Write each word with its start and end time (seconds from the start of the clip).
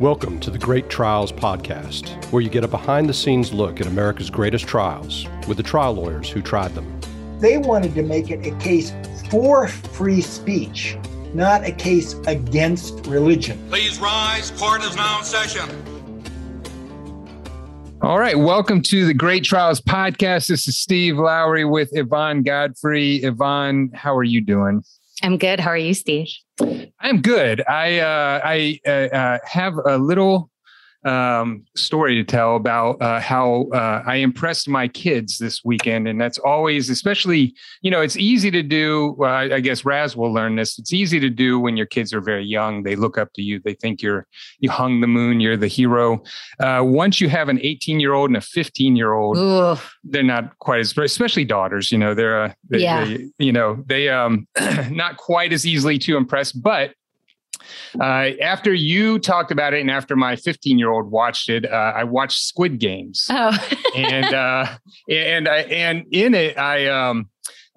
Welcome 0.00 0.38
to 0.40 0.52
the 0.52 0.58
Great 0.58 0.88
Trials 0.88 1.32
Podcast, 1.32 2.24
where 2.30 2.40
you 2.40 2.48
get 2.48 2.62
a 2.62 2.68
behind 2.68 3.08
the 3.08 3.12
scenes 3.12 3.52
look 3.52 3.80
at 3.80 3.88
America's 3.88 4.30
greatest 4.30 4.64
trials 4.64 5.26
with 5.48 5.56
the 5.56 5.62
trial 5.64 5.92
lawyers 5.94 6.30
who 6.30 6.40
tried 6.40 6.72
them. 6.76 7.00
They 7.40 7.58
wanted 7.58 7.96
to 7.96 8.04
make 8.04 8.30
it 8.30 8.46
a 8.46 8.56
case 8.58 8.92
for 9.28 9.66
free 9.66 10.20
speech, 10.20 10.96
not 11.34 11.64
a 11.64 11.72
case 11.72 12.14
against 12.28 13.08
religion. 13.08 13.58
Please 13.70 13.98
rise. 13.98 14.52
Court 14.52 14.84
is 14.84 14.94
now 14.94 15.18
in 15.18 15.24
session. 15.24 15.68
All 18.00 18.20
right. 18.20 18.38
Welcome 18.38 18.82
to 18.82 19.04
the 19.04 19.14
Great 19.14 19.42
Trials 19.42 19.80
Podcast. 19.80 20.46
This 20.46 20.68
is 20.68 20.76
Steve 20.76 21.16
Lowry 21.16 21.64
with 21.64 21.88
Yvonne 21.90 22.44
Godfrey. 22.44 23.16
Yvonne, 23.16 23.90
how 23.94 24.16
are 24.16 24.22
you 24.22 24.42
doing? 24.42 24.84
I'm 25.24 25.38
good. 25.38 25.58
How 25.58 25.70
are 25.70 25.76
you, 25.76 25.92
Steve? 25.92 26.28
I'm 27.00 27.22
good. 27.22 27.62
I 27.68 27.98
uh, 28.00 28.40
I 28.44 28.80
uh, 28.86 28.90
uh, 28.90 29.38
have 29.44 29.74
a 29.86 29.98
little 29.98 30.50
um, 31.04 31.64
story 31.76 32.16
to 32.16 32.24
tell 32.24 32.56
about 32.56 33.00
uh, 33.00 33.20
how 33.20 33.68
uh, 33.72 34.02
I 34.04 34.16
impressed 34.16 34.68
my 34.68 34.88
kids 34.88 35.38
this 35.38 35.64
weekend, 35.64 36.08
and 36.08 36.20
that's 36.20 36.38
always, 36.38 36.90
especially, 36.90 37.54
you 37.82 37.90
know, 37.90 38.00
it's 38.00 38.16
easy 38.16 38.50
to 38.50 38.62
do. 38.62 39.16
I, 39.22 39.54
I, 39.54 39.60
guess 39.60 39.84
Raz 39.84 40.16
will 40.16 40.32
learn 40.32 40.56
this. 40.56 40.78
It's 40.78 40.92
easy 40.92 41.20
to 41.20 41.30
do 41.30 41.60
when 41.60 41.76
your 41.76 41.86
kids 41.86 42.12
are 42.12 42.20
very 42.20 42.44
young. 42.44 42.82
They 42.82 42.96
look 42.96 43.16
up 43.16 43.32
to 43.34 43.42
you. 43.42 43.60
They 43.64 43.74
think 43.74 44.02
you're 44.02 44.26
you 44.58 44.70
hung 44.70 45.00
the 45.00 45.06
moon. 45.06 45.40
You're 45.40 45.56
the 45.56 45.68
hero. 45.68 46.22
Uh, 46.58 46.82
once 46.84 47.20
you 47.20 47.28
have 47.28 47.48
an 47.48 47.60
18 47.62 48.00
year 48.00 48.14
old 48.14 48.30
and 48.30 48.36
a 48.36 48.40
15 48.40 48.96
year 48.96 49.12
old, 49.12 49.36
they're 50.02 50.22
not 50.24 50.58
quite 50.58 50.80
as, 50.80 50.96
especially 50.98 51.44
daughters. 51.44 51.92
You 51.92 51.98
know, 51.98 52.14
they're 52.14 52.42
uh, 52.42 52.52
they, 52.68 52.78
yeah. 52.78 53.04
They, 53.04 53.28
you 53.38 53.52
know, 53.52 53.84
they 53.86 54.08
um 54.08 54.48
not 54.90 55.16
quite 55.16 55.52
as 55.52 55.64
easily 55.64 55.98
to 56.00 56.16
impress, 56.16 56.50
but 56.50 56.92
uh, 58.00 58.30
after 58.40 58.72
you 58.72 59.18
talked 59.18 59.50
about 59.50 59.74
it, 59.74 59.80
and 59.80 59.90
after 59.90 60.16
my 60.16 60.36
15 60.36 60.78
year 60.78 60.90
old 60.90 61.10
watched 61.10 61.48
it, 61.48 61.70
uh, 61.70 61.92
I 61.94 62.04
watched 62.04 62.40
Squid 62.40 62.78
Games. 62.78 63.26
Oh, 63.30 63.56
and 63.96 64.34
uh, 64.34 64.66
and 65.10 65.48
I 65.48 65.58
and 65.62 66.04
in 66.10 66.34
it, 66.34 66.58
I 66.58 66.86
um, 66.86 67.28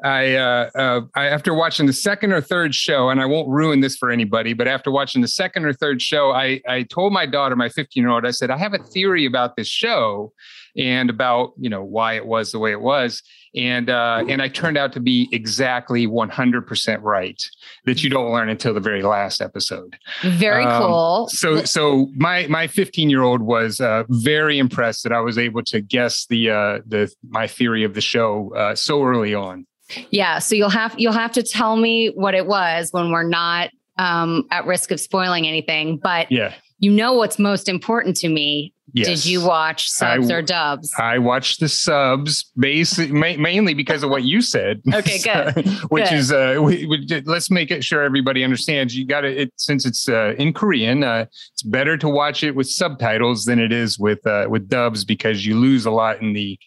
I, 0.04 0.36
uh, 0.36 0.70
uh, 0.74 1.02
I, 1.16 1.28
after 1.28 1.54
watching 1.54 1.86
the 1.86 1.94
second 1.94 2.34
or 2.34 2.42
third 2.42 2.74
show, 2.74 3.10
and 3.10 3.22
I 3.22 3.26
won't 3.26 3.48
ruin 3.50 3.82
this 3.82 3.96
for 3.96 4.10
anybody, 4.10 4.54
but 4.54 4.68
after 4.68 4.90
watching 4.90 5.22
the 5.22 5.28
second 5.28 5.66
or 5.66 5.74
third 5.74 6.02
show, 6.02 6.32
I, 6.32 6.62
I 6.68 6.84
told 6.84 7.14
my 7.14 7.28
daughter, 7.28 7.56
my 7.56 7.70
15 7.70 8.02
year 8.02 8.10
old, 8.10 8.26
I 8.26 8.32
said, 8.32 8.50
I 8.50 8.58
have 8.58 8.74
a 8.74 8.80
theory 8.80 9.26
about 9.26 9.56
this 9.56 9.68
show 9.68 10.34
and 10.78 11.10
about 11.10 11.52
you 11.60 11.70
know 11.70 11.84
why 11.84 12.14
it 12.14 12.26
was 12.26 12.52
the 12.52 12.60
way 12.60 12.72
it 12.72 12.82
was, 12.82 13.22
and 13.56 13.90
uh, 13.90 14.24
and 14.28 14.42
I 14.42 14.48
turned 14.48 14.78
out 14.78 14.94
to 14.94 15.00
be 15.00 15.28
exactly 15.32 16.08
100 16.08 16.68
percent 16.68 17.02
right. 17.02 17.42
That 17.86 18.04
you 18.04 18.10
don't 18.10 18.32
learn 18.32 18.50
until 18.50 18.74
the 18.74 18.80
very 18.80 19.02
last 19.02 19.42
episode. 19.42 19.98
Very 20.24 20.64
um, 20.64 20.82
cool. 20.82 21.28
So 21.30 21.64
so 21.64 22.08
my 22.16 22.48
my 22.48 22.68
15 22.68 23.10
year 23.10 23.24
old 23.24 23.42
was 23.42 23.80
uh, 23.80 24.04
very 24.10 24.58
impressed 24.58 25.04
that 25.04 25.12
I 25.12 25.20
was 25.20 25.38
able 25.38 25.64
to 25.64 25.82
guess 25.82 26.26
the 26.28 26.50
uh, 26.50 26.80
the 26.86 27.14
my 27.28 27.48
theory 27.48 27.84
of 27.84 27.94
the 27.94 28.02
show 28.02 28.54
uh, 28.56 28.76
so 28.76 29.04
early 29.04 29.34
on. 29.34 29.66
Yeah. 30.10 30.40
So 30.40 30.56
you'll 30.56 30.70
have 30.70 30.96
you'll 30.98 31.14
have 31.14 31.34
to 31.34 31.44
tell 31.44 31.76
me 31.76 32.12
what 32.16 32.34
it 32.34 32.48
was 32.48 32.90
when 32.92 33.12
we're 33.12 33.24
not 33.24 33.70
um, 33.98 34.48
at 34.52 34.66
risk 34.66 34.92
of 34.92 35.00
spoiling 35.00 35.48
anything. 35.48 35.98
But 35.98 36.32
yeah, 36.32 36.54
you 36.80 36.92
know 36.92 37.14
what's 37.14 37.38
most 37.38 37.70
important 37.70 38.16
to 38.18 38.30
me. 38.30 38.74
Yes. 38.94 39.08
Did 39.08 39.26
you 39.26 39.46
watch 39.46 39.90
subs 39.90 40.30
I, 40.30 40.34
or 40.34 40.42
dubs? 40.42 40.92
I 40.98 41.18
watched 41.18 41.60
the 41.60 41.70
subs, 41.70 42.52
basic 42.58 43.12
ma- 43.12 43.38
mainly 43.38 43.74
because 43.74 44.04
of 44.04 44.10
what 44.10 44.24
you 44.24 44.42
said. 44.42 44.82
Okay, 44.94 45.20
good. 45.24 45.66
which 45.90 46.10
good. 46.10 46.14
is 46.14 46.32
uh, 46.32 46.58
we, 46.62 46.86
we, 46.86 47.24
let's 47.26 47.50
make 47.50 47.72
it 47.72 47.84
sure 47.84 48.04
everybody 48.04 48.44
understands. 48.44 48.96
You 48.96 49.06
got 49.06 49.24
it 49.24 49.52
since 49.56 49.86
it's 49.86 50.08
uh, 50.10 50.36
in 50.38 50.54
Korean. 50.54 51.04
Uh, 51.04 51.26
it's 51.54 51.64
better 51.64 51.98
to 51.98 52.10
watch 52.10 52.44
it 52.44 52.56
with 52.56 52.70
subtitles 52.70 53.46
than 53.46 53.58
it 53.58 53.72
is 53.72 53.98
with 53.98 54.26
uh, 54.28 54.48
with 54.50 54.68
dubs 54.68 55.06
because 55.06 55.46
you 55.46 55.58
lose 55.58 55.86
a 55.86 55.92
lot 55.92 56.22
in 56.22 56.34
the 56.34 56.60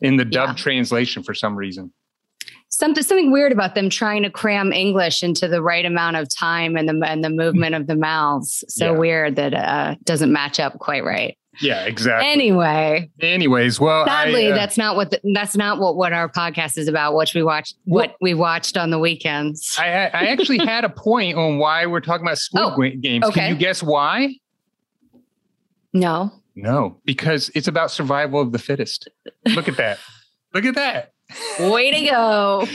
in 0.00 0.16
the 0.16 0.24
dub 0.24 0.50
yeah. 0.50 0.54
translation 0.54 1.22
for 1.22 1.34
some 1.34 1.56
reason 1.56 1.92
something 2.68 3.02
something 3.02 3.30
weird 3.30 3.52
about 3.52 3.74
them 3.74 3.88
trying 3.88 4.22
to 4.22 4.30
cram 4.30 4.72
English 4.72 5.22
into 5.22 5.46
the 5.46 5.62
right 5.62 5.84
amount 5.84 6.16
of 6.16 6.28
time 6.34 6.76
and 6.76 6.88
the 6.88 7.00
and 7.06 7.22
the 7.22 7.30
movement 7.30 7.74
of 7.74 7.86
the 7.86 7.96
mouths. 7.96 8.64
So 8.68 8.92
yeah. 8.92 8.98
weird 8.98 9.36
that 9.36 9.54
uh 9.54 9.94
doesn't 10.04 10.32
match 10.32 10.58
up 10.58 10.78
quite 10.78 11.04
right. 11.04 11.36
Yeah, 11.60 11.84
exactly. 11.84 12.30
Anyway. 12.30 13.10
Anyways, 13.20 13.78
well, 13.78 14.06
sadly, 14.06 14.48
I, 14.48 14.52
uh, 14.52 14.54
that's 14.54 14.78
not 14.78 14.96
what 14.96 15.10
the, 15.10 15.20
that's 15.34 15.56
not 15.56 15.78
what 15.78 15.96
what 15.96 16.12
our 16.12 16.28
podcast 16.28 16.78
is 16.78 16.88
about. 16.88 17.12
What 17.12 17.32
we 17.34 17.42
watched, 17.42 17.76
what 17.84 18.16
we 18.20 18.32
watched 18.32 18.76
on 18.76 18.90
the 18.90 18.98
weekends. 18.98 19.76
I, 19.78 19.84
I 19.84 20.26
actually 20.28 20.58
had 20.66 20.84
a 20.84 20.88
point 20.88 21.36
on 21.36 21.58
why 21.58 21.84
we're 21.86 22.00
talking 22.00 22.26
about 22.26 22.38
Squid 22.38 22.94
oh, 22.96 23.00
Games. 23.00 23.24
Okay. 23.26 23.40
Can 23.40 23.50
you 23.50 23.56
guess 23.56 23.82
why? 23.82 24.34
No. 25.92 26.32
No, 26.54 26.98
because 27.04 27.50
it's 27.54 27.68
about 27.68 27.90
survival 27.90 28.40
of 28.40 28.52
the 28.52 28.58
fittest. 28.58 29.08
Look 29.46 29.68
at 29.68 29.76
that. 29.76 29.98
Look 30.54 30.64
at 30.64 30.74
that. 30.74 31.11
Way 31.60 31.90
to 31.90 32.10
go. 32.10 32.66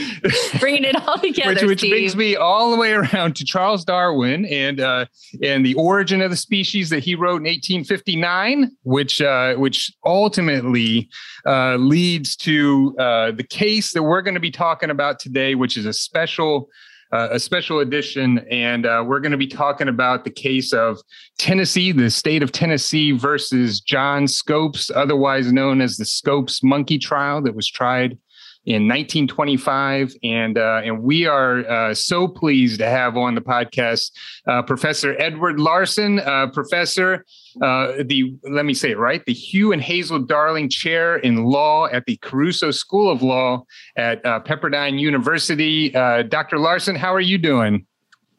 Bringing 0.59 0.83
it 0.83 0.95
all 1.07 1.17
together. 1.17 1.53
which, 1.53 1.81
which 1.81 1.81
brings 1.81 2.15
me 2.15 2.35
all 2.35 2.71
the 2.71 2.77
way 2.77 2.91
around 2.93 3.35
to 3.37 3.45
Charles 3.45 3.83
Darwin 3.83 4.45
and 4.45 4.79
uh, 4.79 5.05
and 5.43 5.65
the 5.65 5.73
origin 5.75 6.21
of 6.21 6.31
the 6.31 6.37
species 6.37 6.89
that 6.89 7.03
he 7.03 7.15
wrote 7.15 7.37
in 7.37 7.47
1859, 7.47 8.71
which 8.83 9.21
uh, 9.21 9.55
which 9.55 9.91
ultimately 10.05 11.09
uh, 11.45 11.75
leads 11.75 12.35
to 12.37 12.95
uh, 12.99 13.31
the 13.31 13.43
case 13.43 13.93
that 13.93 14.03
we're 14.03 14.21
going 14.21 14.35
to 14.35 14.39
be 14.39 14.51
talking 14.51 14.89
about 14.89 15.19
today, 15.19 15.55
which 15.55 15.77
is 15.77 15.85
a 15.85 15.93
special 15.93 16.69
uh, 17.11 17.29
a 17.31 17.39
special 17.39 17.79
edition, 17.79 18.39
and 18.51 18.85
uh, 18.85 19.03
we're 19.05 19.19
going 19.19 19.31
to 19.31 19.37
be 19.37 19.47
talking 19.47 19.87
about 19.87 20.23
the 20.23 20.29
case 20.29 20.73
of 20.73 20.99
Tennessee, 21.37 21.91
the 21.91 22.09
state 22.09 22.43
of 22.43 22.51
Tennessee 22.51 23.11
versus 23.11 23.79
John 23.79 24.27
Scopes, 24.27 24.91
otherwise 24.93 25.51
known 25.51 25.79
as 25.79 25.97
the 25.97 26.05
Scopes 26.05 26.61
monkey 26.63 26.97
trial 26.97 27.41
that 27.43 27.55
was 27.55 27.67
tried 27.67 28.17
in 28.67 28.85
1925, 28.85 30.13
and 30.23 30.57
uh, 30.57 30.81
and 30.83 31.01
we 31.01 31.25
are 31.25 31.59
uh, 31.69 31.93
so 31.93 32.27
pleased 32.27 32.79
to 32.79 32.85
have 32.85 33.15
on 33.15 33.33
the 33.33 33.39
podcast 33.39 34.11
uh, 34.45 34.61
Professor 34.61 35.15
Edward 35.19 35.57
Larson, 35.57 36.19
uh, 36.19 36.47
Professor 36.47 37.25
uh, 37.61 38.03
the 38.05 38.35
let 38.43 38.65
me 38.65 38.73
say 38.73 38.91
it 38.91 38.97
right, 38.97 39.25
the 39.25 39.33
Hugh 39.33 39.71
and 39.71 39.81
Hazel 39.81 40.19
Darling 40.19 40.69
Chair 40.69 41.15
in 41.15 41.45
Law 41.45 41.87
at 41.87 42.05
the 42.05 42.17
Caruso 42.17 42.71
School 42.71 43.09
of 43.09 43.21
Law 43.21 43.63
at 43.95 44.23
uh, 44.25 44.41
Pepperdine 44.41 44.99
University. 44.99 45.89
Dr. 45.89 46.59
Larson, 46.59 46.97
how 46.97 47.13
are 47.13 47.21
you 47.21 47.37
doing? 47.37 47.85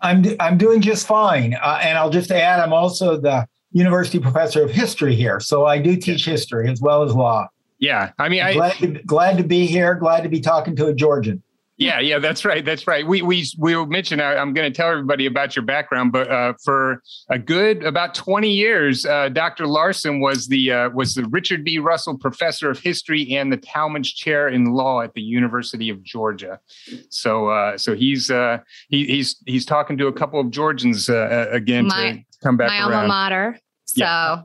I'm 0.03 0.25
I'm 0.41 0.59
doing 0.59 0.83
just 0.83 1.07
fine, 1.07 1.55
and 1.55 1.97
I'll 1.97 2.11
just 2.11 2.31
add, 2.31 2.61
I'm 2.61 2.75
also 2.75 3.19
the 3.19 3.47
university 3.73 4.19
professor 4.19 4.63
of 4.63 4.71
history 4.71 5.15
here, 5.15 5.41
so 5.41 5.65
I 5.65 5.79
do 5.79 5.97
teach 5.97 6.27
history 6.27 6.71
as 6.71 6.83
well 6.83 7.03
as 7.03 7.15
law. 7.15 7.49
Yeah, 7.79 8.13
I 8.19 8.29
mean, 8.29 8.43
I 8.43 8.55
glad 8.55 8.77
to, 8.79 8.87
glad 9.05 9.39
to 9.39 9.45
be 9.45 9.67
here. 9.67 9.95
Glad 9.95 10.23
to 10.23 10.29
be 10.29 10.41
talking 10.41 10.75
to 10.77 10.87
a 10.87 10.95
Georgian. 10.95 11.43
Yeah, 11.79 12.01
yeah, 12.01 12.19
that's 12.19 12.45
right. 12.45 12.65
That's 12.65 12.89
right. 12.89 13.07
We 13.07 13.23
we 13.23 13.47
we 13.57 13.87
mentioned. 13.87 14.21
I, 14.21 14.35
am 14.35 14.53
going 14.53 14.71
to 14.71 14.77
tell 14.77 14.91
everybody 14.91 15.27
about 15.27 15.55
your 15.55 15.65
background, 15.65 16.11
but 16.11 16.29
uh, 16.29 16.55
for 16.65 17.05
a 17.31 17.39
good 17.39 17.85
about 17.85 18.17
20 18.17 18.51
years, 18.51 19.07
uh, 19.07 19.29
Dr. 19.29 19.69
Larson 19.69 20.19
was 20.19 20.49
the 20.49 20.73
uh, 20.73 20.91
was 20.91 21.15
the 21.15 21.25
Richard 21.27 21.65
B. 21.65 21.79
Russell 21.79 22.19
Professor 22.19 22.69
of 22.69 22.81
History 22.81 23.33
and 23.33 23.53
the 23.53 23.59
Talmadge 23.59 24.17
Chair 24.17 24.49
in 24.49 24.65
Law 24.73 25.03
at 25.03 25.15
the 25.15 25.23
University 25.23 25.89
of 25.89 26.03
Georgia. 26.03 26.59
So 27.11 27.49
uh, 27.49 27.79
so 27.79 27.95
he's 27.95 28.29
uh, 28.29 28.59
he, 28.89 29.07
he's 29.07 29.37
he's 29.47 29.65
talking 29.65 29.97
to 29.99 30.09
a 30.09 30.13
couple 30.13 30.41
of 30.41 30.51
Georgians 30.51 31.09
uh, 31.09 31.47
again 31.53 31.87
my, 31.87 32.11
to 32.11 32.39
come 32.43 32.57
back. 32.57 32.71
My 32.71 32.81
around. 32.81 32.93
alma 32.93 33.09
mater. 33.09 33.59
So. 33.85 34.01
Yeah. 34.01 34.43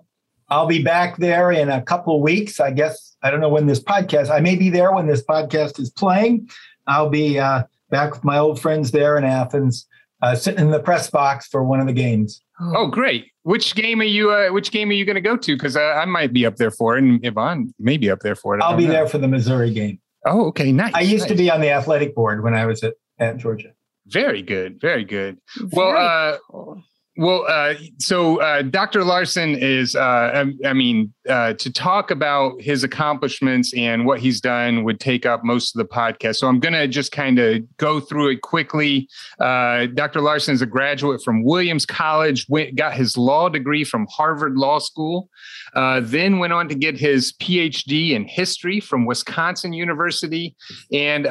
I'll 0.49 0.67
be 0.67 0.83
back 0.83 1.17
there 1.17 1.51
in 1.51 1.69
a 1.69 1.81
couple 1.81 2.17
of 2.17 2.21
weeks. 2.21 2.59
I 2.59 2.69
guess 2.69 3.12
I 3.23 3.31
don't 3.31 3.39
know 3.39 3.49
when 3.49 3.65
this 3.65 3.81
podcast. 3.81 4.29
I 4.29 4.39
may 4.41 4.55
be 4.55 4.69
there 4.69 4.91
when 4.91 5.07
this 5.07 5.23
podcast 5.23 5.79
is 5.79 5.89
playing. 5.89 6.49
I'll 6.87 7.09
be 7.09 7.39
uh, 7.39 7.63
back 7.89 8.11
with 8.11 8.23
my 8.23 8.37
old 8.37 8.59
friends 8.61 8.91
there 8.91 9.17
in 9.17 9.23
Athens, 9.23 9.87
uh, 10.21 10.35
sitting 10.35 10.59
in 10.59 10.71
the 10.71 10.79
press 10.79 11.09
box 11.09 11.47
for 11.47 11.63
one 11.63 11.79
of 11.79 11.87
the 11.87 11.93
games. 11.93 12.41
Oh, 12.59 12.87
great! 12.87 13.31
Which 13.43 13.75
game 13.75 14.01
are 14.01 14.05
you? 14.05 14.31
Uh, 14.31 14.49
which 14.49 14.71
game 14.71 14.89
are 14.89 14.93
you 14.93 15.05
going 15.05 15.15
to 15.15 15.21
go 15.21 15.37
to? 15.37 15.55
Because 15.55 15.75
uh, 15.75 15.81
I 15.81 16.05
might 16.05 16.33
be 16.33 16.45
up 16.45 16.57
there 16.57 16.71
for 16.71 16.97
it, 16.97 17.03
and 17.03 17.25
Yvonne 17.25 17.73
may 17.79 17.97
be 17.97 18.11
up 18.11 18.19
there 18.19 18.35
for 18.35 18.55
it. 18.55 18.61
I'll 18.61 18.77
be 18.77 18.85
know. 18.85 18.91
there 18.91 19.07
for 19.07 19.17
the 19.17 19.27
Missouri 19.27 19.73
game. 19.73 19.99
Oh, 20.25 20.47
okay, 20.47 20.71
nice. 20.71 20.93
I 20.93 21.01
used 21.01 21.23
nice. 21.23 21.31
to 21.31 21.35
be 21.35 21.49
on 21.49 21.61
the 21.61 21.71
athletic 21.71 22.15
board 22.15 22.43
when 22.43 22.53
I 22.53 22.65
was 22.65 22.83
at, 22.83 22.93
at 23.19 23.37
Georgia. 23.37 23.73
Very 24.07 24.41
good, 24.41 24.79
very 24.79 25.03
good. 25.03 25.39
Very 25.57 25.69
well, 25.73 25.97
uh, 25.97 26.37
cool. 26.49 26.83
Well, 27.15 27.45
uh, 27.47 27.75
so 27.99 28.41
uh, 28.41 28.63
Dr. 28.63 29.03
Larson 29.03 29.55
is, 29.55 29.95
uh, 29.95 29.99
I, 30.01 30.67
I, 30.67 30.73
mean, 30.73 31.13
uh, 31.29 31.53
to 31.53 31.71
talk 31.71 32.09
about 32.09 32.59
his 32.59 32.83
accomplishments 32.83 33.71
and 33.75 34.07
what 34.07 34.19
he's 34.19 34.41
done 34.41 34.83
would 34.83 34.99
take 34.99 35.23
up 35.23 35.43
most 35.43 35.75
of 35.75 35.77
the 35.77 35.85
podcast. 35.85 36.37
So 36.37 36.47
I'm 36.47 36.59
going 36.59 36.73
to 36.73 36.87
just 36.87 37.11
kind 37.11 37.37
of 37.37 37.61
go 37.77 37.99
through 37.99 38.29
it 38.29 38.41
quickly. 38.41 39.07
Uh, 39.39 39.85
Dr. 39.93 40.21
Larson 40.21 40.55
is 40.55 40.63
a 40.63 40.65
graduate 40.65 41.21
from 41.23 41.43
Williams 41.43 41.85
College, 41.85 42.47
went, 42.49 42.75
got 42.75 42.95
his 42.95 43.15
law 43.15 43.47
degree 43.47 43.83
from 43.83 44.07
Harvard 44.09 44.55
Law 44.57 44.79
School, 44.79 45.29
uh, 45.75 46.01
then 46.03 46.39
went 46.39 46.53
on 46.53 46.67
to 46.69 46.75
get 46.75 46.97
his 46.97 47.33
PhD 47.33 48.11
in 48.11 48.25
history 48.25 48.79
from 48.79 49.05
Wisconsin 49.05 49.73
University, 49.73 50.55
and 50.91 51.25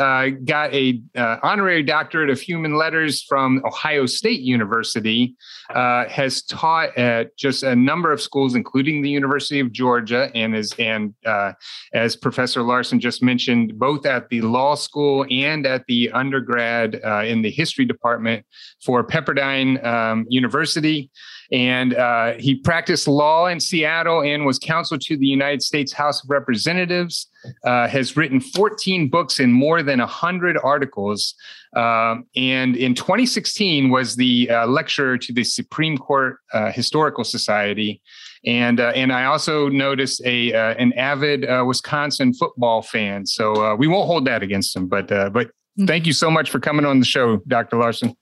got 0.47 0.73
a 0.75 1.01
honorary 1.43 1.83
doctorate 1.83 2.31
of 2.31 2.41
human 2.41 2.75
letters 2.77 3.23
from 3.23 3.63
Ohio 3.65 4.07
State 4.07 4.41
University. 4.41 5.35
uh, 5.75 6.09
has 6.09 6.43
taught 6.43 6.97
at 6.99 7.37
just 7.37 7.63
a 7.63 7.75
number 7.75 8.13
of 8.13 8.21
schools, 8.21 8.55
including 8.55 9.03
the 9.03 9.09
University 9.09 9.61
of 9.61 9.73
Georgia, 9.73 10.31
and 10.35 10.55
is 10.55 10.75
and 10.79 11.15
uh, 11.25 11.53
as 11.93 12.17
Professor 12.17 12.63
Larson 12.63 13.01
just 13.01 13.23
mentioned, 13.23 13.79
both 13.79 14.07
at 14.07 14.29
the 14.29 14.41
law 14.43 14.75
school 14.75 15.25
and 15.31 15.67
at 15.67 15.85
the 15.87 16.11
undergrad 16.11 17.01
uh, 17.05 17.23
in 17.25 17.43
the 17.43 17.51
history 17.51 17.85
department 17.85 18.45
for 18.85 19.07
Pepperdine 19.07 19.83
um, 19.85 20.27
University. 20.29 21.11
And 21.51 21.95
uh, 21.95 22.33
he 22.39 22.55
practiced 22.55 23.07
law 23.07 23.47
in 23.47 23.61
Seattle 23.61 24.23
was 24.41 24.59
counsel 24.59 24.99
to 24.99 25.17
the 25.17 25.27
United 25.27 25.63
States 25.63 25.93
House 25.93 26.23
of 26.23 26.31
Representatives. 26.31 27.29
Uh, 27.65 27.89
has 27.89 28.17
written 28.17 28.41
14 28.41 29.09
books 29.09 29.41
and 29.41 29.53
more 29.53 29.83
than 29.83 29.99
100 29.99 30.57
articles. 30.63 31.35
Um, 31.75 32.25
and 32.37 32.77
in 32.77 32.95
2016 32.95 33.91
was 33.91 34.15
the 34.15 34.49
uh, 34.49 34.67
lecturer 34.69 35.19
to 35.19 35.33
the 35.33 35.43
Supreme 35.43 35.99
Court 35.99 36.39
uh, 36.53 36.71
Historical 36.71 37.25
Society. 37.25 38.01
And 38.47 38.79
uh, 38.79 38.93
and 38.95 39.13
I 39.13 39.25
also 39.25 39.69
noticed 39.69 40.23
a 40.25 40.53
uh, 40.53 40.75
an 40.75 40.93
avid 40.93 41.47
Wisconsin 41.67 42.33
football 42.33 42.83
fan. 42.83 43.27
So 43.27 43.75
we 43.75 43.89
won't 43.89 44.07
hold 44.07 44.25
that 44.27 44.43
against 44.43 44.75
him. 44.77 44.87
But 44.87 45.09
but 45.09 45.51
hmm. 45.77 45.87
thank 45.87 46.07
you 46.07 46.13
so 46.13 46.31
much 46.31 46.51
for 46.51 46.61
coming 46.61 46.85
on 46.85 47.01
the 47.01 47.07
show, 47.07 47.39
Dr. 47.49 47.77
Larson. 47.77 48.17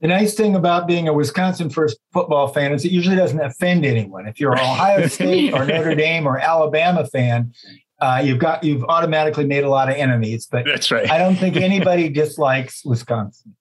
The 0.00 0.08
nice 0.08 0.34
thing 0.34 0.54
about 0.54 0.86
being 0.86 1.08
a 1.08 1.12
Wisconsin 1.12 1.70
first 1.70 1.98
football 2.12 2.48
fan 2.48 2.72
is 2.72 2.84
it 2.84 2.92
usually 2.92 3.16
doesn't 3.16 3.40
offend 3.40 3.86
anyone. 3.86 4.26
If 4.26 4.38
you're 4.38 4.52
an 4.52 4.58
Ohio 4.58 5.06
State 5.06 5.54
or 5.54 5.64
Notre 5.64 5.94
Dame 5.94 6.26
or 6.26 6.38
Alabama 6.38 7.06
fan, 7.06 7.52
uh, 8.00 8.20
you've 8.22 8.38
got 8.38 8.62
you've 8.62 8.84
automatically 8.84 9.46
made 9.46 9.64
a 9.64 9.70
lot 9.70 9.88
of 9.88 9.96
enemies. 9.96 10.46
But 10.50 10.66
that's 10.66 10.90
right. 10.90 11.10
I 11.10 11.18
don't 11.18 11.36
think 11.36 11.56
anybody 11.56 12.08
dislikes 12.08 12.84
Wisconsin. 12.84 13.56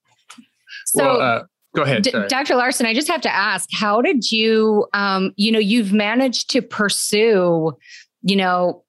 So. 0.85 1.03
Well, 1.03 1.21
uh, 1.21 1.43
go 1.75 1.81
ahead 1.81 2.03
D- 2.03 2.11
dr 2.29 2.55
larson 2.55 2.85
i 2.85 2.93
just 2.93 3.09
have 3.09 3.19
to 3.19 3.35
ask 3.35 3.67
how 3.73 4.01
did 4.01 4.31
you 4.31 4.87
um, 4.93 5.33
you 5.35 5.51
know 5.51 5.59
you've 5.59 5.91
managed 5.91 6.49
to 6.51 6.61
pursue 6.61 7.77
you 8.21 8.35
know 8.37 8.84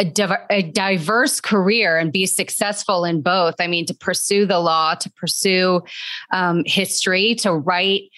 a, 0.00 0.38
a, 0.50 0.62
diverse 0.62 1.40
career 1.40 1.96
and 1.96 2.12
be 2.12 2.26
successful 2.26 3.04
in 3.04 3.22
both. 3.22 3.54
I 3.60 3.68
mean, 3.68 3.86
to 3.86 3.94
pursue 3.94 4.44
the 4.44 4.58
law, 4.58 4.94
to 4.94 5.10
pursue 5.12 5.82
um, 6.32 6.62
history, 6.66 7.36
to 7.36 7.52
write. 7.52 8.10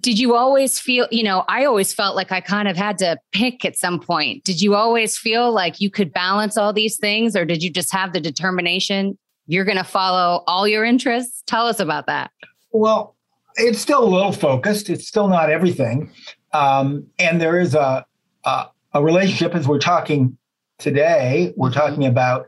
Did 0.00 0.18
you 0.18 0.34
always 0.34 0.80
feel, 0.80 1.06
you 1.10 1.22
know, 1.22 1.44
I 1.48 1.64
always 1.64 1.94
felt 1.94 2.16
like 2.16 2.32
I 2.32 2.40
kind 2.40 2.66
of 2.66 2.76
had 2.76 2.98
to 2.98 3.18
pick 3.30 3.64
at 3.64 3.76
some 3.76 4.00
point. 4.00 4.42
Did 4.44 4.60
you 4.60 4.74
always 4.74 5.16
feel 5.16 5.52
like 5.52 5.80
you 5.80 5.90
could 5.90 6.12
balance 6.12 6.56
all 6.56 6.72
these 6.72 6.96
things, 6.96 7.36
or 7.36 7.44
did 7.44 7.62
you 7.62 7.70
just 7.70 7.92
have 7.92 8.12
the 8.12 8.20
determination 8.20 9.16
you're 9.46 9.64
going 9.64 9.78
to 9.78 9.84
follow 9.84 10.42
all 10.46 10.66
your 10.66 10.84
interests? 10.84 11.42
Tell 11.46 11.66
us 11.66 11.78
about 11.78 12.06
that. 12.06 12.32
Well, 12.72 13.16
it's 13.56 13.78
still 13.78 14.02
a 14.02 14.08
little 14.08 14.32
focused, 14.32 14.90
it's 14.90 15.06
still 15.06 15.28
not 15.28 15.50
everything. 15.50 16.10
Um, 16.52 17.06
and 17.18 17.40
there 17.40 17.60
is 17.60 17.74
a, 17.74 18.04
a, 18.44 18.66
a 18.94 19.02
relationship 19.02 19.54
as 19.54 19.68
we're 19.68 19.78
talking 19.78 20.36
today, 20.82 21.52
we're 21.56 21.70
mm-hmm. 21.70 21.78
talking 21.78 22.06
about 22.06 22.46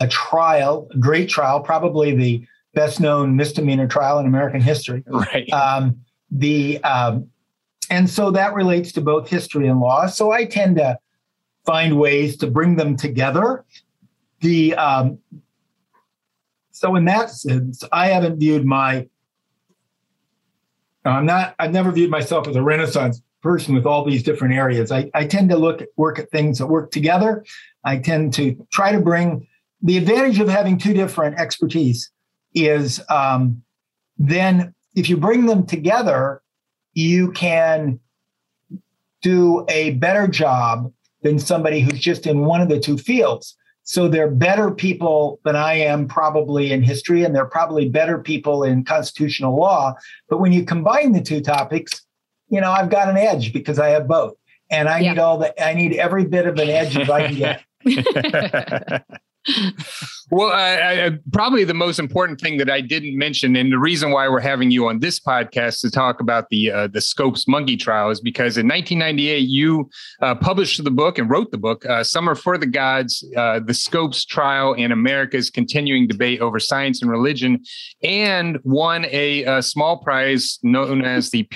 a 0.00 0.08
trial, 0.08 0.88
a 0.92 0.98
great 0.98 1.28
trial, 1.28 1.60
probably 1.60 2.14
the 2.14 2.46
best 2.74 3.00
known 3.00 3.36
misdemeanor 3.36 3.88
trial 3.88 4.18
in 4.18 4.26
American 4.26 4.60
history. 4.60 5.04
Right. 5.10 5.50
Um, 5.52 6.00
the 6.30 6.82
um, 6.84 7.28
and 7.90 8.08
so 8.08 8.30
that 8.30 8.54
relates 8.54 8.92
to 8.92 9.00
both 9.00 9.28
history 9.28 9.66
and 9.66 9.80
law. 9.80 10.06
So 10.06 10.30
I 10.30 10.44
tend 10.44 10.76
to 10.76 10.96
find 11.66 11.98
ways 11.98 12.36
to 12.36 12.46
bring 12.46 12.76
them 12.76 12.96
together. 12.96 13.64
The 14.40 14.74
um, 14.76 15.18
so 16.70 16.94
in 16.94 17.04
that 17.06 17.30
sense, 17.30 17.82
I 17.92 18.08
haven't 18.08 18.38
viewed 18.38 18.64
my. 18.64 19.08
I'm 21.04 21.26
not. 21.26 21.54
I've 21.58 21.72
never 21.72 21.90
viewed 21.90 22.10
myself 22.10 22.46
as 22.46 22.54
a 22.54 22.62
Renaissance 22.62 23.22
person 23.42 23.74
with 23.74 23.86
all 23.86 24.04
these 24.04 24.22
different 24.22 24.54
areas. 24.54 24.92
I, 24.92 25.10
I 25.14 25.26
tend 25.26 25.50
to 25.50 25.56
look 25.56 25.82
at 25.82 25.88
work 25.96 26.18
at 26.18 26.30
things 26.30 26.58
that 26.58 26.66
work 26.66 26.90
together. 26.90 27.44
I 27.84 27.98
tend 27.98 28.34
to 28.34 28.66
try 28.70 28.92
to 28.92 29.00
bring 29.00 29.46
the 29.82 29.96
advantage 29.96 30.38
of 30.38 30.48
having 30.48 30.78
two 30.78 30.92
different 30.92 31.38
expertise 31.38 32.10
is 32.54 33.00
um, 33.08 33.62
then 34.18 34.74
if 34.94 35.08
you 35.08 35.16
bring 35.16 35.46
them 35.46 35.66
together, 35.66 36.42
you 36.92 37.32
can 37.32 38.00
do 39.22 39.64
a 39.68 39.92
better 39.92 40.26
job 40.26 40.92
than 41.22 41.38
somebody 41.38 41.80
who's 41.80 42.00
just 42.00 42.26
in 42.26 42.40
one 42.40 42.60
of 42.60 42.68
the 42.68 42.80
two 42.80 42.98
fields. 42.98 43.56
So 43.82 44.08
they're 44.08 44.30
better 44.30 44.70
people 44.70 45.40
than 45.44 45.56
I 45.56 45.74
am 45.74 46.06
probably 46.06 46.72
in 46.72 46.82
history, 46.82 47.24
and 47.24 47.34
they're 47.34 47.46
probably 47.46 47.88
better 47.88 48.18
people 48.18 48.62
in 48.62 48.84
constitutional 48.84 49.56
law. 49.56 49.94
But 50.28 50.38
when 50.38 50.52
you 50.52 50.64
combine 50.64 51.12
the 51.12 51.22
two 51.22 51.40
topics, 51.40 52.06
you 52.50 52.60
know, 52.60 52.70
I've 52.70 52.90
got 52.90 53.08
an 53.08 53.16
edge 53.16 53.52
because 53.52 53.78
I 53.78 53.88
have 53.90 54.06
both. 54.06 54.34
And 54.70 54.88
I 54.88 55.00
yeah. 55.00 55.12
need 55.12 55.18
all 55.18 55.38
the 55.38 55.64
I 55.64 55.74
need 55.74 55.94
every 55.94 56.24
bit 56.24 56.46
of 56.46 56.58
an 56.58 56.68
edge 56.68 56.96
as 56.96 57.10
I 57.10 57.26
can 57.28 57.36
get. 57.36 57.62
well, 60.30 60.50
I, 60.52 61.06
I, 61.06 61.10
probably 61.32 61.64
the 61.64 61.74
most 61.74 61.98
important 61.98 62.40
thing 62.40 62.58
that 62.58 62.68
I 62.68 62.80
didn't 62.80 63.16
mention, 63.16 63.56
and 63.56 63.72
the 63.72 63.78
reason 63.78 64.10
why 64.10 64.28
we're 64.28 64.40
having 64.40 64.70
you 64.70 64.88
on 64.88 65.00
this 65.00 65.18
podcast 65.18 65.80
to 65.80 65.90
talk 65.90 66.20
about 66.20 66.48
the 66.50 66.70
uh, 66.70 66.86
the 66.88 67.00
Scopes 67.00 67.48
monkey 67.48 67.76
trial 67.76 68.10
is 68.10 68.20
because 68.20 68.58
in 68.58 68.68
1998 68.68 69.38
you 69.38 69.88
uh, 70.20 70.34
published 70.34 70.82
the 70.84 70.90
book 70.90 71.18
and 71.18 71.30
wrote 71.30 71.50
the 71.52 71.58
book 71.58 71.86
uh, 71.86 72.04
"Summer 72.04 72.34
for 72.34 72.58
the 72.58 72.66
Gods: 72.66 73.24
uh, 73.36 73.60
The 73.60 73.74
Scopes 73.74 74.24
Trial 74.24 74.74
and 74.76 74.92
America's 74.92 75.48
Continuing 75.48 76.06
Debate 76.06 76.40
Over 76.40 76.58
Science 76.58 77.00
and 77.00 77.10
Religion," 77.10 77.62
and 78.02 78.58
won 78.62 79.06
a, 79.06 79.44
a 79.44 79.62
small 79.62 79.98
prize 79.98 80.58
known 80.62 81.02
as 81.02 81.30
the 81.30 81.48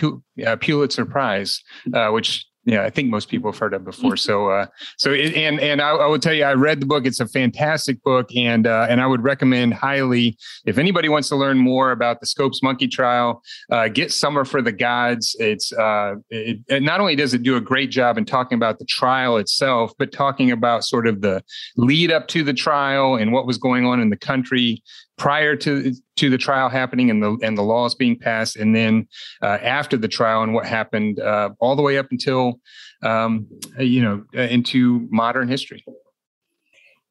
uh, 0.47 0.57
Pulitzer 0.57 1.05
Prize, 1.05 1.63
uh, 1.93 2.09
which 2.09 2.47
yeah, 2.67 2.83
I 2.83 2.91
think 2.91 3.11
most 3.11 3.29
people 3.29 3.53
have 3.53 3.59
heard 3.59 3.75
of 3.75 3.85
before. 3.85 4.17
So, 4.17 4.49
uh, 4.49 4.67
so 4.97 5.13
it, 5.13 5.35
and 5.35 5.61
and 5.61 5.83
I, 5.83 5.91
I 5.91 6.07
will 6.07 6.19
tell 6.19 6.33
you, 6.33 6.45
I 6.45 6.55
read 6.55 6.81
the 6.81 6.87
book. 6.87 7.05
It's 7.05 7.21
a 7.21 7.29
fantastic 7.29 8.03
book, 8.03 8.35
and 8.35 8.67
uh, 8.67 8.87
and 8.89 9.03
I 9.03 9.07
would 9.07 9.23
recommend 9.23 9.75
highly 9.75 10.39
if 10.65 10.79
anybody 10.79 11.09
wants 11.09 11.29
to 11.29 11.37
learn 11.37 11.59
more 11.59 11.93
about 11.93 12.21
the 12.21 12.27
Scopes 12.27 12.63
Monkey 12.63 12.89
Trial, 12.89 13.43
uh, 13.71 13.89
get 13.89 14.13
Summer 14.13 14.47
for 14.47 14.63
the 14.63 14.73
Gods. 14.73 15.37
It's 15.39 15.73
uh, 15.73 16.15
it, 16.31 16.59
it 16.69 16.83
not 16.83 17.01
only 17.01 17.17
does 17.17 17.35
it 17.35 17.43
do 17.43 17.57
a 17.57 17.61
great 17.61 17.91
job 17.91 18.17
in 18.17 18.25
talking 18.25 18.57
about 18.57 18.79
the 18.79 18.87
trial 18.87 19.37
itself, 19.37 19.93
but 19.99 20.11
talking 20.11 20.51
about 20.51 20.85
sort 20.85 21.07
of 21.07 21.21
the 21.21 21.43
lead 21.77 22.11
up 22.11 22.29
to 22.29 22.43
the 22.43 22.55
trial 22.55 23.17
and 23.17 23.33
what 23.33 23.47
was 23.47 23.59
going 23.59 23.85
on 23.85 24.01
in 24.01 24.09
the 24.09 24.17
country 24.17 24.83
prior 25.17 25.57
to 25.57 25.93
to 26.17 26.31
the 26.31 26.39
trial 26.39 26.69
happening 26.69 27.11
and 27.11 27.23
the 27.23 27.37
and 27.43 27.57
the 27.57 27.63
laws 27.63 27.95
being 27.95 28.19
passed, 28.19 28.57
and 28.57 28.75
then 28.75 29.07
uh, 29.43 29.59
after 29.63 29.97
the 29.97 30.09
trial 30.09 30.43
and 30.43 30.55
what 30.55 30.67
happened 30.67 31.21
uh, 31.21 31.51
all 31.61 31.77
the 31.77 31.83
way 31.83 31.99
up 31.99 32.07
until 32.11 32.61
um, 33.03 33.47
you 33.79 34.03
know 34.03 34.25
uh, 34.37 34.43
into 34.43 35.07
modern 35.11 35.49
history. 35.49 35.85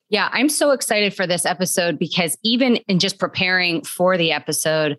Yeah, 0.09 0.29
I'm 0.31 0.49
so 0.49 0.71
excited 0.71 1.13
for 1.13 1.25
this 1.25 1.45
episode 1.45 1.97
because 1.97 2.37
even 2.43 2.75
in 2.87 2.99
just 2.99 3.17
preparing 3.17 3.83
for 3.83 4.17
the 4.17 4.31
episode, 4.31 4.97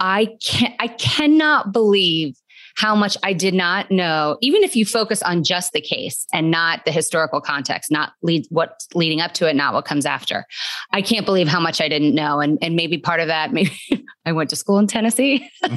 I 0.00 0.36
can 0.42 0.74
I 0.78 0.88
cannot 0.88 1.72
believe 1.72 2.36
how 2.76 2.94
much 2.94 3.16
I 3.22 3.32
did 3.32 3.54
not 3.54 3.90
know, 3.90 4.36
even 4.42 4.62
if 4.62 4.76
you 4.76 4.84
focus 4.84 5.22
on 5.22 5.42
just 5.42 5.72
the 5.72 5.80
case 5.80 6.26
and 6.32 6.50
not 6.50 6.84
the 6.84 6.92
historical 6.92 7.40
context, 7.40 7.90
not 7.90 8.12
lead 8.22 8.46
what's 8.50 8.86
leading 8.94 9.20
up 9.20 9.32
to 9.34 9.48
it, 9.48 9.56
not 9.56 9.72
what 9.72 9.86
comes 9.86 10.04
after. 10.04 10.46
I 10.92 11.00
can't 11.00 11.24
believe 11.24 11.48
how 11.48 11.58
much 11.58 11.80
I 11.80 11.88
didn't 11.88 12.14
know. 12.14 12.40
And, 12.40 12.58
and 12.60 12.76
maybe 12.76 12.98
part 12.98 13.20
of 13.20 13.28
that, 13.28 13.52
maybe 13.52 13.72
I 14.26 14.32
went 14.32 14.50
to 14.50 14.56
school 14.56 14.78
in 14.78 14.86
Tennessee 14.86 15.48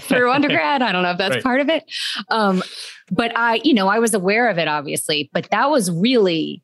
through 0.00 0.30
undergrad. 0.30 0.82
I 0.82 0.92
don't 0.92 1.02
know 1.02 1.12
if 1.12 1.18
that's 1.18 1.36
right. 1.36 1.42
part 1.42 1.60
of 1.60 1.70
it. 1.70 1.84
Um, 2.28 2.62
but 3.10 3.36
I, 3.36 3.60
you 3.64 3.72
know, 3.72 3.88
I 3.88 3.98
was 3.98 4.12
aware 4.12 4.48
of 4.50 4.58
it, 4.58 4.68
obviously, 4.68 5.30
but 5.32 5.48
that 5.50 5.70
was 5.70 5.90
really 5.90 6.62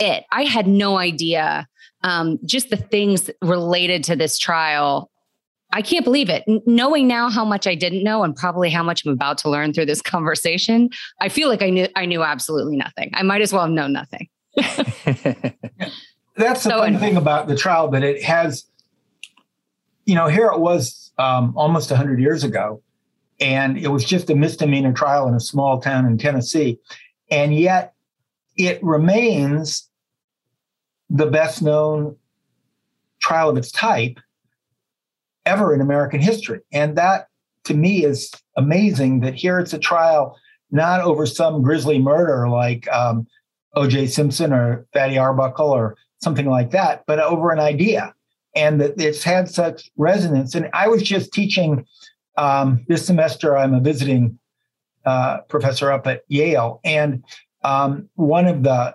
it. 0.00 0.24
I 0.32 0.44
had 0.44 0.66
no 0.66 0.96
idea 0.96 1.68
um, 2.02 2.38
just 2.44 2.70
the 2.70 2.76
things 2.76 3.30
related 3.42 4.04
to 4.04 4.16
this 4.16 4.38
trial 4.38 5.10
I 5.74 5.82
can't 5.82 6.04
believe 6.04 6.30
it. 6.30 6.44
knowing 6.66 7.08
now 7.08 7.28
how 7.28 7.44
much 7.44 7.66
I 7.66 7.74
didn't 7.74 8.04
know 8.04 8.22
and 8.22 8.34
probably 8.34 8.70
how 8.70 8.84
much 8.84 9.04
I'm 9.04 9.12
about 9.12 9.38
to 9.38 9.50
learn 9.50 9.72
through 9.72 9.86
this 9.86 10.00
conversation, 10.14 10.88
I 11.20 11.28
feel 11.28 11.48
like 11.48 11.62
I 11.62 11.70
knew 11.70 11.88
I 11.96 12.06
knew 12.06 12.22
absolutely 12.22 12.76
nothing. 12.76 13.10
I 13.12 13.22
might 13.22 13.42
as 13.42 13.52
well 13.52 13.62
have 13.62 13.70
known 13.70 13.92
nothing. 13.92 14.28
That's 16.36 16.62
the 16.62 16.70
so 16.70 16.78
fun 16.78 16.88
anyway. 16.88 17.00
thing 17.00 17.16
about 17.16 17.48
the 17.48 17.56
trial 17.56 17.88
that 17.90 18.02
it 18.02 18.22
has, 18.22 18.64
you 20.04 20.14
know, 20.14 20.28
here 20.28 20.46
it 20.46 20.60
was 20.60 21.12
um, 21.18 21.52
almost 21.56 21.90
100 21.90 22.20
years 22.20 22.44
ago, 22.44 22.80
and 23.40 23.76
it 23.76 23.88
was 23.88 24.04
just 24.04 24.30
a 24.30 24.34
misdemeanor 24.36 24.92
trial 24.92 25.28
in 25.28 25.34
a 25.34 25.40
small 25.40 25.80
town 25.80 26.06
in 26.06 26.18
Tennessee. 26.18 26.78
And 27.30 27.54
yet 27.54 27.94
it 28.56 28.82
remains 28.82 29.88
the 31.10 31.26
best 31.26 31.62
known 31.62 32.16
trial 33.20 33.50
of 33.50 33.56
its 33.56 33.72
type 33.72 34.18
ever 35.46 35.74
in 35.74 35.80
American 35.80 36.20
history. 36.20 36.60
And 36.72 36.96
that 36.96 37.28
to 37.64 37.74
me 37.74 38.04
is 38.04 38.30
amazing 38.56 39.20
that 39.20 39.34
here 39.34 39.58
it's 39.58 39.72
a 39.72 39.78
trial 39.78 40.36
not 40.70 41.00
over 41.00 41.26
some 41.26 41.62
grisly 41.62 41.98
murder 41.98 42.48
like 42.48 42.90
um, 42.90 43.26
O.J. 43.74 44.08
Simpson 44.08 44.52
or 44.52 44.86
Fatty 44.92 45.18
Arbuckle 45.18 45.70
or 45.70 45.96
something 46.20 46.46
like 46.46 46.70
that, 46.70 47.04
but 47.06 47.20
over 47.20 47.50
an 47.50 47.60
idea. 47.60 48.14
And 48.56 48.80
that 48.80 49.00
it's 49.00 49.24
had 49.24 49.48
such 49.48 49.90
resonance. 49.96 50.54
And 50.54 50.70
I 50.72 50.88
was 50.88 51.02
just 51.02 51.32
teaching 51.32 51.86
um, 52.36 52.84
this 52.88 53.06
semester 53.06 53.56
I'm 53.56 53.74
a 53.74 53.80
visiting 53.80 54.38
uh, 55.04 55.38
professor 55.48 55.92
up 55.92 56.06
at 56.06 56.22
Yale, 56.28 56.80
and 56.84 57.22
um, 57.62 58.08
one 58.14 58.46
of 58.46 58.62
the 58.62 58.94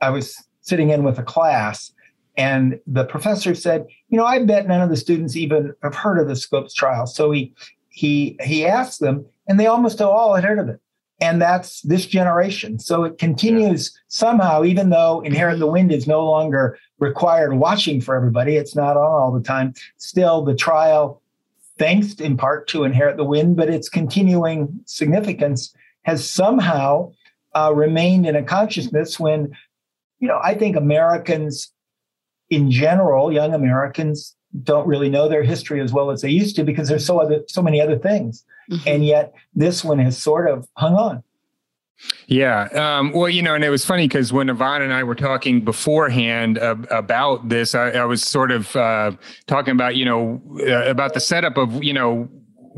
I 0.00 0.10
was 0.10 0.36
sitting 0.60 0.90
in 0.90 1.02
with 1.02 1.18
a 1.18 1.22
class, 1.22 1.92
and 2.38 2.80
the 2.86 3.04
professor 3.04 3.54
said, 3.54 3.86
"You 4.08 4.16
know, 4.16 4.24
I 4.24 4.42
bet 4.44 4.66
none 4.66 4.80
of 4.80 4.88
the 4.88 4.96
students 4.96 5.36
even 5.36 5.74
have 5.82 5.94
heard 5.94 6.18
of 6.18 6.28
the 6.28 6.36
Scopes 6.36 6.72
trial." 6.72 7.06
So 7.06 7.30
he 7.32 7.52
he 7.90 8.38
he 8.42 8.64
asked 8.64 9.00
them, 9.00 9.26
and 9.46 9.60
they 9.60 9.66
almost 9.66 10.00
all 10.00 10.34
had 10.34 10.44
heard 10.44 10.60
of 10.60 10.68
it. 10.68 10.80
And 11.20 11.42
that's 11.42 11.82
this 11.82 12.06
generation. 12.06 12.78
So 12.78 13.02
it 13.02 13.18
continues 13.18 13.90
yeah. 13.92 14.00
somehow, 14.06 14.62
even 14.62 14.90
though 14.90 15.20
Inherit 15.22 15.58
the 15.58 15.66
Wind 15.66 15.90
is 15.90 16.06
no 16.06 16.24
longer 16.24 16.78
required 17.00 17.54
watching 17.54 18.00
for 18.00 18.14
everybody, 18.14 18.54
it's 18.56 18.76
not 18.76 18.96
on 18.96 19.20
all 19.20 19.32
the 19.32 19.42
time. 19.42 19.74
Still, 19.96 20.44
the 20.44 20.54
trial, 20.54 21.20
thanks 21.76 22.14
in 22.14 22.36
part 22.36 22.68
to 22.68 22.84
Inherit 22.84 23.16
the 23.16 23.24
Wind, 23.24 23.56
but 23.56 23.68
its 23.68 23.88
continuing 23.88 24.80
significance 24.86 25.74
has 26.02 26.28
somehow 26.28 27.12
uh, 27.56 27.72
remained 27.74 28.24
in 28.24 28.36
a 28.36 28.44
consciousness 28.44 29.18
when, 29.18 29.50
you 30.20 30.28
know, 30.28 30.38
I 30.40 30.54
think 30.54 30.76
Americans 30.76 31.72
in 32.50 32.70
general, 32.70 33.32
young 33.32 33.54
Americans, 33.54 34.34
don't 34.62 34.86
really 34.86 35.10
know 35.10 35.28
their 35.28 35.42
history 35.42 35.80
as 35.80 35.92
well 35.92 36.10
as 36.10 36.22
they 36.22 36.30
used 36.30 36.56
to 36.56 36.64
because 36.64 36.88
there's 36.88 37.04
so 37.04 37.18
other 37.20 37.42
so 37.48 37.60
many 37.60 37.80
other 37.80 37.98
things 37.98 38.44
mm-hmm. 38.70 38.88
and 38.88 39.04
yet 39.04 39.34
this 39.54 39.84
one 39.84 39.98
has 39.98 40.16
sort 40.16 40.48
of 40.48 40.66
hung 40.74 40.94
on 40.94 41.22
yeah. 42.28 42.68
Um, 42.74 43.10
well, 43.12 43.28
you 43.28 43.42
know, 43.42 43.56
and 43.56 43.64
it 43.64 43.70
was 43.70 43.84
funny 43.84 44.06
because 44.06 44.32
when 44.32 44.48
Yvonne 44.48 44.82
and 44.82 44.92
I 44.92 45.02
were 45.02 45.16
talking 45.16 45.64
beforehand 45.64 46.56
uh, 46.56 46.76
about 46.90 47.48
this, 47.48 47.74
I, 47.74 47.90
I, 47.90 48.04
was 48.04 48.22
sort 48.22 48.52
of 48.52 48.76
uh, 48.76 49.12
talking 49.48 49.72
about, 49.72 49.96
you 49.96 50.04
know, 50.04 50.40
uh, 50.60 50.88
about 50.88 51.14
the 51.14 51.18
setup 51.20 51.56
of, 51.56 51.82
you 51.82 51.92
know, 51.92 52.28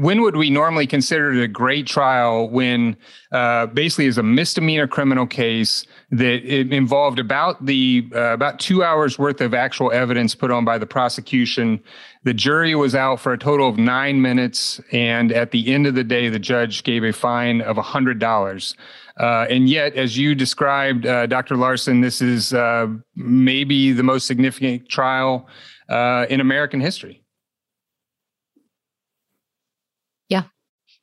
when 0.00 0.23
would 0.23 0.37
we 0.37 0.49
normally 0.49 0.87
consider 0.87 1.35
it 1.35 1.43
a 1.43 1.49
great 1.49 1.87
trial 1.87 2.49
when 2.49 2.97
uh, 3.33 3.67
basically 3.67 4.07
is 4.07 4.17
a 4.17 4.23
misdemeanor 4.23 4.89
criminal 4.89 5.27
case 5.27 5.85
that 6.11 6.45
it 6.45 6.73
involved 6.73 7.19
about 7.19 7.64
the 7.64 8.09
uh, 8.14 8.33
about 8.33 8.59
two 8.59 8.83
hours 8.83 9.19
worth 9.19 9.40
of 9.40 9.55
actual 9.55 9.93
evidence 9.93 10.35
put 10.35 10.50
on 10.50 10.64
by 10.64 10.79
the 10.79 10.87
prosecution 10.87 11.81
the 12.25 12.35
jury 12.35 12.75
was 12.75 12.95
out 12.95 13.21
for 13.21 13.33
a 13.33 13.38
total 13.38 13.69
of 13.69 13.79
nine 13.79 14.21
minutes 14.21 14.81
and 14.90 15.31
at 15.33 15.52
the 15.52 15.73
end 15.73 15.87
of 15.87 15.95
the 15.95 16.05
day 16.05 16.29
the 16.29 16.38
judge 16.38 16.83
gave 16.83 17.05
a 17.05 17.12
fine 17.12 17.61
of 17.61 17.76
hundred 17.76 18.19
dollars 18.19 18.75
uh, 19.21 19.47
and 19.50 19.69
yet, 19.69 19.95
as 19.97 20.17
you 20.17 20.35
described, 20.35 21.05
uh, 21.05 21.26
Dr. 21.26 21.55
Larson, 21.55 22.00
this 22.00 22.23
is 22.23 22.55
uh, 22.55 22.87
maybe 23.14 23.93
the 23.93 24.02
most 24.02 24.26
significant 24.26 24.88
trial 24.88 25.47
uh, 25.90 26.25
in 26.31 26.40
American 26.40 26.81
history. 26.81 27.23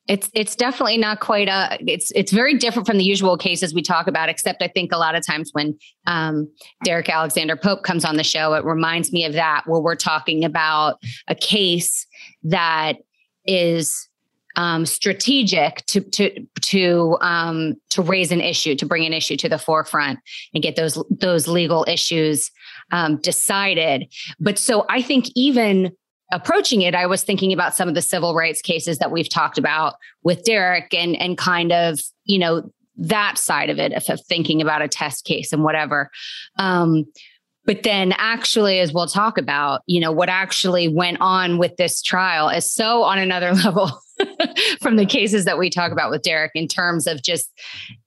It's 0.08 0.30
it's 0.34 0.56
definitely 0.56 0.98
not 0.98 1.20
quite 1.20 1.48
a 1.48 1.78
it's 1.86 2.12
it's 2.12 2.32
very 2.32 2.58
different 2.58 2.88
from 2.88 2.98
the 2.98 3.04
usual 3.04 3.38
cases 3.38 3.74
we 3.74 3.82
talk 3.82 4.08
about 4.08 4.30
except 4.30 4.62
i 4.62 4.68
think 4.68 4.92
a 4.92 4.98
lot 4.98 5.16
of 5.16 5.26
times 5.26 5.50
when 5.54 5.78
um, 6.06 6.50
derek 6.84 7.10
alexander 7.10 7.56
pope 7.56 7.84
comes 7.84 8.06
on 8.06 8.18
the 8.18 8.24
show 8.24 8.54
it 8.54 8.64
reminds 8.64 9.12
me 9.12 9.26
of 9.26 9.34
that 9.34 9.64
where 9.66 9.82
we're 9.82 9.96
talking 9.96 10.44
about 10.44 11.00
a 11.28 11.36
case 11.36 12.06
that 12.44 12.98
is 13.46 14.08
um, 14.56 14.88
strategic 14.88 15.86
to 15.86 16.02
to 16.02 16.48
to 16.62 17.18
um, 17.22 17.76
to 17.92 18.02
raise 18.02 18.32
an 18.32 18.42
issue 18.42 18.76
to 18.76 18.86
bring 18.88 19.06
an 19.06 19.14
issue 19.14 19.38
to 19.38 19.48
the 19.48 19.60
forefront 19.60 20.20
and 20.54 20.64
get 20.64 20.76
those 20.76 21.02
those 21.12 21.48
legal 21.48 21.86
issues 21.88 22.50
um, 22.92 23.18
decided. 23.18 24.12
But 24.40 24.58
so 24.58 24.86
i 24.90 25.02
think 25.02 25.28
even 25.36 25.92
approaching 26.32 26.82
it, 26.82 26.96
I 26.96 27.06
was 27.06 27.24
thinking 27.24 27.54
about 27.54 27.76
some 27.76 27.88
of 27.88 27.96
the 27.96 28.02
civil 28.02 28.36
rights 28.36 28.62
cases 28.62 28.98
that 29.00 29.12
we've 29.12 29.30
talked 29.30 29.58
about 29.58 29.96
with 30.24 30.44
Derek 30.44 30.94
and 30.94 31.16
and 31.16 31.38
kind 31.38 31.72
of, 31.72 32.00
you 32.26 32.40
know, 32.40 32.70
that 32.98 33.38
side 33.38 33.70
of 33.70 33.80
it, 33.80 33.94
of 33.94 34.22
thinking 34.26 34.62
about 34.62 34.82
a 34.82 34.88
test 34.88 35.26
case 35.26 35.54
and 35.54 35.64
whatever. 35.64 36.10
Um, 36.58 37.06
but 37.66 37.84
then 37.84 38.14
actually, 38.18 38.80
as 38.80 38.94
we'll 38.94 39.08
talk 39.08 39.38
about, 39.38 39.82
you 39.88 40.00
know, 40.00 40.12
what 40.12 40.30
actually 40.30 40.88
went 40.88 41.18
on 41.20 41.58
with 41.58 41.76
this 41.76 42.02
trial 42.02 42.48
is 42.48 42.72
so 42.72 43.04
on 43.04 43.20
another 43.20 43.54
level 43.64 43.92
from 44.82 44.96
the 44.96 45.06
cases 45.06 45.46
that 45.46 45.60
we 45.60 45.70
talk 45.70 45.92
about 45.92 46.10
with 46.10 46.22
Derek 46.22 46.52
in 46.56 46.68
terms 46.68 47.08
of 47.08 47.22
just 47.22 47.52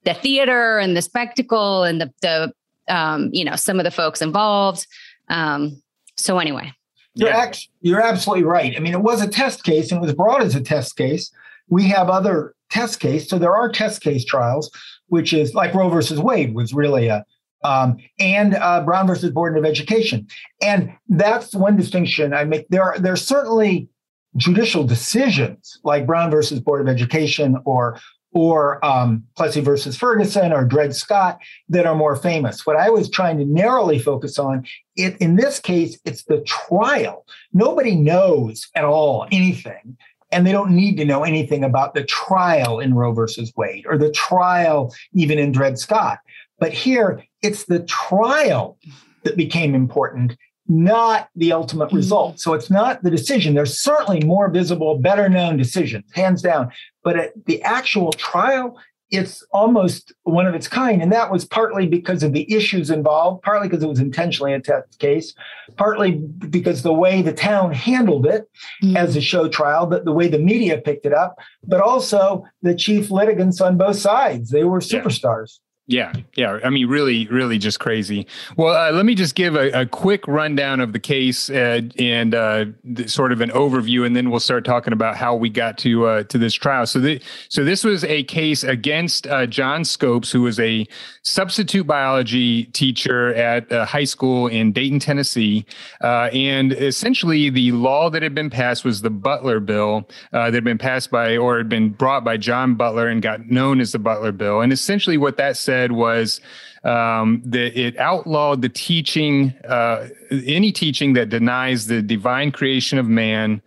the 0.04 0.14
theater 0.14 0.78
and 0.78 0.96
the 0.96 1.02
spectacle 1.02 1.84
and 1.84 2.00
the 2.00 2.12
the 2.22 2.52
um, 2.88 3.30
you 3.32 3.44
know, 3.44 3.54
some 3.54 3.78
of 3.78 3.84
the 3.84 3.90
folks 3.90 4.20
involved. 4.20 4.86
Um, 5.28 5.80
so 6.16 6.38
anyway. 6.38 6.72
You're, 7.14 7.30
yeah. 7.30 7.38
Act- 7.38 7.68
you're 7.80 8.00
absolutely 8.00 8.44
right. 8.44 8.74
I 8.76 8.80
mean, 8.80 8.92
it 8.92 9.02
was 9.02 9.20
a 9.22 9.28
test 9.28 9.64
case 9.64 9.90
and 9.90 9.98
it 9.98 10.06
was 10.06 10.14
brought 10.14 10.42
as 10.42 10.54
a 10.54 10.60
test 10.60 10.96
case. 10.96 11.30
We 11.68 11.84
have 11.88 12.08
other 12.08 12.54
test 12.70 13.00
case. 13.00 13.28
So 13.28 13.38
there 13.38 13.54
are 13.54 13.70
test 13.70 14.00
case 14.02 14.24
trials, 14.24 14.70
which 15.08 15.32
is 15.32 15.54
like 15.54 15.74
Roe 15.74 15.88
versus 15.88 16.20
Wade 16.20 16.54
was 16.54 16.72
really 16.72 17.08
a, 17.08 17.24
um, 17.62 17.98
and 18.18 18.54
uh, 18.54 18.82
Brown 18.84 19.06
versus 19.06 19.30
Board 19.30 19.58
of 19.58 19.64
Education. 19.64 20.26
And 20.62 20.92
that's 21.08 21.54
one 21.54 21.76
distinction 21.76 22.32
I 22.32 22.44
make. 22.44 22.68
There 22.68 22.82
are, 22.82 22.98
there 22.98 23.12
are 23.12 23.16
certainly 23.16 23.88
judicial 24.36 24.84
decisions 24.84 25.78
like 25.82 26.06
Brown 26.06 26.30
versus 26.30 26.60
Board 26.60 26.80
of 26.80 26.88
Education 26.88 27.58
or 27.64 27.98
or 28.32 28.84
um, 28.84 29.24
Plessy 29.36 29.60
versus 29.60 29.96
Ferguson 29.96 30.52
or 30.52 30.64
Dred 30.64 30.94
Scott 30.94 31.40
that 31.68 31.86
are 31.86 31.94
more 31.94 32.16
famous. 32.16 32.64
What 32.64 32.76
I 32.76 32.90
was 32.90 33.10
trying 33.10 33.38
to 33.38 33.44
narrowly 33.44 33.98
focus 33.98 34.38
on, 34.38 34.64
it, 34.96 35.16
in 35.18 35.36
this 35.36 35.58
case, 35.58 35.98
it's 36.04 36.24
the 36.24 36.40
trial. 36.42 37.26
Nobody 37.52 37.96
knows 37.96 38.68
at 38.74 38.84
all 38.84 39.26
anything, 39.32 39.96
and 40.30 40.46
they 40.46 40.52
don't 40.52 40.70
need 40.70 40.96
to 40.98 41.04
know 41.04 41.24
anything 41.24 41.64
about 41.64 41.94
the 41.94 42.04
trial 42.04 42.78
in 42.78 42.94
Roe 42.94 43.12
versus 43.12 43.52
Wade 43.56 43.84
or 43.86 43.98
the 43.98 44.12
trial 44.12 44.94
even 45.12 45.38
in 45.38 45.52
Dred 45.52 45.78
Scott. 45.78 46.18
But 46.58 46.72
here, 46.72 47.24
it's 47.42 47.64
the 47.64 47.80
trial 47.80 48.78
that 49.24 49.36
became 49.36 49.74
important 49.74 50.36
not 50.70 51.28
the 51.34 51.52
ultimate 51.52 51.88
mm-hmm. 51.88 51.96
result. 51.96 52.40
So 52.40 52.54
it's 52.54 52.70
not 52.70 53.02
the 53.02 53.10
decision. 53.10 53.54
There's 53.54 53.78
certainly 53.78 54.20
more 54.24 54.48
visible, 54.48 54.98
better 54.98 55.28
known 55.28 55.56
decisions, 55.56 56.10
hands 56.14 56.42
down. 56.42 56.70
But 57.02 57.18
at 57.18 57.44
the 57.46 57.60
actual 57.62 58.12
trial, 58.12 58.78
it's 59.10 59.44
almost 59.52 60.12
one 60.22 60.46
of 60.46 60.54
its 60.54 60.68
kind. 60.68 61.02
And 61.02 61.10
that 61.10 61.32
was 61.32 61.44
partly 61.44 61.88
because 61.88 62.22
of 62.22 62.32
the 62.32 62.50
issues 62.54 62.90
involved, 62.90 63.42
partly 63.42 63.68
because 63.68 63.82
it 63.82 63.88
was 63.88 63.98
intentionally 63.98 64.52
a 64.52 64.60
test 64.60 65.00
case, 65.00 65.34
partly 65.76 66.12
because 66.12 66.82
the 66.82 66.92
way 66.92 67.20
the 67.20 67.32
town 67.32 67.72
handled 67.72 68.26
it 68.26 68.48
mm-hmm. 68.82 68.96
as 68.96 69.16
a 69.16 69.20
show 69.20 69.48
trial, 69.48 69.86
but 69.86 70.04
the 70.04 70.12
way 70.12 70.28
the 70.28 70.38
media 70.38 70.78
picked 70.78 71.04
it 71.04 71.12
up, 71.12 71.40
but 71.66 71.80
also 71.80 72.44
the 72.62 72.74
chief 72.74 73.10
litigants 73.10 73.60
on 73.60 73.76
both 73.76 73.96
sides. 73.96 74.50
They 74.50 74.62
were 74.62 74.80
superstars. 74.80 75.58
Yeah. 75.58 75.66
Yeah, 75.90 76.12
yeah. 76.36 76.60
I 76.62 76.70
mean, 76.70 76.86
really, 76.86 77.26
really 77.26 77.58
just 77.58 77.80
crazy. 77.80 78.24
Well, 78.56 78.76
uh, 78.76 78.92
let 78.92 79.04
me 79.04 79.16
just 79.16 79.34
give 79.34 79.56
a, 79.56 79.70
a, 79.72 79.86
quick 79.86 80.24
rundown 80.28 80.78
of 80.78 80.92
the 80.92 81.00
case 81.00 81.50
uh, 81.50 81.80
and 81.98 82.32
uh, 82.32 82.66
sort 83.06 83.32
of 83.32 83.40
an 83.40 83.50
overview, 83.50 84.06
and 84.06 84.14
then 84.14 84.30
we'll 84.30 84.38
start 84.38 84.64
talking 84.64 84.92
about 84.92 85.16
how 85.16 85.34
we 85.34 85.50
got 85.50 85.78
to 85.78 86.06
uh, 86.06 86.22
to 86.24 86.38
this 86.38 86.54
trial. 86.54 86.86
So, 86.86 87.18
so 87.48 87.64
this 87.64 87.82
was 87.82 88.04
a 88.04 88.22
case 88.22 88.62
against 88.62 89.26
uh, 89.26 89.46
John 89.46 89.84
Scopes, 89.84 90.30
who 90.30 90.42
was 90.42 90.60
a 90.60 90.86
substitute 91.22 91.88
biology 91.88 92.66
teacher 92.66 93.34
at 93.34 93.66
a 93.72 93.84
high 93.84 94.04
school 94.04 94.46
in 94.46 94.70
Dayton, 94.70 95.00
Tennessee, 95.00 95.66
uh, 96.04 96.30
and 96.32 96.72
essentially 96.72 97.50
the 97.50 97.72
law 97.72 98.10
that 98.10 98.22
had 98.22 98.32
been 98.34 98.48
passed 98.48 98.84
was 98.84 99.02
the 99.02 99.10
Butler 99.10 99.58
Bill 99.58 100.08
that 100.30 100.54
had 100.54 100.62
been 100.62 100.78
passed 100.78 101.10
by 101.10 101.36
or 101.36 101.58
had 101.58 101.68
been 101.68 101.88
brought 101.88 102.22
by 102.22 102.36
John 102.36 102.76
Butler 102.76 103.08
and 103.08 103.20
got 103.20 103.48
known 103.48 103.80
as 103.80 103.90
the 103.90 103.98
Butler 103.98 104.30
Bill. 104.30 104.60
And 104.60 104.72
essentially, 104.72 105.18
what 105.18 105.36
that 105.38 105.56
said 105.56 105.79
said 105.80 105.92
was 105.92 106.40
um, 106.84 107.42
that 107.44 107.78
it 107.78 107.98
outlawed 107.98 108.62
the 108.62 108.68
teaching, 108.68 109.54
uh, 109.68 110.08
any 110.30 110.72
teaching 110.72 111.14
that 111.14 111.28
denies 111.28 111.86
the 111.86 112.02
divine 112.02 112.52
creation 112.52 112.98
of 112.98 113.06
man 113.06 113.62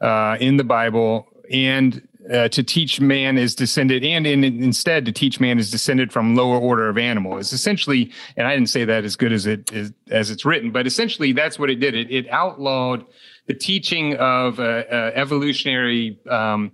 uh, 0.00 0.36
in 0.40 0.56
the 0.56 0.64
Bible, 0.64 1.26
and 1.50 2.06
uh, 2.32 2.48
to 2.48 2.62
teach 2.62 3.00
man 3.00 3.38
is 3.38 3.54
descended, 3.54 4.04
and 4.04 4.26
in, 4.26 4.44
instead 4.44 5.06
to 5.06 5.12
teach 5.12 5.40
man 5.40 5.58
is 5.58 5.70
descended 5.70 6.12
from 6.12 6.34
lower 6.34 6.58
order 6.58 6.88
of 6.88 6.98
animal. 6.98 7.38
It's 7.38 7.52
essentially, 7.52 8.12
and 8.36 8.46
I 8.46 8.54
didn't 8.54 8.68
say 8.68 8.84
that 8.84 9.04
as 9.04 9.16
good 9.16 9.32
as 9.32 9.46
it 9.46 9.72
is 9.72 9.92
as 10.10 10.30
it's 10.30 10.44
written, 10.44 10.70
but 10.70 10.86
essentially 10.86 11.32
that's 11.32 11.58
what 11.58 11.70
it 11.70 11.76
did. 11.76 11.94
It, 11.94 12.10
it 12.10 12.28
outlawed 12.28 13.06
the 13.46 13.54
teaching 13.54 14.14
of 14.16 14.60
uh, 14.60 14.84
uh, 14.90 15.12
evolutionary. 15.14 16.18
Um, 16.28 16.72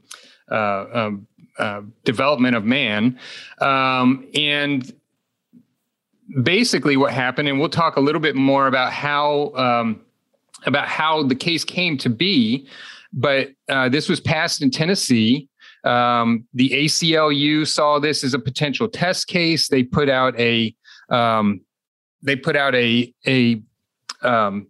uh, 0.50 0.84
um, 0.92 1.26
uh, 1.58 1.82
development 2.04 2.56
of 2.56 2.64
man. 2.64 3.18
Um, 3.60 4.26
and 4.34 4.92
basically, 6.42 6.96
what 6.96 7.12
happened, 7.12 7.48
and 7.48 7.58
we'll 7.58 7.68
talk 7.68 7.96
a 7.96 8.00
little 8.00 8.20
bit 8.20 8.36
more 8.36 8.66
about 8.66 8.92
how 8.92 9.52
um, 9.54 10.00
about 10.66 10.88
how 10.88 11.22
the 11.22 11.34
case 11.34 11.64
came 11.64 11.96
to 11.98 12.08
be. 12.08 12.68
But 13.12 13.50
uh, 13.68 13.88
this 13.88 14.08
was 14.08 14.20
passed 14.20 14.62
in 14.62 14.70
Tennessee. 14.70 15.48
Um, 15.84 16.46
the 16.54 16.70
ACLU 16.70 17.66
saw 17.66 17.98
this 17.98 18.24
as 18.24 18.34
a 18.34 18.38
potential 18.38 18.88
test 18.88 19.28
case. 19.28 19.68
They 19.68 19.82
put 19.82 20.08
out 20.08 20.38
a 20.38 20.74
um, 21.10 21.60
they 22.22 22.36
put 22.36 22.56
out 22.56 22.74
a 22.74 23.12
a 23.26 23.62
um, 24.22 24.68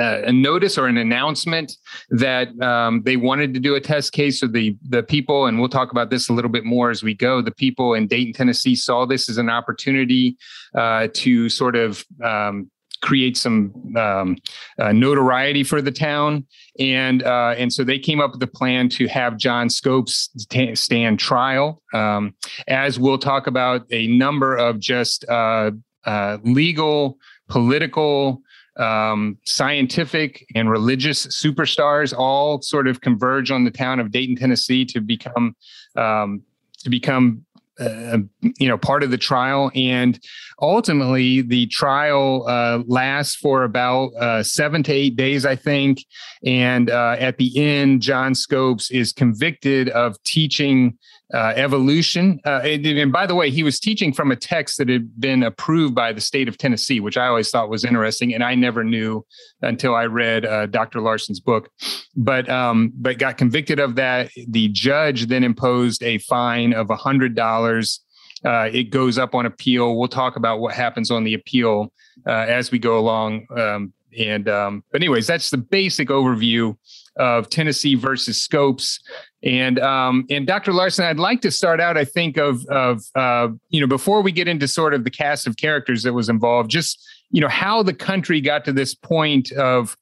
a 0.00 0.32
notice 0.32 0.78
or 0.78 0.86
an 0.86 0.96
announcement 0.96 1.76
that 2.10 2.48
um, 2.62 3.02
they 3.04 3.16
wanted 3.16 3.54
to 3.54 3.60
do 3.60 3.74
a 3.74 3.80
test 3.80 4.12
case. 4.12 4.40
So 4.40 4.46
the 4.46 4.76
the 4.88 5.02
people, 5.02 5.46
and 5.46 5.58
we'll 5.58 5.68
talk 5.68 5.90
about 5.90 6.10
this 6.10 6.28
a 6.28 6.32
little 6.32 6.50
bit 6.50 6.64
more 6.64 6.90
as 6.90 7.02
we 7.02 7.14
go. 7.14 7.42
The 7.42 7.52
people 7.52 7.94
in 7.94 8.06
Dayton, 8.06 8.32
Tennessee, 8.32 8.74
saw 8.74 9.04
this 9.04 9.28
as 9.28 9.38
an 9.38 9.50
opportunity 9.50 10.36
uh, 10.74 11.08
to 11.14 11.48
sort 11.48 11.76
of 11.76 12.04
um, 12.22 12.70
create 13.00 13.36
some 13.36 13.72
um, 13.96 14.36
uh, 14.78 14.92
notoriety 14.92 15.64
for 15.64 15.80
the 15.82 15.90
town, 15.90 16.46
and 16.78 17.22
uh, 17.22 17.54
and 17.56 17.72
so 17.72 17.84
they 17.84 17.98
came 17.98 18.20
up 18.20 18.32
with 18.32 18.42
a 18.42 18.46
plan 18.46 18.88
to 18.90 19.06
have 19.08 19.36
John 19.36 19.68
Scopes 19.68 20.28
t- 20.48 20.74
stand 20.74 21.18
trial. 21.18 21.82
Um, 21.92 22.34
as 22.68 22.98
we'll 22.98 23.18
talk 23.18 23.46
about, 23.46 23.86
a 23.90 24.06
number 24.06 24.56
of 24.56 24.78
just 24.78 25.28
uh, 25.28 25.72
uh 26.04 26.38
legal, 26.42 27.18
political. 27.48 28.42
Um, 28.76 29.38
scientific 29.44 30.46
and 30.54 30.70
religious 30.70 31.26
superstars 31.26 32.16
all 32.16 32.62
sort 32.62 32.86
of 32.86 33.00
converge 33.00 33.50
on 33.50 33.64
the 33.64 33.70
town 33.70 34.00
of 34.00 34.10
Dayton, 34.10 34.36
Tennessee, 34.36 34.84
to 34.86 35.00
become 35.00 35.56
um, 35.96 36.42
to 36.78 36.90
become 36.90 37.44
uh, 37.80 38.18
you 38.58 38.68
know 38.68 38.76
part 38.76 39.02
of 39.02 39.10
the 39.10 39.18
trial. 39.18 39.70
And 39.74 40.22
ultimately 40.60 41.40
the 41.40 41.66
trial 41.66 42.44
uh, 42.46 42.82
lasts 42.86 43.36
for 43.36 43.64
about 43.64 44.08
uh, 44.14 44.42
seven 44.42 44.82
to 44.84 44.92
eight 44.92 45.16
days 45.16 45.46
i 45.46 45.56
think. 45.56 46.04
And 46.44 46.90
uh, 46.90 47.16
at 47.18 47.38
the 47.38 47.52
end 47.56 48.02
john 48.02 48.34
scopes 48.34 48.90
is 48.90 49.12
convicted 49.12 49.88
of 49.90 50.22
teaching 50.24 50.98
uh, 51.32 51.52
evolution. 51.56 52.40
Uh, 52.44 52.60
and, 52.64 52.84
and, 52.86 53.12
by 53.12 53.26
the 53.26 53.34
way, 53.34 53.50
he 53.50 53.62
was 53.62 53.78
teaching 53.78 54.12
from 54.12 54.30
a 54.30 54.36
text 54.36 54.78
that 54.78 54.88
had 54.88 55.20
been 55.20 55.42
approved 55.42 55.94
by 55.94 56.12
the 56.12 56.20
state 56.20 56.48
of 56.48 56.58
Tennessee, 56.58 57.00
which 57.00 57.16
I 57.16 57.26
always 57.26 57.50
thought 57.50 57.68
was 57.68 57.84
interesting, 57.84 58.34
and 58.34 58.42
I 58.42 58.54
never 58.54 58.82
knew 58.82 59.24
until 59.62 59.94
I 59.94 60.06
read 60.06 60.44
uh, 60.44 60.66
Dr. 60.66 61.00
Larson's 61.00 61.40
book. 61.40 61.70
But 62.16 62.48
um, 62.48 62.92
but 62.96 63.18
got 63.18 63.38
convicted 63.38 63.78
of 63.78 63.94
that. 63.96 64.30
The 64.48 64.68
judge 64.68 65.26
then 65.26 65.44
imposed 65.44 66.02
a 66.02 66.18
fine 66.18 66.72
of 66.72 66.90
a 66.90 66.96
hundred 66.96 67.34
dollars. 67.34 68.00
Uh, 68.44 68.68
it 68.72 68.90
goes 68.90 69.18
up 69.18 69.34
on 69.34 69.46
appeal. 69.46 69.98
We'll 69.98 70.08
talk 70.08 70.36
about 70.36 70.60
what 70.60 70.74
happens 70.74 71.10
on 71.10 71.24
the 71.24 71.34
appeal 71.34 71.92
uh, 72.26 72.30
as 72.30 72.70
we 72.70 72.78
go 72.78 72.98
along. 72.98 73.46
Um, 73.56 73.92
and 74.18 74.48
um, 74.48 74.84
but 74.90 75.00
anyways, 75.00 75.26
that's 75.26 75.50
the 75.50 75.58
basic 75.58 76.08
overview 76.08 76.76
of 77.20 77.50
Tennessee 77.50 77.94
versus 77.94 78.40
Scopes. 78.40 78.98
And 79.42 79.78
um, 79.78 80.26
and 80.30 80.46
Dr. 80.46 80.72
Larson, 80.72 81.04
I'd 81.04 81.18
like 81.18 81.42
to 81.42 81.50
start 81.50 81.80
out. 81.80 81.96
I 81.96 82.04
think 82.04 82.36
of 82.36 82.66
of 82.66 83.02
uh, 83.14 83.48
you 83.68 83.80
know 83.80 83.86
before 83.86 84.22
we 84.22 84.32
get 84.32 84.48
into 84.48 84.66
sort 84.66 84.94
of 84.94 85.04
the 85.04 85.10
cast 85.10 85.46
of 85.46 85.56
characters 85.56 86.02
that 86.02 86.12
was 86.12 86.28
involved, 86.28 86.70
just 86.70 87.02
you 87.30 87.40
know 87.40 87.48
how 87.48 87.82
the 87.82 87.94
country 87.94 88.40
got 88.40 88.64
to 88.64 88.72
this 88.72 88.94
point 88.94 89.52
of 89.52 89.96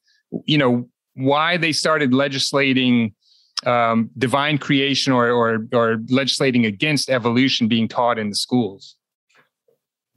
you 0.45 0.57
know 0.57 0.89
why 1.15 1.57
they 1.57 1.71
started 1.71 2.13
legislating 2.13 3.13
um, 3.65 4.09
divine 4.17 4.57
creation 4.57 5.13
or, 5.13 5.29
or 5.29 5.65
or 5.73 5.97
legislating 6.09 6.65
against 6.65 7.09
evolution 7.09 7.67
being 7.67 7.87
taught 7.87 8.19
in 8.19 8.29
the 8.29 8.35
schools. 8.35 8.95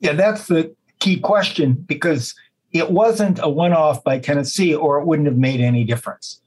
Yeah, 0.00 0.14
that's 0.14 0.46
the 0.46 0.74
key 0.98 1.18
question 1.20 1.74
because 1.74 2.34
it 2.72 2.90
wasn't 2.90 3.38
a 3.42 3.48
one-off 3.48 4.02
by 4.02 4.18
Tennessee, 4.18 4.74
or 4.74 4.98
it 5.00 5.06
wouldn't 5.06 5.28
have 5.28 5.36
made 5.36 5.60
any 5.60 5.84
difference. 5.84 6.41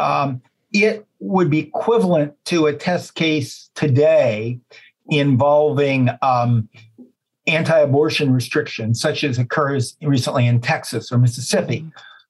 Um, 0.00 0.40
it 0.72 1.06
would 1.18 1.50
be 1.50 1.58
equivalent 1.58 2.32
to 2.46 2.66
a 2.66 2.72
test 2.72 3.14
case 3.14 3.70
today 3.74 4.58
involving 5.08 6.08
um, 6.22 6.68
anti-abortion 7.46 8.32
restrictions, 8.32 9.00
such 9.00 9.24
as 9.24 9.38
occurs 9.38 9.96
recently 10.00 10.46
in 10.46 10.60
Texas 10.60 11.12
or 11.12 11.18
Mississippi, 11.18 11.84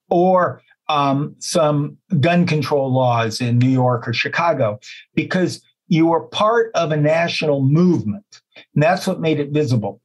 or 0.09 0.63
um, 0.89 1.37
some 1.39 1.97
gun 2.19 2.47
control 2.47 2.93
laws 2.93 3.41
in 3.41 3.59
New 3.59 3.69
York 3.69 4.09
or 4.09 4.13
Chicago, 4.13 4.81
because 5.15 5.63
you 5.87 6.07
were 6.07 6.23
part 6.23 6.73
of 6.75 6.91
a 6.91 6.97
national 6.97 7.63
movement. 7.63 8.41
And 8.75 8.83
that's 8.83 9.07
what 9.07 9.21
made 9.21 9.39
it 9.39 9.51
visible. 9.51 10.01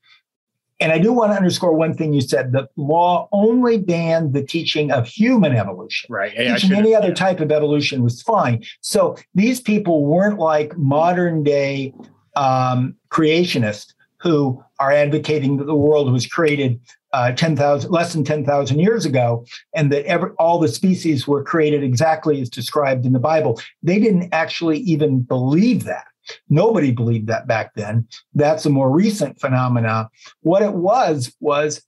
And 0.80 0.92
I 0.92 0.98
do 0.98 1.14
want 1.14 1.32
to 1.32 1.38
underscore 1.38 1.74
one 1.74 1.94
thing 1.94 2.14
you 2.14 2.22
said: 2.22 2.52
the 2.52 2.68
law 2.76 3.30
only 3.32 3.78
banned 3.78 4.34
the 4.34 4.44
teaching 4.44 4.92
of 4.92 5.08
human 5.08 5.56
evolution. 5.56 6.08
Right. 6.12 6.32
Hey, 6.32 6.54
teaching 6.54 6.74
any 6.74 6.94
other 6.94 7.14
type 7.14 7.40
of 7.40 7.52
evolution 7.52 8.04
was 8.04 8.22
fine. 8.22 8.64
So 8.82 9.16
these 9.34 9.62
people 9.62 10.06
weren't 10.06 10.40
like 10.40 10.78
modern 10.78 11.44
day 11.44 11.94
um, 12.36 12.96
creationists 13.10 13.94
who 14.20 14.62
are 14.80 14.92
advocating 14.92 15.58
that 15.58 15.66
the 15.66 15.76
world 15.76 16.12
was 16.12 16.26
created 16.26 16.80
uh, 17.14 17.32
10,000, 17.32 17.90
less 17.92 18.12
than 18.12 18.26
10,000 18.26 18.80
years 18.80 19.06
ago, 19.06 19.46
and 19.74 19.92
that 19.92 20.04
every, 20.06 20.32
all 20.32 20.60
the 20.60 20.68
species 20.68 21.28
were 21.28 21.44
created 21.44 21.84
exactly 21.84 22.42
as 22.42 22.50
described 22.50 23.06
in 23.06 23.14
the 23.14 23.20
Bible. 23.20 23.62
They 23.84 24.00
didn't 24.00 24.34
actually 24.34 24.80
even 24.80 25.22
believe 25.22 25.86
that. 25.86 26.08
Nobody 26.50 26.92
believed 26.92 27.28
that 27.28 27.48
back 27.48 27.74
then. 27.76 28.08
That's 28.34 28.66
a 28.66 28.70
more 28.70 28.90
recent 28.90 29.40
phenomena. 29.40 30.10
What 30.42 30.62
it 30.62 30.74
was 30.74 31.34
was 31.40 31.84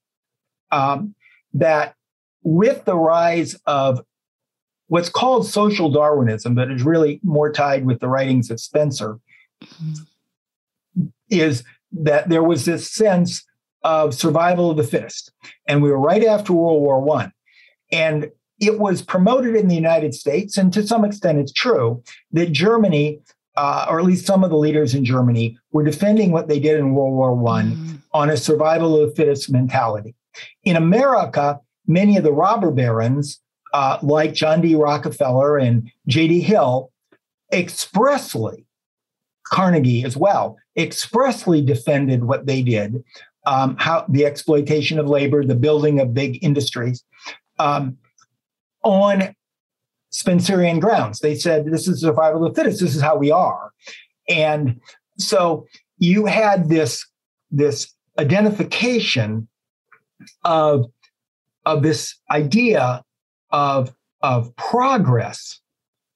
um, 0.71 1.15
that 1.53 1.95
with 2.43 2.85
the 2.85 2.95
rise 2.95 3.55
of 3.65 4.01
what's 4.87 5.09
called 5.09 5.45
social 5.45 5.89
Darwinism, 5.89 6.55
but 6.55 6.71
is 6.71 6.83
really 6.83 7.19
more 7.23 7.51
tied 7.51 7.85
with 7.85 7.99
the 7.99 8.07
writings 8.07 8.49
of 8.49 8.59
Spencer, 8.59 9.19
is 11.29 11.63
that 11.91 12.29
there 12.29 12.43
was 12.43 12.65
this 12.65 12.89
sense 12.91 13.43
of 13.83 14.13
survival 14.13 14.71
of 14.71 14.77
the 14.77 14.83
fittest. 14.83 15.31
And 15.67 15.81
we 15.81 15.91
were 15.91 15.99
right 15.99 16.23
after 16.23 16.53
World 16.53 16.81
War 16.81 17.01
One. 17.01 17.31
And 17.91 18.29
it 18.59 18.79
was 18.79 19.01
promoted 19.01 19.55
in 19.55 19.67
the 19.67 19.75
United 19.75 20.15
States, 20.15 20.57
and 20.57 20.73
to 20.73 20.85
some 20.85 21.05
extent 21.05 21.37
it's 21.37 21.51
true, 21.51 22.01
that 22.31 22.51
Germany 22.51 23.19
uh, 23.57 23.87
or 23.89 23.99
at 23.99 24.05
least 24.05 24.25
some 24.25 24.43
of 24.43 24.49
the 24.49 24.57
leaders 24.57 24.93
in 24.93 25.03
Germany, 25.03 25.57
were 25.71 25.83
defending 25.83 26.31
what 26.31 26.47
they 26.47 26.59
did 26.59 26.79
in 26.79 26.93
World 26.93 27.13
War 27.13 27.33
One 27.33 27.75
mm. 27.75 28.01
on 28.13 28.29
a 28.29 28.37
survival 28.37 29.01
of 29.01 29.09
the 29.09 29.15
fittest 29.15 29.51
mentality. 29.51 30.15
In 30.63 30.75
America, 30.75 31.59
many 31.87 32.17
of 32.17 32.23
the 32.23 32.31
robber 32.31 32.71
barons, 32.71 33.41
uh, 33.73 33.97
like 34.03 34.33
John 34.33 34.61
D. 34.61 34.75
Rockefeller 34.75 35.57
and 35.57 35.91
J.D. 36.07 36.41
Hill, 36.41 36.91
expressly, 37.51 38.65
Carnegie 39.45 40.03
as 40.03 40.15
well, 40.15 40.57
expressly 40.77 41.61
defended 41.61 42.25
what 42.25 42.45
they 42.45 42.61
did, 42.61 43.03
um, 43.47 43.75
how 43.79 44.05
the 44.07 44.25
exploitation 44.25 44.99
of 44.99 45.07
labor, 45.07 45.43
the 45.43 45.55
building 45.55 45.99
of 45.99 46.13
big 46.13 46.43
industries, 46.43 47.03
um, 47.57 47.97
on 48.83 49.35
Spencerian 50.17 50.79
grounds. 50.79 51.19
They 51.19 51.35
said, 51.35 51.65
this 51.65 51.87
is 51.87 52.01
survival 52.01 52.45
of 52.45 52.53
the 52.53 52.61
fittest. 52.61 52.81
This 52.81 52.95
is 52.95 53.01
how 53.01 53.15
we 53.15 53.31
are. 53.31 53.71
And 54.27 54.81
so 55.17 55.67
you 55.99 56.25
had 56.25 56.69
this, 56.69 57.05
this 57.51 57.93
identification 58.17 59.47
of, 60.43 60.85
of 61.65 61.83
this 61.83 62.15
idea 62.31 63.03
of, 63.51 63.93
of 64.21 64.55
progress. 64.55 65.59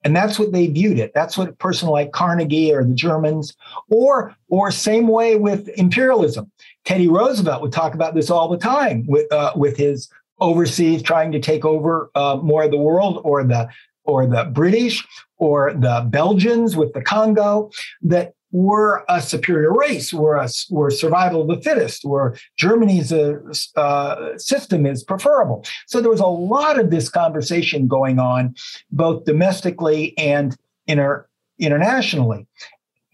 And 0.03 0.15
that's 0.15 0.39
what 0.39 0.51
they 0.51 0.65
viewed 0.65 0.97
it. 0.97 1.11
That's 1.13 1.37
what 1.37 1.49
a 1.49 1.53
person 1.53 1.87
like 1.87 2.11
Carnegie 2.11 2.73
or 2.73 2.83
the 2.83 2.95
Germans, 2.95 3.55
or 3.87 4.35
or 4.49 4.71
same 4.71 5.07
way 5.07 5.35
with 5.35 5.69
imperialism. 5.77 6.51
Teddy 6.85 7.07
Roosevelt 7.07 7.61
would 7.61 7.71
talk 7.71 7.93
about 7.93 8.15
this 8.15 8.31
all 8.31 8.49
the 8.49 8.57
time 8.57 9.05
with 9.07 9.31
uh, 9.31 9.51
with 9.55 9.77
his 9.77 10.09
overseas 10.39 11.03
trying 11.03 11.31
to 11.33 11.39
take 11.39 11.65
over 11.65 12.09
uh, 12.15 12.39
more 12.41 12.63
of 12.63 12.71
the 12.71 12.77
world 12.77 13.21
or 13.23 13.43
the 13.43 13.69
or 14.03 14.25
the 14.25 14.45
British 14.45 15.05
or 15.37 15.73
the 15.73 16.05
Belgians 16.09 16.75
with 16.75 16.93
the 16.93 17.01
Congo 17.01 17.71
that 18.01 18.33
were 18.51 19.05
a 19.07 19.21
superior 19.21 19.73
race, 19.73 20.13
were 20.13 20.35
a, 20.35 20.49
were 20.69 20.91
survival 20.91 21.41
of 21.41 21.47
the 21.47 21.63
fittest, 21.63 22.03
where 22.03 22.35
Germany's 22.57 23.11
uh, 23.13 23.39
uh, 23.75 24.37
system 24.37 24.85
is 24.85 25.03
preferable. 25.03 25.65
So 25.87 26.01
there 26.01 26.11
was 26.11 26.19
a 26.19 26.25
lot 26.25 26.79
of 26.79 26.91
this 26.91 27.09
conversation 27.09 27.87
going 27.87 28.19
on, 28.19 28.55
both 28.91 29.23
domestically 29.23 30.17
and 30.17 30.55
inter- 30.87 31.27
internationally. 31.59 32.45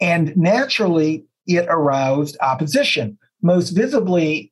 And 0.01 0.35
naturally, 0.35 1.25
it 1.45 1.67
aroused 1.69 2.37
opposition. 2.41 3.17
Most 3.41 3.71
visibly, 3.71 4.51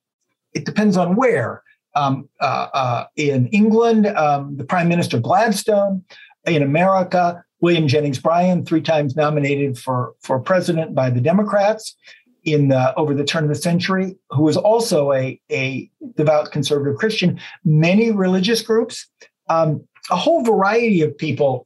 it 0.54 0.66
depends 0.66 0.98
on 0.98 1.16
where 1.16 1.64
um, 1.96 2.30
uh, 2.42 2.68
uh, 2.74 3.06
in 3.16 3.48
England, 3.48 4.08
um, 4.08 4.58
the 4.58 4.64
Prime 4.64 4.88
Minister 4.88 5.20
Gladstone. 5.20 6.04
In 6.46 6.62
America, 6.62 7.44
William 7.62 7.88
Jennings 7.88 8.20
Bryan, 8.20 8.64
three 8.64 8.82
times 8.82 9.16
nominated 9.16 9.80
for, 9.80 10.14
for 10.22 10.40
president 10.40 10.94
by 10.94 11.10
the 11.10 11.22
Democrats 11.22 11.96
in 12.44 12.68
the, 12.68 12.94
over 12.96 13.16
the 13.16 13.24
turn 13.24 13.44
of 13.44 13.50
the 13.50 13.56
century, 13.56 14.16
who 14.30 14.44
was 14.44 14.56
also 14.56 15.12
a, 15.12 15.40
a 15.52 15.90
devout 16.16 16.52
conservative 16.52 16.98
Christian. 16.98 17.40
Many 17.64 18.12
religious 18.12 18.62
groups, 18.62 19.08
um, 19.50 19.84
a 20.12 20.16
whole 20.16 20.44
variety 20.44 21.02
of 21.02 21.18
people 21.18 21.66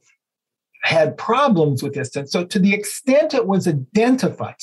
had 0.82 1.16
problems 1.18 1.82
with 1.82 1.92
this. 1.92 2.16
And 2.16 2.28
so, 2.28 2.44
to 2.44 2.58
the 2.58 2.72
extent 2.72 3.34
it 3.34 3.46
was 3.46 3.68
identified, 3.68 4.54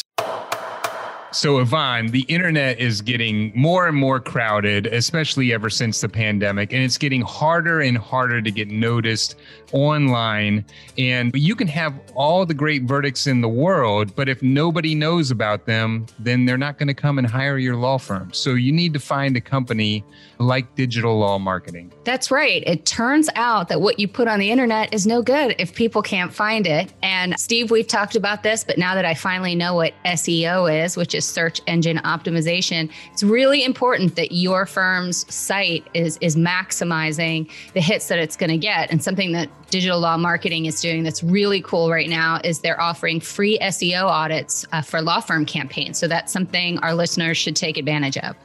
So, 1.32 1.60
Yvonne, 1.60 2.08
the 2.08 2.22
internet 2.22 2.80
is 2.80 3.02
getting 3.02 3.52
more 3.54 3.88
and 3.88 3.98
more 3.98 4.20
crowded, 4.20 4.88
especially 4.88 5.54
ever 5.54 5.70
since 5.70 6.00
the 6.00 6.08
pandemic, 6.08 6.72
and 6.72 6.82
it's 6.82 6.98
getting 6.98 7.22
harder 7.22 7.82
and 7.82 7.98
harder 7.98 8.42
to 8.42 8.50
get 8.50 8.70
noticed 8.70 9.36
online. 9.74 10.66
And 10.98 11.32
you 11.36 11.54
can 11.54 11.68
have 11.68 11.94
all 12.16 12.46
the 12.46 12.54
great 12.54 12.84
verdicts 12.84 13.28
in 13.28 13.42
the 13.42 13.50
world, 13.50 14.16
but 14.16 14.30
if 14.30 14.42
nobody 14.42 14.96
knows 14.96 15.30
about 15.30 15.66
them, 15.66 16.06
then 16.18 16.46
they're 16.46 16.58
not 16.58 16.78
going 16.78 16.88
to 16.88 16.94
come 16.94 17.18
and 17.18 17.28
hire 17.28 17.58
your 17.58 17.76
law 17.76 17.98
firm. 17.98 18.32
So, 18.32 18.54
you 18.54 18.72
need 18.72 18.94
to 18.94 19.00
find 19.00 19.36
a 19.36 19.42
company 19.42 20.06
like 20.40 20.76
Digital 20.76 21.20
Law 21.20 21.40
Marketing. 21.40 21.92
That's 22.06 22.32
right. 22.32 22.64
It 22.66 22.86
turns 22.86 23.30
out 23.36 23.68
that 23.68 23.82
what 23.82 24.00
you 24.00 24.08
put 24.08 24.30
on 24.30 24.40
the 24.40 24.50
internet 24.50 24.94
is 24.94 25.06
no 25.06 25.22
good 25.22 25.56
if 25.60 25.76
people 25.76 26.02
can't 26.02 26.34
find 26.34 26.66
it. 26.66 26.94
And 27.04 27.38
Steve, 27.38 27.70
we've 27.70 27.88
talked 27.88 28.16
about 28.16 28.44
this, 28.44 28.64
but 28.64 28.78
now 28.78 28.96
that 28.96 29.04
I 29.04 29.14
finally 29.14 29.56
know 29.56 29.76
what 29.76 29.94
SEO 30.06 30.86
is, 30.86 30.96
which 30.96 31.14
is 31.18 31.26
search 31.26 31.62
engine 31.68 31.98
optimization, 32.00 32.90
it's 33.12 33.24
really 33.24 33.64
important 33.64 34.16
that 34.16 34.32
your 34.32 34.66
firm's 34.66 35.32
site 35.34 35.86
is 35.94 36.18
is 36.22 36.36
maximizing 36.36 37.50
the 37.74 37.82
hits 37.82 38.08
that 38.08 38.20
it's 38.20 38.38
going 38.38 38.50
to 38.50 38.58
get. 38.58 38.90
And 38.92 39.04
something 39.04 39.32
that 39.34 39.50
digital 39.70 40.00
law 40.00 40.18
marketing 40.18 40.66
is 40.66 40.80
doing 40.80 41.04
that's 41.04 41.24
really 41.24 41.62
cool 41.62 41.90
right 41.90 42.10
now 42.10 42.40
is 42.44 42.60
they're 42.60 42.80
offering 42.80 43.20
free 43.20 43.58
SEO 43.60 44.04
audits 44.04 44.66
uh, 44.72 44.82
for 44.82 45.02
law 45.02 45.20
firm 45.20 45.46
campaigns. 45.46 45.98
So 45.98 46.08
that's 46.08 46.32
something 46.32 46.78
our 46.80 46.94
listeners 46.94 47.38
should 47.38 47.56
take 47.56 47.78
advantage 47.78 48.18
of. 48.18 48.36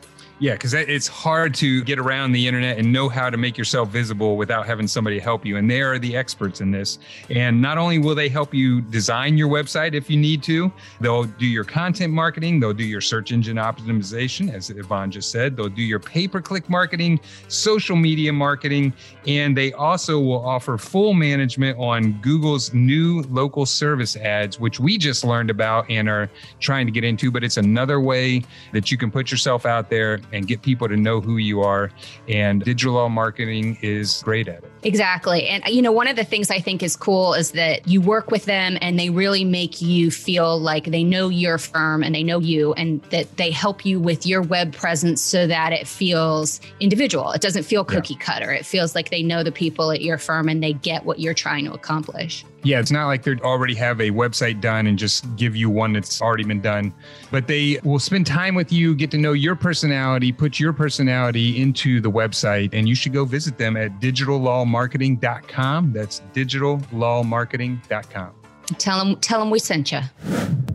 Yeah, 0.43 0.55
because 0.55 0.75
it's 0.75 1.07
hard 1.07 1.55
to 1.55 1.85
get 1.85 2.01
around 2.01 2.33
the 2.33 2.49
internet 2.49 2.77
and 2.77 2.93
know 2.93 3.09
how 3.09 3.31
to 3.31 3.37
make 3.37 3.57
yourself 3.57 3.91
visible 3.91 4.37
without 4.37 4.67
having 4.67 4.89
somebody 4.89 5.21
help 5.21 5.47
you. 5.47 5.57
And 5.57 5.71
they 5.71 5.83
are 5.83 6.01
the 6.01 6.17
experts 6.17 6.61
in 6.61 6.73
this. 6.73 6.99
And 7.31 7.63
not 7.63 7.79
only 7.79 8.01
will 8.01 8.17
they 8.17 8.29
help 8.29 8.53
you 8.53 8.81
design 8.81 9.39
your 9.39 9.49
website 9.49 9.95
if 9.95 10.11
you 10.11 10.17
need 10.17 10.43
to, 10.43 10.73
they'll 11.01 11.23
do 11.23 11.47
your 11.47 11.63
content 11.63 12.13
marketing, 12.13 12.59
they'll 12.59 12.73
do 12.73 12.83
your 12.83 13.01
search 13.01 13.31
engine 13.31 13.57
optimization, 13.57 14.53
as 14.53 14.69
Yvonne 14.69 15.13
just 15.13 15.31
said, 15.31 15.57
they'll 15.57 15.69
do 15.69 15.81
your 15.81 16.01
pay 16.01 16.27
per 16.27 16.41
click 16.41 16.69
marketing, 16.69 17.21
social 17.47 17.95
media 17.95 18.33
marketing, 18.33 18.93
and 19.29 19.57
they 19.57 19.73
also 19.75 20.19
will 20.19 20.45
offer 20.45 20.77
full 20.77 21.15
management 21.15 21.79
on 21.79 22.15
Google's 22.21 22.75
new 22.75 23.23
local 23.31 23.65
service 23.65 24.17
ads, 24.17 24.59
which 24.59 24.81
we 24.81 24.99
just 24.99 25.23
learned 25.23 25.51
about 25.51 25.89
and 25.89 26.09
are 26.09 26.29
trying 26.59 26.85
to 26.87 26.91
get 26.91 27.05
into. 27.05 27.31
But 27.31 27.45
it's 27.45 27.59
another 27.59 28.01
way 28.01 28.43
that 28.73 28.91
you 28.91 28.99
can 28.99 29.09
put 29.09 29.31
yourself 29.31 29.67
out 29.67 29.89
there 29.89 30.21
and 30.33 30.47
get 30.47 30.63
people 30.63 30.89
to 30.89 30.97
know 30.97 31.21
who 31.21 31.37
you 31.37 31.61
are. 31.61 31.91
And 32.29 32.63
digital 32.63 33.09
marketing 33.09 33.79
is 33.83 34.23
great 34.23 34.49
at 34.49 34.65
it. 34.65 34.73
Exactly. 34.85 35.47
And, 35.47 35.63
you 35.67 35.81
know, 35.81 35.93
one 35.93 36.09
of 36.09 36.17
the 36.17 36.25
things 36.25 36.51
I 36.51 36.59
think 36.59 36.83
is 36.83 36.97
cool 36.97 37.35
is 37.35 37.53
that 37.53 37.87
you 37.87 38.01
work 38.01 38.31
with 38.31 38.47
them 38.47 38.77
and 38.81 38.99
they 38.99 39.11
really 39.11 39.45
make 39.45 39.81
you 39.81 40.11
feel 40.11 40.59
like 40.59 40.87
they 40.87 41.05
know 41.05 41.29
your 41.29 41.59
firm 41.59 42.03
and 42.03 42.15
they 42.15 42.23
know 42.23 42.41
you 42.41 42.73
and 42.75 43.01
that 43.05 43.37
they 43.37 43.51
help 43.51 43.87
you 43.87 44.01
with 44.01 44.27
your 44.27 44.43
web 44.43 44.73
presence 44.73 45.21
so 45.21 45.47
that 45.47 45.73
it 45.73 45.87
feels 45.87 46.61
individual. 46.81 47.31
It 47.33 47.43
doesn't 47.43 47.63
feel 47.63 47.85
cookie 47.85 48.15
yeah. 48.15 48.21
cutter. 48.21 48.51
It 48.51 48.67
feels 48.67 48.95
like 48.95 49.11
they 49.11 49.23
know 49.23 49.43
the 49.43 49.53
people 49.53 49.93
at 49.93 50.03
your 50.03 50.19
firm 50.19 50.49
and 50.49 50.63
they 50.63 50.73
get 50.73 51.05
what 51.05 51.21
you're 51.21 51.35
trying 51.35 51.65
to 51.67 51.73
accomplish. 51.73 52.45
Yeah, 52.65 52.79
it's 52.79 52.93
not 52.93 53.07
like 53.07 53.25
they 53.25 53.35
already 53.37 53.75
have 53.75 54.01
a 54.01 54.11
website 54.11 54.61
done 54.61 54.87
and 54.87 54.97
just 54.97 55.25
give 55.37 55.57
you 55.57 55.69
one 55.69 55.93
that's 55.93 56.23
already 56.23 56.45
been 56.45 56.61
done, 56.61 56.95
but 57.33 57.49
they 57.49 57.81
will 57.83 57.99
spend 57.99 58.27
time 58.27 58.55
with 58.55 58.73
you, 58.73 58.95
get 58.95 59.11
to 59.11 59.19
know 59.19 59.33
your 59.33 59.57
personality, 59.57 60.31
put 60.31 60.61
your 60.61 60.73
personality 60.73 61.61
into 61.61 62.01
the 62.01 62.11
website, 62.11 62.73
and 62.73 62.89
you 62.89 62.95
should 62.95 63.13
go 63.13 63.25
visit 63.25 63.59
them 63.59 63.77
at 63.77 64.01
digitallawmarketing.com. 64.01 65.93
That's 65.93 66.23
digitallawmarketing.com. 66.35 68.33
Tell 68.79 69.05
them, 69.05 69.17
tell 69.17 69.41
them 69.41 69.51
we 69.51 69.59
sent 69.59 69.91
you. 69.91 70.01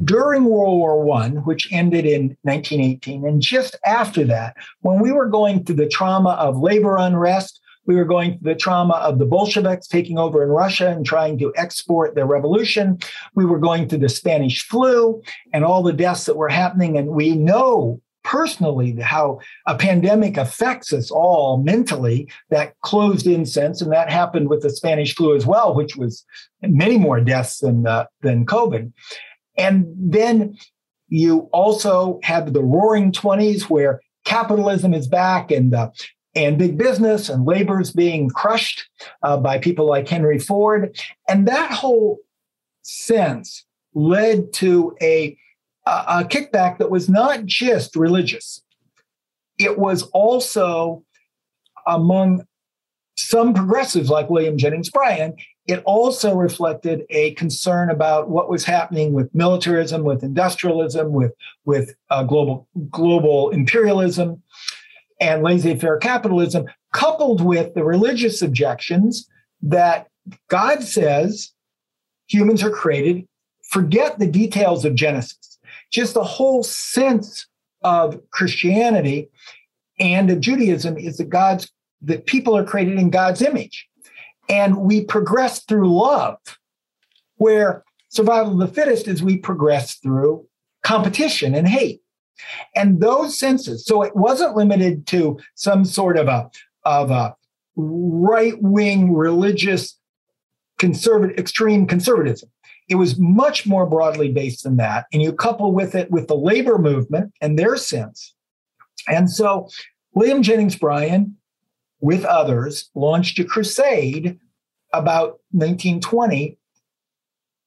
During 0.03 0.43
World 0.43 0.77
War 0.77 1.01
One, 1.03 1.37
which 1.45 1.71
ended 1.71 2.05
in 2.05 2.35
1918, 2.41 3.25
and 3.25 3.41
just 3.41 3.77
after 3.85 4.25
that, 4.25 4.57
when 4.81 4.99
we 4.99 5.13
were 5.13 5.27
going 5.27 5.63
through 5.63 5.77
the 5.77 5.87
trauma 5.87 6.31
of 6.31 6.57
labor 6.57 6.97
unrest, 6.97 7.61
we 7.87 7.95
were 7.95 8.05
going 8.05 8.37
through 8.37 8.53
the 8.53 8.59
trauma 8.59 8.95
of 8.95 9.17
the 9.17 9.25
Bolsheviks 9.25 9.87
taking 9.87 10.19
over 10.19 10.43
in 10.43 10.49
Russia 10.49 10.89
and 10.89 11.05
trying 11.05 11.39
to 11.39 11.53
export 11.55 12.13
their 12.13 12.27
revolution. 12.27 12.99
We 13.33 13.45
were 13.45 13.59
going 13.59 13.87
through 13.87 13.99
the 13.99 14.09
Spanish 14.09 14.67
flu 14.67 15.21
and 15.53 15.63
all 15.63 15.81
the 15.81 15.93
deaths 15.93 16.25
that 16.25 16.37
were 16.37 16.49
happening. 16.49 16.97
And 16.97 17.07
we 17.07 17.35
know 17.35 18.01
personally 18.23 18.93
how 18.99 19.39
a 19.67 19.77
pandemic 19.77 20.35
affects 20.35 20.91
us 20.91 21.09
all 21.09 21.63
mentally, 21.63 22.29
that 22.49 22.77
closed 22.81 23.25
in 23.25 23.45
sense. 23.45 23.81
And 23.81 23.91
that 23.93 24.11
happened 24.11 24.49
with 24.49 24.61
the 24.61 24.69
Spanish 24.69 25.15
flu 25.15 25.33
as 25.33 25.45
well, 25.45 25.73
which 25.73 25.95
was 25.95 26.25
many 26.61 26.97
more 26.97 27.21
deaths 27.21 27.59
than, 27.59 27.87
uh, 27.87 28.05
than 28.21 28.45
COVID. 28.45 28.91
And 29.57 29.87
then 29.97 30.57
you 31.07 31.49
also 31.53 32.19
have 32.23 32.51
the 32.51 32.63
roaring 32.63 33.13
20s 33.13 33.63
where 33.69 34.01
capitalism 34.25 34.93
is 34.93 35.07
back 35.07 35.49
and 35.49 35.73
uh, 35.73 35.89
and 36.37 36.57
big 36.57 36.77
business 36.77 37.29
and 37.29 37.45
labor's 37.45 37.91
being 37.91 38.29
crushed 38.29 38.87
uh, 39.23 39.37
by 39.37 39.57
people 39.57 39.87
like 39.87 40.07
Henry 40.07 40.37
Ford. 40.37 40.95
And 41.27 41.47
that 41.47 41.71
whole 41.71 42.19
sense 42.83 43.65
led 43.95 44.53
to 44.53 44.95
a, 45.01 45.35
a 45.85 46.23
kickback 46.23 46.77
that 46.77 46.91
was 46.91 47.09
not 47.09 47.45
just 47.45 47.95
religious, 47.95 48.63
it 49.57 49.79
was 49.79 50.03
also 50.13 51.03
among 51.87 52.45
some 53.15 53.53
progressives 53.53 54.09
like 54.09 54.29
William 54.29 54.57
Jennings 54.57 54.91
Bryan, 54.91 55.33
it 55.65 55.81
also 55.85 56.35
reflected 56.35 57.03
a 57.09 57.33
concern 57.33 57.89
about 57.89 58.29
what 58.29 58.49
was 58.49 58.63
happening 58.63 59.13
with 59.13 59.33
militarism, 59.33 60.03
with 60.03 60.23
industrialism, 60.23 61.11
with 61.11 61.33
with 61.65 61.95
uh, 62.09 62.23
global 62.23 62.67
global 62.89 63.49
imperialism, 63.49 64.41
and 65.19 65.43
laissez 65.43 65.75
faire 65.75 65.97
capitalism, 65.97 66.65
coupled 66.93 67.41
with 67.41 67.73
the 67.73 67.83
religious 67.83 68.41
objections 68.41 69.27
that 69.61 70.07
God 70.49 70.83
says 70.83 71.53
humans 72.27 72.63
are 72.63 72.71
created. 72.71 73.27
Forget 73.69 74.19
the 74.19 74.27
details 74.27 74.85
of 74.85 74.95
Genesis, 74.95 75.59
just 75.91 76.13
the 76.13 76.23
whole 76.23 76.63
sense 76.63 77.47
of 77.83 78.19
Christianity 78.31 79.29
and 79.99 80.29
of 80.29 80.39
Judaism 80.39 80.97
is 80.97 81.17
that 81.17 81.29
God's 81.29 81.71
that 82.01 82.27
people 82.27 82.55
are 82.55 82.63
created 82.63 82.99
in 82.99 83.09
God's 83.09 83.41
image. 83.41 83.87
And 84.49 84.77
we 84.77 85.03
progress 85.03 85.63
through 85.65 85.91
love, 85.93 86.37
where 87.35 87.83
survival 88.09 88.53
of 88.53 88.59
the 88.59 88.73
fittest 88.73 89.07
is 89.07 89.21
we 89.23 89.37
progress 89.37 89.95
through 89.95 90.47
competition 90.83 91.55
and 91.55 91.67
hate. 91.67 92.01
And 92.75 93.01
those 93.01 93.39
senses, 93.39 93.85
so 93.85 94.03
it 94.03 94.15
wasn't 94.15 94.55
limited 94.55 95.07
to 95.07 95.39
some 95.55 95.85
sort 95.85 96.17
of 96.17 96.27
a 96.27 96.49
of 96.87 97.11
a 97.11 97.35
right-wing 97.75 99.13
religious 99.13 99.99
conservative 100.79 101.37
extreme 101.37 101.85
conservatism. 101.85 102.49
It 102.89 102.95
was 102.95 103.19
much 103.19 103.67
more 103.67 103.85
broadly 103.85 104.31
based 104.31 104.63
than 104.63 104.77
that. 104.77 105.05
And 105.11 105.21
you 105.21 105.33
couple 105.33 105.73
with 105.73 105.93
it 105.93 106.09
with 106.09 106.27
the 106.27 106.35
labor 106.35 106.77
movement 106.77 107.33
and 107.41 107.59
their 107.59 107.75
sense. 107.75 108.33
And 109.07 109.29
so 109.29 109.69
William 110.13 110.41
Jennings 110.41 110.77
Bryan, 110.77 111.35
with 111.99 112.23
others, 112.25 112.89
launched 112.95 113.37
a 113.39 113.43
crusade 113.43 114.39
about 114.93 115.39
1920 115.51 116.57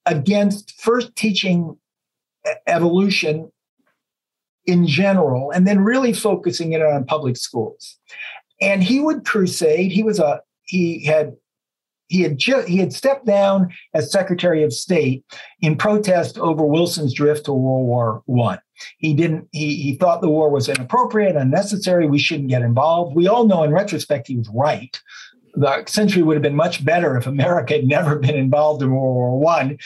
against 0.07 0.81
first 0.81 1.15
teaching 1.15 1.77
evolution 2.67 3.53
in 4.71 4.87
general, 4.87 5.51
and 5.51 5.67
then 5.67 5.81
really 5.81 6.13
focusing 6.13 6.73
it 6.73 6.83
on 6.83 7.05
public 7.05 7.37
schools. 7.37 7.99
And 8.61 8.83
he 8.83 9.01
would 9.01 9.25
crusade. 9.25 9.93
He 9.93 10.03
was 10.03 10.19
a 10.19 10.41
he 10.65 11.05
had 11.05 11.37
he 12.11 12.23
had 12.23 12.39
just 12.39 12.69
he 12.69 12.79
had 12.79 12.93
stepped 12.93 13.25
down 13.25 13.71
as 13.95 14.13
Secretary 14.13 14.63
of 14.63 14.73
State 14.73 15.25
in 15.61 15.77
protest 15.77 16.39
over 16.39 16.65
Wilson's 16.65 17.15
drift 17.15 17.47
to 17.47 17.53
World 17.53 17.87
War 17.87 18.23
One. 18.27 18.59
He 18.99 19.15
didn't. 19.15 19.49
He 19.53 19.77
he 19.77 19.95
thought 19.95 20.21
the 20.21 20.29
war 20.29 20.51
was 20.51 20.69
inappropriate, 20.69 21.37
unnecessary. 21.37 22.07
We 22.07 22.19
shouldn't 22.19 22.49
get 22.49 22.63
involved. 22.63 23.15
We 23.15 23.29
all 23.29 23.47
know, 23.47 23.63
in 23.63 23.71
retrospect, 23.73 24.27
he 24.27 24.37
was 24.37 24.49
right. 24.53 25.01
The 25.55 25.85
century 25.87 26.23
would 26.23 26.35
have 26.35 26.43
been 26.43 26.55
much 26.55 26.85
better 26.85 27.17
if 27.17 27.27
America 27.27 27.75
had 27.75 27.87
never 27.87 28.19
been 28.19 28.37
involved 28.37 28.83
in 28.83 28.91
World 28.91 29.15
War 29.15 29.39
One 29.39 29.79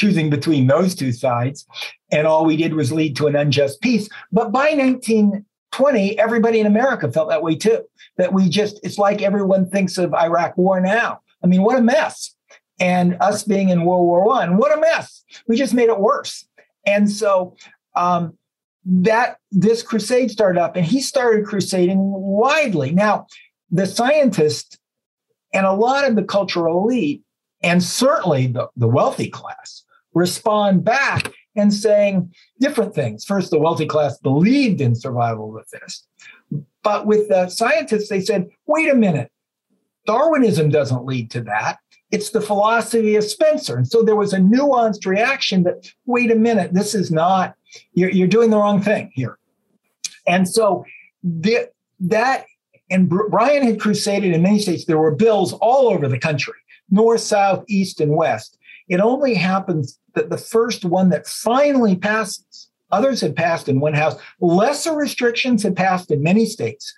choosing 0.00 0.30
between 0.30 0.66
those 0.66 0.94
two 0.94 1.12
sides. 1.12 1.66
And 2.10 2.26
all 2.26 2.46
we 2.46 2.56
did 2.56 2.72
was 2.72 2.90
lead 2.90 3.16
to 3.16 3.26
an 3.26 3.36
unjust 3.36 3.82
peace. 3.82 4.08
But 4.32 4.50
by 4.50 4.70
1920, 4.70 6.18
everybody 6.18 6.58
in 6.58 6.66
America 6.66 7.12
felt 7.12 7.28
that 7.28 7.42
way 7.42 7.54
too. 7.54 7.82
That 8.16 8.32
we 8.32 8.48
just, 8.48 8.80
it's 8.82 8.96
like 8.96 9.20
everyone 9.20 9.68
thinks 9.68 9.98
of 9.98 10.14
Iraq 10.14 10.56
war 10.56 10.80
now. 10.80 11.20
I 11.44 11.46
mean, 11.46 11.62
what 11.62 11.78
a 11.78 11.82
mess. 11.82 12.34
And 12.80 13.18
us 13.20 13.42
being 13.42 13.68
in 13.68 13.84
World 13.84 14.06
War 14.06 14.24
One, 14.24 14.56
what 14.56 14.76
a 14.76 14.80
mess. 14.80 15.22
We 15.46 15.56
just 15.56 15.74
made 15.74 15.90
it 15.90 16.00
worse. 16.00 16.46
And 16.86 17.10
so 17.10 17.54
um, 17.94 18.38
that 18.86 19.36
this 19.52 19.82
crusade 19.82 20.30
started 20.30 20.58
up, 20.58 20.76
and 20.76 20.86
he 20.86 21.02
started 21.02 21.44
crusading 21.44 21.98
widely. 22.00 22.92
Now, 22.92 23.26
the 23.70 23.86
scientists 23.86 24.78
and 25.52 25.66
a 25.66 25.74
lot 25.74 26.08
of 26.08 26.16
the 26.16 26.22
cultural 26.22 26.84
elite 26.84 27.22
and 27.62 27.82
certainly 27.82 28.46
the, 28.46 28.68
the 28.76 28.88
wealthy 28.88 29.28
class 29.28 29.84
respond 30.14 30.84
back 30.84 31.32
and 31.56 31.72
saying 31.72 32.32
different 32.60 32.94
things. 32.94 33.24
First, 33.24 33.50
the 33.50 33.58
wealthy 33.58 33.86
class 33.86 34.18
believed 34.18 34.80
in 34.80 34.94
survival 34.94 35.56
of 35.56 35.64
the 35.64 35.78
fittest. 35.78 36.06
But 36.82 37.06
with 37.06 37.28
the 37.28 37.48
scientists, 37.48 38.08
they 38.08 38.20
said, 38.20 38.48
wait 38.66 38.88
a 38.88 38.94
minute, 38.94 39.30
Darwinism 40.06 40.70
doesn't 40.70 41.04
lead 41.04 41.30
to 41.32 41.42
that. 41.42 41.78
It's 42.10 42.30
the 42.30 42.40
philosophy 42.40 43.16
of 43.16 43.24
Spencer. 43.24 43.76
And 43.76 43.86
so 43.86 44.02
there 44.02 44.16
was 44.16 44.32
a 44.32 44.38
nuanced 44.38 45.06
reaction 45.06 45.62
that, 45.64 45.92
wait 46.06 46.30
a 46.30 46.36
minute, 46.36 46.72
this 46.72 46.94
is 46.94 47.10
not, 47.10 47.54
you're, 47.92 48.10
you're 48.10 48.26
doing 48.26 48.50
the 48.50 48.56
wrong 48.56 48.82
thing 48.82 49.12
here. 49.14 49.38
And 50.26 50.48
so 50.48 50.84
the, 51.22 51.70
that, 52.00 52.46
and 52.90 53.08
Bryan 53.08 53.62
had 53.62 53.78
crusaded 53.78 54.32
in 54.34 54.42
many 54.42 54.58
states. 54.58 54.86
There 54.86 54.98
were 54.98 55.14
bills 55.14 55.52
all 55.54 55.88
over 55.88 56.08
the 56.08 56.18
country, 56.18 56.54
north, 56.90 57.20
south, 57.20 57.64
east, 57.68 58.00
and 58.00 58.16
west. 58.16 58.58
It 58.90 59.00
only 59.00 59.34
happens 59.34 59.98
that 60.14 60.30
the 60.30 60.36
first 60.36 60.84
one 60.84 61.10
that 61.10 61.26
finally 61.26 61.96
passes, 61.96 62.68
others 62.90 63.20
had 63.20 63.36
passed 63.36 63.68
in 63.68 63.78
one 63.78 63.94
house, 63.94 64.16
lesser 64.40 64.94
restrictions 64.94 65.62
had 65.62 65.76
passed 65.76 66.10
in 66.10 66.24
many 66.24 66.44
states, 66.44 66.92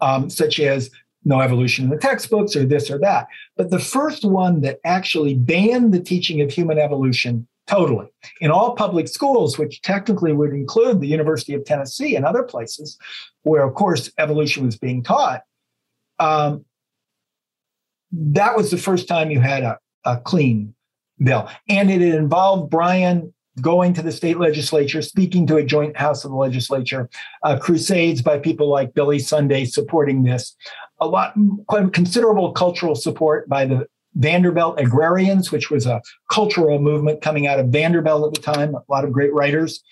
um, 0.00 0.28
such 0.28 0.58
as 0.58 0.90
no 1.24 1.40
evolution 1.40 1.84
in 1.84 1.90
the 1.90 1.96
textbooks 1.96 2.56
or 2.56 2.66
this 2.66 2.90
or 2.90 2.98
that. 2.98 3.28
But 3.56 3.70
the 3.70 3.78
first 3.78 4.24
one 4.24 4.62
that 4.62 4.80
actually 4.84 5.34
banned 5.34 5.94
the 5.94 6.00
teaching 6.00 6.40
of 6.40 6.50
human 6.50 6.78
evolution 6.78 7.46
totally 7.68 8.08
in 8.40 8.50
all 8.50 8.74
public 8.74 9.06
schools, 9.06 9.58
which 9.58 9.80
technically 9.82 10.32
would 10.32 10.52
include 10.52 11.00
the 11.00 11.06
University 11.06 11.54
of 11.54 11.64
Tennessee 11.64 12.16
and 12.16 12.24
other 12.24 12.42
places 12.42 12.98
where, 13.42 13.62
of 13.62 13.74
course, 13.74 14.10
evolution 14.18 14.66
was 14.66 14.76
being 14.76 15.04
taught. 15.04 15.42
Um, 16.18 16.64
that 18.10 18.56
was 18.56 18.72
the 18.72 18.78
first 18.78 19.06
time 19.06 19.30
you 19.30 19.40
had 19.40 19.62
a, 19.62 19.78
a 20.04 20.16
clean 20.16 20.74
bill. 21.22 21.48
And 21.68 21.90
it 21.90 22.02
involved 22.02 22.70
Bryan 22.70 23.32
going 23.60 23.92
to 23.94 24.02
the 24.02 24.12
state 24.12 24.38
legislature, 24.38 25.02
speaking 25.02 25.46
to 25.46 25.56
a 25.56 25.64
joint 25.64 25.96
house 25.96 26.24
of 26.24 26.30
the 26.30 26.36
legislature, 26.36 27.08
uh, 27.42 27.58
crusades 27.58 28.22
by 28.22 28.38
people 28.38 28.68
like 28.68 28.94
Billy 28.94 29.18
Sunday 29.18 29.64
supporting 29.64 30.22
this, 30.22 30.56
a 31.00 31.06
lot, 31.06 31.34
considerable 31.92 32.52
cultural 32.52 32.94
support 32.94 33.48
by 33.48 33.64
the 33.64 33.86
Vanderbilt 34.14 34.80
agrarians, 34.80 35.52
which 35.52 35.70
was 35.70 35.86
a 35.86 36.02
cultural 36.30 36.78
movement 36.78 37.20
coming 37.20 37.46
out 37.46 37.60
of 37.60 37.68
Vanderbilt 37.68 38.26
at 38.26 38.34
the 38.34 38.52
time, 38.52 38.74
a 38.74 38.82
lot 38.88 39.04
of 39.04 39.12
great 39.12 39.32
writers. 39.32 39.82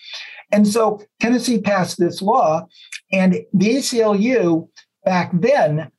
And 0.52 0.66
so 0.66 1.02
Tennessee 1.20 1.60
passed 1.60 1.98
this 1.98 2.22
law, 2.22 2.66
and 3.12 3.34
the 3.52 3.76
ACLU 3.76 4.68
back 5.04 5.30
then 5.32 5.90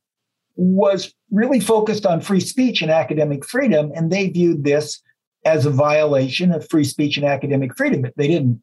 was 0.55 1.13
really 1.31 1.59
focused 1.59 2.05
on 2.05 2.21
free 2.21 2.39
speech 2.39 2.81
and 2.81 2.89
academic 2.89 3.45
freedom, 3.45 3.91
and 3.95 4.11
they 4.11 4.29
viewed 4.29 4.63
this 4.63 5.01
as 5.53 5.65
a 5.65 5.69
violation 5.87 6.51
of 6.51 6.69
free 6.69 6.83
speech 6.83 7.17
and 7.17 7.25
academic 7.25 7.71
freedom. 7.77 8.01
They 8.17 8.27
didn't, 8.27 8.61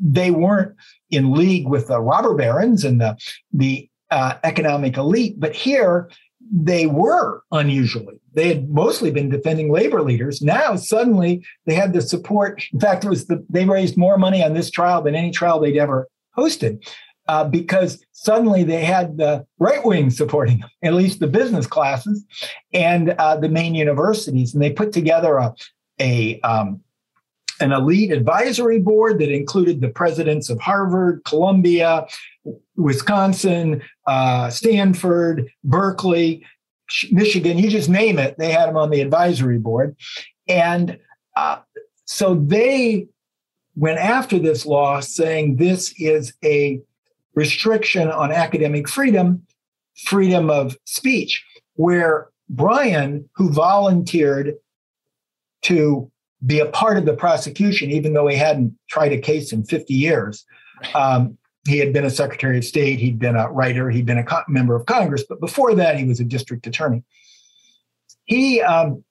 they 0.00 0.30
weren't 0.30 0.74
in 1.10 1.32
league 1.32 1.68
with 1.68 1.84
the 1.88 2.00
robber 2.00 2.34
barons 2.34 2.84
and 2.84 3.00
the 3.00 3.16
the 3.52 3.88
uh, 4.10 4.34
economic 4.44 4.96
elite, 4.96 5.34
but 5.38 5.54
here 5.54 6.10
they 6.52 6.86
were 6.86 7.42
unusually. 7.50 8.18
They 8.34 8.48
had 8.48 8.68
mostly 8.68 9.10
been 9.10 9.30
defending 9.30 9.72
labor 9.72 10.02
leaders. 10.02 10.42
Now 10.42 10.76
suddenly 10.76 11.44
they 11.66 11.74
had 11.74 11.92
the 11.92 12.02
support. 12.02 12.62
In 12.72 12.80
fact, 12.80 13.04
it 13.04 13.08
was 13.08 13.26
the, 13.26 13.44
they 13.48 13.64
raised 13.64 13.96
more 13.96 14.18
money 14.18 14.42
on 14.44 14.52
this 14.54 14.70
trial 14.70 15.00
than 15.02 15.14
any 15.14 15.30
trial 15.30 15.60
they'd 15.60 15.78
ever 15.78 16.08
hosted. 16.36 16.86
Uh, 17.28 17.44
because 17.44 18.04
suddenly 18.10 18.64
they 18.64 18.84
had 18.84 19.16
the 19.16 19.46
right 19.58 19.84
wing 19.84 20.10
supporting 20.10 20.58
them, 20.58 20.70
at 20.82 20.92
least 20.92 21.20
the 21.20 21.26
business 21.26 21.66
classes 21.68 22.24
and 22.74 23.10
uh, 23.10 23.36
the 23.36 23.48
main 23.48 23.74
universities. 23.76 24.52
And 24.52 24.62
they 24.62 24.72
put 24.72 24.92
together 24.92 25.36
a, 25.36 25.54
a 26.00 26.40
um, 26.40 26.82
an 27.60 27.72
elite 27.72 28.10
advisory 28.10 28.80
board 28.80 29.20
that 29.20 29.32
included 29.32 29.80
the 29.80 29.88
presidents 29.88 30.50
of 30.50 30.60
Harvard, 30.60 31.22
Columbia, 31.24 32.06
Wisconsin, 32.76 33.82
uh, 34.06 34.50
Stanford, 34.50 35.48
Berkeley, 35.62 36.44
Michigan, 37.10 37.58
you 37.58 37.70
just 37.70 37.88
name 37.88 38.18
it, 38.18 38.36
they 38.36 38.50
had 38.50 38.68
them 38.68 38.76
on 38.76 38.90
the 38.90 39.00
advisory 39.00 39.58
board. 39.58 39.96
And 40.48 40.98
uh, 41.36 41.60
so 42.04 42.34
they 42.34 43.06
went 43.76 43.98
after 43.98 44.38
this 44.38 44.66
law 44.66 45.00
saying 45.00 45.56
this 45.56 45.94
is 45.98 46.34
a 46.44 46.80
restriction 47.34 48.10
on 48.10 48.32
academic 48.32 48.88
freedom, 48.88 49.46
freedom 50.04 50.50
of 50.50 50.76
speech, 50.84 51.44
where 51.74 52.28
Bryan, 52.48 53.28
who 53.34 53.50
volunteered 53.50 54.56
to 55.62 56.10
be 56.44 56.58
a 56.58 56.66
part 56.66 56.98
of 56.98 57.04
the 57.04 57.14
prosecution, 57.14 57.90
even 57.90 58.12
though 58.12 58.26
he 58.26 58.36
hadn't 58.36 58.76
tried 58.88 59.12
a 59.12 59.18
case 59.18 59.52
in 59.52 59.64
50 59.64 59.94
years. 59.94 60.44
Um, 60.94 61.38
he 61.66 61.78
had 61.78 61.92
been 61.92 62.04
a 62.04 62.10
Secretary 62.10 62.58
of 62.58 62.64
State, 62.64 62.98
he'd 62.98 63.18
been 63.18 63.36
a 63.36 63.50
writer, 63.50 63.88
he'd 63.88 64.06
been 64.06 64.18
a 64.18 64.24
co- 64.24 64.42
member 64.48 64.74
of 64.74 64.86
Congress, 64.86 65.24
but 65.28 65.40
before 65.40 65.74
that, 65.76 65.96
he 65.96 66.04
was 66.04 66.18
a 66.18 66.24
district 66.24 66.66
attorney. 66.66 67.04
He, 68.24 68.60
um, 68.60 69.04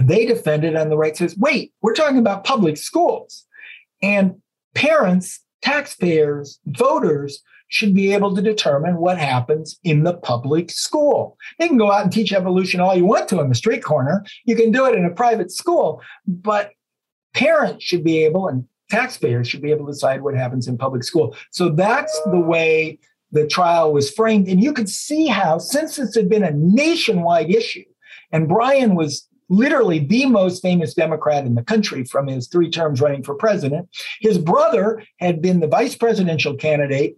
they 0.00 0.26
defended 0.26 0.76
on 0.76 0.88
the 0.88 0.96
right 0.96 1.16
says, 1.16 1.36
wait, 1.36 1.72
we're 1.82 1.94
talking 1.94 2.18
about 2.18 2.44
public 2.44 2.76
schools, 2.76 3.44
and 4.02 4.36
parents, 4.74 5.40
taxpayers, 5.62 6.60
voters 6.66 7.42
should 7.68 7.94
be 7.94 8.12
able 8.12 8.34
to 8.34 8.42
determine 8.42 8.96
what 8.96 9.18
happens 9.18 9.78
in 9.82 10.04
the 10.04 10.14
public 10.14 10.70
school. 10.70 11.36
They 11.58 11.68
can 11.68 11.78
go 11.78 11.90
out 11.90 12.04
and 12.04 12.12
teach 12.12 12.32
evolution 12.32 12.80
all 12.80 12.96
you 12.96 13.04
want 13.04 13.28
to 13.28 13.40
on 13.40 13.48
the 13.48 13.54
street 13.54 13.82
corner. 13.82 14.24
You 14.44 14.56
can 14.56 14.70
do 14.70 14.86
it 14.86 14.94
in 14.94 15.04
a 15.04 15.10
private 15.10 15.50
school, 15.50 16.00
but 16.26 16.70
parents 17.34 17.84
should 17.84 18.04
be 18.04 18.24
able 18.24 18.48
and 18.48 18.66
taxpayers 18.90 19.48
should 19.48 19.62
be 19.62 19.70
able 19.70 19.86
to 19.86 19.92
decide 19.92 20.22
what 20.22 20.36
happens 20.36 20.68
in 20.68 20.78
public 20.78 21.02
school. 21.02 21.36
So 21.50 21.70
that's 21.70 22.18
the 22.26 22.40
way 22.40 22.98
the 23.32 23.46
trial 23.46 23.92
was 23.92 24.10
framed. 24.10 24.48
And 24.48 24.62
you 24.62 24.72
could 24.72 24.88
see 24.88 25.26
how, 25.26 25.58
since 25.58 25.96
this 25.96 26.14
had 26.14 26.28
been 26.28 26.44
a 26.44 26.52
nationwide 26.52 27.50
issue, 27.50 27.84
and 28.32 28.48
Bryan 28.48 28.94
was 28.94 29.28
literally 29.48 30.00
the 30.00 30.26
most 30.26 30.60
famous 30.62 30.94
Democrat 30.94 31.44
in 31.44 31.54
the 31.54 31.62
country 31.62 32.04
from 32.04 32.26
his 32.26 32.48
three 32.48 32.70
terms 32.70 33.00
running 33.00 33.22
for 33.22 33.34
president. 33.34 33.88
His 34.20 34.38
brother 34.38 35.02
had 35.18 35.40
been 35.40 35.60
the 35.60 35.68
vice 35.68 35.94
presidential 35.94 36.54
candidate 36.54 37.16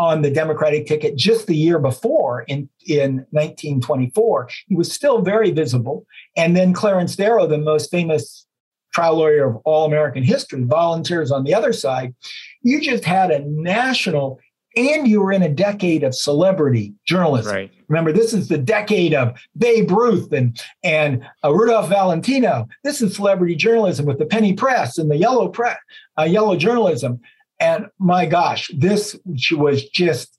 on 0.00 0.22
the 0.22 0.30
Democratic 0.30 0.86
ticket 0.86 1.14
just 1.14 1.46
the 1.46 1.54
year 1.54 1.78
before 1.78 2.40
in, 2.48 2.70
in 2.86 3.16
1924. 3.32 4.48
He 4.66 4.74
was 4.74 4.90
still 4.90 5.20
very 5.20 5.50
visible. 5.50 6.06
And 6.38 6.56
then 6.56 6.72
Clarence 6.72 7.16
Darrow, 7.16 7.46
the 7.46 7.58
most 7.58 7.90
famous 7.90 8.46
trial 8.94 9.16
lawyer 9.16 9.50
of 9.50 9.56
all 9.66 9.84
American 9.84 10.22
history, 10.22 10.64
volunteers 10.64 11.30
on 11.30 11.44
the 11.44 11.52
other 11.52 11.74
side. 11.74 12.14
You 12.62 12.80
just 12.80 13.04
had 13.04 13.30
a 13.30 13.40
national, 13.40 14.40
and 14.74 15.06
you 15.06 15.20
were 15.20 15.32
in 15.32 15.42
a 15.42 15.50
decade 15.50 16.02
of 16.02 16.14
celebrity 16.14 16.94
journalism. 17.04 17.52
Right. 17.52 17.70
Remember, 17.88 18.10
this 18.10 18.32
is 18.32 18.48
the 18.48 18.56
decade 18.56 19.12
of 19.12 19.38
Babe 19.58 19.90
Ruth 19.90 20.32
and 20.32 20.58
and 20.82 21.22
uh, 21.44 21.52
Rudolph 21.52 21.90
Valentino. 21.90 22.66
This 22.84 23.02
is 23.02 23.16
celebrity 23.16 23.54
journalism 23.54 24.06
with 24.06 24.18
the 24.18 24.24
penny 24.24 24.54
press 24.54 24.96
and 24.96 25.10
the 25.10 25.18
yellow 25.18 25.48
press, 25.48 25.76
uh, 26.18 26.22
yellow 26.22 26.56
journalism. 26.56 27.20
And 27.60 27.86
my 27.98 28.26
gosh, 28.26 28.70
this 28.74 29.16
was 29.52 29.84
just 29.90 30.38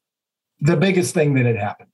the 0.60 0.76
biggest 0.76 1.14
thing 1.14 1.36
that 1.36 1.46
had 1.46 1.58
happened. 1.58 1.88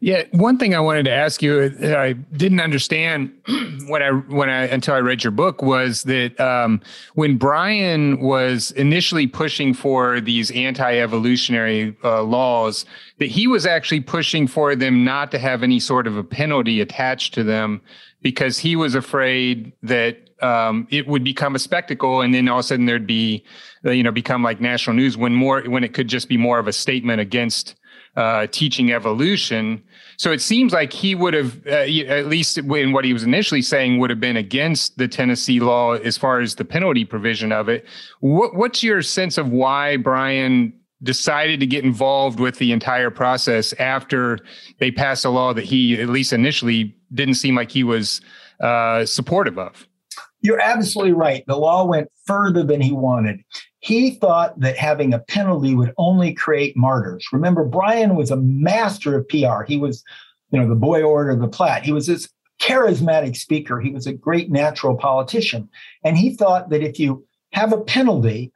Yeah, 0.00 0.24
one 0.30 0.58
thing 0.58 0.76
I 0.76 0.80
wanted 0.80 1.04
to 1.06 1.12
ask 1.12 1.42
you, 1.42 1.70
that 1.70 1.96
I 1.96 2.12
didn't 2.12 2.60
understand 2.60 3.32
when 3.88 4.00
I 4.00 4.10
when 4.10 4.48
I 4.48 4.66
until 4.66 4.94
I 4.94 4.98
read 4.98 5.24
your 5.24 5.32
book 5.32 5.60
was 5.60 6.04
that 6.04 6.38
um, 6.40 6.80
when 7.14 7.36
Bryan 7.36 8.20
was 8.20 8.70
initially 8.72 9.26
pushing 9.26 9.74
for 9.74 10.20
these 10.20 10.52
anti-evolutionary 10.52 11.96
uh, 12.04 12.22
laws, 12.22 12.86
that 13.18 13.26
he 13.26 13.48
was 13.48 13.66
actually 13.66 14.00
pushing 14.00 14.46
for 14.46 14.76
them 14.76 15.04
not 15.04 15.32
to 15.32 15.38
have 15.38 15.64
any 15.64 15.80
sort 15.80 16.06
of 16.06 16.16
a 16.16 16.22
penalty 16.22 16.80
attached 16.80 17.34
to 17.34 17.42
them 17.42 17.80
because 18.22 18.58
he 18.58 18.76
was 18.76 18.94
afraid 18.94 19.72
that 19.82 20.28
um, 20.42 20.86
it 20.90 21.06
would 21.08 21.24
become 21.24 21.54
a 21.54 21.58
spectacle, 21.58 22.20
and 22.20 22.32
then 22.32 22.48
all 22.48 22.58
of 22.58 22.64
a 22.64 22.68
sudden 22.68 22.86
there'd 22.86 23.06
be, 23.06 23.44
you 23.84 24.02
know, 24.02 24.12
become 24.12 24.42
like 24.42 24.60
national 24.60 24.96
news 24.96 25.16
when 25.16 25.34
more 25.34 25.62
when 25.62 25.84
it 25.84 25.94
could 25.94 26.08
just 26.08 26.28
be 26.28 26.36
more 26.36 26.58
of 26.58 26.66
a 26.66 26.72
statement 26.72 27.20
against 27.20 27.74
uh, 28.16 28.46
teaching 28.48 28.92
evolution. 28.92 29.82
So 30.16 30.32
it 30.32 30.40
seems 30.40 30.72
like 30.72 30.92
he 30.92 31.14
would 31.14 31.34
have, 31.34 31.64
uh, 31.66 31.86
at 32.08 32.26
least 32.26 32.58
in 32.58 32.92
what 32.92 33.04
he 33.04 33.12
was 33.12 33.22
initially 33.22 33.62
saying, 33.62 33.98
would 33.98 34.10
have 34.10 34.18
been 34.18 34.36
against 34.36 34.98
the 34.98 35.06
Tennessee 35.06 35.60
law 35.60 35.92
as 35.92 36.18
far 36.18 36.40
as 36.40 36.56
the 36.56 36.64
penalty 36.64 37.04
provision 37.04 37.52
of 37.52 37.68
it. 37.68 37.86
What, 38.20 38.56
what's 38.56 38.82
your 38.82 39.02
sense 39.02 39.38
of 39.38 39.50
why 39.50 39.96
Bryan 39.96 40.72
decided 41.04 41.60
to 41.60 41.66
get 41.66 41.84
involved 41.84 42.40
with 42.40 42.58
the 42.58 42.72
entire 42.72 43.10
process 43.10 43.72
after 43.74 44.40
they 44.80 44.90
passed 44.90 45.24
a 45.24 45.30
law 45.30 45.52
that 45.52 45.64
he, 45.64 46.00
at 46.00 46.08
least 46.08 46.32
initially, 46.32 46.96
didn't 47.14 47.34
seem 47.34 47.54
like 47.54 47.70
he 47.70 47.84
was 47.84 48.20
uh, 48.58 49.04
supportive 49.04 49.58
of? 49.58 49.86
You're 50.40 50.60
absolutely 50.60 51.12
right. 51.12 51.44
The 51.46 51.56
law 51.56 51.84
went 51.84 52.10
further 52.24 52.62
than 52.62 52.80
he 52.80 52.92
wanted. 52.92 53.42
He 53.80 54.12
thought 54.12 54.58
that 54.60 54.76
having 54.76 55.12
a 55.12 55.18
penalty 55.18 55.74
would 55.74 55.92
only 55.98 56.32
create 56.32 56.76
martyrs. 56.76 57.26
Remember, 57.32 57.64
Bryan 57.64 58.14
was 58.14 58.30
a 58.30 58.36
master 58.36 59.16
of 59.16 59.28
PR. 59.28 59.62
He 59.66 59.78
was, 59.78 60.04
you 60.50 60.60
know, 60.60 60.68
the 60.68 60.74
boy 60.74 61.02
orator, 61.02 61.36
the 61.36 61.48
Platte. 61.48 61.84
He 61.84 61.92
was 61.92 62.06
this 62.06 62.28
charismatic 62.60 63.36
speaker. 63.36 63.80
He 63.80 63.90
was 63.90 64.06
a 64.06 64.12
great 64.12 64.50
natural 64.50 64.96
politician. 64.96 65.68
And 66.04 66.16
he 66.16 66.34
thought 66.34 66.70
that 66.70 66.82
if 66.82 66.98
you 66.98 67.24
have 67.52 67.72
a 67.72 67.80
penalty, 67.80 68.52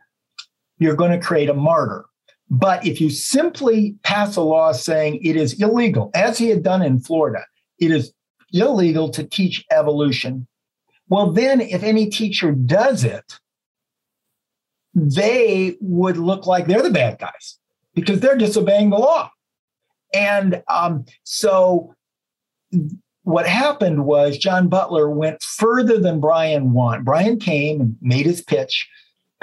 you're 0.79 0.97
going 0.97 1.13
to 1.13 1.25
create 1.25 1.49
a 1.49 1.55
martyr. 1.55 2.05
But 2.51 2.87
if 2.87 3.01
you 3.01 3.09
simply 3.09 3.97
pass 4.03 4.37
a 4.37 4.43
law 4.43 4.73
saying 4.73 5.21
it 5.23 5.37
is 5.37 5.61
illegal, 5.61 6.11
as 6.15 6.37
he 6.37 6.49
had 6.49 6.63
done 6.63 6.83
in 6.83 7.01
Florida, 7.01 7.45
it 7.79 7.91
is 7.91 8.13
illegal 8.53 9.09
to 9.11 9.25
teach 9.25 9.65
evolution. 9.71 10.47
Well, 11.13 11.31
then 11.31 11.61
if 11.61 11.83
any 11.83 12.09
teacher 12.09 12.53
does 12.53 13.05
it, 13.05 13.39
they 14.95 15.77
would 15.83 16.17
look 16.17 16.47
like 16.47 16.67
they're 16.67 16.83
the 16.83 16.89
bad 16.89 17.19
guys 17.19 17.59
because 17.95 18.21
they're 18.21 18.39
disobeying 18.39 18.89
the 18.89 18.97
law. 18.97 19.31
And 20.15 20.63
um, 20.69 21.05
so 21.23 21.95
what 23.25 23.47
happened 23.47 24.07
was 24.07 24.39
John 24.39 24.69
Butler 24.69 25.11
went 25.11 25.43
further 25.43 25.99
than 25.99 26.19
Bryan 26.19 26.73
wanted. 26.73 27.05
Bryan 27.05 27.39
came 27.39 27.83
and 27.83 27.97
made 28.01 28.25
his 28.25 28.41
pitch, 28.41 28.89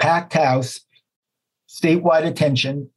packed 0.00 0.32
house, 0.32 0.80
statewide 1.68 2.26
attention, 2.26 2.90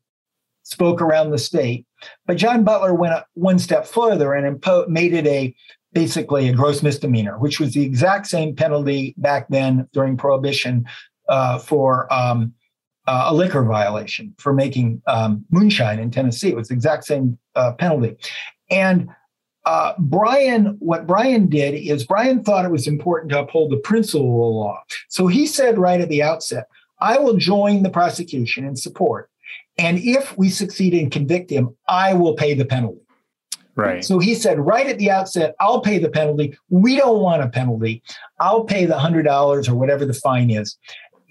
spoke 0.63 0.99
around 0.99 1.29
the 1.29 1.37
state. 1.37 1.85
But 2.25 2.37
John 2.37 2.63
Butler 2.63 2.95
went 2.95 3.23
one 3.35 3.59
step 3.59 3.85
further 3.85 4.33
and 4.33 4.59
impo- 4.59 4.87
made 4.87 5.13
it 5.13 5.27
a 5.27 5.55
basically 5.93 6.49
a 6.49 6.53
gross 6.53 6.83
misdemeanor, 6.83 7.37
which 7.37 7.59
was 7.59 7.73
the 7.73 7.83
exact 7.83 8.27
same 8.27 8.55
penalty 8.55 9.13
back 9.17 9.47
then 9.49 9.87
during 9.93 10.17
Prohibition 10.17 10.85
uh, 11.29 11.59
for 11.59 12.11
um, 12.11 12.53
uh, 13.07 13.25
a 13.27 13.33
liquor 13.33 13.63
violation 13.63 14.33
for 14.37 14.53
making 14.53 15.01
um, 15.07 15.45
moonshine 15.51 15.99
in 15.99 16.11
Tennessee. 16.11 16.49
It 16.49 16.55
was 16.55 16.69
the 16.69 16.73
exact 16.73 17.05
same 17.05 17.37
uh, 17.55 17.73
penalty. 17.73 18.15
And 18.69 19.09
uh, 19.65 19.93
Bryan, 19.97 20.75
what 20.79 21.07
Bryan 21.07 21.47
did 21.47 21.73
is 21.73 22.05
Bryan 22.05 22.43
thought 22.43 22.65
it 22.65 22.71
was 22.71 22.87
important 22.87 23.31
to 23.31 23.39
uphold 23.39 23.71
the 23.71 23.77
principle 23.77 24.25
of 24.25 24.53
the 24.53 24.57
law. 24.57 24.83
So 25.09 25.27
he 25.27 25.45
said 25.45 25.77
right 25.77 26.01
at 26.01 26.09
the 26.09 26.23
outset, 26.23 26.67
I 26.99 27.17
will 27.17 27.37
join 27.37 27.83
the 27.83 27.89
prosecution 27.89 28.65
in 28.65 28.75
support. 28.75 29.29
And 29.77 29.99
if 29.99 30.37
we 30.37 30.49
succeed 30.49 30.93
and 30.93 31.11
convict 31.11 31.49
him, 31.49 31.75
I 31.87 32.13
will 32.13 32.35
pay 32.35 32.53
the 32.53 32.65
penalty. 32.65 33.02
Right. 33.75 34.05
So 34.05 34.19
he 34.19 34.35
said 34.35 34.59
right 34.59 34.87
at 34.87 34.99
the 34.99 35.09
outset, 35.09 35.55
I'll 35.59 35.81
pay 35.81 35.97
the 35.97 36.09
penalty. 36.09 36.57
We 36.69 36.95
don't 36.95 37.21
want 37.21 37.41
a 37.41 37.49
penalty. 37.49 38.03
I'll 38.39 38.65
pay 38.65 38.85
the 38.85 38.99
hundred 38.99 39.23
dollars 39.23 39.67
or 39.67 39.75
whatever 39.75 40.05
the 40.05 40.13
fine 40.13 40.51
is. 40.51 40.77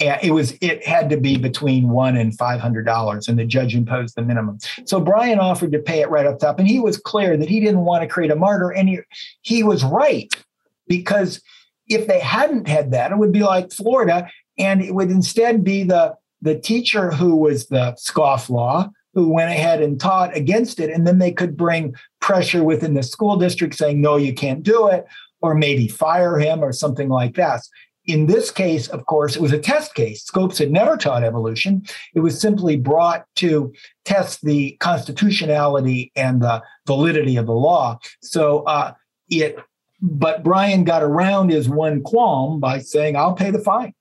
And 0.01 0.19
it 0.23 0.33
was 0.33 0.55
it 0.61 0.85
had 0.85 1.09
to 1.11 1.17
be 1.17 1.37
between 1.37 1.91
one 1.91 2.17
and 2.17 2.37
five 2.37 2.61
hundred 2.61 2.85
dollars, 2.85 3.29
and 3.29 3.39
the 3.39 3.45
judge 3.45 3.77
imposed 3.77 4.17
the 4.17 4.23
minimum. 4.23 4.59
So 4.87 4.99
Bryan 4.99 5.39
offered 5.39 5.71
to 5.73 5.79
pay 5.79 6.01
it 6.01 6.11
right 6.11 6.27
up 6.27 6.41
top, 6.41 6.59
and 6.59 6.67
he 6.67 6.81
was 6.81 6.97
clear 6.97 7.37
that 7.37 7.49
he 7.49 7.61
didn't 7.61 7.85
want 7.85 8.03
to 8.03 8.09
create 8.09 8.33
a 8.33 8.37
martyr, 8.37 8.71
and 8.71 8.89
he, 8.89 9.01
he 9.43 9.63
was 9.63 9.85
right 9.85 10.35
because 10.89 11.41
if 11.89 12.07
they 12.07 12.19
hadn't 12.19 12.67
had 12.67 12.91
that, 12.93 13.13
it 13.13 13.19
would 13.19 13.33
be 13.33 13.43
like 13.43 13.71
Florida, 13.73 14.29
and 14.59 14.83
it 14.83 14.95
would 14.95 15.11
instead 15.11 15.63
be 15.63 15.85
the 15.85 16.17
the 16.41 16.59
teacher 16.59 17.13
who 17.13 17.37
was 17.37 17.69
the 17.69 17.97
scofflaw 18.01 18.91
who 19.15 19.29
went 19.29 19.51
ahead 19.51 19.83
and 19.83 20.01
taught 20.01 20.37
against 20.37 20.81
it. 20.81 20.91
And 20.91 21.07
then 21.07 21.19
they 21.19 21.33
could 21.33 21.57
bring 21.57 21.95
pressure 22.21 22.65
within 22.65 22.95
the 22.95 23.03
school 23.03 23.37
district 23.37 23.75
saying, 23.75 24.01
no, 24.01 24.17
you 24.17 24.33
can't 24.33 24.63
do 24.63 24.89
it, 24.89 25.07
or 25.41 25.55
maybe 25.55 25.89
fire 25.89 26.39
him 26.39 26.63
or 26.63 26.73
something 26.73 27.09
like 27.09 27.35
that. 27.35 27.61
In 28.07 28.27
this 28.27 28.51
case, 28.51 28.89
of 28.89 29.07
course, 29.07 29.37
it 29.37 29.43
was 29.43 29.53
a 29.53 29.59
test 29.59 29.95
case. 29.95 30.25
Scopes 30.25 30.59
had 30.59 30.73
never 30.73 30.97
taught 30.97 31.23
evolution. 31.23 31.85
It 32.15 32.21
was 32.21 32.41
simply 32.41 32.77
brought 32.77 33.27
to 33.37 33.73
test 34.05 34.43
the 34.43 34.77
constitutionality 34.81 36.11
and 36.17 36.43
the 36.43 36.63
validity 36.87 37.37
of 37.37 37.47
the 37.47 37.53
law. 37.53 37.99
So 38.21 38.65
uh, 38.65 38.95
it, 39.29 39.57
but 40.01 40.43
Bryan 40.43 40.83
got 40.83 41.05
around 41.05 41.51
his 41.51 41.69
one 41.69 42.03
qualm 42.03 42.59
by 42.59 42.81
saying, 42.81 43.17
I'll 43.17 43.35
pay 43.35 43.53
the 43.53 43.61
fine. 43.61 43.95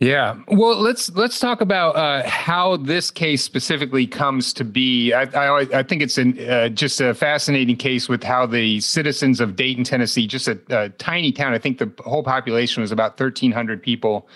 Yeah. 0.00 0.38
Well, 0.48 0.80
let's 0.80 1.10
let's 1.14 1.38
talk 1.38 1.60
about 1.60 1.94
uh, 1.94 2.26
how 2.26 2.78
this 2.78 3.10
case 3.10 3.44
specifically 3.44 4.06
comes 4.06 4.54
to 4.54 4.64
be. 4.64 5.12
I 5.12 5.24
I, 5.24 5.58
I 5.60 5.82
think 5.82 6.00
it's 6.00 6.16
an, 6.16 6.38
uh, 6.48 6.70
just 6.70 7.02
a 7.02 7.12
fascinating 7.12 7.76
case 7.76 8.08
with 8.08 8.22
how 8.22 8.46
the 8.46 8.80
citizens 8.80 9.40
of 9.40 9.56
Dayton, 9.56 9.84
Tennessee, 9.84 10.26
just 10.26 10.48
a, 10.48 10.58
a 10.70 10.88
tiny 10.88 11.32
town. 11.32 11.52
I 11.52 11.58
think 11.58 11.76
the 11.76 11.92
whole 11.98 12.22
population 12.22 12.80
was 12.80 12.92
about 12.92 13.18
thirteen 13.18 13.52
hundred 13.52 13.82
people. 13.82 14.26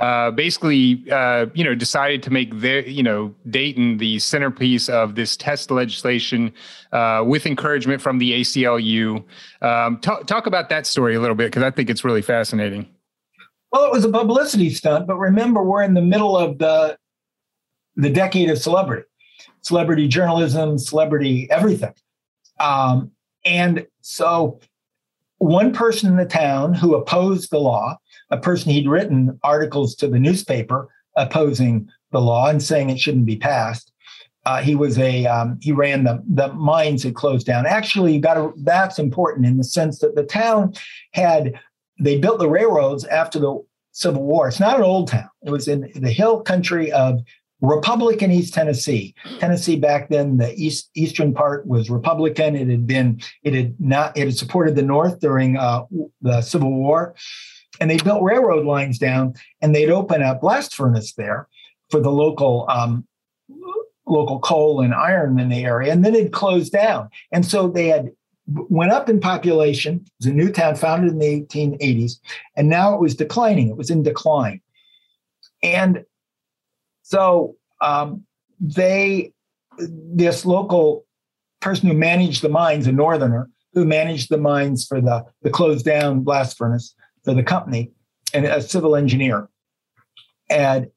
Uh, 0.00 0.32
basically, 0.32 1.04
uh, 1.12 1.46
you 1.54 1.62
know, 1.62 1.72
decided 1.72 2.20
to 2.24 2.30
make 2.32 2.52
their, 2.58 2.80
you 2.80 3.04
know, 3.04 3.32
Dayton 3.48 3.98
the 3.98 4.18
centerpiece 4.18 4.88
of 4.88 5.14
this 5.14 5.36
test 5.36 5.70
legislation 5.70 6.52
uh, 6.90 7.22
with 7.24 7.46
encouragement 7.46 8.02
from 8.02 8.18
the 8.18 8.40
ACLU. 8.40 9.22
Um, 9.62 9.98
talk, 10.00 10.26
talk 10.26 10.48
about 10.48 10.68
that 10.70 10.84
story 10.84 11.14
a 11.14 11.20
little 11.20 11.36
bit 11.36 11.46
because 11.46 11.62
I 11.62 11.70
think 11.70 11.90
it's 11.90 12.04
really 12.04 12.22
fascinating. 12.22 12.88
Well, 13.74 13.86
it 13.86 13.90
was 13.90 14.04
a 14.04 14.08
publicity 14.08 14.70
stunt, 14.70 15.08
but 15.08 15.16
remember, 15.16 15.60
we're 15.60 15.82
in 15.82 15.94
the 15.94 16.00
middle 16.00 16.36
of 16.38 16.58
the 16.58 16.96
the 17.96 18.08
decade 18.08 18.48
of 18.48 18.58
celebrity, 18.58 19.08
celebrity 19.62 20.06
journalism, 20.06 20.78
celebrity 20.78 21.48
everything, 21.50 21.92
um, 22.60 23.10
and 23.44 23.84
so 24.00 24.60
one 25.38 25.72
person 25.72 26.08
in 26.08 26.16
the 26.16 26.24
town 26.24 26.72
who 26.72 26.94
opposed 26.94 27.50
the 27.50 27.58
law, 27.58 27.96
a 28.30 28.38
person 28.38 28.70
he'd 28.70 28.88
written 28.88 29.40
articles 29.42 29.96
to 29.96 30.06
the 30.06 30.20
newspaper 30.20 30.88
opposing 31.16 31.88
the 32.12 32.20
law 32.20 32.48
and 32.48 32.62
saying 32.62 32.90
it 32.90 33.00
shouldn't 33.00 33.26
be 33.26 33.36
passed. 33.36 33.90
Uh, 34.46 34.62
he 34.62 34.76
was 34.76 34.98
a 34.98 35.26
um, 35.26 35.58
he 35.60 35.72
ran 35.72 36.04
the 36.04 36.22
the 36.28 36.52
mines 36.52 37.02
had 37.02 37.16
closed 37.16 37.44
down. 37.44 37.66
Actually, 37.66 38.14
you 38.14 38.20
got 38.20 38.52
that's 38.58 39.00
important 39.00 39.46
in 39.46 39.56
the 39.56 39.64
sense 39.64 39.98
that 39.98 40.14
the 40.14 40.22
town 40.22 40.72
had 41.12 41.58
they 41.98 42.18
built 42.18 42.38
the 42.38 42.48
railroads 42.48 43.04
after 43.04 43.38
the 43.38 43.64
Civil 43.92 44.22
War. 44.24 44.48
It's 44.48 44.60
not 44.60 44.76
an 44.76 44.84
old 44.84 45.08
town. 45.08 45.28
It 45.42 45.50
was 45.50 45.68
in 45.68 45.90
the 45.94 46.10
hill 46.10 46.40
country 46.40 46.90
of 46.90 47.20
Republican 47.60 48.30
East 48.30 48.52
Tennessee. 48.52 49.14
Tennessee 49.38 49.76
back 49.76 50.08
then, 50.08 50.36
the 50.36 50.52
east 50.54 50.90
eastern 50.94 51.32
part 51.32 51.66
was 51.66 51.90
Republican. 51.90 52.56
It 52.56 52.68
had 52.68 52.86
been 52.86 53.20
it 53.42 53.54
had 53.54 53.80
not 53.80 54.16
it 54.16 54.26
had 54.26 54.36
supported 54.36 54.74
the 54.74 54.82
North 54.82 55.20
during 55.20 55.56
uh, 55.56 55.84
the 56.20 56.42
Civil 56.42 56.72
War, 56.72 57.14
and 57.80 57.90
they 57.90 57.96
built 57.98 58.22
railroad 58.22 58.66
lines 58.66 58.98
down, 58.98 59.34
and 59.62 59.74
they'd 59.74 59.90
open 59.90 60.22
a 60.22 60.34
blast 60.34 60.74
furnace 60.74 61.14
there 61.14 61.48
for 61.90 62.00
the 62.00 62.10
local 62.10 62.66
um, 62.68 63.06
local 64.06 64.40
coal 64.40 64.80
and 64.80 64.92
iron 64.92 65.38
in 65.38 65.48
the 65.48 65.64
area, 65.64 65.92
and 65.92 66.04
then 66.04 66.14
it 66.14 66.32
closed 66.32 66.72
down. 66.72 67.08
And 67.32 67.46
so 67.46 67.68
they 67.68 67.88
had 67.88 68.10
went 68.46 68.92
up 68.92 69.08
in 69.08 69.20
population. 69.20 70.02
It 70.04 70.12
was 70.20 70.26
a 70.26 70.32
new 70.32 70.50
town 70.50 70.76
founded 70.76 71.12
in 71.12 71.18
the 71.18 71.42
1880s, 71.42 72.18
and 72.56 72.68
now 72.68 72.94
it 72.94 73.00
was 73.00 73.14
declining. 73.14 73.68
It 73.68 73.76
was 73.76 73.90
in 73.90 74.02
decline. 74.02 74.60
And 75.62 76.04
so 77.02 77.56
um, 77.80 78.24
they, 78.60 79.32
this 79.78 80.44
local 80.44 81.04
person 81.60 81.88
who 81.88 81.94
managed 81.94 82.42
the 82.42 82.48
mines, 82.48 82.86
a 82.86 82.92
northerner, 82.92 83.50
who 83.72 83.84
managed 83.84 84.28
the 84.28 84.38
mines 84.38 84.86
for 84.86 85.00
the, 85.00 85.24
the 85.42 85.50
closed 85.50 85.84
down 85.84 86.20
blast 86.20 86.56
furnace 86.56 86.94
for 87.24 87.34
the 87.34 87.42
company, 87.42 87.90
and 88.34 88.44
a 88.44 88.60
civil 88.60 88.94
engineer, 88.94 89.48
and 90.50 90.88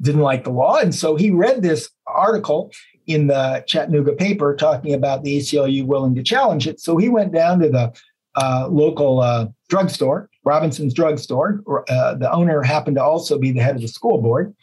didn't 0.00 0.20
like 0.20 0.44
the 0.44 0.50
law. 0.50 0.76
And 0.76 0.94
so 0.94 1.16
he 1.16 1.30
read 1.30 1.62
this 1.62 1.90
article 2.06 2.70
in 3.06 3.26
the 3.26 3.64
Chattanooga 3.66 4.12
paper 4.12 4.54
talking 4.56 4.94
about 4.94 5.22
the 5.22 5.38
ACLU 5.38 5.84
willing 5.84 6.14
to 6.14 6.22
challenge 6.22 6.66
it. 6.66 6.80
So 6.80 6.96
he 6.96 7.08
went 7.08 7.32
down 7.32 7.60
to 7.60 7.68
the 7.68 7.92
uh, 8.36 8.68
local 8.70 9.20
uh, 9.20 9.46
drugstore, 9.68 10.28
Robinson's 10.44 10.94
drugstore. 10.94 11.62
Uh, 11.88 12.14
the 12.14 12.30
owner 12.32 12.62
happened 12.62 12.96
to 12.96 13.02
also 13.02 13.38
be 13.38 13.52
the 13.52 13.60
head 13.60 13.76
of 13.76 13.82
the 13.82 13.88
school 13.88 14.20
board. 14.20 14.54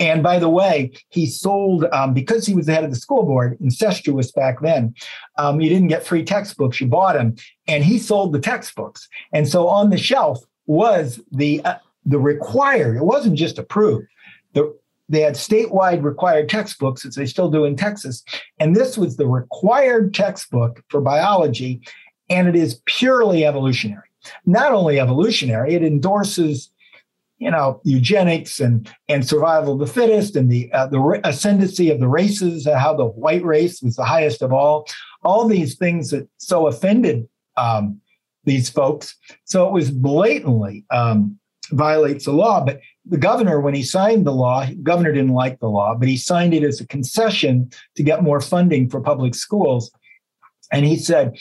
And 0.00 0.22
by 0.22 0.40
the 0.40 0.48
way, 0.48 0.92
he 1.10 1.26
sold, 1.26 1.86
um, 1.92 2.14
because 2.14 2.46
he 2.46 2.54
was 2.54 2.66
the 2.66 2.74
head 2.74 2.84
of 2.84 2.90
the 2.90 2.96
school 2.96 3.22
board, 3.22 3.56
incestuous 3.60 4.32
back 4.32 4.60
then, 4.60 4.94
um, 5.38 5.60
you 5.60 5.68
didn't 5.68 5.88
get 5.88 6.04
free 6.04 6.24
textbooks, 6.24 6.80
you 6.80 6.88
bought 6.88 7.14
them. 7.14 7.36
And 7.68 7.84
he 7.84 7.98
sold 7.98 8.32
the 8.32 8.40
textbooks. 8.40 9.08
And 9.32 9.48
so 9.48 9.68
on 9.68 9.90
the 9.90 9.98
shelf 9.98 10.42
was 10.66 11.20
the, 11.30 11.64
uh, 11.64 11.76
the 12.04 12.18
required, 12.18 12.96
it 12.96 13.04
wasn't 13.04 13.36
just 13.36 13.58
approved, 13.58 14.06
the 14.52 14.76
they 15.08 15.20
had 15.20 15.34
statewide 15.34 16.02
required 16.02 16.48
textbooks, 16.48 17.04
as 17.04 17.14
they 17.14 17.26
still 17.26 17.50
do 17.50 17.64
in 17.64 17.76
Texas. 17.76 18.24
And 18.58 18.74
this 18.74 18.96
was 18.96 19.16
the 19.16 19.26
required 19.26 20.14
textbook 20.14 20.82
for 20.88 21.00
biology, 21.00 21.82
and 22.30 22.48
it 22.48 22.56
is 22.56 22.80
purely 22.86 23.44
evolutionary. 23.44 24.08
Not 24.46 24.72
only 24.72 24.98
evolutionary, 24.98 25.74
it 25.74 25.82
endorses, 25.82 26.70
you 27.38 27.50
know, 27.50 27.80
eugenics 27.84 28.60
and 28.60 28.90
and 29.08 29.26
survival 29.28 29.74
of 29.74 29.80
the 29.80 29.86
fittest 29.86 30.36
and 30.36 30.50
the 30.50 30.72
uh, 30.72 30.86
the 30.86 31.20
ascendancy 31.24 31.90
of 31.90 32.00
the 32.00 32.08
races, 32.08 32.66
uh, 32.66 32.78
how 32.78 32.94
the 32.94 33.04
white 33.04 33.44
race 33.44 33.82
was 33.82 33.96
the 33.96 34.04
highest 34.04 34.40
of 34.40 34.52
all. 34.52 34.86
All 35.22 35.46
these 35.46 35.76
things 35.76 36.10
that 36.10 36.28
so 36.38 36.66
offended 36.66 37.28
um, 37.56 38.00
these 38.44 38.70
folks. 38.70 39.16
So 39.44 39.66
it 39.66 39.72
was 39.72 39.90
blatantly 39.90 40.84
um, 40.90 41.38
violates 41.70 42.24
the 42.24 42.32
law. 42.32 42.64
But 42.64 42.80
the 43.06 43.18
governor, 43.18 43.60
when 43.60 43.74
he 43.74 43.82
signed 43.82 44.26
the 44.26 44.32
law, 44.32 44.66
governor 44.82 45.12
didn't 45.12 45.34
like 45.34 45.60
the 45.60 45.68
law, 45.68 45.94
but 45.94 46.08
he 46.08 46.16
signed 46.16 46.54
it 46.54 46.62
as 46.62 46.80
a 46.80 46.86
concession 46.86 47.70
to 47.96 48.02
get 48.02 48.22
more 48.22 48.40
funding 48.40 48.88
for 48.88 49.00
public 49.00 49.34
schools. 49.34 49.90
And 50.72 50.86
he 50.86 50.96
said 50.96 51.36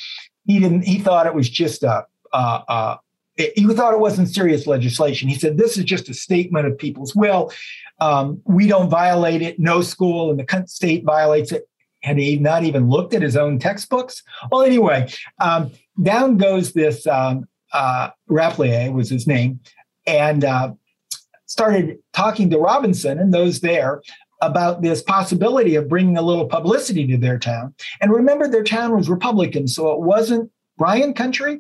he 0.46 0.60
didn't. 0.60 0.84
He 0.84 1.00
thought 1.00 1.26
it 1.26 1.34
was 1.34 1.50
just 1.50 1.84
a, 1.84 2.06
a, 2.34 2.38
a 2.68 3.00
he 3.36 3.66
thought 3.74 3.94
it 3.94 4.00
wasn't 4.00 4.30
serious 4.30 4.68
legislation. 4.68 5.28
He 5.28 5.40
said, 5.40 5.58
This 5.58 5.78
is 5.78 5.86
just 5.86 6.10
a 6.10 6.14
statement 6.14 6.68
of 6.68 6.78
people's 6.78 7.16
will. 7.16 7.52
Um, 8.00 8.42
we 8.46 8.68
don't 8.68 8.90
violate 8.90 9.42
it. 9.42 9.60
No 9.60 9.82
school 9.82 10.30
in 10.32 10.38
the 10.38 10.66
state 10.68 11.04
violates 11.04 11.52
it. 11.52 11.68
Had 12.02 12.18
he 12.18 12.38
not 12.38 12.66
even 12.66 12.90
looked 12.90 13.14
at 13.14 13.22
his 13.22 13.38
own 13.38 13.60
textbooks? 13.60 14.24
Well, 14.52 14.64
anyway, 14.64 15.10
um, 15.40 15.72
down 16.02 16.36
goes 16.36 16.74
this 16.74 17.08
um, 17.08 17.48
uh, 17.72 18.10
Rappleyea 18.30 18.92
was 18.92 19.10
his 19.10 19.26
name, 19.26 19.62
and 20.06 20.44
uh, 20.44 20.74
started 21.54 22.00
talking 22.14 22.50
to 22.50 22.58
Robinson 22.58 23.20
and 23.20 23.32
those 23.32 23.60
there 23.60 24.02
about 24.42 24.82
this 24.82 25.04
possibility 25.04 25.76
of 25.76 25.88
bringing 25.88 26.18
a 26.18 26.22
little 26.24 26.48
publicity 26.48 27.06
to 27.06 27.16
their 27.16 27.38
town. 27.38 27.76
And 28.02 28.12
remember, 28.12 28.48
their 28.48 28.64
town 28.64 28.96
was 28.96 29.08
Republican, 29.08 29.68
so 29.68 29.92
it 29.92 30.00
wasn't 30.00 30.52
Bryan 30.80 31.14
country. 31.14 31.60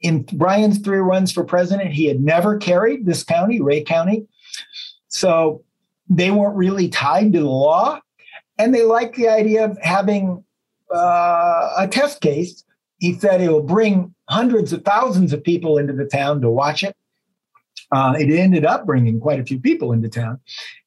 In 0.00 0.22
Bryan's 0.22 0.78
three 0.78 1.00
runs 1.00 1.30
for 1.30 1.44
president, 1.44 1.92
he 1.92 2.06
had 2.06 2.20
never 2.20 2.56
carried 2.56 3.04
this 3.04 3.22
county, 3.22 3.60
Rhea 3.60 3.84
County. 3.84 4.26
So 5.08 5.62
they 6.08 6.30
weren't 6.30 6.56
really 6.56 6.88
tied 6.88 7.34
to 7.34 7.40
the 7.40 7.50
law. 7.50 8.00
And 8.56 8.74
they 8.74 8.82
liked 8.82 9.16
the 9.16 9.28
idea 9.28 9.66
of 9.66 9.76
having 9.82 10.42
uh, 10.92 11.74
a 11.76 11.86
test 11.86 12.22
case. 12.22 12.64
He 12.96 13.12
said 13.18 13.42
it 13.42 13.50
will 13.50 13.62
bring 13.62 14.14
hundreds 14.30 14.72
of 14.72 14.86
thousands 14.86 15.34
of 15.34 15.44
people 15.44 15.76
into 15.76 15.92
the 15.92 16.06
town 16.06 16.40
to 16.40 16.48
watch 16.48 16.82
it. 16.82 16.96
Uh, 17.90 18.14
it 18.18 18.30
ended 18.30 18.64
up 18.64 18.86
bringing 18.86 19.20
quite 19.20 19.40
a 19.40 19.44
few 19.44 19.58
people 19.58 19.92
into 19.92 20.08
town. 20.08 20.40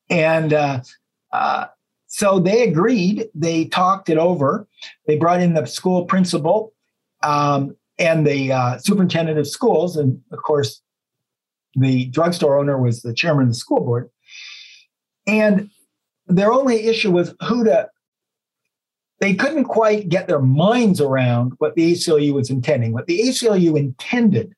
And 0.09 0.53
uh, 0.53 0.81
uh, 1.31 1.67
so 2.07 2.39
they 2.39 2.63
agreed. 2.63 3.29
They 3.33 3.65
talked 3.65 4.09
it 4.09 4.17
over. 4.17 4.67
They 5.07 5.17
brought 5.17 5.41
in 5.41 5.53
the 5.53 5.65
school 5.65 6.05
principal 6.05 6.73
um, 7.23 7.75
and 7.97 8.27
the 8.27 8.51
uh, 8.51 8.77
superintendent 8.79 9.39
of 9.39 9.47
schools. 9.47 9.95
And 9.95 10.21
of 10.31 10.43
course, 10.43 10.81
the 11.75 12.05
drugstore 12.07 12.59
owner 12.59 12.77
was 12.77 13.01
the 13.01 13.13
chairman 13.13 13.43
of 13.43 13.49
the 13.49 13.55
school 13.55 13.79
board. 13.79 14.09
And 15.25 15.69
their 16.27 16.51
only 16.51 16.87
issue 16.87 17.11
was 17.11 17.33
who 17.47 17.63
to, 17.63 17.89
they 19.19 19.33
couldn't 19.33 19.65
quite 19.65 20.09
get 20.09 20.27
their 20.27 20.41
minds 20.41 20.99
around 20.99 21.53
what 21.59 21.75
the 21.75 21.93
ACLU 21.93 22.33
was 22.33 22.49
intending. 22.49 22.91
What 22.91 23.05
the 23.05 23.19
ACLU 23.19 23.77
intended, 23.77 24.53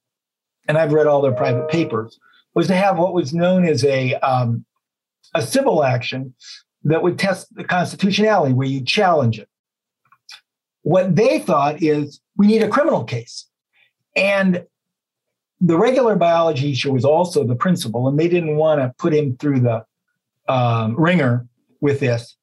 and 0.67 0.77
I've 0.77 0.93
read 0.93 1.07
all 1.07 1.21
their 1.21 1.33
private 1.33 1.69
papers, 1.69 2.17
was 2.55 2.67
to 2.67 2.75
have 2.75 2.97
what 2.97 3.13
was 3.13 3.33
known 3.33 3.65
as 3.65 3.83
a, 3.83 4.15
um, 4.15 4.65
a 5.33 5.41
civil 5.41 5.83
action 5.83 6.33
that 6.83 7.01
would 7.01 7.17
test 7.17 7.53
the 7.55 7.63
constitutionality, 7.63 8.53
where 8.53 8.67
you 8.67 8.83
challenge 8.83 9.39
it. 9.39 9.49
What 10.81 11.15
they 11.15 11.39
thought 11.39 11.81
is 11.81 12.19
we 12.37 12.47
need 12.47 12.61
a 12.61 12.67
criminal 12.67 13.03
case. 13.03 13.47
And 14.15 14.65
the 15.61 15.77
regular 15.77 16.15
biology 16.15 16.73
teacher 16.73 16.91
was 16.91 17.05
also 17.05 17.45
the 17.45 17.55
principal, 17.55 18.07
and 18.07 18.19
they 18.19 18.27
didn't 18.27 18.57
want 18.57 18.81
to 18.81 18.93
put 18.97 19.13
him 19.13 19.37
through 19.37 19.61
the 19.61 19.85
um, 20.49 20.95
wringer 20.99 21.47
with 21.79 22.01
this. 22.01 22.35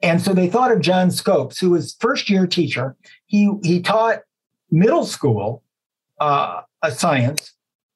And 0.00 0.22
so 0.22 0.32
they 0.32 0.48
thought 0.48 0.70
of 0.70 0.80
John 0.80 1.10
Scopes, 1.10 1.58
who 1.58 1.70
was 1.70 1.96
first 1.98 2.30
year 2.30 2.46
teacher. 2.46 2.96
He, 3.26 3.52
he 3.64 3.82
taught 3.82 4.20
middle 4.70 5.04
school 5.04 5.64
uh, 6.20 6.60
a 6.82 6.92
science, 6.92 7.52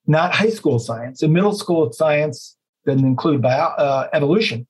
not 0.06 0.34
high 0.34 0.50
school 0.50 0.78
science. 0.78 1.22
And 1.22 1.32
middle 1.32 1.54
school 1.54 1.92
science 1.92 2.56
doesn't 2.86 3.04
include 3.04 3.42
bio, 3.42 3.68
uh, 3.68 4.08
evolution. 4.12 4.66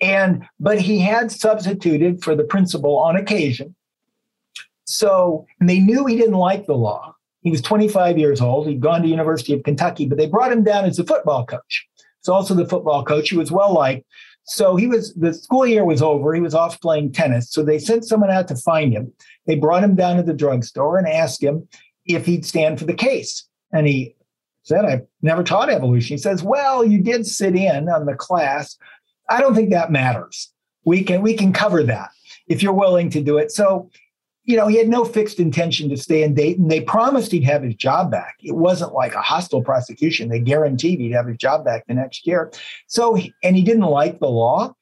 And 0.00 0.44
but 0.58 0.80
he 0.80 0.98
had 0.98 1.30
substituted 1.30 2.22
for 2.22 2.34
the 2.34 2.44
principal 2.44 2.98
on 2.98 3.16
occasion. 3.16 3.74
So 4.84 5.46
and 5.60 5.68
they 5.68 5.78
knew 5.78 6.06
he 6.06 6.16
didn't 6.16 6.34
like 6.34 6.66
the 6.66 6.74
law. 6.74 7.14
He 7.42 7.50
was 7.50 7.60
25 7.60 8.18
years 8.18 8.40
old. 8.40 8.66
He'd 8.66 8.80
gone 8.80 9.02
to 9.02 9.08
University 9.08 9.52
of 9.52 9.62
Kentucky, 9.62 10.06
but 10.06 10.18
they 10.18 10.26
brought 10.26 10.52
him 10.52 10.64
down 10.64 10.84
as 10.84 10.98
a 10.98 11.04
football 11.04 11.44
coach. 11.44 11.86
So 12.22 12.32
also 12.32 12.54
the 12.54 12.66
football 12.66 13.04
coach. 13.04 13.28
He 13.28 13.36
was 13.36 13.52
well 13.52 13.72
liked. 13.72 14.06
So 14.44 14.76
he 14.76 14.86
was 14.86 15.14
the 15.14 15.32
school 15.32 15.66
year 15.66 15.84
was 15.84 16.02
over. 16.02 16.34
He 16.34 16.40
was 16.40 16.54
off 16.54 16.80
playing 16.80 17.12
tennis. 17.12 17.50
So 17.50 17.62
they 17.62 17.78
sent 17.78 18.04
someone 18.04 18.30
out 18.30 18.48
to 18.48 18.56
find 18.56 18.92
him. 18.92 19.12
They 19.46 19.56
brought 19.56 19.84
him 19.84 19.94
down 19.94 20.16
to 20.16 20.22
the 20.22 20.34
drugstore 20.34 20.98
and 20.98 21.08
asked 21.08 21.42
him 21.42 21.68
if 22.06 22.26
he'd 22.26 22.44
stand 22.44 22.78
for 22.78 22.84
the 22.84 22.94
case. 22.94 23.46
And 23.72 23.86
he 23.86 24.14
said, 24.64 24.84
I've 24.84 25.06
never 25.22 25.42
taught 25.42 25.70
evolution. 25.70 26.14
He 26.14 26.18
says, 26.18 26.42
Well, 26.42 26.84
you 26.84 27.00
did 27.00 27.26
sit 27.26 27.54
in 27.54 27.88
on 27.88 28.06
the 28.06 28.14
class. 28.14 28.76
I 29.28 29.40
don't 29.40 29.54
think 29.54 29.70
that 29.70 29.92
matters. 29.92 30.52
We 30.84 31.02
can 31.02 31.22
we 31.22 31.34
can 31.34 31.52
cover 31.52 31.82
that 31.84 32.10
if 32.48 32.62
you're 32.62 32.72
willing 32.72 33.10
to 33.10 33.22
do 33.22 33.38
it. 33.38 33.50
So, 33.52 33.90
you 34.44 34.56
know, 34.56 34.66
he 34.66 34.76
had 34.76 34.88
no 34.88 35.04
fixed 35.04 35.40
intention 35.40 35.88
to 35.88 35.96
stay 35.96 36.22
in 36.22 36.34
Dayton. 36.34 36.68
They 36.68 36.82
promised 36.82 37.32
he'd 37.32 37.44
have 37.44 37.62
his 37.62 37.74
job 37.74 38.10
back. 38.10 38.36
It 38.40 38.56
wasn't 38.56 38.92
like 38.92 39.14
a 39.14 39.22
hostile 39.22 39.62
prosecution. 39.62 40.28
They 40.28 40.40
guaranteed 40.40 41.00
he'd 41.00 41.12
have 41.12 41.26
his 41.26 41.38
job 41.38 41.64
back 41.64 41.86
the 41.86 41.94
next 41.94 42.26
year. 42.26 42.52
So, 42.86 43.16
and 43.42 43.56
he 43.56 43.62
didn't 43.62 43.84
like 43.84 44.20
the 44.20 44.28
law. 44.28 44.74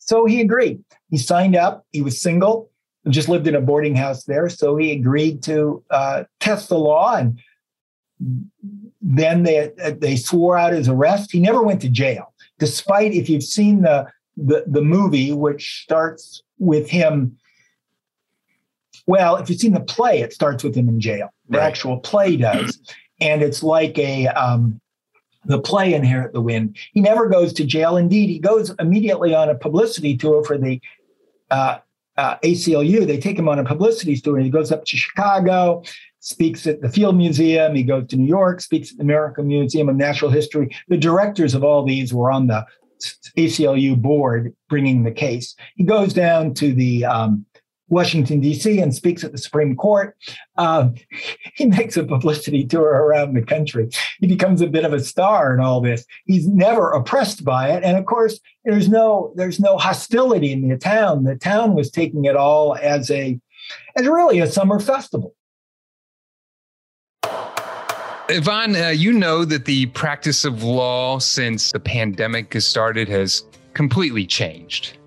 So 0.00 0.24
he 0.24 0.40
agreed. 0.40 0.82
He 1.10 1.18
signed 1.18 1.56
up. 1.56 1.84
He 1.92 2.00
was 2.00 2.20
single, 2.20 2.70
just 3.08 3.28
lived 3.28 3.46
in 3.46 3.54
a 3.54 3.60
boarding 3.60 3.94
house 3.94 4.24
there. 4.24 4.48
So 4.48 4.76
he 4.76 4.92
agreed 4.92 5.42
to 5.44 5.82
uh, 5.90 6.24
test 6.40 6.68
the 6.68 6.78
law. 6.78 7.16
And 7.16 7.38
then 9.00 9.42
they, 9.42 9.72
they 9.98 10.16
swore 10.16 10.56
out 10.56 10.72
his 10.72 10.88
arrest. 10.88 11.32
He 11.32 11.40
never 11.40 11.62
went 11.62 11.80
to 11.82 11.88
jail 11.88 12.32
despite 12.58 13.12
if 13.12 13.28
you've 13.28 13.44
seen 13.44 13.82
the 13.82 14.06
the, 14.36 14.64
the 14.66 14.82
movie, 14.82 15.32
which 15.32 15.82
starts 15.82 16.42
with 16.58 16.90
him. 16.90 17.38
Well, 19.06 19.36
if 19.36 19.48
you've 19.48 19.58
seen 19.58 19.72
the 19.72 19.80
play, 19.80 20.20
it 20.20 20.34
starts 20.34 20.62
with 20.62 20.74
him 20.74 20.88
in 20.88 21.00
jail. 21.00 21.32
The 21.48 21.58
right. 21.58 21.66
actual 21.66 21.98
play 22.00 22.36
does, 22.36 22.78
and 23.20 23.40
it's 23.42 23.62
like 23.62 23.98
a 23.98 24.26
um, 24.28 24.80
the 25.46 25.60
play 25.60 25.94
Inherit 25.94 26.32
the 26.32 26.40
Wind. 26.40 26.76
He 26.92 27.00
never 27.00 27.28
goes 27.28 27.52
to 27.54 27.64
jail. 27.64 27.96
Indeed, 27.96 28.28
he 28.28 28.38
goes 28.38 28.74
immediately 28.78 29.34
on 29.34 29.48
a 29.48 29.54
publicity 29.54 30.16
tour 30.16 30.44
for 30.44 30.58
the 30.58 30.80
uh, 31.50 31.78
uh, 32.18 32.36
ACLU. 32.38 33.06
They 33.06 33.18
take 33.18 33.38
him 33.38 33.48
on 33.48 33.58
a 33.58 33.64
publicity 33.64 34.16
tour. 34.16 34.38
He 34.38 34.50
goes 34.50 34.72
up 34.72 34.84
to 34.84 34.96
Chicago, 34.96 35.82
speaks 36.26 36.66
at 36.66 36.82
the 36.82 36.88
Field 36.88 37.16
Museum. 37.16 37.76
He 37.76 37.84
goes 37.84 38.08
to 38.08 38.16
New 38.16 38.26
York, 38.26 38.60
speaks 38.60 38.90
at 38.90 38.96
the 38.96 39.04
American 39.04 39.46
Museum 39.46 39.88
of 39.88 39.94
Natural 39.94 40.28
History. 40.28 40.74
The 40.88 40.96
directors 40.96 41.54
of 41.54 41.62
all 41.62 41.84
these 41.84 42.12
were 42.12 42.32
on 42.32 42.48
the 42.48 42.66
ACLU 43.36 43.96
board 43.96 44.52
bringing 44.68 45.04
the 45.04 45.12
case. 45.12 45.54
He 45.76 45.84
goes 45.84 46.12
down 46.12 46.52
to 46.54 46.74
the 46.74 47.04
um, 47.04 47.46
Washington, 47.88 48.40
D.C., 48.40 48.80
and 48.80 48.92
speaks 48.92 49.22
at 49.22 49.30
the 49.30 49.38
Supreme 49.38 49.76
Court. 49.76 50.16
Um, 50.58 50.94
he 51.54 51.66
makes 51.66 51.96
a 51.96 52.02
publicity 52.02 52.66
tour 52.66 52.88
around 52.88 53.34
the 53.34 53.42
country. 53.42 53.88
He 54.18 54.26
becomes 54.26 54.60
a 54.60 54.66
bit 54.66 54.84
of 54.84 54.92
a 54.92 55.04
star 55.04 55.54
in 55.54 55.60
all 55.60 55.80
this. 55.80 56.04
He's 56.24 56.48
never 56.48 56.90
oppressed 56.90 57.44
by 57.44 57.70
it. 57.70 57.84
And 57.84 57.96
of 57.96 58.04
course, 58.04 58.40
there's 58.64 58.88
no 58.88 59.32
there's 59.36 59.60
no 59.60 59.78
hostility 59.78 60.50
in 60.50 60.68
the 60.68 60.76
town. 60.76 61.22
The 61.22 61.36
town 61.36 61.74
was 61.74 61.88
taking 61.88 62.24
it 62.24 62.34
all 62.34 62.76
as 62.78 63.12
a 63.12 63.38
as 63.94 64.08
really 64.08 64.40
a 64.40 64.48
summer 64.48 64.80
festival. 64.80 65.36
Yvonne, 68.28 68.74
uh, 68.74 68.88
you 68.88 69.12
know 69.12 69.44
that 69.44 69.64
the 69.66 69.86
practice 69.86 70.44
of 70.44 70.62
law 70.62 71.18
since 71.18 71.70
the 71.70 71.78
pandemic 71.78 72.52
has 72.54 72.66
started 72.66 73.08
has 73.08 73.44
completely 73.74 74.26
changed. 74.26 74.98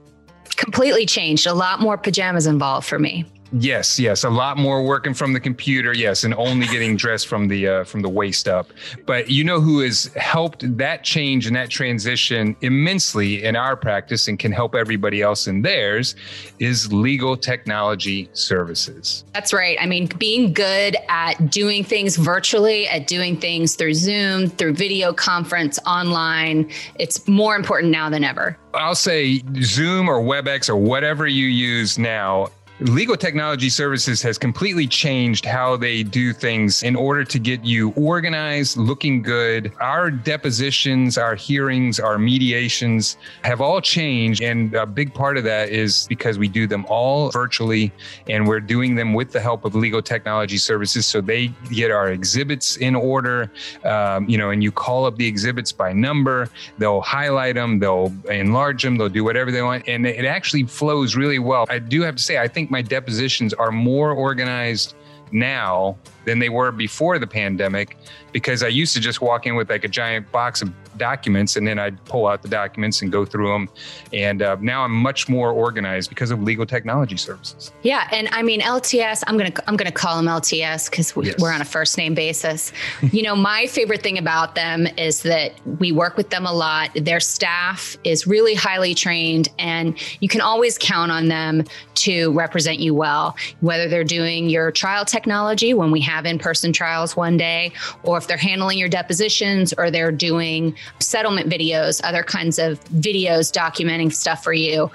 Completely 0.56 1.06
changed. 1.06 1.46
A 1.46 1.54
lot 1.54 1.82
more 1.82 1.98
pajamas 1.98 2.48
involved 2.48 2.88
for 2.88 3.00
me. 3.00 3.26
Yes, 3.52 4.00
yes, 4.00 4.24
a 4.24 4.30
lot 4.30 4.58
more 4.58 4.84
working 4.84 5.14
from 5.14 5.34
the 5.34 5.40
computer. 5.40 5.94
Yes, 5.94 6.24
and 6.24 6.34
only 6.36 6.68
getting 6.68 6.96
dressed 7.04 7.28
from 7.28 7.48
the 7.48 7.68
uh, 7.68 7.84
from 7.84 8.02
the 8.02 8.10
waist 8.10 8.48
up. 8.48 8.72
But 9.06 9.30
you 9.30 9.44
know 9.44 9.60
who 9.60 9.80
has 9.80 10.06
helped 10.16 10.78
that 10.78 11.04
change 11.04 11.48
and 11.48 11.56
that 11.56 11.70
transition 11.70 12.56
immensely 12.62 13.44
in 13.44 13.56
our 13.56 13.76
practice 13.76 14.28
and 14.28 14.38
can 14.38 14.52
help 14.52 14.76
everybody 14.76 15.22
else 15.22 15.48
in 15.48 15.62
theirs 15.62 16.16
is 16.60 16.92
Legal 16.94 17.36
Technology 17.36 18.30
Services. 18.34 19.24
That's 19.34 19.54
right. 19.54 19.78
I 19.80 19.86
mean, 19.86 20.08
being 20.18 20.54
good 20.54 20.96
at 21.08 21.50
doing 21.50 21.84
things 21.84 22.18
virtually, 22.18 22.88
at 22.88 23.08
doing 23.08 23.38
things 23.38 23.76
through 23.76 23.94
Zoom, 23.94 24.50
through 24.50 24.74
video 24.74 25.14
conference, 25.14 25.80
online, 25.86 26.70
it's 27.00 27.28
more 27.28 27.56
important 27.56 27.92
now 27.92 28.10
than 28.10 28.24
ever. 28.24 28.58
I'll 28.74 28.96
say 28.96 29.42
Zoom 29.62 30.08
or 30.08 30.22
WebEx 30.22 30.70
or 30.70 30.76
whatever 30.76 31.26
you 31.26 31.48
use 31.48 31.98
now 31.98 32.50
Legal 32.82 33.18
Technology 33.18 33.68
Services 33.68 34.22
has 34.22 34.38
completely 34.38 34.88
changed 34.88 35.44
how 35.44 35.76
they 35.76 36.02
do 36.02 36.32
things 36.32 36.82
in 36.82 36.96
order 36.96 37.26
to 37.26 37.38
get 37.38 37.66
you 37.66 37.92
organized, 37.98 38.78
looking 38.78 39.22
good. 39.22 39.74
Our 39.82 40.10
depositions, 40.10 41.18
our 41.18 41.36
hearings, 41.36 42.00
our 42.00 42.18
mediations 42.18 43.18
have 43.44 43.60
all 43.60 43.82
changed. 43.82 44.42
And 44.42 44.74
a 44.76 44.86
big 44.86 45.14
part 45.14 45.38
of 45.38 45.44
that 45.44 45.70
is 45.70 46.08
because 46.08 46.40
we 46.40 46.48
do 46.48 46.68
them 46.68 46.86
all 46.88 47.32
virtually 47.32 47.92
and 48.30 48.48
we're 48.48 48.62
doing 48.62 48.96
them 48.96 49.14
with 49.14 49.34
the 49.34 49.42
help 49.42 49.66
of 49.66 49.76
Legal 49.76 50.02
Technology 50.02 50.58
Services. 50.58 51.06
So 51.06 51.20
they 51.20 51.48
get 51.70 51.92
our 51.92 52.12
exhibits 52.12 52.78
in 52.78 52.96
order, 52.96 53.52
um, 53.84 54.30
you 54.30 54.38
know, 54.38 54.52
and 54.52 54.64
you 54.64 54.72
call 54.72 55.04
up 55.04 55.18
the 55.18 55.28
exhibits 55.28 55.74
by 55.74 55.92
number, 55.92 56.48
they'll 56.78 57.02
highlight 57.02 57.56
them, 57.56 57.80
they'll 57.80 58.14
enlarge 58.30 58.84
them, 58.84 58.98
they'll 58.98 59.10
do 59.10 59.26
whatever 59.26 59.52
they 59.52 59.62
want. 59.62 59.86
And 59.86 60.08
it 60.08 60.24
actually 60.24 60.64
flows 60.64 61.18
really 61.18 61.40
well. 61.40 61.66
I 61.70 61.80
do 61.80 62.04
have 62.04 62.16
to 62.16 62.24
say, 62.24 62.38
I 62.38 62.48
think 62.48 62.69
my 62.70 62.82
depositions 62.82 63.54
are 63.54 63.72
more 63.72 64.12
organized 64.12 64.96
now 65.32 65.98
than 66.26 66.40
they 66.40 66.50
were 66.50 66.72
before 66.72 67.20
the 67.20 67.28
pandemic 67.28 67.98
because 68.32 68.64
I 68.64 68.68
used 68.68 68.94
to 68.96 69.00
just 69.00 69.22
walk 69.22 69.46
in 69.46 69.56
with 69.56 69.70
like 69.70 69.84
a 69.84 69.88
giant 69.88 70.32
box 70.32 70.62
of 70.62 70.72
documents 71.00 71.56
and 71.56 71.66
then 71.68 71.80
I'd 71.80 72.04
pull 72.06 72.28
out 72.28 72.44
the 72.44 72.48
documents 72.50 73.02
and 73.02 73.12
go 73.12 73.26
through 73.26 73.52
them. 73.52 73.70
And 74.14 74.42
uh, 74.42 74.58
now 74.60 74.84
I'm 74.84 74.92
much 74.94 75.28
more 75.28 75.52
organized 75.52 76.10
because 76.10 76.30
of 76.30 76.44
legal 76.44 76.66
technology 76.66 77.18
services. 77.18 77.72
Yeah, 77.82 78.08
and 78.12 78.30
I 78.32 78.44
mean 78.44 78.62
LTS. 78.62 79.24
I'm 79.26 79.38
gonna 79.38 79.52
I'm 79.68 79.76
gonna 79.78 79.92
call 79.92 80.18
them 80.18 80.28
LTS 80.28 80.90
because 80.90 81.16
we, 81.16 81.28
Yes. 81.28 81.40
we're 81.40 81.52
on 81.52 81.62
a 81.62 81.66
first 81.66 81.98
name 81.98 82.14
basis. 82.14 82.72
you 83.12 83.22
know, 83.24 83.36
my 83.36 83.66
favorite 83.68 84.02
thing 84.04 84.18
about 84.18 84.56
them 84.56 84.88
is 84.98 85.24
that 85.24 85.54
we 85.80 85.92
work 85.92 86.18
with 86.18 86.30
them 86.30 86.46
a 86.46 86.54
lot. 86.54 86.92
Their 86.96 87.20
staff 87.20 87.98
is 88.04 88.28
really 88.28 88.54
highly 88.54 88.94
trained, 88.94 89.50
and 89.58 89.98
you 90.22 90.28
can 90.28 90.42
always 90.42 90.78
count 90.78 91.12
on 91.12 91.28
them 91.30 91.64
to 91.96 92.32
represent 92.34 92.80
you 92.80 92.94
well. 92.94 93.36
Whether 93.62 93.88
they're 93.88 94.04
doing 94.04 94.50
your 94.50 94.72
trial 94.72 95.06
technology 95.06 95.74
when 95.74 95.92
we 95.92 96.02
have 96.02 96.26
in 96.26 96.40
person 96.40 96.74
trials 96.74 97.16
one 97.16 97.38
day, 97.38 97.72
or 98.04 98.18
if 98.18 98.28
they're 98.28 98.38
handling 98.38 98.78
your 98.78 98.90
depositions, 98.90 99.74
or 99.78 99.90
they're 99.92 100.12
doing 100.12 100.76
settlement 101.00 101.50
videos, 101.50 102.02
other 102.04 102.24
kinds 102.24 102.60
of 102.60 102.84
videos 102.86 103.52
documenting 103.52 104.14
stuff 104.14 104.44
for 104.44 104.54
you 104.54 104.90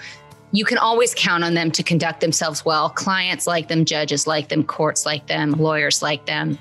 you 0.54 0.64
can 0.64 0.78
always 0.78 1.12
count 1.16 1.42
on 1.42 1.54
them 1.54 1.72
to 1.72 1.82
conduct 1.82 2.20
themselves 2.20 2.64
well. 2.64 2.88
Clients 2.88 3.44
like 3.44 3.66
them, 3.66 3.84
judges 3.84 4.28
like 4.28 4.48
them, 4.48 4.62
courts 4.62 5.04
like 5.04 5.26
them, 5.26 5.50
lawyers 5.50 6.00
like 6.00 6.26
them. 6.26 6.56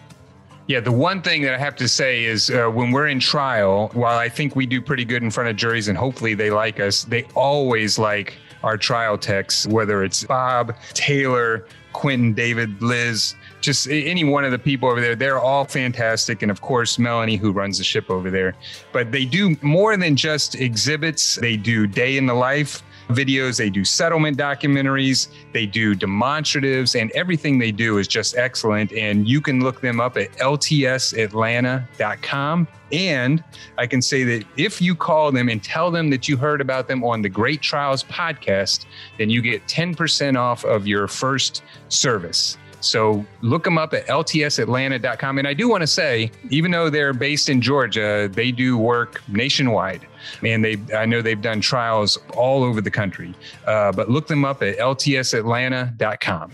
Yeah, 0.65 0.79
the 0.79 0.91
one 0.91 1.21
thing 1.21 1.43
that 1.43 1.53
I 1.53 1.59
have 1.59 1.75
to 1.75 1.87
say 1.87 2.23
is 2.23 2.49
uh, 2.49 2.69
when 2.69 2.91
we're 2.91 3.09
in 3.09 3.19
trial, 3.19 3.91
while 3.93 4.17
I 4.17 4.29
think 4.29 4.55
we 4.55 4.65
do 4.65 4.81
pretty 4.81 5.05
good 5.05 5.21
in 5.21 5.29
front 5.29 5.49
of 5.49 5.57
juries 5.57 5.89
and 5.89 5.97
hopefully 5.97 6.33
they 6.33 6.49
like 6.49 6.79
us, 6.79 7.03
they 7.03 7.23
always 7.35 7.99
like 7.99 8.33
our 8.63 8.77
trial 8.77 9.15
techs, 9.15 9.67
whether 9.67 10.03
it's 10.03 10.23
Bob, 10.23 10.75
Taylor, 10.95 11.67
Quentin, 11.91 12.33
David, 12.33 12.81
Liz, 12.81 13.35
just 13.63 13.89
any 13.89 14.23
one 14.23 14.43
of 14.43 14.51
the 14.51 14.59
people 14.59 14.89
over 14.89 15.01
there. 15.01 15.15
They're 15.15 15.39
all 15.39 15.65
fantastic. 15.65 16.41
And 16.41 16.51
of 16.51 16.61
course, 16.61 16.99
Melanie, 16.99 17.37
who 17.37 17.51
runs 17.51 17.79
the 17.79 17.83
ship 17.83 18.11
over 18.11 18.29
there. 18.29 18.55
But 18.91 19.11
they 19.11 19.25
do 19.25 19.57
more 19.61 19.97
than 19.97 20.15
just 20.15 20.55
exhibits, 20.55 21.35
they 21.35 21.57
do 21.57 21.87
day 21.87 22.17
in 22.17 22.27
the 22.27 22.33
life 22.33 22.83
videos, 23.09 23.57
they 23.57 23.69
do 23.69 23.83
settlement 23.83 24.37
documentaries, 24.37 25.27
they 25.51 25.65
do 25.65 25.93
demonstratives, 25.95 26.97
and 26.99 27.11
everything 27.11 27.59
they 27.59 27.71
do 27.71 27.97
is 27.97 28.07
just 28.07 28.37
excellent. 28.37 28.93
And 28.93 29.27
you 29.27 29.41
can 29.41 29.59
look 29.61 29.81
them 29.81 29.99
up 29.99 30.15
at 30.17 30.31
ltsatlanta.com. 30.33 32.67
And 32.91 33.43
I 33.77 33.87
can 33.87 34.01
say 34.01 34.23
that 34.23 34.45
if 34.55 34.81
you 34.81 34.95
call 34.95 35.31
them 35.31 35.49
and 35.49 35.63
tell 35.63 35.91
them 35.91 36.09
that 36.11 36.29
you 36.29 36.37
heard 36.37 36.61
about 36.61 36.87
them 36.87 37.03
on 37.03 37.21
the 37.21 37.29
Great 37.29 37.61
Trials 37.61 38.03
podcast, 38.03 38.85
then 39.17 39.29
you 39.29 39.41
get 39.41 39.67
10% 39.67 40.37
off 40.37 40.63
of 40.63 40.87
your 40.87 41.07
first 41.07 41.63
service. 41.89 42.57
So 42.83 43.25
look 43.41 43.63
them 43.63 43.77
up 43.77 43.93
at 43.93 44.07
ltsatlanta.com. 44.07 45.37
And 45.37 45.47
I 45.47 45.53
do 45.53 45.69
want 45.69 45.81
to 45.81 45.87
say, 45.87 46.31
even 46.49 46.71
though 46.71 46.89
they're 46.89 47.13
based 47.13 47.49
in 47.49 47.61
Georgia, 47.61 48.29
they 48.31 48.51
do 48.51 48.77
work 48.77 49.21
nationwide. 49.27 50.07
And 50.41 50.63
they, 50.63 50.77
I 50.95 51.05
know 51.05 51.21
they've 51.21 51.41
done 51.41 51.61
trials 51.61 52.17
all 52.35 52.63
over 52.63 52.81
the 52.81 52.91
country. 52.91 53.33
Uh, 53.65 53.91
but 53.91 54.09
look 54.09 54.27
them 54.27 54.45
up 54.45 54.63
at 54.63 54.77
ltsatlanta.com. 54.77 56.51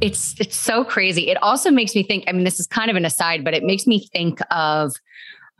It's 0.00 0.38
it's 0.38 0.54
so 0.54 0.84
crazy. 0.84 1.28
It 1.28 1.42
also 1.42 1.72
makes 1.72 1.94
me 1.96 2.04
think. 2.04 2.22
I 2.28 2.32
mean, 2.32 2.44
this 2.44 2.60
is 2.60 2.68
kind 2.68 2.88
of 2.88 2.96
an 2.96 3.04
aside, 3.04 3.42
but 3.42 3.52
it 3.52 3.64
makes 3.64 3.84
me 3.84 4.06
think 4.12 4.38
of 4.52 4.94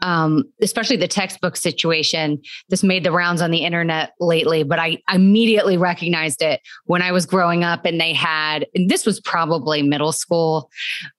um, 0.03 0.45
especially 0.61 0.97
the 0.97 1.09
textbook 1.09 1.57
situation. 1.57 2.41
This 2.69 2.83
made 2.83 3.05
the 3.05 3.13
rounds 3.13 3.41
on 3.41 3.51
the 3.51 3.65
internet 3.65 4.13
lately, 4.21 4.63
but 4.63 4.79
I 4.79 4.99
immediately 5.13 5.77
recognized 5.77 6.43
it 6.43 6.61
when 6.87 7.03
I 7.03 7.13
was 7.13 7.27
growing 7.27 7.65
up 7.65 7.85
and 7.85 8.01
they 8.01 8.13
had, 8.13 8.67
and 8.75 8.89
this 8.89 9.05
was 9.05 9.21
probably 9.21 9.83
middle 9.83 10.13
school, 10.13 10.71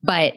but 0.04 0.36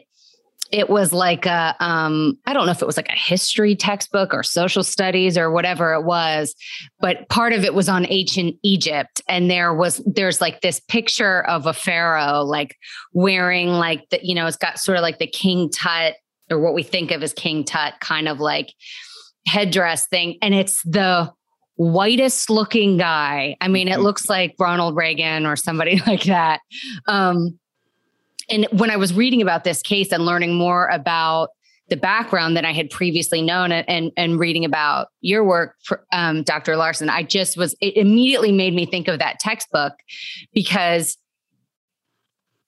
it 0.71 0.89
was 0.89 1.13
like 1.13 1.45
a, 1.45 1.75
um, 1.79 2.35
I 2.47 2.53
don't 2.53 2.65
know 2.65 2.71
if 2.71 2.81
it 2.81 2.87
was 2.87 2.97
like 2.97 3.09
a 3.09 3.15
history 3.15 3.75
textbook 3.75 4.33
or 4.33 4.41
social 4.41 4.83
studies 4.83 5.37
or 5.37 5.51
whatever 5.51 5.93
it 5.93 6.01
was, 6.01 6.55
but 6.99 7.29
part 7.29 7.53
of 7.53 7.63
it 7.63 7.75
was 7.75 7.87
on 7.87 8.07
ancient 8.09 8.55
Egypt. 8.63 9.21
And 9.27 9.51
there 9.51 9.71
was, 9.71 10.01
there's 10.07 10.41
like 10.41 10.61
this 10.61 10.79
picture 10.79 11.45
of 11.45 11.67
a 11.67 11.73
pharaoh, 11.73 12.41
like 12.41 12.75
wearing 13.13 13.67
like 13.67 14.09
the, 14.09 14.19
you 14.25 14.33
know, 14.33 14.47
it's 14.47 14.57
got 14.57 14.79
sort 14.79 14.97
of 14.97 15.03
like 15.03 15.19
the 15.19 15.27
King 15.27 15.69
Tut 15.69 16.15
or 16.53 16.59
what 16.59 16.73
we 16.73 16.83
think 16.83 17.11
of 17.11 17.21
as 17.23 17.33
King 17.33 17.63
Tut 17.63 17.95
kind 17.99 18.27
of 18.27 18.39
like 18.39 18.73
headdress 19.45 20.07
thing. 20.07 20.37
And 20.41 20.53
it's 20.53 20.81
the 20.83 21.31
whitest 21.75 22.49
looking 22.49 22.97
guy. 22.97 23.57
I 23.59 23.67
mean, 23.67 23.87
it 23.87 23.99
looks 23.99 24.29
like 24.29 24.55
Ronald 24.59 24.95
Reagan 24.95 25.45
or 25.45 25.55
somebody 25.55 26.01
like 26.07 26.23
that. 26.23 26.61
Um, 27.07 27.59
and 28.49 28.67
when 28.71 28.91
I 28.91 28.97
was 28.97 29.13
reading 29.13 29.41
about 29.41 29.63
this 29.63 29.81
case 29.81 30.11
and 30.11 30.25
learning 30.25 30.55
more 30.55 30.87
about 30.87 31.49
the 31.89 31.97
background 31.97 32.55
that 32.55 32.65
I 32.65 32.71
had 32.71 32.89
previously 32.89 33.41
known 33.41 33.71
and 33.71 33.87
and, 33.89 34.11
and 34.15 34.39
reading 34.39 34.65
about 34.65 35.07
your 35.21 35.43
work, 35.43 35.75
um, 36.11 36.43
Dr. 36.43 36.75
Larson, 36.75 37.09
I 37.09 37.23
just 37.23 37.57
was 37.57 37.75
it 37.81 37.95
immediately 37.95 38.51
made 38.51 38.73
me 38.73 38.85
think 38.85 39.07
of 39.07 39.19
that 39.19 39.39
textbook 39.39 39.93
because 40.53 41.17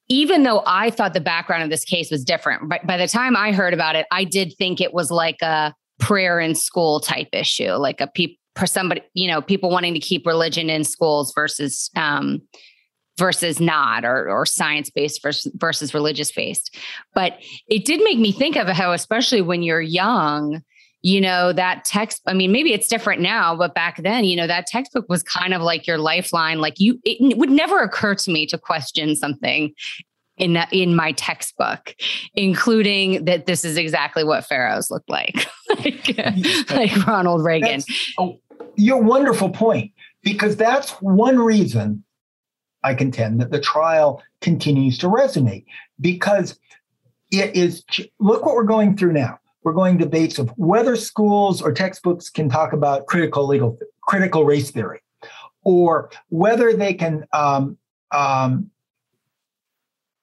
even 0.08 0.42
though 0.44 0.62
I 0.66 0.90
thought 0.90 1.14
the 1.14 1.20
background 1.20 1.62
of 1.62 1.70
this 1.70 1.84
case 1.84 2.10
was 2.10 2.24
different, 2.24 2.68
but 2.68 2.86
by 2.86 2.96
the 2.96 3.08
time 3.08 3.36
I 3.36 3.52
heard 3.52 3.74
about 3.74 3.96
it, 3.96 4.06
I 4.10 4.24
did 4.24 4.54
think 4.56 4.80
it 4.80 4.94
was 4.94 5.10
like 5.10 5.42
a 5.42 5.74
prayer 5.98 6.38
in 6.38 6.54
school 6.54 7.00
type 7.00 7.28
issue, 7.32 7.72
like 7.72 8.00
a 8.00 8.06
people 8.06 8.36
for 8.54 8.66
somebody, 8.66 9.02
you 9.12 9.28
know, 9.28 9.42
people 9.42 9.70
wanting 9.70 9.92
to 9.94 10.00
keep 10.00 10.26
religion 10.26 10.70
in 10.70 10.82
schools 10.82 11.32
versus 11.34 11.90
um, 11.94 12.40
versus 13.18 13.60
not, 13.60 14.04
or 14.04 14.28
or 14.30 14.46
science 14.46 14.90
based 14.90 15.22
versus 15.22 15.52
versus 15.56 15.92
religious 15.92 16.32
based. 16.32 16.74
But 17.14 17.38
it 17.68 17.84
did 17.84 18.02
make 18.02 18.18
me 18.18 18.32
think 18.32 18.56
of 18.56 18.68
how, 18.68 18.92
especially 18.92 19.42
when 19.42 19.62
you're 19.62 19.80
young, 19.80 20.62
you 21.06 21.20
know, 21.20 21.52
that 21.52 21.84
text. 21.84 22.20
I 22.26 22.34
mean, 22.34 22.50
maybe 22.50 22.72
it's 22.72 22.88
different 22.88 23.22
now, 23.22 23.54
but 23.54 23.76
back 23.76 24.02
then, 24.02 24.24
you 24.24 24.34
know, 24.34 24.48
that 24.48 24.66
textbook 24.66 25.08
was 25.08 25.22
kind 25.22 25.54
of 25.54 25.62
like 25.62 25.86
your 25.86 25.98
lifeline. 25.98 26.58
Like 26.58 26.80
you, 26.80 27.00
it 27.04 27.38
would 27.38 27.48
never 27.48 27.78
occur 27.78 28.16
to 28.16 28.30
me 28.32 28.44
to 28.46 28.58
question 28.58 29.14
something 29.14 29.72
in 30.36 30.54
that 30.54 30.68
in 30.72 30.96
my 30.96 31.12
textbook, 31.12 31.94
including 32.34 33.24
that 33.24 33.46
this 33.46 33.64
is 33.64 33.76
exactly 33.76 34.24
what 34.24 34.46
pharaohs 34.46 34.90
look 34.90 35.04
like, 35.06 35.46
like, 35.78 36.18
like 36.70 37.06
Ronald 37.06 37.44
Reagan. 37.44 37.82
A, 37.82 38.22
oh, 38.22 38.40
your 38.74 39.00
wonderful 39.00 39.50
point, 39.50 39.92
because 40.24 40.56
that's 40.56 40.90
one 41.00 41.38
reason 41.38 42.02
I 42.82 42.94
contend 42.94 43.40
that 43.40 43.52
the 43.52 43.60
trial 43.60 44.24
continues 44.40 44.98
to 44.98 45.06
resonate 45.06 45.66
because 46.00 46.58
it 47.30 47.54
is 47.54 47.84
look 48.18 48.44
what 48.44 48.56
we're 48.56 48.64
going 48.64 48.96
through 48.96 49.12
now. 49.12 49.38
We're 49.66 49.72
going 49.72 49.96
debates 49.96 50.38
of 50.38 50.50
whether 50.50 50.94
schools 50.94 51.60
or 51.60 51.72
textbooks 51.72 52.30
can 52.30 52.48
talk 52.48 52.72
about 52.72 53.06
critical 53.06 53.48
legal 53.48 53.76
critical 54.00 54.44
race 54.44 54.70
theory, 54.70 55.00
or 55.64 56.08
whether 56.28 56.72
they 56.72 56.94
can. 56.94 57.24
Um, 57.32 57.76
um, 58.12 58.70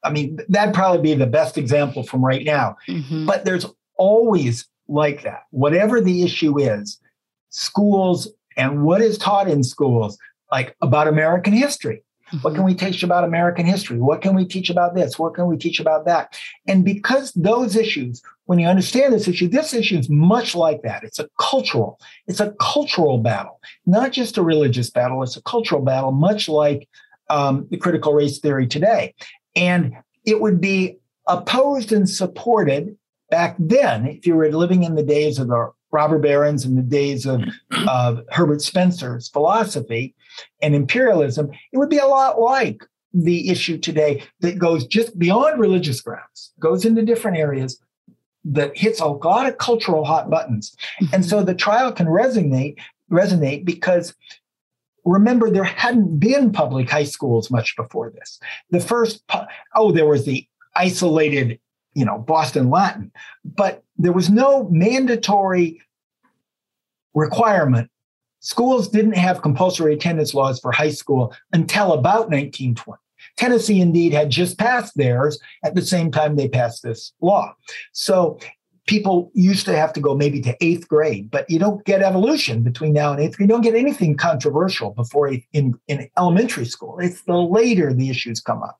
I 0.01 0.11
mean, 0.11 0.39
that'd 0.47 0.73
probably 0.73 1.01
be 1.01 1.13
the 1.15 1.27
best 1.27 1.57
example 1.57 2.03
from 2.03 2.23
right 2.23 2.45
now. 2.45 2.77
Mhm. 2.87 3.27
But 3.27 3.43
there's 3.43 3.65
always 3.97 4.65
like 4.87 5.23
that. 5.23 5.41
Whatever 5.51 5.99
the 5.99 6.23
issue 6.23 6.57
is, 6.57 7.01
schools 7.49 8.29
and 8.55 8.85
what 8.85 9.01
is 9.01 9.17
taught 9.17 9.49
in 9.49 9.61
schools, 9.61 10.17
like 10.53 10.73
about 10.81 11.09
American 11.09 11.51
history. 11.51 12.01
What 12.41 12.55
can 12.55 12.63
we 12.63 12.73
teach 12.73 13.03
about 13.03 13.25
American 13.25 13.65
history? 13.65 13.99
What 13.99 14.21
can 14.21 14.33
we 14.35 14.45
teach 14.45 14.69
about 14.69 14.95
this? 14.95 15.19
What 15.19 15.35
can 15.35 15.47
we 15.47 15.57
teach 15.57 15.79
about 15.79 16.05
that? 16.05 16.35
And 16.65 16.83
because 16.83 17.31
those 17.33 17.75
issues, 17.75 18.23
when 18.45 18.59
you 18.59 18.67
understand 18.67 19.13
this 19.13 19.27
issue, 19.27 19.47
this 19.47 19.73
issue 19.73 19.97
is 19.97 20.09
much 20.09 20.55
like 20.55 20.81
that. 20.81 21.03
It's 21.03 21.19
a 21.19 21.29
cultural, 21.39 21.99
it's 22.27 22.39
a 22.39 22.53
cultural 22.59 23.17
battle, 23.17 23.59
not 23.85 24.11
just 24.11 24.37
a 24.37 24.43
religious 24.43 24.89
battle. 24.89 25.23
It's 25.23 25.37
a 25.37 25.41
cultural 25.43 25.81
battle, 25.81 26.11
much 26.11 26.49
like 26.49 26.87
um, 27.29 27.67
the 27.71 27.77
critical 27.77 28.13
race 28.13 28.39
theory 28.39 28.67
today. 28.67 29.13
And 29.55 29.95
it 30.25 30.41
would 30.41 30.59
be 30.59 30.97
opposed 31.27 31.91
and 31.91 32.09
supported 32.09 32.97
back 33.29 33.55
then, 33.57 34.05
if 34.07 34.27
you 34.27 34.35
were 34.35 34.51
living 34.51 34.83
in 34.83 34.95
the 34.95 35.03
days 35.03 35.39
of 35.39 35.47
the 35.47 35.71
robber 35.91 36.19
barons 36.19 36.65
and 36.65 36.77
the 36.77 36.83
days 36.83 37.25
of, 37.25 37.41
of 37.87 38.21
Herbert 38.29 38.61
Spencer's 38.61 39.29
philosophy 39.29 40.13
and 40.61 40.75
imperialism, 40.75 41.49
it 41.71 41.77
would 41.77 41.89
be 41.89 41.97
a 41.97 42.05
lot 42.05 42.41
like 42.41 42.83
the 43.13 43.49
issue 43.49 43.77
today 43.77 44.23
that 44.41 44.57
goes 44.57 44.85
just 44.85 45.17
beyond 45.17 45.59
religious 45.59 46.01
grounds, 46.01 46.51
goes 46.59 46.83
into 46.83 47.03
different 47.03 47.37
areas 47.37 47.79
that 48.45 48.77
hits 48.77 48.99
a 48.99 49.07
lot 49.07 49.47
of 49.47 49.57
cultural 49.57 50.03
hot 50.03 50.29
buttons. 50.29 50.75
And 50.99 51.09
mm-hmm. 51.09 51.21
so 51.23 51.43
the 51.43 51.55
trial 51.55 51.91
can 51.91 52.07
resonate 52.07 52.77
resonate 53.11 53.63
because 53.63 54.13
remember 55.05 55.49
there 55.49 55.63
hadn't 55.63 56.19
been 56.19 56.51
public 56.51 56.89
high 56.89 57.03
schools 57.03 57.51
much 57.51 57.75
before 57.75 58.09
this. 58.11 58.39
The 58.71 58.79
first 58.79 59.23
oh 59.75 59.91
there 59.91 60.05
was 60.05 60.25
the 60.25 60.47
isolated 60.75 61.59
you 61.93 62.05
know 62.05 62.19
Boston 62.19 62.69
Latin, 62.69 63.11
but 63.45 63.83
there 63.97 64.13
was 64.13 64.29
no 64.29 64.67
mandatory 64.69 65.81
requirement. 67.13 67.89
Schools 68.39 68.89
didn't 68.89 69.13
have 69.13 69.41
compulsory 69.41 69.93
attendance 69.93 70.33
laws 70.33 70.59
for 70.59 70.71
high 70.73 70.91
school 70.91 71.33
until 71.53 71.93
about 71.93 72.29
1920. 72.29 72.99
Tennessee, 73.37 73.81
indeed, 73.81 74.13
had 74.13 74.29
just 74.29 74.57
passed 74.57 74.95
theirs 74.95 75.39
at 75.63 75.75
the 75.75 75.81
same 75.81 76.11
time 76.11 76.35
they 76.35 76.47
passed 76.47 76.83
this 76.83 77.13
law. 77.21 77.53
So 77.91 78.39
people 78.85 79.31
used 79.33 79.65
to 79.65 79.75
have 79.75 79.93
to 79.93 80.01
go 80.01 80.15
maybe 80.15 80.41
to 80.41 80.55
eighth 80.61 80.87
grade, 80.87 81.31
but 81.31 81.49
you 81.49 81.57
don't 81.57 81.83
get 81.85 82.01
evolution 82.01 82.63
between 82.63 82.93
now 82.93 83.11
and 83.11 83.21
eighth 83.21 83.37
grade. 83.37 83.49
You 83.49 83.55
don't 83.55 83.61
get 83.61 83.75
anything 83.75 84.17
controversial 84.17 84.91
before 84.91 85.33
in, 85.53 85.79
in 85.87 86.09
elementary 86.17 86.65
school. 86.65 86.99
It's 86.99 87.21
the 87.23 87.37
later 87.37 87.93
the 87.93 88.09
issues 88.09 88.41
come 88.41 88.61
up. 88.61 88.79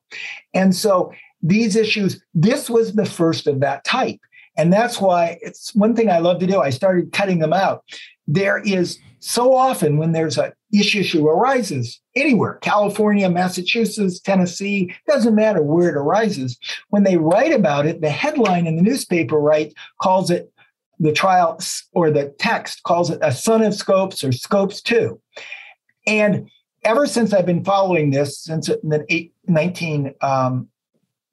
And 0.52 0.74
so 0.74 1.12
these 1.42 1.76
issues, 1.76 2.22
this 2.34 2.68
was 2.68 2.94
the 2.94 3.06
first 3.06 3.46
of 3.46 3.60
that 3.60 3.84
type. 3.84 4.20
And 4.56 4.72
that's 4.72 5.00
why 5.00 5.38
it's 5.40 5.74
one 5.74 5.96
thing 5.96 6.10
I 6.10 6.18
love 6.18 6.38
to 6.40 6.46
do. 6.46 6.60
I 6.60 6.70
started 6.70 7.12
cutting 7.12 7.38
them 7.38 7.52
out. 7.52 7.82
There 8.26 8.58
is 8.58 8.98
so 9.24 9.54
often 9.54 9.96
when 9.96 10.12
there's 10.12 10.36
a 10.36 10.52
issue 10.70 11.26
arises 11.26 11.98
anywhere, 12.14 12.58
California, 12.60 13.30
Massachusetts, 13.30 14.20
Tennessee, 14.20 14.94
doesn't 15.08 15.34
matter 15.34 15.62
where 15.62 15.88
it 15.88 15.96
arises. 15.96 16.58
When 16.90 17.04
they 17.04 17.16
write 17.16 17.52
about 17.52 17.86
it, 17.86 18.02
the 18.02 18.10
headline 18.10 18.66
in 18.66 18.76
the 18.76 18.82
newspaper 18.82 19.38
right 19.38 19.72
calls 19.98 20.30
it 20.30 20.52
the 20.98 21.12
trial 21.12 21.58
or 21.92 22.10
the 22.10 22.34
text 22.38 22.82
calls 22.82 23.08
it 23.08 23.18
a 23.22 23.32
son 23.32 23.62
of 23.62 23.74
Scopes 23.74 24.22
or 24.22 24.30
Scopes 24.30 24.82
2. 24.82 25.18
And 26.06 26.50
ever 26.84 27.06
since 27.06 27.32
I've 27.32 27.46
been 27.46 27.64
following 27.64 28.10
this, 28.10 28.38
since 28.38 28.66
the 28.66 29.28
1990s, 29.48 30.22
um, 30.22 30.68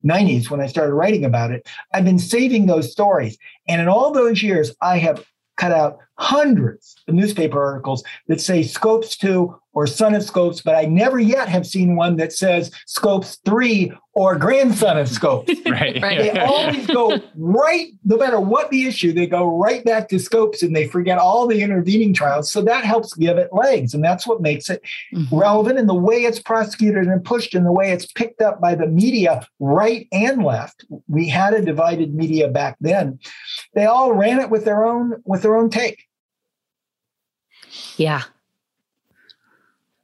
when 0.01 0.61
I 0.61 0.67
started 0.67 0.93
writing 0.93 1.25
about 1.25 1.51
it, 1.51 1.67
I've 1.93 2.05
been 2.05 2.19
saving 2.19 2.67
those 2.67 2.89
stories. 2.89 3.37
And 3.67 3.81
in 3.81 3.89
all 3.89 4.11
those 4.11 4.41
years, 4.41 4.73
I 4.81 4.97
have 4.99 5.25
cut 5.57 5.73
out 5.73 5.99
hundreds 6.21 6.95
of 7.07 7.15
newspaper 7.15 7.61
articles 7.61 8.03
that 8.27 8.39
say 8.39 8.61
Scopes 8.61 9.17
2 9.17 9.55
or 9.73 9.87
Son 9.87 10.13
of 10.13 10.23
Scopes, 10.23 10.61
but 10.61 10.75
I 10.75 10.85
never 10.85 11.19
yet 11.19 11.47
have 11.47 11.65
seen 11.65 11.95
one 11.95 12.17
that 12.17 12.33
says 12.33 12.71
Scopes 12.87 13.39
3 13.45 13.93
or 14.13 14.35
Grandson 14.35 14.97
of 14.97 15.07
Scopes. 15.07 15.53
right. 15.65 16.01
right. 16.01 16.33
They 16.33 16.39
always 16.39 16.85
go 16.87 17.17
right, 17.37 17.87
no 18.03 18.17
matter 18.17 18.39
what 18.39 18.69
the 18.69 18.85
issue, 18.85 19.13
they 19.13 19.27
go 19.27 19.57
right 19.57 19.83
back 19.85 20.09
to 20.09 20.19
Scopes 20.19 20.61
and 20.61 20.75
they 20.75 20.87
forget 20.87 21.17
all 21.17 21.47
the 21.47 21.61
intervening 21.61 22.13
trials. 22.13 22.51
So 22.51 22.61
that 22.63 22.83
helps 22.83 23.13
give 23.13 23.37
it 23.37 23.53
legs. 23.53 23.93
And 23.93 24.03
that's 24.03 24.27
what 24.27 24.41
makes 24.41 24.69
it 24.69 24.81
mm-hmm. 25.13 25.35
relevant 25.35 25.79
in 25.79 25.87
the 25.87 25.95
way 25.95 26.17
it's 26.17 26.39
prosecuted 26.39 27.07
and 27.07 27.23
pushed 27.23 27.55
and 27.55 27.65
the 27.65 27.71
way 27.71 27.91
it's 27.91 28.05
picked 28.05 28.41
up 28.41 28.59
by 28.59 28.75
the 28.75 28.87
media, 28.87 29.47
right 29.59 30.07
and 30.11 30.43
left. 30.43 30.85
We 31.07 31.29
had 31.29 31.53
a 31.53 31.61
divided 31.61 32.13
media 32.13 32.49
back 32.49 32.75
then. 32.81 33.19
They 33.73 33.85
all 33.85 34.13
ran 34.13 34.39
it 34.39 34.49
with 34.49 34.65
their 34.65 34.85
own 34.85 35.21
with 35.25 35.43
their 35.43 35.55
own 35.55 35.69
take. 35.69 36.07
Yeah. 37.97 38.23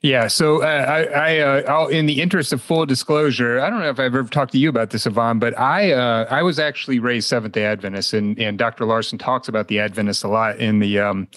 Yeah. 0.02 0.28
So 0.28 0.62
uh, 0.62 0.66
I, 0.66 1.40
I 1.40 1.64
uh, 1.64 1.88
in 1.88 2.06
the 2.06 2.22
interest 2.22 2.54
of 2.54 2.62
full 2.62 2.86
disclosure, 2.86 3.60
I 3.60 3.70
don't 3.70 3.80
know 3.80 3.90
if 3.90 4.00
I've 4.00 4.14
ever 4.14 4.24
talked 4.24 4.52
to 4.52 4.60
you 4.60 4.70
about 4.70 4.92
this, 4.92 5.08
Yvonne, 5.08 5.40
but 5.40 5.58
I, 5.58 5.92
uh, 5.92 6.28
I 6.30 6.44
was 6.44 6.60
actually 6.60 7.00
raised 7.00 7.28
Seventh 7.28 7.54
Day 7.54 7.66
Adventist, 7.66 8.14
and 8.14 8.38
and 8.40 8.60
Dr. 8.60 8.86
Larson 8.86 9.18
talks 9.18 9.48
about 9.48 9.70
the 9.70 9.80
Adventists 9.80 10.24
a 10.24 10.28
lot 10.28 10.58
in 10.60 10.80
the 10.80 11.00
um, 11.00 11.28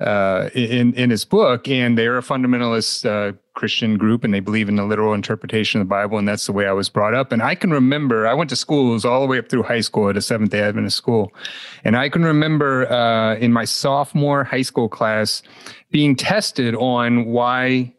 uh, 0.00 0.50
in 0.54 0.92
in 0.94 1.08
his 1.08 1.24
book, 1.24 1.66
and 1.66 1.96
they're 1.96 2.18
a 2.18 2.22
fundamentalist 2.22 3.06
uh, 3.06 3.36
Christian 3.54 3.98
group, 3.98 4.24
and 4.24 4.32
they 4.32 4.40
believe 4.40 4.68
in 4.68 4.76
the 4.76 4.84
literal 4.84 5.12
interpretation 5.12 5.80
of 5.80 5.86
the 5.86 5.90
Bible, 5.90 6.18
and 6.18 6.28
that's 6.28 6.46
the 6.46 6.52
way 6.52 6.66
I 6.66 6.72
was 6.72 6.88
brought 6.88 7.14
up. 7.14 7.32
And 7.32 7.42
I 7.42 7.54
can 7.54 7.70
remember 7.70 8.26
I 8.26 8.34
went 8.34 8.50
to 8.50 8.56
schools 8.56 9.04
all 9.04 9.20
the 9.20 9.26
way 9.26 9.38
up 9.38 9.48
through 9.48 9.64
high 9.64 9.80
school 9.80 10.08
at 10.08 10.16
a 10.16 10.22
Seventh 10.22 10.50
Day 10.50 10.60
Adventist 10.60 10.96
school, 10.96 11.32
and 11.84 11.96
I 11.96 12.08
can 12.08 12.24
remember 12.24 12.90
uh, 12.90 13.36
in 13.36 13.52
my 13.52 13.64
sophomore 13.64 14.44
high 14.44 14.62
school 14.62 14.88
class 14.88 15.42
being 15.90 16.16
tested 16.16 16.74
on 16.76 17.26
why 17.26 17.92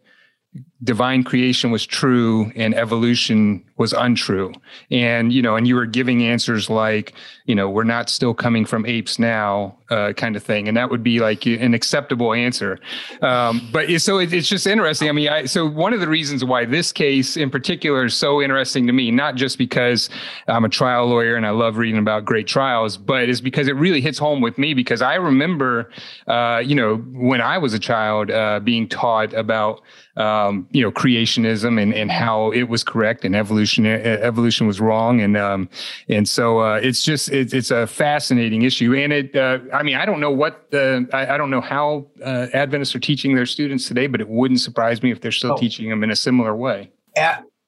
divine 0.84 1.24
creation 1.24 1.72
was 1.72 1.86
true 1.86 2.52
and 2.56 2.74
evolution 2.74 3.64
was 3.78 3.94
untrue. 3.94 4.54
And 4.90 5.34
you 5.34 5.42
know 5.42 5.56
and 5.56 5.68
you 5.68 5.76
were 5.76 5.86
giving 5.86 6.24
answers 6.24 6.70
like 6.70 7.14
you 7.46 7.56
know 7.56 7.70
we're 7.70 7.84
not 7.84 8.10
still 8.10 8.34
coming 8.34 8.66
from 8.66 8.86
apes 8.86 9.20
now 9.20 9.78
uh, 9.90 10.14
kind 10.14 10.36
of 10.36 10.44
thing. 10.44 10.68
And 10.68 10.78
that 10.78 10.90
would 10.90 11.04
be 11.04 11.20
like 11.20 11.46
an 11.46 11.74
acceptable 11.74 12.34
answer. 12.34 12.80
Um, 13.22 13.68
but 13.74 13.90
so 14.02 14.20
it, 14.20 14.34
it's 14.34 14.48
just 14.48 14.66
interesting. 14.66 15.10
I 15.10 15.12
mean 15.12 15.30
I, 15.30 15.46
so 15.46 15.66
one 15.66 15.94
of 15.94 16.00
the 16.00 16.08
reasons 16.08 16.44
why 16.44 16.66
this 16.66 16.92
case 16.92 17.38
in 17.38 17.50
particular 17.50 18.06
is 18.06 18.16
so 18.16 18.42
interesting 18.42 18.88
to 18.88 18.94
me 18.94 19.12
not 19.12 19.36
just 19.36 19.58
because 19.58 20.10
i'm 20.48 20.66
a 20.66 20.70
trial 20.70 21.08
lawyer 21.08 21.36
and 21.36 21.46
i 21.46 21.50
love 21.50 21.78
reading 21.78 22.00
about 22.00 22.26
great 22.26 22.48
trials 22.48 22.98
but 22.98 23.30
is 23.30 23.42
because 23.42 23.68
it 23.68 23.76
really 23.76 24.02
hits 24.02 24.18
home 24.18 24.42
with 24.42 24.58
me 24.58 24.74
because 24.74 25.02
i 25.02 25.16
remember 25.16 25.90
uh, 26.28 26.62
you 26.64 26.76
know 26.76 26.98
when 27.14 27.42
i 27.42 27.58
was 27.58 27.74
a 27.74 27.80
child 27.80 28.32
uh, 28.32 28.60
being 28.60 28.88
taught 28.88 29.34
about 29.34 29.82
um, 30.18 30.68
you 30.72 30.82
know 30.82 30.92
creationism 30.92 31.82
and, 31.82 31.94
and 31.94 32.12
how 32.12 32.52
it 32.52 32.64
was 32.64 32.84
correct 32.84 33.26
and 33.26 33.36
evolution 33.36 33.86
evolution 33.86 34.68
was 34.68 34.80
wrong 34.80 35.22
and 35.22 35.38
um, 35.38 35.70
and 36.10 36.28
so 36.28 36.60
uh, 36.60 36.80
it's 36.82 37.04
just 37.04 37.30
it, 37.32 37.54
it's 37.54 37.72
a 37.72 37.88
fascinating 37.88 38.64
issue 38.64 38.96
and 38.96 39.14
it 39.14 39.36
uh, 39.36 39.60
I 39.74 39.84
mean 39.84 39.96
I 39.96 40.06
don't 40.06 40.20
know 40.20 40.32
what 40.32 40.72
the 40.72 41.08
I, 41.14 41.36
I 41.36 41.38
don't 41.38 41.50
know 41.50 41.62
how 41.62 42.08
uh, 42.24 42.48
Adventists 42.54 42.96
are 42.96 43.00
teaching 43.00 43.36
their 43.36 43.46
students 43.46 43.88
today 43.88 44.08
but 44.08 44.22
it 44.22 44.30
wouldn't 44.30 44.62
surprise 44.62 45.04
me 45.04 45.12
if 45.12 45.22
they're 45.22 45.32
still 45.32 45.54
oh. 45.54 45.58
teaching 45.58 45.90
them 45.90 46.04
in 46.04 46.12
a 46.12 46.16
similar 46.16 46.56
way. 46.56 46.92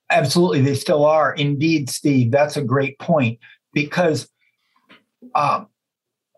absolutely, 0.10 0.62
they 0.62 0.76
still 0.76 1.06
are. 1.06 1.34
Indeed, 1.34 1.90
Steve, 1.90 2.32
that's 2.32 2.56
a 2.56 2.64
great 2.64 2.98
point 3.00 3.40
because 3.74 4.30
um, 5.36 5.68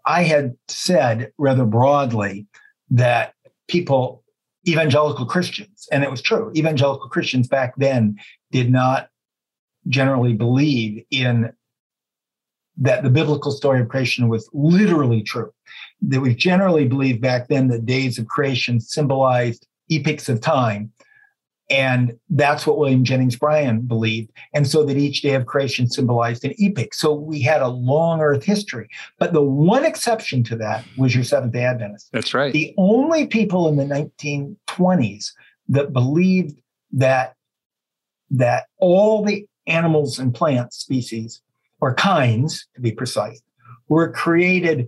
I 0.05 0.24
had 0.24 0.55
said 0.68 1.32
rather 1.38 1.66
broadly 1.66 2.47
that 2.91 3.34
people 3.68 4.24
evangelical 4.68 5.26
Christians, 5.26 5.88
and 5.91 6.03
it 6.03 6.11
was 6.11 6.22
true. 6.22 6.51
Evangelical 6.55 7.09
Christians 7.09 7.47
back 7.47 7.76
then 7.78 8.18
did 8.51 8.72
not 8.72 9.09
generally 9.88 10.34
believe 10.34 11.03
in 11.11 11.51
that 12.78 13.03
the 13.03 13.09
biblical 13.09 13.51
story 13.51 13.82
of 13.82 13.89
creation 13.89 14.28
was 14.28 14.49
literally 14.53 15.22
true. 15.22 15.51
That 16.01 16.22
we 16.22 16.36
generally 16.36 16.88
believed 16.88 17.22
back 17.22 17.47
then 17.47 17.68
that 17.70 17.86
days 17.86 18.20
of 18.20 18.28
creation 18.28 18.80
symbolized 18.80 19.68
epochs 19.89 20.30
of 20.30 20.41
time 20.41 20.91
and 21.70 22.18
that's 22.30 22.68
what 22.68 22.78
William 22.78 23.03
Jennings 23.03 23.36
Bryan 23.36 23.82
believed. 23.82 24.32
And 24.53 24.68
so 24.68 24.84
that 24.84 24.97
each 24.97 25.22
day 25.22 25.34
of 25.34 25.47
creation 25.47 25.89
symbolized 25.89 26.45
an 26.45 26.53
epoch. 26.57 26.93
So 26.93 27.13
we 27.13 27.41
had 27.41 27.61
a 27.61 27.70
long 27.70 28.22
earth 28.22 28.43
history. 28.43 28.88
But 29.18 29.34
the 29.34 29.41
one 29.41 29.84
exception 29.84 30.43
to 30.45 30.55
that 30.57 30.86
was 30.97 31.16
your 31.16 31.24
Seventh 31.24 31.53
day 31.53 31.63
Adventist. 31.63 32.09
That's 32.11 32.34
right. 32.34 32.53
The 32.53 32.74
only 32.78 33.26
people 33.26 33.68
in 33.68 33.78
the 33.78 33.84
1920s 33.86 35.32
that 35.70 35.91
believed 35.91 36.59
that, 36.93 37.36
that 38.30 38.66
all 38.78 39.26
the 39.26 39.47
animals 39.66 40.20
and 40.20 40.34
plant 40.34 40.72
species, 40.74 41.41
or 41.82 41.95
kinds 41.95 42.68
to 42.76 42.82
be 42.82 42.91
precise, 42.91 43.41
were 43.89 44.11
created 44.11 44.88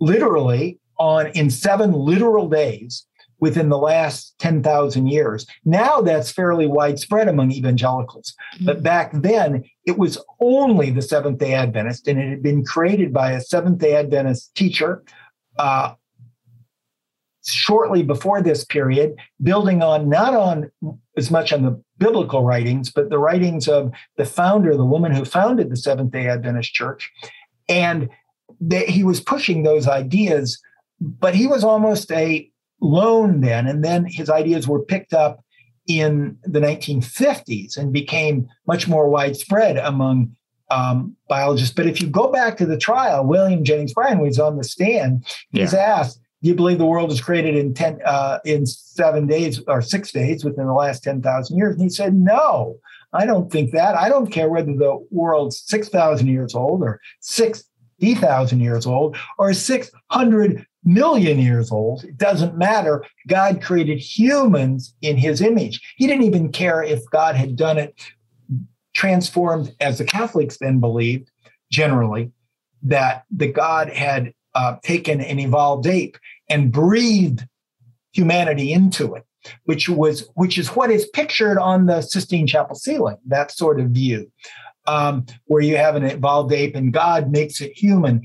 literally 0.00 0.78
on 0.98 1.28
in 1.28 1.48
seven 1.50 1.92
literal 1.92 2.48
days 2.48 3.06
within 3.40 3.68
the 3.68 3.78
last 3.78 4.38
10,000 4.38 5.06
years. 5.06 5.46
Now 5.64 6.00
that's 6.00 6.30
fairly 6.30 6.66
widespread 6.66 7.28
among 7.28 7.52
evangelicals. 7.52 8.34
Mm-hmm. 8.54 8.66
But 8.66 8.82
back 8.82 9.12
then, 9.14 9.64
it 9.86 9.98
was 9.98 10.18
only 10.40 10.90
the 10.90 11.02
Seventh 11.02 11.38
day 11.38 11.54
Adventist, 11.54 12.08
and 12.08 12.18
it 12.18 12.28
had 12.28 12.42
been 12.42 12.64
created 12.64 13.12
by 13.12 13.32
a 13.32 13.40
Seventh 13.40 13.78
day 13.78 13.94
Adventist 13.96 14.54
teacher. 14.54 15.02
Uh, 15.58 15.94
shortly 17.44 18.02
before 18.02 18.42
this 18.42 18.64
period, 18.64 19.16
building 19.42 19.82
on 19.82 20.08
not 20.08 20.34
on 20.34 20.70
as 21.16 21.30
much 21.30 21.52
on 21.52 21.62
the 21.62 21.82
biblical 21.96 22.44
writings, 22.44 22.90
but 22.90 23.08
the 23.08 23.18
writings 23.18 23.66
of 23.66 23.90
the 24.16 24.24
founder, 24.24 24.76
the 24.76 24.84
woman 24.84 25.12
who 25.12 25.24
founded 25.24 25.70
the 25.70 25.76
Seventh 25.76 26.12
day 26.12 26.28
Adventist 26.28 26.72
Church. 26.72 27.10
And 27.68 28.10
that 28.60 28.88
he 28.88 29.04
was 29.04 29.20
pushing 29.20 29.62
those 29.62 29.86
ideas, 29.86 30.60
but 31.00 31.34
he 31.34 31.46
was 31.46 31.64
almost 31.64 32.10
a 32.12 32.50
lone 32.80 33.40
then. 33.40 33.66
And 33.66 33.84
then 33.84 34.04
his 34.04 34.30
ideas 34.30 34.68
were 34.68 34.82
picked 34.82 35.12
up 35.12 35.44
in 35.88 36.36
the 36.42 36.60
1950s 36.60 37.76
and 37.76 37.92
became 37.92 38.46
much 38.66 38.86
more 38.86 39.08
widespread 39.08 39.78
among 39.78 40.36
um, 40.70 41.16
biologists. 41.28 41.74
But 41.74 41.86
if 41.86 42.00
you 42.00 42.08
go 42.08 42.30
back 42.30 42.56
to 42.58 42.66
the 42.66 42.76
trial, 42.76 43.24
William 43.24 43.64
Jennings 43.64 43.94
Bryan 43.94 44.18
was 44.18 44.38
on 44.38 44.56
the 44.56 44.64
stand. 44.64 45.24
He's 45.50 45.72
yeah. 45.72 45.78
asked, 45.78 46.20
"Do 46.42 46.50
you 46.50 46.54
believe 46.54 46.78
the 46.78 46.86
world 46.86 47.08
was 47.08 47.22
created 47.22 47.56
in 47.56 47.72
ten 47.72 48.00
uh, 48.04 48.38
in 48.44 48.66
seven 48.66 49.26
days 49.26 49.62
or 49.66 49.80
six 49.80 50.12
days 50.12 50.44
within 50.44 50.66
the 50.66 50.74
last 50.74 51.02
ten 51.02 51.22
thousand 51.22 51.56
years?" 51.56 51.74
And 51.74 51.82
he 51.82 51.88
said, 51.88 52.14
"No, 52.14 52.76
I 53.12 53.24
don't 53.24 53.50
think 53.50 53.72
that. 53.72 53.96
I 53.96 54.10
don't 54.10 54.30
care 54.30 54.50
whether 54.50 54.72
the 54.74 55.06
world's 55.10 55.62
six 55.66 55.88
thousand 55.88 56.28
years 56.28 56.54
old 56.54 56.82
or 56.82 57.00
sixty 57.20 58.14
thousand 58.14 58.60
years 58.60 58.86
old 58.86 59.16
or 59.38 59.54
six 59.54 59.90
hundred 60.10 60.66
million 60.84 61.38
years 61.38 61.70
old. 61.72 62.04
It 62.04 62.16
doesn't 62.16 62.56
matter. 62.56 63.04
God 63.26 63.60
created 63.62 63.98
humans 63.98 64.94
in 65.02 65.16
his 65.16 65.40
image. 65.40 65.80
He 65.96 66.06
didn't 66.06 66.24
even 66.24 66.52
care 66.52 66.82
if 66.82 67.00
God 67.10 67.34
had 67.36 67.56
done 67.56 67.78
it 67.78 67.94
transformed, 68.94 69.74
as 69.80 69.98
the 69.98 70.04
Catholics 70.04 70.58
then 70.58 70.80
believed, 70.80 71.30
generally, 71.70 72.32
that 72.82 73.24
the 73.30 73.46
God 73.52 73.90
had 73.90 74.32
uh, 74.54 74.76
taken 74.82 75.20
an 75.20 75.38
evolved 75.38 75.86
ape 75.86 76.16
and 76.48 76.72
breathed 76.72 77.46
humanity 78.12 78.72
into 78.72 79.14
it. 79.14 79.24
which 79.64 79.88
was 79.88 80.28
which 80.34 80.58
is 80.58 80.68
what 80.68 80.90
is 80.90 81.06
pictured 81.08 81.58
on 81.58 81.86
the 81.86 82.02
Sistine 82.02 82.46
Chapel 82.46 82.74
ceiling. 82.74 83.16
That 83.26 83.50
sort 83.52 83.80
of 83.80 83.90
view, 83.90 84.30
um, 84.86 85.26
where 85.46 85.62
you 85.62 85.76
have 85.76 85.96
an 85.96 86.04
evolved 86.04 86.52
ape 86.52 86.74
and 86.74 86.92
God 86.92 87.30
makes 87.30 87.60
it 87.60 87.72
human. 87.72 88.22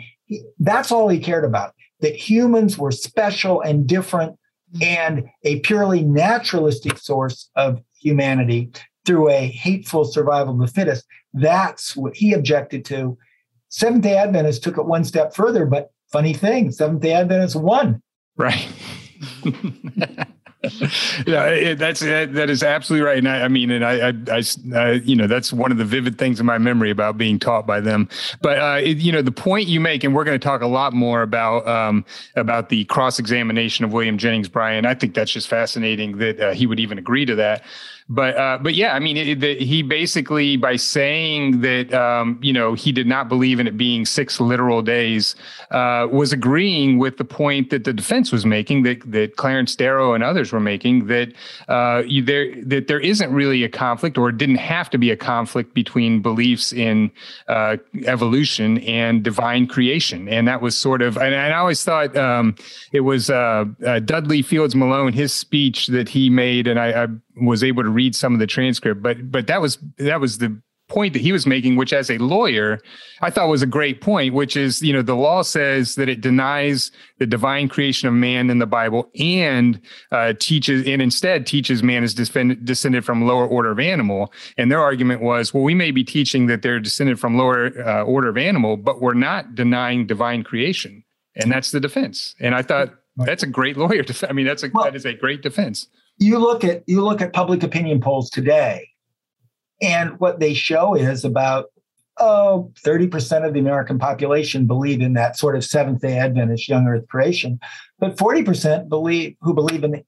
That's 0.60 0.92
all 0.92 1.10
he 1.10 1.20
cared 1.20 1.46
about. 1.46 1.74
That 2.04 2.16
humans 2.16 2.78
were 2.78 2.92
special 2.92 3.62
and 3.62 3.88
different, 3.88 4.34
mm-hmm. 4.76 4.84
and 4.84 5.30
a 5.44 5.62
purely 5.62 6.04
naturalistic 6.04 6.98
source 6.98 7.50
of 7.56 7.82
humanity 8.00 8.72
through 9.06 9.30
a 9.30 9.48
hateful 9.48 10.06
survival 10.06 10.54
of 10.54 10.60
the 10.60 10.68
fittest. 10.68 11.06
That's 11.34 11.96
what 11.96 12.16
he 12.16 12.34
objected 12.34 12.86
to. 12.86 13.18
Seventh 13.70 14.04
day 14.04 14.18
Adventists 14.18 14.60
took 14.60 14.78
it 14.78 14.86
one 14.86 15.04
step 15.04 15.34
further, 15.34 15.66
but 15.66 15.92
funny 16.12 16.34
thing, 16.34 16.72
Seventh 16.72 17.02
day 17.02 17.14
Adventists 17.14 17.56
won. 17.56 18.02
Right. 18.38 18.68
yeah, 21.28 21.48
it, 21.48 21.78
that's 21.78 22.00
that 22.00 22.50
is 22.50 22.64
absolutely 22.64 23.06
right. 23.06 23.18
And 23.18 23.28
I, 23.28 23.42
I 23.42 23.48
mean, 23.50 23.70
and 23.70 23.84
I, 23.84 24.14
I, 24.32 24.44
I, 24.74 24.92
you 24.92 25.14
know, 25.14 25.28
that's 25.28 25.52
one 25.52 25.74
of 25.74 25.78
the 25.78 25.84
vivid 25.84 26.18
things 26.18 26.40
in 26.40 26.46
my 26.46 26.58
memory 26.58 26.90
about 26.90 27.18
being 27.18 27.38
taught 27.38 27.68
by 27.68 27.82
them. 27.82 28.08
But 28.42 28.60
uh, 28.60 28.80
it, 28.82 28.98
you 28.98 29.12
know, 29.12 29.22
the 29.22 29.32
point 29.32 29.68
you 29.68 29.82
make, 29.82 30.06
and 30.06 30.16
we're 30.16 30.24
going 30.24 30.40
to 30.40 30.44
talk 30.44 30.62
a 30.62 30.68
lot 30.68 30.94
more 30.94 31.22
about 31.22 31.68
um, 31.68 32.06
about 32.38 32.70
the 32.70 32.86
cross 32.86 33.20
examination 33.20 33.84
of 33.84 33.92
William 33.92 34.18
Jennings 34.18 34.48
Bryan. 34.48 34.86
I 34.86 34.94
think 34.94 35.16
that's 35.16 35.32
just 35.32 35.50
fascinating 35.50 36.18
that 36.20 36.40
uh, 36.40 36.54
he 36.54 36.66
would 36.66 36.80
even 36.80 36.98
agree 36.98 37.26
to 37.26 37.36
that 37.36 37.64
but 38.10 38.36
uh, 38.38 38.58
but 38.62 38.76
yeah, 38.76 38.94
I 38.94 39.00
mean, 39.00 39.16
it, 39.16 39.44
it, 39.44 39.62
he 39.62 39.82
basically 39.82 40.58
by 40.58 40.76
saying 40.76 41.62
that 41.62 41.94
um, 41.94 42.38
you 42.42 42.52
know 42.52 42.74
he 42.74 42.92
did 42.92 43.08
not 43.08 43.30
believe 43.30 43.60
in 43.60 43.68
it 43.68 43.78
being 43.78 44.06
six 44.06 44.40
literal 44.40 44.82
days 44.82 45.36
uh, 45.72 46.08
was 46.12 46.34
agreeing 46.34 46.98
with 46.98 47.18
the 47.18 47.26
point 47.26 47.70
that 47.70 47.86
the 47.86 47.94
defense 47.94 48.32
was 48.32 48.46
making 48.46 48.84
that 48.84 49.00
that 49.12 49.38
Clarence 49.38 49.76
Darrow 49.76 50.14
and 50.14 50.24
others 50.24 50.52
were 50.52 50.60
making 50.60 51.08
that 51.08 51.34
uh, 51.70 52.04
you, 52.06 52.22
there 52.22 52.54
that 52.64 52.88
there 52.88 53.00
isn't 53.00 53.32
really 53.34 53.64
a 53.64 53.70
conflict 53.70 54.18
or 54.18 54.30
it 54.30 54.38
didn't 54.38 54.58
have 54.58 54.90
to 54.90 54.98
be 54.98 55.10
a 55.12 55.18
conflict 55.18 55.74
between 55.74 56.22
beliefs 56.22 56.74
in 56.74 57.10
uh, 57.48 57.78
evolution 58.06 58.80
and 58.80 59.24
divine 59.24 59.66
creation, 59.66 60.28
and 60.28 60.48
that 60.48 60.62
was 60.62 60.78
sort 60.78 61.02
of 61.02 61.16
and, 61.18 61.34
and 61.34 61.54
I 61.54 61.58
always 61.58 61.84
thought 61.84 62.16
um, 62.18 62.56
it 62.92 63.02
was 63.02 63.30
uh, 63.30 63.66
uh, 63.86 64.00
Dudley 64.00 64.42
Fields 64.42 64.76
Malone 64.76 65.14
his 65.14 65.34
speech 65.34 65.88
that 65.88 66.10
he 66.10 66.30
made, 66.30 66.68
and 66.68 66.80
I, 66.80 67.04
I 67.04 67.08
was 67.42 67.64
able 67.64 67.84
to 67.84 67.90
read 67.90 68.16
some 68.16 68.34
of 68.34 68.40
the 68.40 68.48
transcript, 68.48 69.02
but 69.02 69.32
but 69.32 69.48
that 69.48 69.62
was 69.62 69.78
that 69.98 70.20
was 70.20 70.38
the 70.38 70.62
point 70.90 71.14
that 71.14 71.22
he 71.22 71.32
was 71.32 71.48
making, 71.48 71.76
which 71.76 71.94
as 71.94 72.10
a 72.10 72.18
lawyer, 72.18 72.80
I 73.22 73.30
thought 73.30 73.48
was 73.48 73.62
a 73.62 73.68
great 73.68 74.02
point, 74.02 74.34
which 74.34 74.56
is, 74.56 74.82
you 74.82 74.94
know, 74.94 75.02
the 75.02 75.16
law 75.16 75.42
says 75.42 75.96
that 75.96 76.10
it 76.10 76.22
denies 76.22 76.92
the 77.20 77.26
divine 77.26 77.70
creation 77.70 78.08
of 78.08 78.14
man 78.14 78.50
in 78.50 78.60
the 78.60 78.66
Bible 78.66 79.10
and 79.20 79.80
uh, 80.12 80.34
teaches, 80.40 80.86
and 80.86 81.02
instead 81.02 81.48
teaches 81.48 81.82
man 81.82 82.04
is 82.04 82.14
descended 82.14 83.06
from 83.06 83.26
lower 83.26 83.48
order 83.48 83.72
of 83.72 83.80
animal. 83.80 84.32
And 84.58 84.72
their 84.72 84.82
argument 84.82 85.22
was, 85.22 85.54
well, 85.54 85.64
we 85.64 85.74
may 85.74 85.92
be 85.92 86.04
teaching 86.04 86.48
that 86.48 86.62
they're 86.62 86.80
descended 86.80 87.20
from 87.20 87.38
lower 87.38 87.72
uh, 87.82 88.04
order 88.04 88.30
of 88.30 88.38
animal, 88.38 88.78
but 88.78 89.02
we're 89.02 89.14
not 89.14 89.56
denying 89.56 90.06
divine 90.06 90.44
creation. 90.44 91.04
And 91.36 91.52
that's 91.52 91.72
the 91.72 91.80
defense. 91.80 92.36
And 92.40 92.54
I 92.54 92.62
thought 92.62 92.94
that's 93.18 93.42
a 93.42 93.48
great 93.48 93.78
lawyer. 93.78 94.04
Def- 94.04 94.30
I 94.30 94.34
mean, 94.34 94.46
that's 94.46 94.64
a, 94.64 94.70
well, 94.72 94.84
that 94.84 94.96
is 94.96 95.06
a 95.06 95.14
great 95.14 95.42
defense 95.42 95.88
you 96.18 96.40
look 96.40 96.64
at 96.64 96.84
you 96.88 97.04
look 97.04 97.22
at 97.22 97.34
public 97.34 97.64
opinion 97.64 98.02
polls 98.02 98.30
today, 98.30 98.90
and 99.82 100.20
what 100.20 100.40
they 100.40 100.54
show 100.54 100.94
is 100.96 101.26
about 101.26 101.66
oh 102.20 102.72
30% 102.86 103.46
of 103.46 103.54
the 103.54 103.60
American 103.60 103.98
population 103.98 104.68
believe 104.68 105.02
in 105.02 105.14
that 105.14 105.38
sort 105.38 105.56
of 105.56 105.64
Seventh 105.64 106.02
Day 106.02 106.18
Adventist 106.18 106.70
young 106.70 106.88
Earth 106.88 107.08
creation, 107.08 107.60
but 108.00 108.16
40% 108.16 108.88
believe 108.90 109.36
who 109.42 109.54
believe 109.54 109.84
in 109.84 110.04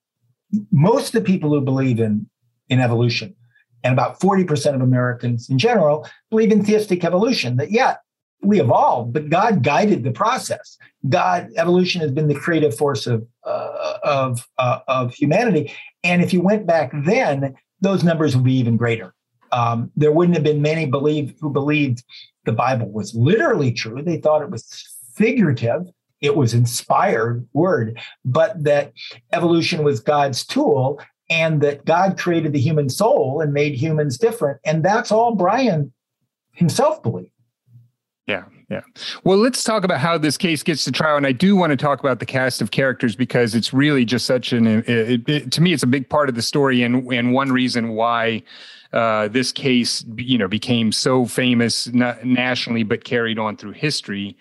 most 0.71 1.07
of 1.13 1.23
the 1.23 1.29
people 1.29 1.49
who 1.49 1.61
believe 1.61 1.99
in 1.99 2.29
in 2.69 2.79
evolution, 2.79 3.35
and 3.83 3.93
about 3.93 4.19
40% 4.19 4.75
of 4.75 4.81
Americans 4.81 5.49
in 5.49 5.57
general 5.57 6.07
believe 6.29 6.51
in 6.51 6.63
theistic 6.63 7.03
evolution. 7.03 7.57
That 7.57 7.71
yeah, 7.71 7.95
we 8.45 8.59
evolved, 8.61 9.13
but 9.13 9.29
God 9.29 9.63
guided 9.63 10.03
the 10.03 10.11
process. 10.11 10.77
God, 11.09 11.49
evolution 11.57 12.01
has 12.01 12.11
been 12.11 12.27
the 12.27 12.35
creative 12.35 12.75
force 12.77 13.07
of 13.07 13.25
uh, 13.43 13.97
of 14.03 14.47
uh, 14.57 14.79
of 14.87 15.13
humanity. 15.13 15.71
And 16.05 16.21
if 16.21 16.33
you 16.33 16.41
went 16.41 16.67
back 16.67 16.91
then, 16.93 17.55
those 17.81 18.03
numbers 18.03 18.35
would 18.35 18.45
be 18.45 18.53
even 18.53 18.77
greater. 18.77 19.13
Um, 19.51 19.91
there 19.95 20.11
wouldn't 20.11 20.35
have 20.35 20.43
been 20.43 20.61
many 20.61 20.85
believe 20.85 21.33
who 21.41 21.49
believed 21.49 22.03
the 22.45 22.51
Bible 22.51 22.91
was 22.91 23.15
literally 23.15 23.71
true. 23.71 24.03
They 24.03 24.17
thought 24.17 24.43
it 24.43 24.51
was 24.51 24.87
figurative. 25.15 25.87
It 26.21 26.35
was 26.35 26.53
inspired 26.53 27.47
word, 27.53 27.99
but 28.23 28.63
that 28.63 28.93
evolution 29.33 29.83
was 29.83 29.99
God's 29.99 30.45
tool 30.45 31.01
and 31.29 31.61
that 31.61 31.85
God 31.85 32.19
created 32.19 32.53
the 32.53 32.59
human 32.59 32.89
soul 32.89 33.41
and 33.41 33.51
made 33.51 33.73
humans 33.73 34.17
different. 34.17 34.59
And 34.63 34.85
that's 34.85 35.11
all 35.11 35.35
Bryan 35.35 35.91
himself 36.51 37.01
believed. 37.01 37.31
Yeah, 38.27 38.45
yeah. 38.69 38.81
Well, 39.23 39.37
let's 39.37 39.63
talk 39.63 39.83
about 39.83 39.99
how 39.99 40.17
this 40.17 40.37
case 40.37 40.63
gets 40.63 40.85
to 40.85 40.91
trial, 40.91 41.17
and 41.17 41.27
I 41.27 41.31
do 41.31 41.55
want 41.55 41.71
to 41.71 41.77
talk 41.77 41.99
about 41.99 42.19
the 42.19 42.25
cast 42.25 42.61
of 42.61 42.71
characters 42.71 43.15
because 43.15 43.53
it's 43.53 43.73
really 43.73 44.05
just 44.05 44.25
such 44.25 44.53
an. 44.53 44.65
It, 44.65 45.29
it, 45.29 45.51
to 45.51 45.61
me, 45.61 45.71
it's 45.71 45.83
a 45.83 45.87
big 45.87 46.09
part 46.09 46.29
of 46.29 46.35
the 46.35 46.41
story, 46.41 46.81
and 46.81 47.11
and 47.13 47.31
one 47.31 47.51
reason 47.51 47.89
why 47.89 48.41
uh, 48.91 49.27
this 49.27 49.51
case, 49.51 50.03
you 50.15 50.37
know, 50.37 50.47
became 50.47 50.91
so 50.91 51.25
famous 51.25 51.87
nationally, 51.87 52.83
but 52.83 53.03
carried 53.03 53.37
on 53.37 53.55
through 53.55 53.73
history. 53.73 54.35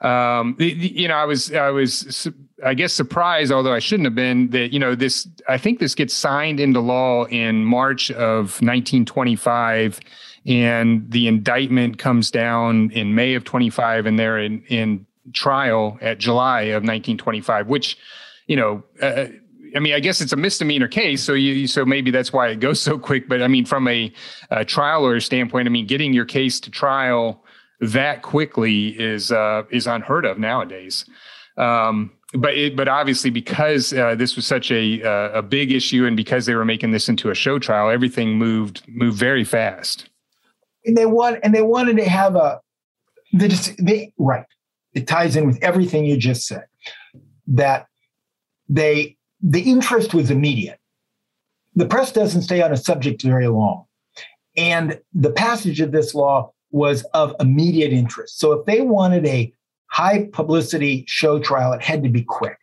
Um, 0.00 0.56
you 0.58 1.08
know, 1.08 1.14
I 1.14 1.24
was 1.24 1.52
I 1.52 1.70
was 1.70 2.28
I 2.64 2.72
guess 2.72 2.92
surprised, 2.92 3.52
although 3.52 3.74
I 3.74 3.78
shouldn't 3.78 4.06
have 4.06 4.14
been, 4.14 4.48
that 4.50 4.72
you 4.72 4.78
know 4.78 4.94
this. 4.94 5.28
I 5.48 5.58
think 5.58 5.80
this 5.80 5.94
gets 5.94 6.14
signed 6.14 6.60
into 6.60 6.80
law 6.80 7.26
in 7.26 7.64
March 7.64 8.10
of 8.10 8.60
1925 8.62 10.00
and 10.46 11.10
the 11.10 11.26
indictment 11.26 11.98
comes 11.98 12.30
down 12.30 12.90
in 12.92 13.14
May 13.14 13.34
of 13.34 13.44
25 13.44 14.06
and 14.06 14.18
they're 14.18 14.38
in, 14.38 14.62
in 14.68 15.06
trial 15.32 15.98
at 16.00 16.18
July 16.18 16.62
of 16.62 16.82
1925 16.82 17.66
which 17.66 17.98
you 18.46 18.56
know 18.56 18.82
uh, 19.02 19.26
I 19.74 19.80
mean 19.80 19.94
I 19.94 20.00
guess 20.00 20.20
it's 20.20 20.32
a 20.32 20.36
misdemeanor 20.36 20.88
case 20.88 21.22
so 21.22 21.32
you 21.34 21.66
so 21.66 21.84
maybe 21.84 22.10
that's 22.10 22.32
why 22.32 22.48
it 22.48 22.60
goes 22.60 22.80
so 22.88 22.98
quick 22.98 23.28
but 23.28 23.42
I 23.42 23.48
mean 23.48 23.64
from 23.64 23.88
a, 23.88 24.12
a 24.50 24.64
trial 24.64 25.20
standpoint 25.20 25.66
I 25.66 25.70
mean 25.70 25.86
getting 25.86 26.12
your 26.12 26.26
case 26.26 26.60
to 26.60 26.70
trial 26.70 27.42
that 27.80 28.22
quickly 28.22 28.88
is 29.00 29.30
uh, 29.30 29.64
is 29.70 29.86
unheard 29.86 30.24
of 30.24 30.38
nowadays. 30.38 31.04
Um, 31.56 32.12
but 32.34 32.54
it, 32.54 32.76
but 32.76 32.88
obviously 32.88 33.30
because 33.30 33.92
uh, 33.92 34.14
this 34.14 34.36
was 34.36 34.46
such 34.46 34.70
a 34.70 35.02
uh, 35.02 35.38
a 35.38 35.42
big 35.42 35.72
issue 35.72 36.06
and 36.06 36.16
because 36.16 36.46
they 36.46 36.54
were 36.54 36.64
making 36.64 36.90
this 36.90 37.08
into 37.08 37.30
a 37.30 37.34
show 37.34 37.58
trial 37.58 37.88
everything 37.88 38.36
moved 38.36 38.82
moved 38.88 39.18
very 39.18 39.44
fast 39.44 40.08
and 40.86 40.96
they 40.96 41.06
want 41.06 41.38
and 41.42 41.54
they 41.54 41.62
wanted 41.62 41.96
to 41.98 42.08
have 42.08 42.36
a 42.36 42.60
the 43.32 43.76
they 43.78 44.12
right. 44.18 44.46
It 44.94 45.06
ties 45.06 45.36
in 45.36 45.46
with 45.46 45.62
everything 45.62 46.04
you 46.04 46.16
just 46.16 46.46
said. 46.46 46.64
That 47.48 47.86
they 48.68 49.16
the 49.42 49.60
interest 49.60 50.14
was 50.14 50.30
immediate. 50.30 50.78
The 51.74 51.86
press 51.86 52.12
doesn't 52.12 52.42
stay 52.42 52.62
on 52.62 52.72
a 52.72 52.76
subject 52.76 53.22
very 53.22 53.48
long. 53.48 53.84
And 54.56 54.98
the 55.12 55.30
passage 55.30 55.80
of 55.80 55.92
this 55.92 56.14
law 56.14 56.52
was 56.70 57.02
of 57.12 57.34
immediate 57.38 57.92
interest. 57.92 58.38
So 58.38 58.52
if 58.52 58.66
they 58.66 58.80
wanted 58.80 59.26
a 59.26 59.52
high 59.88 60.28
publicity 60.32 61.04
show 61.06 61.38
trial, 61.38 61.72
it 61.72 61.82
had 61.82 62.02
to 62.02 62.08
be 62.08 62.22
quick. 62.22 62.58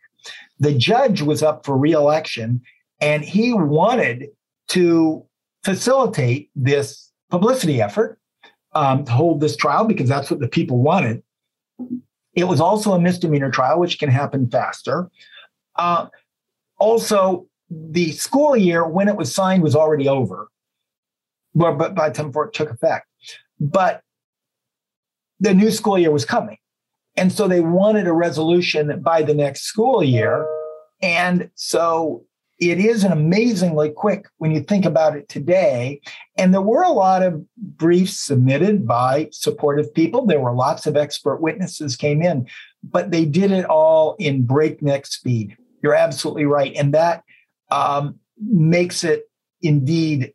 The 0.58 0.74
judge 0.74 1.22
was 1.22 1.42
up 1.42 1.64
for 1.64 1.76
reelection 1.76 2.62
and 3.00 3.24
he 3.24 3.52
wanted 3.52 4.28
to 4.68 5.24
facilitate 5.64 6.50
this 6.54 7.10
publicity 7.34 7.82
effort 7.82 8.16
um, 8.74 9.04
to 9.04 9.10
hold 9.10 9.40
this 9.40 9.56
trial 9.56 9.84
because 9.84 10.08
that's 10.08 10.30
what 10.30 10.38
the 10.38 10.46
people 10.46 10.78
wanted. 10.78 11.20
It 12.34 12.44
was 12.44 12.60
also 12.60 12.92
a 12.92 13.00
misdemeanor 13.00 13.50
trial, 13.50 13.80
which 13.80 13.98
can 13.98 14.08
happen 14.08 14.48
faster. 14.48 15.10
Uh, 15.74 16.06
also, 16.78 17.48
the 17.68 18.12
school 18.12 18.56
year 18.56 18.86
when 18.86 19.08
it 19.08 19.16
was 19.16 19.34
signed 19.34 19.64
was 19.64 19.74
already 19.74 20.08
over, 20.08 20.48
well, 21.54 21.74
but 21.74 21.96
by 21.96 22.08
the 22.08 22.14
time 22.14 22.32
it 22.32 22.52
took 22.52 22.70
effect. 22.70 23.08
But 23.58 24.02
the 25.40 25.54
new 25.54 25.72
school 25.72 25.98
year 25.98 26.12
was 26.12 26.24
coming. 26.24 26.58
And 27.16 27.32
so 27.32 27.48
they 27.48 27.60
wanted 27.60 28.06
a 28.06 28.12
resolution 28.12 29.00
by 29.00 29.22
the 29.22 29.34
next 29.34 29.62
school 29.62 30.04
year. 30.04 30.46
And 31.02 31.50
so 31.56 32.24
it 32.58 32.78
is 32.78 33.04
an 33.04 33.12
amazingly 33.12 33.90
quick 33.90 34.26
when 34.38 34.52
you 34.52 34.60
think 34.60 34.84
about 34.84 35.16
it 35.16 35.28
today. 35.28 36.00
And 36.38 36.54
there 36.54 36.60
were 36.60 36.82
a 36.82 36.90
lot 36.90 37.22
of 37.22 37.44
briefs 37.56 38.18
submitted 38.18 38.86
by 38.86 39.28
supportive 39.32 39.92
people. 39.92 40.26
There 40.26 40.40
were 40.40 40.54
lots 40.54 40.86
of 40.86 40.96
expert 40.96 41.40
witnesses 41.40 41.96
came 41.96 42.22
in, 42.22 42.46
but 42.82 43.10
they 43.10 43.24
did 43.24 43.50
it 43.50 43.64
all 43.64 44.14
in 44.18 44.46
breakneck 44.46 45.06
speed. 45.06 45.56
You're 45.82 45.94
absolutely 45.94 46.44
right. 46.44 46.74
And 46.76 46.94
that 46.94 47.24
um, 47.70 48.20
makes 48.38 49.02
it 49.04 49.24
indeed 49.60 50.32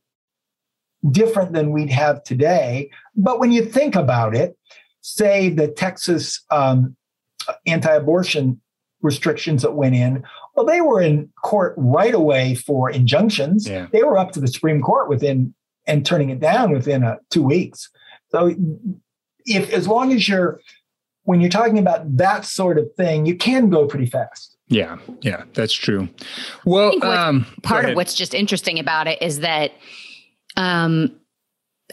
different 1.09 1.53
than 1.53 1.71
we'd 1.71 1.89
have 1.89 2.23
today. 2.23 2.91
But 3.15 3.39
when 3.39 3.51
you 3.51 3.63
think 3.63 3.95
about 3.95 4.35
it, 4.35 4.57
say 5.01 5.49
the 5.49 5.69
Texas 5.69 6.43
um, 6.51 6.95
anti 7.65 7.93
abortion 7.93 8.59
restrictions 9.01 9.61
that 9.61 9.71
went 9.75 9.95
in, 9.95 10.23
Well, 10.59 10.65
they 10.65 10.81
were 10.81 11.01
in 11.01 11.29
court 11.41 11.73
right 11.77 12.13
away 12.13 12.53
for 12.53 12.89
injunctions. 12.89 13.65
Yeah. 13.65 13.87
They 13.93 14.03
were 14.03 14.17
up 14.17 14.33
to 14.33 14.41
the 14.41 14.47
Supreme 14.49 14.81
Court 14.81 15.07
within 15.07 15.53
and 15.87 16.05
turning 16.05 16.31
it 16.31 16.41
down 16.41 16.73
within 16.73 17.01
uh, 17.01 17.15
two 17.29 17.43
weeks. 17.43 17.89
So, 18.27 18.53
if 19.45 19.71
as 19.71 19.87
long 19.87 20.11
as 20.11 20.27
you're 20.27 20.59
when 21.23 21.39
you're 21.39 21.49
talking 21.49 21.77
about 21.77 22.17
that 22.17 22.43
sort 22.43 22.77
of 22.77 22.93
thing, 22.97 23.25
you 23.25 23.37
can 23.37 23.69
go 23.69 23.87
pretty 23.87 24.05
fast. 24.05 24.57
Yeah, 24.67 24.97
yeah, 25.21 25.45
that's 25.53 25.71
true. 25.71 26.09
Well, 26.65 27.01
um, 27.05 27.45
part 27.63 27.85
of 27.85 27.95
what's 27.95 28.13
just 28.13 28.33
interesting 28.33 28.79
about 28.79 29.07
it 29.07 29.21
is 29.21 29.39
that 29.39 29.71
um, 30.57 31.15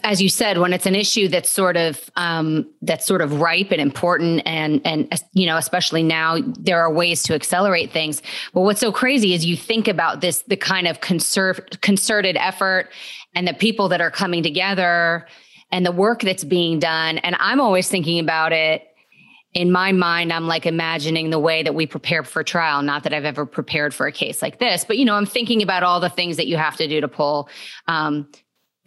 as 0.03 0.21
you 0.21 0.29
said, 0.29 0.59
when 0.59 0.73
it's 0.73 0.85
an 0.85 0.95
issue 0.95 1.27
that's 1.27 1.49
sort 1.49 1.75
of 1.75 2.09
um, 2.15 2.69
that's 2.81 3.05
sort 3.05 3.21
of 3.21 3.39
ripe 3.39 3.71
and 3.71 3.81
important, 3.81 4.41
and 4.45 4.81
and 4.85 5.11
you 5.33 5.45
know, 5.45 5.57
especially 5.57 6.03
now, 6.03 6.37
there 6.59 6.79
are 6.79 6.91
ways 6.91 7.23
to 7.23 7.33
accelerate 7.33 7.91
things. 7.91 8.21
But 8.53 8.61
what's 8.61 8.79
so 8.79 8.91
crazy 8.91 9.33
is 9.33 9.45
you 9.45 9.57
think 9.57 9.87
about 9.87 10.21
this, 10.21 10.43
the 10.43 10.57
kind 10.57 10.87
of 10.87 11.01
conserv- 11.01 11.81
concerted 11.81 12.37
effort, 12.37 12.89
and 13.35 13.47
the 13.47 13.53
people 13.53 13.89
that 13.89 14.01
are 14.01 14.11
coming 14.11 14.43
together, 14.43 15.27
and 15.71 15.85
the 15.85 15.91
work 15.91 16.21
that's 16.21 16.43
being 16.43 16.79
done. 16.79 17.17
And 17.19 17.35
I'm 17.39 17.59
always 17.59 17.89
thinking 17.89 18.19
about 18.19 18.53
it 18.53 18.87
in 19.53 19.71
my 19.71 19.91
mind, 19.91 20.31
I'm 20.31 20.45
like 20.45 20.67
imagining 20.67 21.31
the 21.31 21.39
way 21.39 21.63
that 21.63 21.73
we 21.73 21.87
prepare 21.87 22.23
for 22.23 22.43
trial. 22.43 22.83
Not 22.83 23.03
that 23.03 23.13
I've 23.13 23.25
ever 23.25 23.43
prepared 23.43 23.91
for 23.91 24.05
a 24.05 24.11
case 24.11 24.41
like 24.41 24.59
this, 24.59 24.85
but 24.85 24.99
you 24.99 25.05
know, 25.05 25.15
I'm 25.15 25.25
thinking 25.25 25.63
about 25.63 25.81
all 25.81 25.99
the 25.99 26.09
things 26.09 26.37
that 26.37 26.45
you 26.45 26.57
have 26.57 26.75
to 26.77 26.87
do 26.87 27.01
to 27.01 27.07
pull 27.07 27.49
um, 27.87 28.29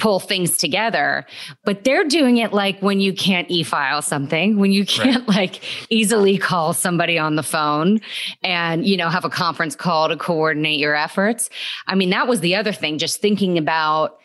pull 0.00 0.18
things 0.18 0.56
together 0.56 1.24
but 1.64 1.84
they're 1.84 2.04
doing 2.04 2.38
it 2.38 2.52
like 2.52 2.80
when 2.80 3.00
you 3.00 3.12
can't 3.12 3.50
e-file 3.50 4.02
something 4.02 4.58
when 4.58 4.72
you 4.72 4.84
can't 4.84 5.26
right. 5.28 5.36
like 5.36 5.62
easily 5.90 6.38
call 6.38 6.72
somebody 6.72 7.18
on 7.18 7.36
the 7.36 7.42
phone 7.42 8.00
and 8.42 8.86
you 8.86 8.96
know 8.96 9.08
have 9.08 9.24
a 9.24 9.30
conference 9.30 9.76
call 9.76 10.08
to 10.08 10.16
coordinate 10.16 10.78
your 10.78 10.94
efforts 10.94 11.50
i 11.86 11.94
mean 11.94 12.10
that 12.10 12.26
was 12.26 12.40
the 12.40 12.54
other 12.54 12.72
thing 12.72 12.98
just 12.98 13.20
thinking 13.20 13.58
about 13.58 14.16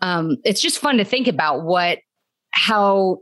um, 0.00 0.36
it's 0.44 0.60
just 0.60 0.78
fun 0.78 0.98
to 0.98 1.04
think 1.04 1.28
about 1.28 1.62
what 1.62 1.98
how 2.50 3.18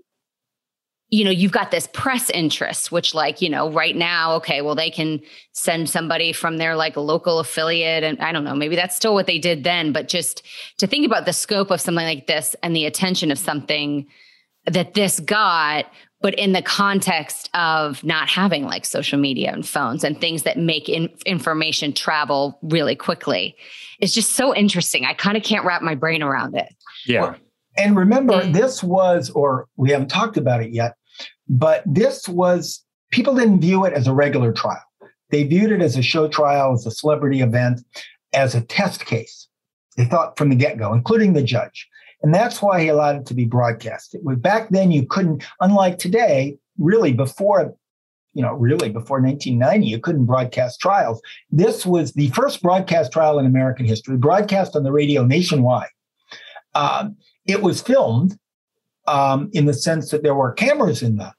you 1.13 1.25
know, 1.25 1.31
you've 1.31 1.53
got 1.53 1.71
this 1.71 1.87
press 1.93 2.31
interest, 2.31 2.91
which, 2.91 3.15
like, 3.15 3.43
you 3.43 3.51
know, 3.51 3.71
right 3.71 3.95
now, 3.95 4.33
okay, 4.37 4.63
well, 4.63 4.75
they 4.75 4.89
can 4.89 5.21
send 5.53 5.91
somebody 5.91 6.33
from 6.33 6.57
their 6.57 6.75
like 6.75 6.97
local 6.97 7.39
affiliate. 7.39 8.03
And 8.03 8.19
I 8.19 8.33
don't 8.33 8.45
know, 8.45 8.55
maybe 8.55 8.77
that's 8.77 8.97
still 8.97 9.13
what 9.13 9.27
they 9.27 9.39
did 9.39 9.63
then, 9.63 9.93
but 9.93 10.09
just 10.09 10.43
to 10.79 10.87
think 10.87 11.05
about 11.05 11.27
the 11.27 11.35
scope 11.35 11.71
of 11.71 11.83
something 11.83 12.07
like 12.07 12.29
this 12.29 12.57
and 12.63 12.75
the 12.75 12.87
attention 12.87 13.31
of 13.31 13.39
something 13.39 14.07
that 14.65 14.95
this 14.95 15.21
got, 15.21 15.85
but 16.23 16.35
in 16.37 16.53
the 16.53 16.63
context 16.63 17.51
of 17.53 18.03
not 18.03 18.31
having 18.31 18.65
like 18.65 18.87
social 18.87 19.19
media 19.19 19.53
and 19.53 19.69
phones 19.69 20.05
and 20.05 20.19
things 20.19 20.45
that 20.45 20.57
make 20.57 20.89
in- 20.89 21.11
information 21.27 21.93
travel 21.93 22.59
really 22.63 22.97
quickly, 22.97 23.55
it's 24.01 24.15
just 24.15 24.31
so 24.31 24.55
interesting. 24.55 25.05
I 25.05 25.13
kind 25.13 25.37
of 25.37 25.43
can't 25.43 25.67
wrap 25.67 25.83
my 25.83 25.95
brain 25.95 26.23
around 26.23 26.57
it. 26.57 26.75
Yeah. 27.05 27.21
Well, 27.21 27.37
and 27.77 27.97
remember, 27.97 28.35
mm. 28.35 28.53
this 28.55 28.83
was, 28.83 29.29
or 29.31 29.67
we 29.77 29.91
haven't 29.91 30.09
talked 30.09 30.39
about 30.39 30.63
it 30.63 30.73
yet, 30.73 30.95
but 31.49 31.83
this 31.87 32.29
was, 32.29 32.85
people 33.11 33.35
didn't 33.35 33.61
view 33.61 33.85
it 33.85 33.93
as 33.93 34.07
a 34.07 34.15
regular 34.15 34.53
trial. 34.53 34.83
They 35.31 35.45
viewed 35.45 35.73
it 35.73 35.83
as 35.83 35.97
a 35.97 36.03
show 36.03 36.29
trial, 36.29 36.75
as 36.75 36.87
a 36.87 36.91
celebrity 36.91 37.41
event, 37.41 37.81
as 38.33 38.55
a 38.55 38.61
test 38.61 39.07
case. 39.07 39.49
They 39.97 40.05
thought 40.05 40.39
from 40.39 40.51
the 40.51 40.57
get 40.57 40.79
go, 40.79 40.93
including 40.93 41.33
the 41.33 41.43
judge. 41.43 41.89
And 42.23 42.35
that's 42.35 42.63
why 42.63 42.81
he 42.81 42.89
allowed 42.89 43.17
it 43.17 43.27
to 43.27 43.35
be 43.35 43.45
broadcast. 43.45 44.15
It 44.15 44.23
was 44.25 44.39
back 44.39 44.69
then 44.71 44.93
you 44.93 45.07
couldn't, 45.07 45.45
unlike 45.61 45.99
today, 45.99 46.57
really 46.79 47.13
before, 47.13 47.75
you 48.33 48.43
know, 48.43 48.55
really 48.55 48.89
before 48.89 49.21
1990, 49.21 49.87
you 49.87 49.99
couldn't 49.99 50.27
broadcast 50.27 50.81
trials. 50.81 51.21
This 51.51 51.85
was 51.85 52.13
the 52.13 52.29
first 52.29 52.63
broadcast 52.63 53.13
trial 53.13 53.39
in 53.39 53.47
American 53.47 53.87
history, 53.87 54.17
broadcast 54.17 54.77
on 54.77 54.85
the 54.85 54.93
radio 54.93 55.25
nationwide. 55.25 55.89
Um, 56.75 57.17
it 57.45 57.61
was 57.61 57.83
filmed 57.83 58.39
um, 59.13 59.51
in 59.53 59.67
the 59.67 59.75
sense 59.75 60.11
that 60.11 60.23
there 60.23 60.35
were 60.35 60.53
cameras 60.53 61.03
in 61.03 61.17
the 61.17 61.33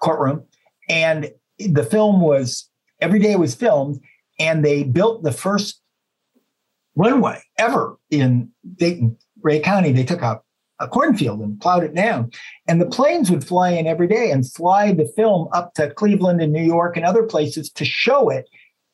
courtroom, 0.00 0.44
and 0.88 1.32
the 1.58 1.82
film 1.82 2.20
was 2.20 2.70
every 3.00 3.18
day 3.18 3.34
was 3.34 3.56
filmed, 3.56 4.00
and 4.38 4.64
they 4.64 4.84
built 4.84 5.24
the 5.24 5.32
first 5.32 5.82
runway 6.94 7.42
ever 7.58 7.98
in 8.10 8.50
Dayton, 8.76 9.16
Rhea 9.42 9.60
County. 9.60 9.90
They 9.90 10.04
took 10.04 10.22
a, 10.22 10.40
a 10.78 10.86
cornfield 10.86 11.40
and 11.40 11.60
plowed 11.60 11.82
it 11.82 11.94
down, 11.94 12.30
and 12.68 12.80
the 12.80 12.86
planes 12.86 13.32
would 13.32 13.44
fly 13.44 13.70
in 13.70 13.88
every 13.88 14.06
day 14.06 14.30
and 14.30 14.50
fly 14.50 14.92
the 14.92 15.12
film 15.16 15.48
up 15.52 15.74
to 15.74 15.90
Cleveland 15.90 16.40
and 16.40 16.52
New 16.52 16.64
York 16.64 16.96
and 16.96 17.04
other 17.04 17.24
places 17.24 17.68
to 17.70 17.84
show 17.84 18.30
it 18.30 18.48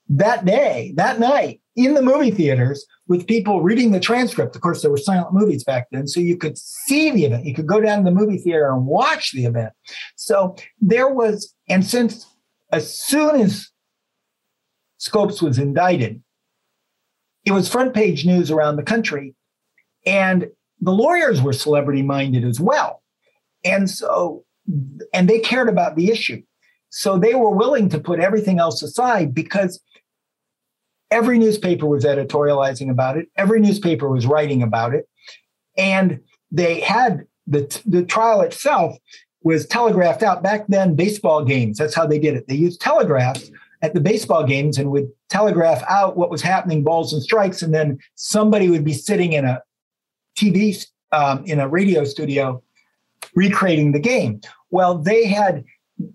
that 0.09 0.47
day, 0.47 0.95
that 0.97 1.21
night 1.21 1.61
in 1.77 1.95
the 1.95 2.03
movie 2.03 2.31
theaters 2.31 2.87
with 3.09 3.27
people 3.27 3.63
reading 3.63 3.91
the 3.91 4.01
transcript. 4.01 4.55
Of 4.55 4.63
course, 4.63 4.83
there 4.83 4.91
were 4.91 4.97
silent 4.97 5.35
movies 5.35 5.65
back 5.65 5.89
then, 5.91 6.07
so 6.07 6.21
you 6.21 6.37
could 6.37 6.57
see 6.57 7.11
the 7.11 7.25
event. 7.25 7.45
You 7.45 7.55
could 7.55 7.67
go 7.67 7.81
down 7.81 7.99
to 7.99 8.05
the 8.05 8.17
movie 8.17 8.39
theater 8.39 8.73
and 8.73 8.87
watch 8.87 9.33
the 9.33 9.45
event. 9.45 9.73
So 10.17 10.57
there 10.81 11.09
was, 11.09 11.55
and 11.69 11.85
since 11.85 12.27
as 12.73 12.97
soon 12.97 13.41
as 13.41 13.71
Scopes 14.99 15.43
was 15.43 15.59
indicted, 15.59 16.23
it 17.45 17.53
was 17.53 17.69
front 17.69 17.93
page 17.93 18.25
news 18.25 18.51
around 18.51 18.77
the 18.77 18.83
country. 18.83 19.35
And 20.07 20.49
the 20.81 20.93
lawyers 20.93 21.43
were 21.43 21.53
celebrity 21.53 22.03
minded 22.03 22.45
as 22.45 22.61
well. 22.61 23.03
And 23.65 23.91
so, 23.91 24.45
and 25.13 25.29
they 25.29 25.41
cared 25.41 25.69
about 25.69 25.97
the 25.97 26.11
issue. 26.11 26.43
So 26.91 27.19
they 27.19 27.35
were 27.35 27.51
willing 27.51 27.89
to 27.91 27.99
put 27.99 28.21
everything 28.21 28.59
else 28.59 28.83
aside 28.83 29.35
because 29.35 29.81
Every 31.15 31.39
newspaper 31.39 31.87
was 31.87 32.05
editorializing 32.05 32.91
about 32.91 33.17
it. 33.17 33.29
Every 33.37 33.61
newspaper 33.61 34.09
was 34.09 34.27
writing 34.27 34.65
about 34.65 34.95
it. 34.95 35.09
And 35.79 36.19
they 36.51 36.81
had 36.81 37.25
the, 37.47 37.81
the 37.87 38.05
trial 38.05 38.41
itself 38.41 38.97
was 39.45 39.65
telegraphed 39.67 40.25
out 40.25 40.43
back 40.43 40.67
then 40.69 40.97
baseball 40.97 41.45
games 41.45 41.77
that's 41.79 41.95
how 41.95 42.07
they 42.07 42.19
did 42.19 42.35
it 42.35 42.49
they 42.49 42.55
used 42.55 42.81
telegraphs 42.81 43.51
at 43.83 43.93
the 43.93 44.01
baseball 44.01 44.43
games 44.43 44.79
and 44.79 44.91
would 44.91 45.07
telegraph 45.29 45.85
out 45.87 46.17
what 46.17 46.31
was 46.31 46.41
happening 46.41 46.83
balls 46.83 47.13
and 47.13 47.23
strikes 47.23 47.61
and 47.61 47.75
then 47.75 47.99
somebody 48.15 48.71
would 48.71 48.85
be 48.85 48.95
sitting 48.95 49.35
in 49.35 49.45
a 49.45 49.61
tv 50.39 50.87
um, 51.13 51.45
in 51.45 51.61
a 51.61 51.69
radio 51.69 52.05
studio 52.05 52.63
recreating 53.35 53.93
the 53.93 54.01
game 54.01 54.41
well 54.71 54.97
they 54.97 55.27
had 55.27 55.63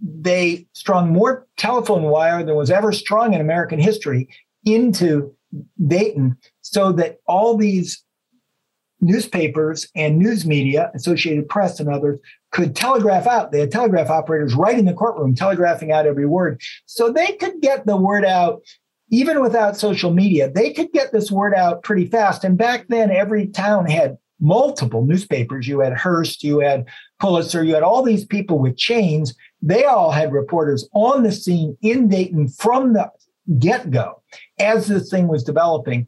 they 0.01 0.65
strung 0.73 1.13
more 1.13 1.45
telephone 1.55 2.03
wire 2.03 2.43
than 2.43 2.55
was 2.55 2.71
ever 2.71 2.91
strung 2.91 3.35
in 3.35 3.41
american 3.41 3.77
history 3.77 4.27
into 4.66 5.36
Dayton 5.88 6.38
so 6.62 6.91
that 6.93 7.20
all 7.28 7.57
these 7.57 8.03
newspapers 9.01 9.88
and 9.95 10.20
news 10.20 10.45
media, 10.45 10.91
Associated 10.93 11.47
Press 11.47 11.80
and 11.80 11.89
others, 11.89 12.20
could 12.51 12.76
telegraph 12.76 13.28
out. 13.28 13.51
They 13.51 13.62
had 13.62 13.72
telegraph 13.72 14.10
operators 14.10 14.53
right 14.53 14.78
in 14.78 14.86
the 14.86 14.93
courtroom 14.93 15.36
telegraphing 15.36 15.91
out 15.91 16.05
every 16.05 16.26
word. 16.26 16.62
So 16.86 17.12
they 17.12 17.34
could 17.34 17.62
get 17.62 17.86
the 17.86 17.97
word 17.97 18.26
out 18.26 18.62
even 19.12 19.41
without 19.41 19.78
social 19.78 20.12
media. 20.12 20.51
They 20.51 20.72
could 20.72 20.91
get 20.91 21.12
this 21.12 21.32
word 21.32 21.55
out 21.55 21.84
pretty 21.84 22.05
fast. 22.05 22.43
And 22.43 22.57
back 22.57 22.88
then, 22.89 23.10
every 23.10 23.47
town 23.47 23.88
had 23.88 24.18
multiple 24.39 25.05
newspapers. 25.05 25.68
You 25.68 25.80
had 25.80 25.97
Hearst, 25.97 26.43
you 26.43 26.60
had 26.60 26.86
Pulitzer, 27.20 27.64
you 27.64 27.74
had 27.74 27.84
all 27.84 28.03
these 28.03 28.26
people 28.26 28.60
with 28.60 28.78
chains. 28.78 29.34
They 29.62 29.84
all 29.84 30.12
had 30.12 30.32
reporters 30.32 30.88
on 30.93 31.24
the 31.24 31.32
scene 31.32 31.78
in 31.82 32.07
Dayton 32.07 32.49
from 32.49 32.93
the 32.93 33.10
get 33.57 33.89
go 33.91 34.21
as 34.59 34.87
this 34.87 35.09
thing 35.09 35.27
was 35.27 35.43
developing 35.43 36.07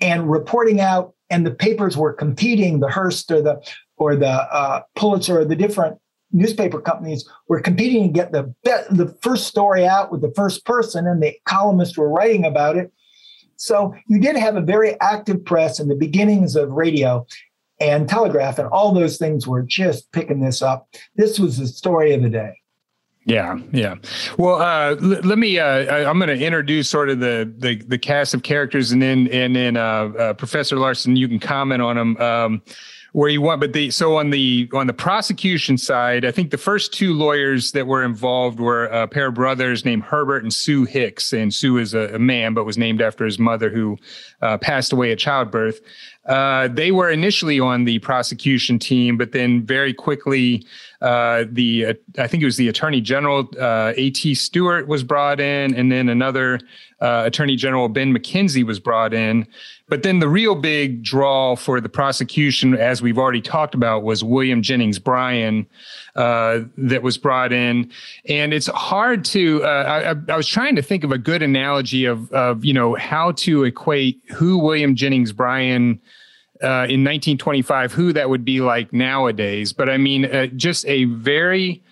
and 0.00 0.30
reporting 0.30 0.80
out 0.80 1.14
and 1.30 1.46
the 1.46 1.54
papers 1.54 1.96
were 1.96 2.12
competing 2.12 2.80
the 2.80 2.90
hearst 2.90 3.30
or 3.30 3.40
the 3.40 3.62
or 3.96 4.16
the 4.16 4.28
uh, 4.28 4.82
pulitzer 4.96 5.40
or 5.40 5.44
the 5.44 5.56
different 5.56 5.98
newspaper 6.32 6.80
companies 6.80 7.28
were 7.48 7.60
competing 7.60 8.04
to 8.04 8.08
get 8.08 8.32
the 8.32 8.42
be- 8.64 8.96
the 8.96 9.14
first 9.22 9.46
story 9.46 9.86
out 9.86 10.10
with 10.10 10.22
the 10.22 10.32
first 10.34 10.64
person 10.64 11.06
and 11.06 11.22
the 11.22 11.34
columnists 11.46 11.96
were 11.96 12.08
writing 12.08 12.44
about 12.44 12.76
it. 12.76 12.92
So 13.56 13.94
you 14.08 14.18
did 14.18 14.36
have 14.36 14.56
a 14.56 14.60
very 14.60 15.00
active 15.00 15.44
press 15.44 15.78
in 15.78 15.88
the 15.88 15.94
beginnings 15.94 16.56
of 16.56 16.72
radio 16.72 17.26
and 17.80 18.08
telegraph 18.08 18.58
and 18.58 18.68
all 18.68 18.92
those 18.92 19.18
things 19.18 19.46
were 19.46 19.62
just 19.62 20.10
picking 20.12 20.40
this 20.40 20.62
up. 20.62 20.88
This 21.16 21.38
was 21.38 21.58
the 21.58 21.66
story 21.66 22.12
of 22.12 22.22
the 22.22 22.30
day 22.30 22.61
yeah, 23.24 23.58
yeah. 23.72 23.96
Well, 24.36 24.60
uh, 24.60 24.96
l- 24.96 25.20
let 25.22 25.38
me. 25.38 25.58
Uh, 25.58 26.08
I'm 26.08 26.18
going 26.18 26.36
to 26.36 26.44
introduce 26.44 26.88
sort 26.88 27.08
of 27.08 27.20
the, 27.20 27.52
the 27.56 27.76
the 27.76 27.98
cast 27.98 28.34
of 28.34 28.42
characters, 28.42 28.90
and 28.90 29.00
then 29.00 29.28
and 29.28 29.54
then 29.54 29.76
uh, 29.76 29.80
uh 29.80 30.34
Professor 30.34 30.76
Larson, 30.76 31.16
you 31.16 31.28
can 31.28 31.38
comment 31.38 31.82
on 31.82 31.96
them. 31.96 32.16
Um, 32.18 32.62
where 33.12 33.28
you 33.28 33.42
want 33.42 33.60
but 33.60 33.74
the 33.74 33.90
so 33.90 34.16
on 34.16 34.30
the 34.30 34.68
on 34.72 34.86
the 34.86 34.92
prosecution 34.92 35.76
side 35.76 36.24
i 36.24 36.30
think 36.30 36.50
the 36.50 36.58
first 36.58 36.92
two 36.92 37.12
lawyers 37.12 37.72
that 37.72 37.86
were 37.86 38.02
involved 38.02 38.58
were 38.58 38.86
a 38.86 39.06
pair 39.06 39.26
of 39.26 39.34
brothers 39.34 39.84
named 39.84 40.02
herbert 40.02 40.42
and 40.42 40.52
sue 40.52 40.84
hicks 40.84 41.32
and 41.32 41.52
sue 41.52 41.76
is 41.76 41.92
a, 41.92 42.14
a 42.14 42.18
man 42.18 42.54
but 42.54 42.64
was 42.64 42.78
named 42.78 43.02
after 43.02 43.24
his 43.24 43.38
mother 43.38 43.68
who 43.68 43.98
uh, 44.40 44.56
passed 44.58 44.92
away 44.92 45.12
at 45.12 45.18
childbirth 45.18 45.80
uh, 46.26 46.68
they 46.68 46.92
were 46.92 47.10
initially 47.10 47.58
on 47.58 47.84
the 47.84 47.98
prosecution 47.98 48.78
team, 48.78 49.16
but 49.16 49.32
then 49.32 49.66
very 49.66 49.92
quickly, 49.92 50.64
uh, 51.00 51.44
the 51.50 51.86
uh, 51.86 51.94
I 52.16 52.28
think 52.28 52.44
it 52.44 52.46
was 52.46 52.56
the 52.56 52.68
Attorney 52.68 53.00
General 53.00 53.48
uh, 53.58 53.92
A.T. 53.96 54.36
Stewart 54.36 54.86
was 54.86 55.02
brought 55.02 55.40
in, 55.40 55.74
and 55.74 55.90
then 55.90 56.08
another 56.08 56.60
uh, 57.00 57.24
Attorney 57.26 57.56
General 57.56 57.88
Ben 57.88 58.16
McKenzie 58.16 58.64
was 58.64 58.78
brought 58.78 59.12
in. 59.12 59.48
But 59.88 60.04
then 60.04 60.20
the 60.20 60.28
real 60.28 60.54
big 60.54 61.02
draw 61.02 61.56
for 61.56 61.80
the 61.80 61.88
prosecution, 61.88 62.74
as 62.74 63.02
we've 63.02 63.18
already 63.18 63.42
talked 63.42 63.74
about, 63.74 64.04
was 64.04 64.22
William 64.22 64.62
Jennings 64.62 65.00
Bryan 65.00 65.66
uh, 66.16 66.60
that 66.76 67.02
was 67.02 67.16
brought 67.16 67.52
in. 67.52 67.90
And 68.28 68.52
it's 68.52 68.66
hard 68.66 69.24
to, 69.26 69.64
uh, 69.64 70.14
I, 70.28 70.32
I, 70.32 70.36
was 70.36 70.46
trying 70.46 70.76
to 70.76 70.82
think 70.82 71.04
of 71.04 71.12
a 71.12 71.18
good 71.18 71.42
analogy 71.42 72.04
of, 72.04 72.30
of, 72.32 72.64
you 72.64 72.74
know, 72.74 72.94
how 72.96 73.32
to 73.32 73.64
equate 73.64 74.20
who 74.30 74.58
William 74.58 74.94
Jennings 74.94 75.32
Bryan 75.32 76.00
uh, 76.62 76.86
in 76.88 77.02
1925, 77.02 77.92
who 77.92 78.12
that 78.12 78.28
would 78.28 78.44
be 78.44 78.60
like 78.60 78.92
nowadays. 78.92 79.72
But 79.72 79.88
I 79.88 79.96
mean, 79.96 80.26
uh, 80.26 80.46
just 80.48 80.86
a 80.86 81.04
very 81.04 81.82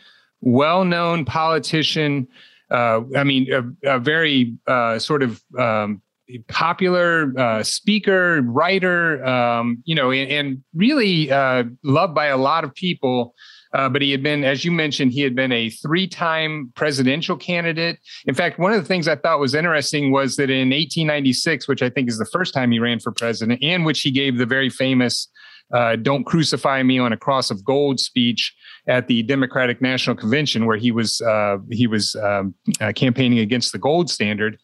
well 0.40 0.84
known 0.84 1.24
politician 1.24 2.28
uh, 2.70 3.00
I 3.16 3.24
mean, 3.24 3.52
a, 3.52 3.96
a 3.96 3.98
very 3.98 4.54
sort 4.98 5.24
of 5.24 5.42
um, 5.58 6.00
popular 6.48 7.32
uh, 7.36 7.62
speaker, 7.62 8.42
writer, 8.42 9.24
um, 9.24 9.82
you 9.84 9.94
know, 9.94 10.10
and, 10.10 10.30
and 10.30 10.64
really 10.74 11.30
uh, 11.30 11.64
loved 11.82 12.14
by 12.14 12.26
a 12.26 12.36
lot 12.36 12.64
of 12.64 12.74
people. 12.74 13.34
Uh, 13.72 13.88
but 13.88 14.02
he 14.02 14.10
had 14.10 14.22
been, 14.22 14.44
as 14.44 14.64
you 14.64 14.72
mentioned, 14.72 15.12
he 15.12 15.20
had 15.20 15.34
been 15.34 15.52
a 15.52 15.70
three 15.70 16.06
time 16.06 16.72
presidential 16.74 17.36
candidate. 17.36 17.98
In 18.26 18.34
fact, 18.34 18.58
one 18.58 18.72
of 18.72 18.80
the 18.80 18.86
things 18.86 19.06
I 19.06 19.16
thought 19.16 19.38
was 19.38 19.54
interesting 19.54 20.10
was 20.10 20.36
that 20.36 20.50
in 20.50 20.70
1896, 20.70 21.68
which 21.68 21.82
I 21.82 21.90
think 21.90 22.08
is 22.08 22.18
the 22.18 22.26
first 22.26 22.52
time 22.52 22.72
he 22.72 22.78
ran 22.78 22.98
for 22.98 23.12
president, 23.12 23.62
and 23.62 23.84
which 23.84 24.00
he 24.00 24.10
gave 24.10 24.38
the 24.38 24.46
very 24.46 24.70
famous 24.70 25.28
uh, 25.72 25.96
Don't 25.96 26.24
Crucify 26.24 26.82
Me 26.82 26.98
on 26.98 27.12
a 27.12 27.16
Cross 27.16 27.50
of 27.50 27.64
Gold 27.64 28.00
speech 28.00 28.54
at 28.88 29.06
the 29.06 29.22
Democratic 29.22 29.80
National 29.80 30.16
Convention, 30.16 30.66
where 30.66 30.76
he 30.76 30.90
was 30.90 31.20
uh, 31.20 31.58
he 31.70 31.86
was 31.86 32.16
um, 32.16 32.54
uh, 32.80 32.92
campaigning 32.92 33.38
against 33.38 33.72
the 33.72 33.78
gold 33.78 34.10
standard. 34.10 34.58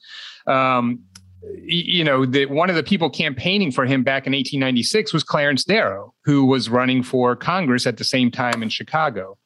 Um, 0.47 1.01
you 1.63 2.05
know, 2.05 2.27
that 2.27 2.51
one 2.51 2.71
of 2.71 2.77
the 2.77 2.83
people 2.83 3.11
campaigning 3.11 3.73
for 3.73 3.85
him 3.85 4.03
back 4.03 4.27
in 4.27 4.33
1896 4.33 5.13
was 5.13 5.23
Clarence 5.23 5.65
Darrow, 5.65 6.15
who 6.25 6.45
was 6.45 6.69
running 6.69 7.03
for 7.03 7.37
Congress 7.37 7.87
at 7.87 7.97
the 7.97 8.05
same 8.05 8.31
time 8.31 8.63
in 8.63 8.69
Chicago. 8.69 9.39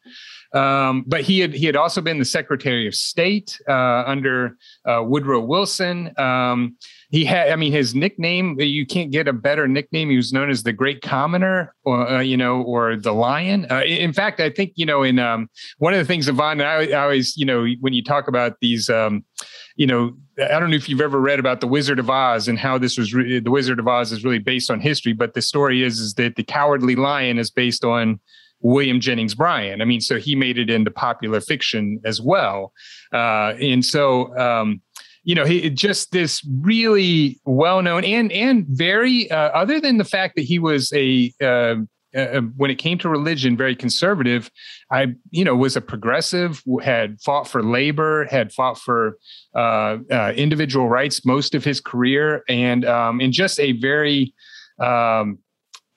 Um, 0.52 1.04
but 1.06 1.20
he 1.20 1.38
had 1.38 1.54
he 1.54 1.66
had 1.66 1.76
also 1.76 2.00
been 2.00 2.18
the 2.18 2.24
Secretary 2.24 2.88
of 2.88 2.94
State 2.94 3.60
uh, 3.68 4.02
under 4.04 4.56
uh, 4.84 5.02
Woodrow 5.04 5.40
Wilson. 5.40 6.12
Um, 6.18 6.76
he 7.10 7.24
had, 7.24 7.50
I 7.50 7.56
mean, 7.56 7.72
his 7.72 7.94
nickname, 7.94 8.58
you 8.60 8.86
can't 8.86 9.10
get 9.10 9.26
a 9.26 9.32
better 9.32 9.66
nickname. 9.66 10.10
He 10.10 10.16
was 10.16 10.32
known 10.32 10.48
as 10.48 10.62
the 10.62 10.72
Great 10.72 11.02
Commoner, 11.02 11.74
or, 11.84 12.08
uh, 12.08 12.20
you 12.20 12.36
know, 12.36 12.62
or 12.62 12.96
the 12.96 13.12
Lion. 13.12 13.66
Uh, 13.68 13.82
in 13.82 14.12
fact, 14.12 14.38
I 14.38 14.48
think, 14.48 14.72
you 14.76 14.86
know, 14.86 15.02
in 15.02 15.18
um, 15.18 15.50
one 15.78 15.92
of 15.92 15.98
the 15.98 16.04
things, 16.04 16.28
Yvonne, 16.28 16.60
I, 16.60 16.88
I 16.88 17.02
always, 17.02 17.36
you 17.36 17.44
know, 17.44 17.66
when 17.80 17.92
you 17.92 18.04
talk 18.04 18.28
about 18.28 18.58
these, 18.60 18.88
um, 18.88 19.24
you 19.76 19.86
know, 19.86 20.16
I 20.38 20.58
don't 20.58 20.70
know 20.70 20.76
if 20.76 20.88
you've 20.88 21.00
ever 21.00 21.20
read 21.20 21.38
about 21.38 21.60
the 21.60 21.66
Wizard 21.66 21.98
of 21.98 22.10
Oz 22.10 22.48
and 22.48 22.58
how 22.58 22.78
this 22.78 22.98
was, 22.98 23.14
re- 23.14 23.40
the 23.40 23.50
Wizard 23.50 23.78
of 23.78 23.88
Oz 23.88 24.12
is 24.12 24.24
really 24.24 24.38
based 24.38 24.70
on 24.70 24.80
history, 24.80 25.12
but 25.12 25.34
the 25.34 25.42
story 25.42 25.82
is, 25.82 25.98
is 25.98 26.14
that 26.14 26.36
the 26.36 26.44
Cowardly 26.44 26.96
Lion 26.96 27.38
is 27.38 27.50
based 27.50 27.84
on 27.84 28.20
William 28.60 29.00
Jennings 29.00 29.34
Bryan. 29.34 29.80
I 29.80 29.84
mean, 29.84 30.00
so 30.00 30.18
he 30.18 30.34
made 30.34 30.58
it 30.58 30.70
into 30.70 30.90
popular 30.90 31.40
fiction 31.40 32.00
as 32.04 32.20
well. 32.20 32.72
Uh, 33.12 33.54
and 33.60 33.84
so, 33.84 34.36
um, 34.38 34.82
you 35.24 35.34
know, 35.34 35.44
he 35.44 35.68
just 35.70 36.12
this 36.12 36.46
really 36.62 37.38
well 37.44 37.82
known 37.82 38.04
and 38.04 38.32
and 38.32 38.66
very 38.68 39.30
uh, 39.30 39.50
other 39.50 39.80
than 39.80 39.98
the 39.98 40.04
fact 40.04 40.36
that 40.36 40.42
he 40.42 40.58
was 40.58 40.92
a 40.94 41.32
uh, 41.42 41.76
uh, 42.16 42.40
when 42.56 42.70
it 42.70 42.76
came 42.76 42.98
to 42.98 43.08
religion, 43.08 43.56
very 43.56 43.76
conservative. 43.76 44.50
I, 44.90 45.14
you 45.30 45.44
know, 45.44 45.54
was 45.56 45.76
a 45.76 45.80
progressive, 45.80 46.62
had 46.82 47.20
fought 47.20 47.48
for 47.48 47.62
labor, 47.62 48.26
had 48.30 48.52
fought 48.52 48.78
for 48.78 49.18
uh, 49.54 49.98
uh, 50.10 50.32
individual 50.36 50.88
rights 50.88 51.24
most 51.24 51.54
of 51.54 51.64
his 51.64 51.80
career, 51.80 52.42
and 52.48 52.84
um, 52.84 53.20
and 53.20 53.32
just 53.32 53.60
a 53.60 53.72
very 53.72 54.34
um, 54.78 55.38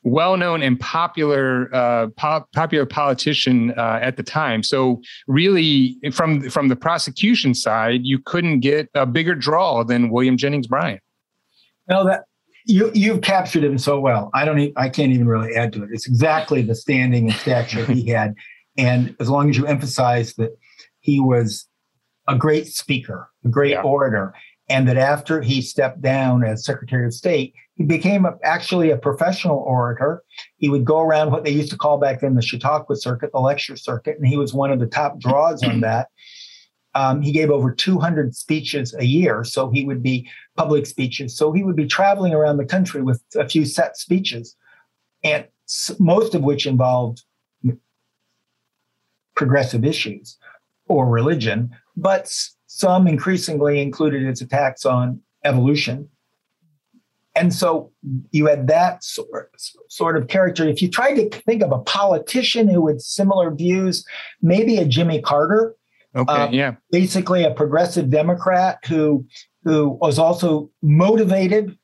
well-known 0.04 0.62
and 0.62 0.80
popular 0.80 1.74
uh, 1.74 2.08
po- 2.18 2.46
popular 2.54 2.86
politician 2.86 3.72
uh, 3.72 4.00
at 4.02 4.18
the 4.18 4.24
time. 4.24 4.62
So 4.64 5.02
really, 5.28 5.98
from 6.12 6.50
from 6.50 6.68
the 6.68 6.76
prosecution 6.76 7.54
side, 7.54 8.02
you 8.04 8.20
couldn't 8.20 8.60
get 8.60 8.90
a 8.94 9.06
bigger 9.06 9.36
draw 9.36 9.84
than 9.84 10.10
William 10.10 10.38
Jennings 10.38 10.68
Bryan. 10.68 11.00
No, 11.90 12.06
that 12.06 12.24
you 12.66 12.92
you've 12.94 13.22
captured 13.22 13.64
him 13.64 13.78
so 13.78 14.00
well. 14.00 14.30
I 14.34 14.46
don't. 14.46 14.60
Even, 14.60 14.74
I 14.78 14.90
can't 14.90 15.12
even 15.12 15.28
really 15.28 15.56
add 15.56 15.74
to 15.74 15.84
it. 15.84 15.90
It's 15.92 16.08
exactly 16.08 16.62
the 16.62 16.76
standing 16.76 17.30
and 17.30 17.38
stature 17.38 17.86
he 17.86 18.08
had, 18.10 18.36
and 18.78 19.16
as 19.20 19.30
long 19.30 19.50
as 19.50 19.58
you 19.58 19.66
emphasize 19.66 20.34
that 20.36 20.52
he 21.00 21.20
was 21.20 21.68
a 22.28 22.38
great 22.38 22.68
speaker, 22.68 23.30
a 23.44 23.50
great 23.50 23.72
yeah. 23.72 23.82
orator, 23.82 24.34
and 24.70 24.88
that 24.88 24.98
after 24.98 25.42
he 25.42 25.62
stepped 25.62 26.02
down 26.02 26.44
as 26.44 26.66
Secretary 26.66 27.06
of 27.06 27.14
State, 27.14 27.54
he 27.76 27.84
became 27.84 28.26
a, 28.26 28.34
actually 28.44 28.92
a 28.92 28.98
professional 28.98 29.58
orator. 29.58 30.24
He 30.58 30.70
would 30.70 30.86
go 30.86 31.02
around 31.02 31.32
what 31.32 31.44
they 31.44 31.52
used 31.52 31.72
to 31.72 31.78
call 31.78 31.98
back 31.98 32.22
then 32.22 32.36
the 32.36 32.42
Chautauqua 32.42 32.96
circuit, 32.96 33.32
the 33.34 33.40
lecture 33.40 33.76
circuit, 33.76 34.18
and 34.18 34.28
he 34.28 34.38
was 34.38 34.54
one 34.54 34.72
of 34.72 34.80
the 34.80 34.88
top 34.88 35.20
draws 35.20 35.64
on 35.64 35.82
that. 35.82 36.08
Um, 36.96 37.22
he 37.22 37.32
gave 37.32 37.50
over 37.50 37.72
200 37.72 38.36
speeches 38.36 38.94
a 38.94 39.06
year, 39.06 39.44
so 39.44 39.70
he 39.70 39.84
would 39.84 40.04
be 40.04 40.30
public 40.56 40.86
speeches. 40.86 41.36
So 41.36 41.52
he 41.52 41.64
would 41.64 41.76
be 41.76 41.88
traveling 41.88 42.34
around 42.34 42.58
the 42.58 42.66
country 42.66 43.02
with 43.02 43.22
a 43.36 43.48
few 43.48 43.66
set 43.66 43.98
speeches, 43.98 44.56
and 45.24 45.48
most 46.00 46.36
of 46.36 46.44
which 46.44 46.68
involved 46.68 47.24
progressive 49.36 49.84
issues 49.84 50.38
or 50.88 51.08
religion, 51.08 51.72
but 51.98 52.32
some 52.68 53.08
increasingly 53.08 53.82
included 53.82 54.24
its 54.24 54.42
attacks 54.42 54.86
on 54.86 55.22
evolution. 55.44 56.10
And 57.36 57.54
so 57.54 57.92
you 58.32 58.46
had 58.46 58.68
that 58.68 59.04
sort, 59.04 59.52
sort 59.90 60.18
of 60.18 60.28
character. 60.28 60.68
If 60.68 60.82
you 60.82 60.90
tried 60.90 61.16
to 61.16 61.30
think 61.42 61.64
of 61.64 61.72
a 61.72 61.80
politician 61.80 62.68
who 62.68 62.88
had 62.88 63.02
similar 63.02 63.54
views, 63.54 64.06
maybe 64.42 64.78
a 64.78 64.86
Jimmy 64.86 65.22
Carter. 65.22 65.76
Okay, 66.16 66.32
uh, 66.32 66.50
yeah. 66.52 66.76
Basically, 66.92 67.44
a 67.44 67.52
progressive 67.52 68.10
Democrat 68.10 68.80
who 68.86 69.26
who 69.64 69.98
was 70.02 70.20
also 70.20 70.70
motivated 70.82 71.78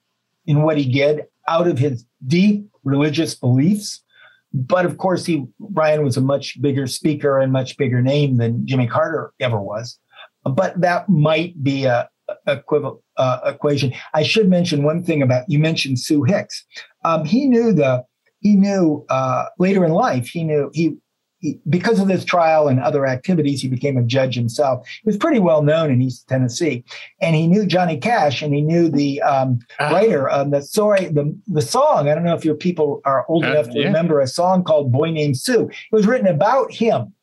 in 0.45 0.61
what 0.63 0.77
he 0.77 0.91
did 0.91 1.25
out 1.47 1.67
of 1.67 1.79
his 1.79 2.05
deep 2.27 2.69
religious 2.83 3.35
beliefs. 3.35 4.03
But 4.51 4.85
of 4.85 4.97
course, 4.97 5.25
he 5.25 5.45
Bryan 5.59 6.03
was 6.03 6.17
a 6.17 6.21
much 6.21 6.61
bigger 6.61 6.87
speaker 6.87 7.39
and 7.39 7.51
much 7.51 7.77
bigger 7.77 8.01
name 8.01 8.37
than 8.37 8.65
Jimmy 8.65 8.87
Carter 8.87 9.31
ever 9.39 9.59
was 9.59 9.99
but 10.43 10.79
that 10.79 11.09
might 11.09 11.61
be 11.63 11.85
a, 11.85 12.09
equivalent 12.47 12.99
uh, 13.17 13.39
equation. 13.45 13.93
I 14.13 14.23
should 14.23 14.49
mention 14.49 14.83
one 14.83 15.03
thing 15.03 15.21
about 15.21 15.49
you 15.49 15.57
mentioned 15.59 15.99
Sue 15.99 16.23
Hicks. 16.23 16.63
Um, 17.03 17.25
he 17.25 17.47
knew 17.47 17.73
the 17.73 18.03
he 18.39 18.55
knew 18.55 19.05
uh, 19.09 19.45
later 19.57 19.83
in 19.83 19.91
life 19.91 20.27
he 20.27 20.43
knew 20.43 20.69
he, 20.73 20.95
he, 21.39 21.59
because 21.69 21.99
of 21.99 22.07
this 22.07 22.23
trial 22.23 22.67
and 22.67 22.79
other 22.79 23.05
activities 23.05 23.61
he 23.61 23.67
became 23.67 23.97
a 23.97 24.03
judge 24.03 24.35
himself. 24.35 24.87
He 24.87 25.07
was 25.07 25.17
pretty 25.17 25.39
well 25.39 25.63
known 25.63 25.91
in 25.91 26.01
East 26.01 26.27
Tennessee, 26.27 26.83
and 27.21 27.35
he 27.35 27.47
knew 27.47 27.65
Johnny 27.65 27.97
Cash 27.97 28.41
and 28.41 28.53
he 28.53 28.61
knew 28.61 28.89
the 28.89 29.21
um, 29.21 29.59
uh, 29.79 29.89
writer 29.91 30.29
of 30.29 30.51
the 30.51 30.61
story 30.61 31.05
the 31.07 31.35
the 31.47 31.61
song. 31.61 32.09
I 32.09 32.15
don't 32.15 32.23
know 32.23 32.35
if 32.35 32.45
your 32.45 32.55
people 32.55 33.01
are 33.05 33.25
old 33.27 33.45
uh, 33.45 33.51
enough 33.51 33.69
to 33.71 33.79
yeah. 33.79 33.87
remember 33.87 34.19
a 34.19 34.27
song 34.27 34.63
called 34.63 34.91
"Boy 34.91 35.11
Named 35.11 35.37
Sue." 35.37 35.69
It 35.69 35.95
was 35.95 36.07
written 36.07 36.27
about 36.27 36.71
him 36.71 37.13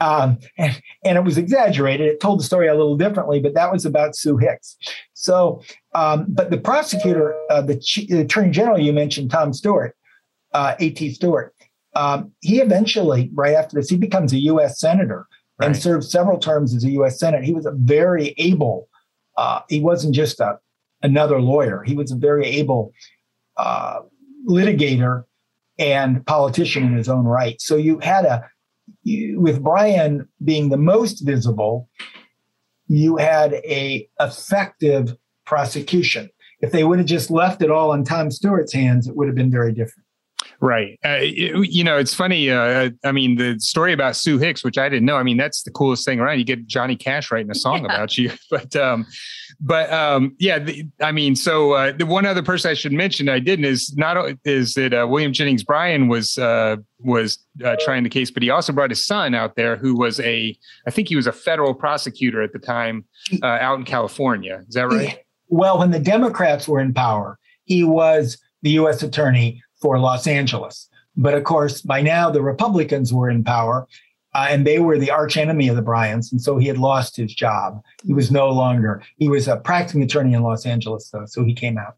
um, 0.00 0.38
and, 0.56 0.80
and, 1.04 1.18
it 1.18 1.24
was 1.24 1.38
exaggerated. 1.38 2.06
It 2.06 2.20
told 2.20 2.40
the 2.40 2.44
story 2.44 2.68
a 2.68 2.74
little 2.74 2.96
differently, 2.96 3.40
but 3.40 3.54
that 3.54 3.72
was 3.72 3.84
about 3.84 4.14
Sue 4.14 4.36
Hicks. 4.36 4.76
So, 5.14 5.62
um, 5.94 6.26
but 6.28 6.50
the 6.50 6.58
prosecutor, 6.58 7.36
uh, 7.50 7.62
the, 7.62 7.80
the, 8.08 8.20
attorney 8.20 8.50
general 8.50 8.78
you 8.78 8.92
mentioned, 8.92 9.30
Tom 9.30 9.52
Stewart, 9.52 9.96
uh, 10.52 10.76
A.T. 10.78 11.14
Stewart, 11.14 11.54
um, 11.98 12.32
he 12.42 12.60
eventually, 12.60 13.28
right 13.34 13.54
after 13.54 13.74
this, 13.74 13.90
he 13.90 13.96
becomes 13.96 14.32
a 14.32 14.38
U.S. 14.42 14.78
senator 14.78 15.26
right. 15.58 15.66
and 15.66 15.76
served 15.76 16.04
several 16.04 16.38
terms 16.38 16.72
as 16.72 16.84
a 16.84 16.90
U.S. 16.90 17.18
senator. 17.18 17.42
He 17.42 17.52
was 17.52 17.66
a 17.66 17.72
very 17.72 18.36
able. 18.38 18.88
Uh, 19.36 19.62
he 19.68 19.80
wasn't 19.80 20.14
just 20.14 20.38
a 20.38 20.60
another 21.02 21.40
lawyer. 21.40 21.82
He 21.82 21.96
was 21.96 22.12
a 22.12 22.16
very 22.16 22.46
able 22.46 22.92
uh, 23.56 24.00
litigator 24.48 25.24
and 25.76 26.24
politician 26.24 26.84
in 26.84 26.96
his 26.96 27.08
own 27.08 27.24
right. 27.24 27.60
So 27.60 27.74
you 27.74 27.98
had 27.98 28.24
a 28.24 28.48
you, 29.02 29.40
with 29.40 29.62
Bryan 29.62 30.28
being 30.44 30.68
the 30.68 30.76
most 30.76 31.26
visible, 31.26 31.88
you 32.86 33.16
had 33.16 33.54
a 33.54 34.08
effective 34.20 35.16
prosecution. 35.44 36.30
If 36.60 36.70
they 36.70 36.84
would 36.84 36.98
have 36.98 37.08
just 37.08 37.28
left 37.28 37.60
it 37.60 37.72
all 37.72 37.92
in 37.92 38.04
Tom 38.04 38.30
Stewart's 38.30 38.72
hands, 38.72 39.08
it 39.08 39.16
would 39.16 39.26
have 39.26 39.36
been 39.36 39.50
very 39.50 39.72
different. 39.72 40.07
Right. 40.60 40.98
Uh, 41.04 41.18
it, 41.20 41.70
you 41.70 41.84
know, 41.84 41.98
it's 41.98 42.14
funny. 42.14 42.50
Uh, 42.50 42.90
I 43.04 43.12
mean, 43.12 43.36
the 43.36 43.60
story 43.60 43.92
about 43.92 44.16
Sue 44.16 44.38
Hicks, 44.38 44.64
which 44.64 44.76
I 44.76 44.88
didn't 44.88 45.06
know. 45.06 45.16
I 45.16 45.22
mean, 45.22 45.36
that's 45.36 45.62
the 45.62 45.70
coolest 45.70 46.04
thing 46.04 46.18
around. 46.18 46.38
You 46.38 46.44
get 46.44 46.66
Johnny 46.66 46.96
Cash 46.96 47.30
writing 47.30 47.50
a 47.50 47.54
song 47.54 47.78
yeah. 47.84 47.94
about 47.94 48.18
you. 48.18 48.32
But, 48.50 48.74
um, 48.76 49.06
but 49.60 49.92
um, 49.92 50.34
yeah, 50.38 50.58
the, 50.58 50.86
I 51.00 51.12
mean, 51.12 51.36
so 51.36 51.72
uh, 51.72 51.92
the 51.92 52.06
one 52.06 52.24
other 52.24 52.42
person 52.42 52.70
I 52.70 52.74
should 52.74 52.92
mention 52.92 53.28
I 53.28 53.38
didn't 53.38 53.66
is 53.66 53.94
not 53.96 54.16
is 54.44 54.74
that 54.74 54.94
uh, 54.94 55.06
William 55.08 55.32
Jennings 55.32 55.62
Bryan 55.62 56.08
was 56.08 56.38
uh, 56.38 56.76
was 57.00 57.38
uh, 57.62 57.76
trying 57.80 58.04
the 58.04 58.08
case, 58.08 58.30
but 58.30 58.42
he 58.42 58.50
also 58.50 58.72
brought 58.72 58.90
his 58.90 59.04
son 59.04 59.34
out 59.34 59.54
there, 59.54 59.76
who 59.76 59.94
was 59.96 60.18
a 60.20 60.56
I 60.86 60.90
think 60.90 61.08
he 61.08 61.16
was 61.16 61.26
a 61.26 61.32
federal 61.32 61.74
prosecutor 61.74 62.42
at 62.42 62.52
the 62.52 62.58
time 62.58 63.04
out 63.42 63.78
in 63.78 63.84
California. 63.84 64.64
Is 64.66 64.74
that 64.74 64.88
right? 64.88 65.18
well, 65.48 65.78
when 65.78 65.90
the 65.90 66.00
Democrats 66.00 66.66
were 66.66 66.80
in 66.80 66.94
power, 66.94 67.38
he 67.64 67.84
was 67.84 68.38
the 68.62 68.70
U.S. 68.70 69.02
attorney 69.02 69.62
for 69.80 69.98
Los 69.98 70.26
Angeles. 70.26 70.88
But 71.16 71.34
of 71.34 71.44
course, 71.44 71.82
by 71.82 72.00
now 72.00 72.30
the 72.30 72.42
Republicans 72.42 73.12
were 73.12 73.28
in 73.28 73.42
power, 73.44 73.86
uh, 74.34 74.46
and 74.50 74.66
they 74.66 74.78
were 74.78 74.98
the 74.98 75.10
arch 75.10 75.36
enemy 75.36 75.68
of 75.68 75.76
the 75.76 75.82
Bryans, 75.82 76.30
and 76.30 76.40
so 76.40 76.58
he 76.58 76.68
had 76.68 76.78
lost 76.78 77.16
his 77.16 77.34
job. 77.34 77.82
He 78.04 78.12
was 78.12 78.30
no 78.30 78.50
longer. 78.50 79.02
He 79.16 79.28
was 79.28 79.48
a 79.48 79.56
practicing 79.56 80.02
attorney 80.02 80.34
in 80.34 80.42
Los 80.42 80.66
Angeles, 80.66 81.10
though, 81.10 81.26
so 81.26 81.44
he 81.44 81.54
came 81.54 81.78
out. 81.78 81.96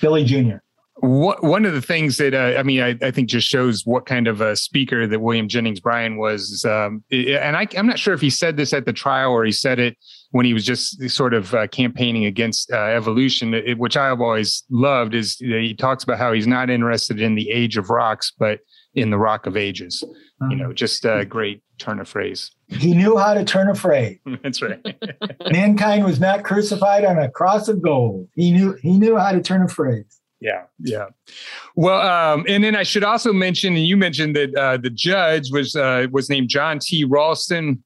Billy 0.00 0.24
Jr. 0.24 0.58
What, 1.00 1.42
one 1.42 1.64
of 1.64 1.72
the 1.72 1.80
things 1.80 2.18
that 2.18 2.34
uh, 2.34 2.58
I 2.58 2.62
mean, 2.62 2.82
I, 2.82 2.96
I, 3.02 3.10
think 3.10 3.28
just 3.28 3.46
shows 3.46 3.86
what 3.86 4.06
kind 4.06 4.28
of 4.28 4.40
a 4.40 4.54
speaker 4.54 5.06
that 5.06 5.20
William 5.20 5.48
Jennings 5.48 5.80
Bryan 5.80 6.18
was. 6.18 6.64
Um, 6.64 7.02
and 7.10 7.56
I, 7.56 7.66
am 7.74 7.86
not 7.86 7.98
sure 7.98 8.12
if 8.12 8.20
he 8.20 8.30
said 8.30 8.56
this 8.56 8.72
at 8.72 8.84
the 8.84 8.92
trial 8.92 9.32
or 9.32 9.44
he 9.44 9.52
said 9.52 9.78
it 9.78 9.96
when 10.32 10.44
he 10.44 10.52
was 10.52 10.64
just 10.64 11.08
sort 11.08 11.32
of 11.32 11.54
uh, 11.54 11.66
campaigning 11.68 12.26
against 12.26 12.70
uh, 12.70 12.76
evolution, 12.76 13.54
it, 13.54 13.78
which 13.78 13.96
I've 13.96 14.20
always 14.20 14.62
loved. 14.70 15.14
Is 15.14 15.36
he 15.36 15.74
talks 15.74 16.04
about 16.04 16.18
how 16.18 16.32
he's 16.32 16.46
not 16.46 16.68
interested 16.68 17.20
in 17.20 17.34
the 17.34 17.50
age 17.50 17.76
of 17.76 17.88
rocks, 17.88 18.32
but 18.38 18.60
in 18.94 19.10
the 19.10 19.18
rock 19.18 19.46
of 19.46 19.56
ages. 19.56 20.04
You 20.48 20.56
know, 20.56 20.72
just 20.72 21.04
a 21.04 21.26
great 21.26 21.62
turn 21.76 22.00
of 22.00 22.08
phrase. 22.08 22.50
He 22.68 22.94
knew 22.94 23.18
how 23.18 23.34
to 23.34 23.44
turn 23.44 23.68
a 23.68 23.74
phrase. 23.74 24.18
That's 24.42 24.62
right. 24.62 24.80
Mankind 25.50 26.04
was 26.04 26.18
not 26.18 26.44
crucified 26.44 27.04
on 27.04 27.18
a 27.18 27.30
cross 27.30 27.68
of 27.68 27.82
gold. 27.82 28.26
He 28.34 28.50
knew 28.50 28.72
he 28.80 28.98
knew 28.98 29.18
how 29.18 29.32
to 29.32 29.42
turn 29.42 29.62
a 29.62 29.68
phrase. 29.68 30.19
Yeah, 30.40 30.62
yeah. 30.78 31.06
Well, 31.76 32.00
um, 32.00 32.46
and 32.48 32.64
then 32.64 32.74
I 32.74 32.82
should 32.82 33.04
also 33.04 33.32
mention, 33.32 33.76
and 33.76 33.86
you 33.86 33.96
mentioned 33.96 34.34
that 34.36 34.54
uh, 34.54 34.78
the 34.78 34.88
judge 34.88 35.50
was 35.50 35.76
uh, 35.76 36.06
was 36.10 36.30
named 36.30 36.48
John 36.48 36.78
T. 36.78 37.04
Raulston. 37.04 37.78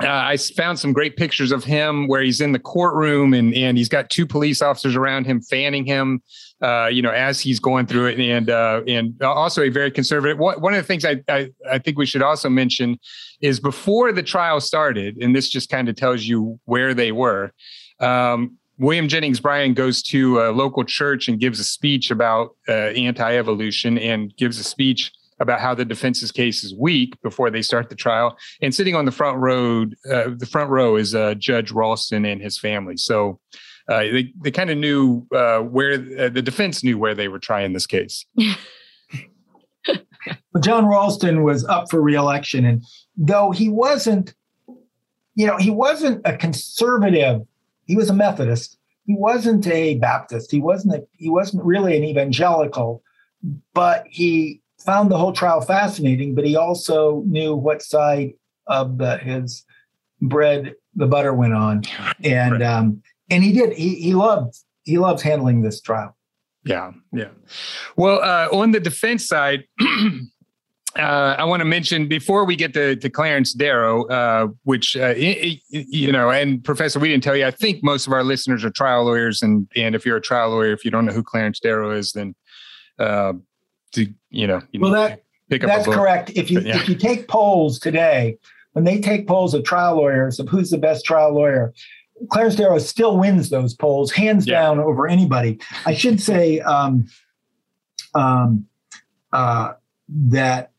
Uh, 0.00 0.06
I 0.06 0.36
found 0.36 0.78
some 0.78 0.92
great 0.92 1.16
pictures 1.16 1.50
of 1.50 1.64
him 1.64 2.06
where 2.06 2.22
he's 2.22 2.40
in 2.40 2.52
the 2.52 2.58
courtroom 2.58 3.34
and 3.34 3.52
and 3.54 3.76
he's 3.76 3.88
got 3.88 4.10
two 4.10 4.26
police 4.26 4.62
officers 4.62 4.94
around 4.96 5.26
him 5.26 5.42
fanning 5.42 5.84
him, 5.84 6.22
uh, 6.62 6.86
you 6.86 7.02
know, 7.02 7.10
as 7.10 7.40
he's 7.40 7.60
going 7.60 7.86
through 7.86 8.06
it, 8.06 8.20
and 8.20 8.48
uh, 8.48 8.80
and 8.86 9.20
also 9.22 9.62
a 9.62 9.68
very 9.68 9.90
conservative. 9.90 10.38
One 10.38 10.72
of 10.72 10.80
the 10.80 10.86
things 10.86 11.04
I, 11.04 11.22
I 11.28 11.50
I 11.70 11.78
think 11.78 11.98
we 11.98 12.06
should 12.06 12.22
also 12.22 12.48
mention 12.48 12.98
is 13.42 13.60
before 13.60 14.12
the 14.12 14.22
trial 14.22 14.60
started, 14.60 15.18
and 15.20 15.36
this 15.36 15.50
just 15.50 15.68
kind 15.68 15.88
of 15.90 15.96
tells 15.96 16.24
you 16.24 16.58
where 16.64 16.94
they 16.94 17.12
were. 17.12 17.52
Um, 18.00 18.57
William 18.78 19.08
Jennings 19.08 19.40
Bryan 19.40 19.74
goes 19.74 20.02
to 20.04 20.40
a 20.40 20.50
local 20.52 20.84
church 20.84 21.28
and 21.28 21.40
gives 21.40 21.58
a 21.58 21.64
speech 21.64 22.10
about 22.10 22.56
uh, 22.68 22.72
anti-evolution 22.72 23.98
and 23.98 24.34
gives 24.36 24.58
a 24.58 24.64
speech 24.64 25.12
about 25.40 25.60
how 25.60 25.74
the 25.74 25.84
defense's 25.84 26.32
case 26.32 26.64
is 26.64 26.74
weak 26.74 27.20
before 27.22 27.50
they 27.50 27.62
start 27.62 27.88
the 27.88 27.94
trial. 27.94 28.36
And 28.60 28.74
sitting 28.74 28.94
on 28.94 29.04
the 29.04 29.12
front 29.12 29.38
row, 29.38 29.82
uh, 30.10 30.30
the 30.36 30.48
front 30.50 30.70
row 30.70 30.96
is 30.96 31.14
uh, 31.14 31.34
Judge 31.34 31.72
Raulston 31.72 32.30
and 32.30 32.40
his 32.40 32.58
family. 32.58 32.96
So 32.96 33.40
uh, 33.88 34.00
they 34.00 34.32
they 34.42 34.50
kind 34.50 34.70
of 34.70 34.78
knew 34.78 35.26
uh, 35.34 35.60
where 35.60 35.94
uh, 35.94 36.28
the 36.28 36.42
defense 36.42 36.84
knew 36.84 36.98
where 36.98 37.14
they 37.14 37.28
were 37.28 37.38
trying 37.38 37.72
this 37.72 37.86
case. 37.86 38.26
well, 38.36 39.96
John 40.60 40.84
Raulston 40.84 41.42
was 41.42 41.64
up 41.64 41.90
for 41.90 42.02
reelection, 42.02 42.64
and 42.64 42.84
though 43.16 43.50
he 43.50 43.68
wasn't, 43.68 44.34
you 45.34 45.46
know, 45.46 45.56
he 45.56 45.70
wasn't 45.70 46.20
a 46.26 46.36
conservative 46.36 47.47
he 47.88 47.96
was 47.96 48.08
a 48.08 48.14
Methodist. 48.14 48.78
He 49.06 49.16
wasn't 49.16 49.66
a 49.66 49.96
Baptist. 49.96 50.52
He 50.52 50.60
wasn't 50.60 50.94
a, 50.94 51.06
he 51.16 51.28
wasn't 51.30 51.64
really 51.64 51.96
an 51.96 52.04
evangelical, 52.04 53.02
but 53.74 54.04
he 54.08 54.60
found 54.78 55.10
the 55.10 55.18
whole 55.18 55.32
trial 55.32 55.62
fascinating. 55.62 56.34
But 56.34 56.46
he 56.46 56.54
also 56.54 57.22
knew 57.26 57.56
what 57.56 57.82
side 57.82 58.34
of 58.66 58.98
the, 58.98 59.16
his 59.16 59.64
bread 60.20 60.74
the 60.94 61.06
butter 61.06 61.32
went 61.32 61.54
on, 61.54 61.82
and 62.22 62.52
right. 62.52 62.62
um, 62.62 63.02
and 63.30 63.42
he 63.42 63.52
did. 63.52 63.72
He 63.72 63.94
he 63.96 64.14
loved 64.14 64.54
he 64.84 64.98
loves 64.98 65.22
handling 65.22 65.62
this 65.62 65.80
trial. 65.80 66.14
Yeah, 66.64 66.92
yeah. 67.12 67.30
Well, 67.96 68.22
uh, 68.22 68.48
on 68.54 68.70
the 68.70 68.80
defense 68.80 69.26
side. 69.26 69.64
uh, 70.96 71.36
I 71.38 71.44
want 71.44 71.60
to 71.60 71.64
mention 71.64 72.08
before 72.08 72.44
we 72.44 72.56
get 72.56 72.72
to, 72.74 72.96
to 72.96 73.10
Clarence 73.10 73.52
Darrow, 73.52 74.06
uh, 74.06 74.48
which 74.64 74.96
uh, 74.96 75.14
you 75.16 76.10
know, 76.10 76.30
and 76.30 76.64
Professor, 76.64 76.98
we 76.98 77.08
didn't 77.08 77.22
tell 77.22 77.36
you. 77.36 77.46
I 77.46 77.50
think 77.50 77.84
most 77.84 78.06
of 78.06 78.12
our 78.12 78.24
listeners 78.24 78.64
are 78.64 78.70
trial 78.70 79.04
lawyers, 79.04 79.42
and 79.42 79.68
and 79.76 79.94
if 79.94 80.06
you're 80.06 80.16
a 80.16 80.22
trial 80.22 80.50
lawyer, 80.50 80.72
if 80.72 80.84
you 80.84 80.90
don't 80.90 81.04
know 81.04 81.12
who 81.12 81.22
Clarence 81.22 81.60
Darrow 81.60 81.90
is, 81.90 82.12
then 82.12 82.34
uh, 82.98 83.34
to, 83.92 84.06
you 84.30 84.46
know, 84.46 84.62
you 84.72 84.80
well, 84.80 84.92
that 84.92 85.22
that's 85.48 85.86
correct. 85.86 86.30
If 86.34 86.50
you 86.50 86.58
but, 86.58 86.66
yeah. 86.66 86.76
if 86.76 86.88
you 86.88 86.94
take 86.94 87.28
polls 87.28 87.78
today, 87.78 88.38
when 88.72 88.84
they 88.84 89.00
take 89.00 89.26
polls 89.26 89.54
of 89.54 89.64
trial 89.64 89.96
lawyers 89.96 90.40
of 90.40 90.48
who's 90.48 90.70
the 90.70 90.78
best 90.78 91.04
trial 91.04 91.34
lawyer, 91.34 91.74
Clarence 92.30 92.56
Darrow 92.56 92.78
still 92.78 93.18
wins 93.18 93.50
those 93.50 93.74
polls 93.74 94.10
hands 94.10 94.46
yeah. 94.46 94.60
down 94.60 94.80
over 94.80 95.06
anybody. 95.06 95.60
I 95.86 95.94
should 95.94 96.20
say 96.20 96.60
um, 96.60 97.06
um, 98.14 98.66
uh, 99.32 99.74
that 100.08 100.72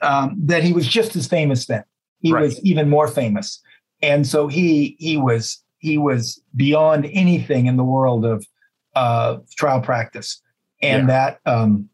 um, 0.00 0.36
that 0.38 0.62
he 0.62 0.72
was 0.72 0.86
just 0.86 1.16
as 1.16 1.26
famous 1.26 1.66
then. 1.66 1.84
He 2.20 2.32
right. 2.32 2.42
was 2.42 2.60
even 2.64 2.88
more 2.88 3.08
famous, 3.08 3.60
and 4.02 4.26
so 4.26 4.48
he 4.48 4.96
he 4.98 5.16
was 5.16 5.62
he 5.78 5.98
was 5.98 6.40
beyond 6.56 7.06
anything 7.12 7.66
in 7.66 7.76
the 7.76 7.84
world 7.84 8.24
of 8.24 8.46
uh, 8.96 9.38
trial 9.56 9.80
practice, 9.80 10.40
and 10.82 11.08
yeah. 11.08 11.34
that 11.44 11.50
um, 11.50 11.88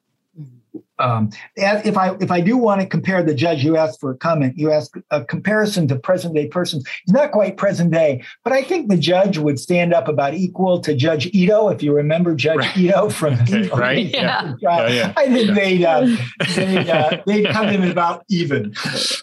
um, 1.01 1.30
if 1.57 1.96
I 1.96 2.14
if 2.20 2.30
I 2.30 2.40
do 2.40 2.57
want 2.57 2.80
to 2.80 2.86
compare 2.86 3.22
the 3.22 3.34
judge, 3.34 3.64
you 3.64 3.76
asked 3.76 4.01
for 4.01 4.11
a 4.11 4.16
comment. 4.16 4.57
You 4.57 4.70
asked 4.72 4.96
a 5.11 5.24
comparison 5.24 5.88
to 5.88 5.96
present 5.96 6.34
day 6.34 6.48
persons. 6.48 6.84
He's 7.05 7.14
not 7.14 7.32
quite 7.32 7.57
present 7.57 7.90
day, 7.90 8.22
but 8.44 8.53
I 8.53 8.62
think 8.62 8.88
the 8.88 8.96
judge 8.96 9.38
would 9.38 9.59
stand 9.59 9.94
up 9.94 10.09
about 10.09 10.34
equal 10.34 10.80
to 10.80 10.94
Judge 10.94 11.26
Ito. 11.32 11.68
If 11.68 11.82
you 11.82 11.92
remember 11.94 12.34
Judge 12.34 12.59
right. 12.59 12.76
Ito 12.76 13.11
from 13.11 13.34
okay, 13.34 13.68
right, 13.74 14.07
yeah. 14.07 14.55
yeah. 14.61 14.88
yeah. 14.88 15.12
I 15.16 15.26
think 15.26 15.55
they'd 15.55 15.84
uh, 15.84 16.16
they'd, 16.55 16.88
uh, 16.88 17.22
they'd 17.26 17.46
come 17.46 17.68
in 17.68 17.90
about 17.90 18.24
even. 18.28 18.74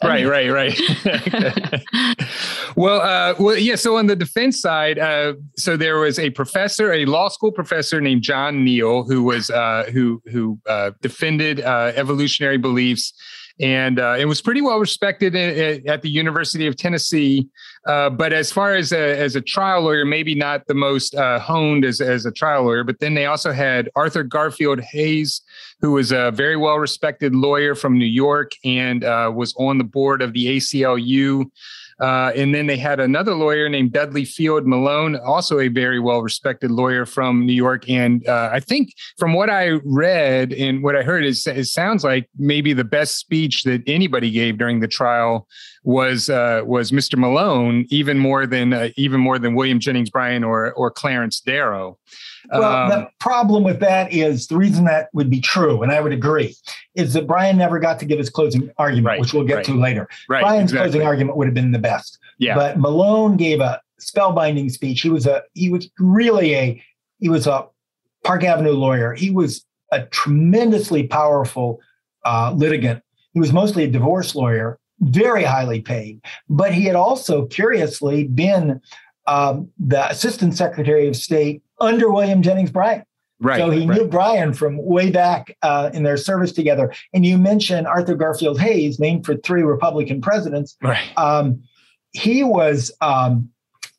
Right, 0.04 0.26
right, 0.26 0.50
right. 0.50 0.80
well, 2.76 3.02
uh, 3.02 3.36
well, 3.40 3.58
yeah. 3.58 3.76
So 3.76 3.98
on 3.98 4.08
the 4.08 4.16
defense 4.16 4.60
side, 4.60 5.00
uh, 5.00 5.34
so 5.58 5.78
there 5.78 5.98
was 6.00 6.20
a 6.20 6.30
professor, 6.32 6.94
a 6.94 7.06
law 7.06 7.30
school 7.30 7.52
professor 7.52 8.02
named 8.02 8.22
John 8.22 8.64
Neal, 8.64 9.04
who 9.04 9.24
was 9.24 9.50
uh, 9.50 9.90
who 9.94 10.22
who 10.32 10.60
uh, 10.68 10.92
defended 11.02 11.62
uh, 11.68 11.92
evolutionary 11.96 12.58
beliefs. 12.58 13.14
And 13.60 14.00
uh, 14.00 14.16
it 14.20 14.26
was 14.26 14.40
pretty 14.40 14.62
well 14.62 14.80
respected 14.80 15.36
at 15.36 16.02
the 16.04 16.10
University 16.10 16.68
of 16.68 16.76
Tennessee. 16.76 17.48
Uh, 17.88 18.10
but 18.10 18.32
as 18.32 18.52
far 18.52 18.76
as 18.76 18.92
a, 18.92 19.20
as 19.20 19.36
a 19.36 19.42
trial 19.42 19.82
lawyer, 19.82 20.06
maybe 20.06 20.36
not 20.36 20.68
the 20.68 20.76
most 20.76 21.16
uh, 21.16 21.40
honed 21.40 21.84
as, 21.84 22.00
as 22.00 22.26
a 22.26 22.32
trial 22.32 22.64
lawyer. 22.64 22.84
But 22.84 23.00
then 23.00 23.16
they 23.16 23.26
also 23.26 23.52
had 23.52 23.90
Arthur 23.96 24.24
Garfield 24.24 24.80
Hays, 24.80 25.42
who 25.82 25.94
was 25.94 26.12
a 26.12 26.32
very 26.32 26.56
well 26.56 26.78
respected 26.78 27.34
lawyer 27.34 27.74
from 27.74 27.98
New 27.98 28.06
York 28.06 28.52
and 28.64 29.04
uh, 29.04 29.32
was 29.34 29.56
on 29.58 29.80
the 29.80 29.84
board 29.84 30.22
of 30.22 30.34
the 30.34 30.58
ACLU. 30.58 31.50
Uh, 32.00 32.32
and 32.36 32.54
then 32.54 32.68
they 32.68 32.78
had 32.78 33.00
another 33.00 33.34
lawyer 33.34 33.70
named 33.70 33.92
Dudley 33.92 34.26
Field 34.26 34.68
Malone, 34.68 35.16
also 35.16 35.60
a 35.60 35.68
very 35.68 36.00
well 36.00 36.22
respected 36.22 36.70
lawyer 36.70 37.06
from 37.06 37.46
New 37.46 37.54
York. 37.54 37.90
And 37.90 38.28
uh, 38.28 38.50
I 38.52 38.60
think 38.60 38.94
from 39.18 39.34
what 39.34 39.50
I 39.50 39.80
read 39.84 40.54
and 40.54 40.84
what 40.84 40.96
I 40.96 41.02
heard, 41.02 41.26
is, 41.26 41.48
it 41.48 41.66
sounds 41.66 42.04
like 42.04 42.30
maybe 42.38 42.74
the 42.74 42.84
best 42.84 43.18
speech 43.18 43.64
that 43.64 43.82
anybody 43.88 44.30
gave 44.32 44.58
during 44.58 44.80
the 44.80 44.88
trial 44.88 45.48
was 45.84 46.30
uh, 46.30 46.62
was 46.66 46.92
Mr. 46.92 47.18
Malone, 47.18 47.86
even 47.90 48.20
more 48.20 48.46
than 48.46 48.74
uh, 48.74 48.90
even 48.98 49.20
more 49.20 49.40
than 49.40 49.56
William 49.56 49.80
Jennings 49.80 50.10
Bryan 50.10 50.44
or 50.44 50.74
or 50.74 50.92
Clarence 50.92 51.40
Darrow. 51.40 51.98
Well, 52.52 52.64
um, 52.64 52.90
the 52.90 53.10
problem 53.20 53.64
with 53.64 53.80
that 53.82 54.14
is 54.14 54.48
the 54.48 54.58
reason 54.58 54.86
that 54.86 55.10
would 55.14 55.30
be 55.30 55.42
true, 55.42 55.84
and 55.84 55.92
I 55.92 56.00
would 56.00 56.14
agree, 56.14 56.56
is 56.96 57.14
that 57.14 57.28
Bryan 57.28 57.58
never 57.58 57.80
got 57.80 58.00
to 58.00 58.06
give 58.06 58.20
his 58.20 58.30
closing 58.30 58.70
argument, 58.78 59.06
right, 59.06 59.20
which 59.20 59.34
we'll 59.34 59.44
get 59.44 59.56
right. 59.56 59.66
to 59.66 59.74
later. 59.74 60.08
Right, 60.30 60.42
Bryan's 60.42 60.72
exactly. 60.72 60.92
closing 60.92 61.08
argument 61.08 61.38
would 61.38 61.48
have 61.48 61.54
been 61.54 61.72
the 61.72 61.80
best. 61.80 62.20
Yeah. 62.40 62.56
But 62.56 62.80
Malone 62.80 63.38
gave 63.38 63.60
a 63.60 63.82
spellbinding 64.00 64.72
speech. 64.72 65.02
He 65.02 65.10
was 65.10 65.26
a 65.26 65.44
he 65.54 65.70
was 65.70 65.90
really 66.00 66.56
a 66.56 66.84
he 67.20 67.30
was 67.30 67.48
a 67.48 67.68
Park 68.24 68.44
Avenue 68.44 68.72
lawyer. 68.72 69.14
He 69.14 69.30
was 69.30 69.66
a 69.92 70.04
tremendously 70.06 71.08
powerful 71.08 71.80
uh, 72.26 72.54
litigant. 72.56 73.04
He 73.34 73.40
was 73.40 73.54
mostly 73.54 73.84
a 73.84 73.88
divorce 73.88 74.36
lawyer, 74.36 74.80
very 75.00 75.44
highly 75.44 75.82
paid, 75.82 76.22
but 76.50 76.74
he 76.74 76.86
had 76.86 76.96
also 76.96 77.46
curiously 77.46 78.26
been 78.26 78.82
um, 79.28 79.70
the 79.78 80.10
assistant 80.10 80.56
secretary 80.56 81.08
of 81.08 81.16
state 81.16 81.62
under 81.80 82.12
William 82.12 82.42
Jennings 82.42 82.72
Bryan. 82.72 83.04
Right. 83.40 83.60
So 83.60 83.70
he 83.70 83.86
right. 83.86 83.98
knew 83.98 84.08
Bryan 84.08 84.54
from 84.54 84.84
way 84.84 85.12
back 85.12 85.56
uh, 85.62 85.92
in 85.94 86.04
their 86.04 86.18
service 86.18 86.52
together. 86.52 86.92
And 87.14 87.26
you 87.26 87.38
mentioned 87.38 87.86
Arthur 87.86 88.16
Garfield 88.16 88.60
Hays, 88.60 89.00
named 89.00 89.26
for 89.26 89.36
three 89.38 89.62
Republican 89.62 90.22
presidents. 90.22 90.76
Right. 90.82 91.08
Um, 91.18 91.62
he 92.14 92.44
was 92.44 92.92
um, 93.02 93.50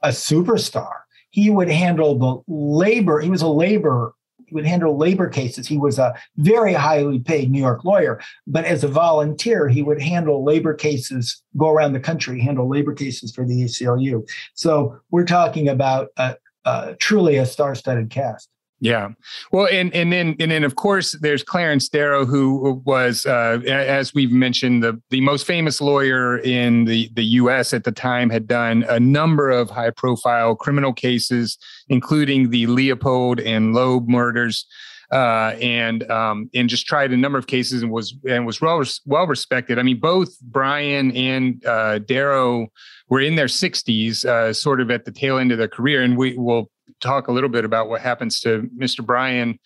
a 0.03 0.09
superstar. 0.09 0.91
He 1.31 1.51
would 1.51 1.69
handle 1.69 2.19
the 2.19 2.53
labor. 2.53 3.21
He 3.21 3.31
was 3.31 3.43
a 3.43 3.49
labor. 3.49 4.15
He 4.45 4.55
would 4.55 4.67
handle 4.67 4.97
labor 4.97 5.29
cases. 5.29 5.69
He 5.69 5.77
was 5.77 5.99
a 5.99 6.15
very 6.39 6.73
highly 6.73 7.21
paid 7.21 7.51
New 7.51 7.61
York 7.61 7.85
lawyer, 7.85 8.19
but 8.47 8.65
as 8.65 8.83
a 8.83 8.89
volunteer, 8.89 9.69
he 9.69 9.83
would 9.83 10.01
handle 10.01 10.43
labor 10.43 10.73
cases, 10.73 11.43
go 11.59 11.69
around 11.69 11.93
the 11.93 12.01
country, 12.01 12.41
handle 12.41 12.67
labor 12.67 12.95
cases 12.95 13.31
for 13.31 13.45
the 13.45 13.63
ACLU. 13.65 14.27
So 14.55 14.99
we're 15.11 15.27
talking 15.27 15.69
about 15.69 16.09
a, 16.17 16.37
uh, 16.64 16.94
truly 16.98 17.36
a 17.36 17.47
star-studded 17.47 18.10
cast. 18.10 18.48
Yeah. 18.80 19.09
Well, 19.51 19.66
and 19.72 19.93
and 19.93 20.12
then 20.12 20.36
and 20.39 20.52
then 20.52 20.62
of 20.62 20.76
course 20.76 21.12
there's 21.20 21.43
Clarence 21.43 21.89
Darrow, 21.89 22.24
who 22.24 22.80
was, 22.85 23.26
uh, 23.26 23.60
as 23.66 24.14
we've 24.14 24.30
mentioned, 24.30 24.85
the 24.85 25.01
the 25.10 25.20
most 25.20 25.47
famous 25.47 25.80
lawyer 25.80 26.39
in 26.39 26.85
the 26.85 27.10
the 27.14 27.24
U.S. 27.24 27.74
at 27.74 27.82
the 27.82 27.90
time, 27.90 28.30
had 28.30 28.47
done 28.47 28.85
a 28.89 29.01
number 29.01 29.51
of 29.51 29.68
high 29.68 29.90
profile 29.90 30.55
criminal 30.55 30.93
cases, 30.93 31.59
including 31.89 32.51
the 32.51 32.68
Leopold 32.68 33.40
and 33.40 33.74
Loeb 33.74 34.09
murders. 34.09 34.64
Uh, 35.10 35.56
and 35.60 36.09
um, 36.10 36.51
and 36.55 36.68
just 36.68 36.86
tried 36.86 37.12
a 37.12 37.16
number 37.16 37.39
of 37.39 37.47
cases 37.47 37.82
and 37.82 37.90
was 37.90 38.14
and 38.28 38.44
was 38.44 38.60
well 38.60 38.82
well 39.06 39.26
respected. 39.26 39.78
I 39.78 39.82
mean, 39.82 39.98
both 39.98 40.39
Bryan 40.40 41.16
and 41.16 41.64
uh, 41.64 42.01
Darrow 42.01 42.68
were 43.09 43.20
in 43.20 43.36
their 43.36 43.47
60s, 43.47 44.26
uh, 44.26 44.52
sort 44.52 44.82
of 44.82 44.90
at 44.90 45.06
the 45.06 45.12
tail 45.12 45.39
end 45.39 45.51
of 45.51 45.56
their 45.56 45.68
career, 45.68 46.02
and 46.02 46.18
we 46.18 46.36
will 46.36 46.70
talk 47.01 47.28
a 47.28 47.32
little 47.32 47.48
bit 47.48 47.64
about 47.64 47.89
what 47.89 48.02
happens 48.02 48.40
to 48.40 48.68
Mr. 48.76 49.05
Bryan 49.05 49.59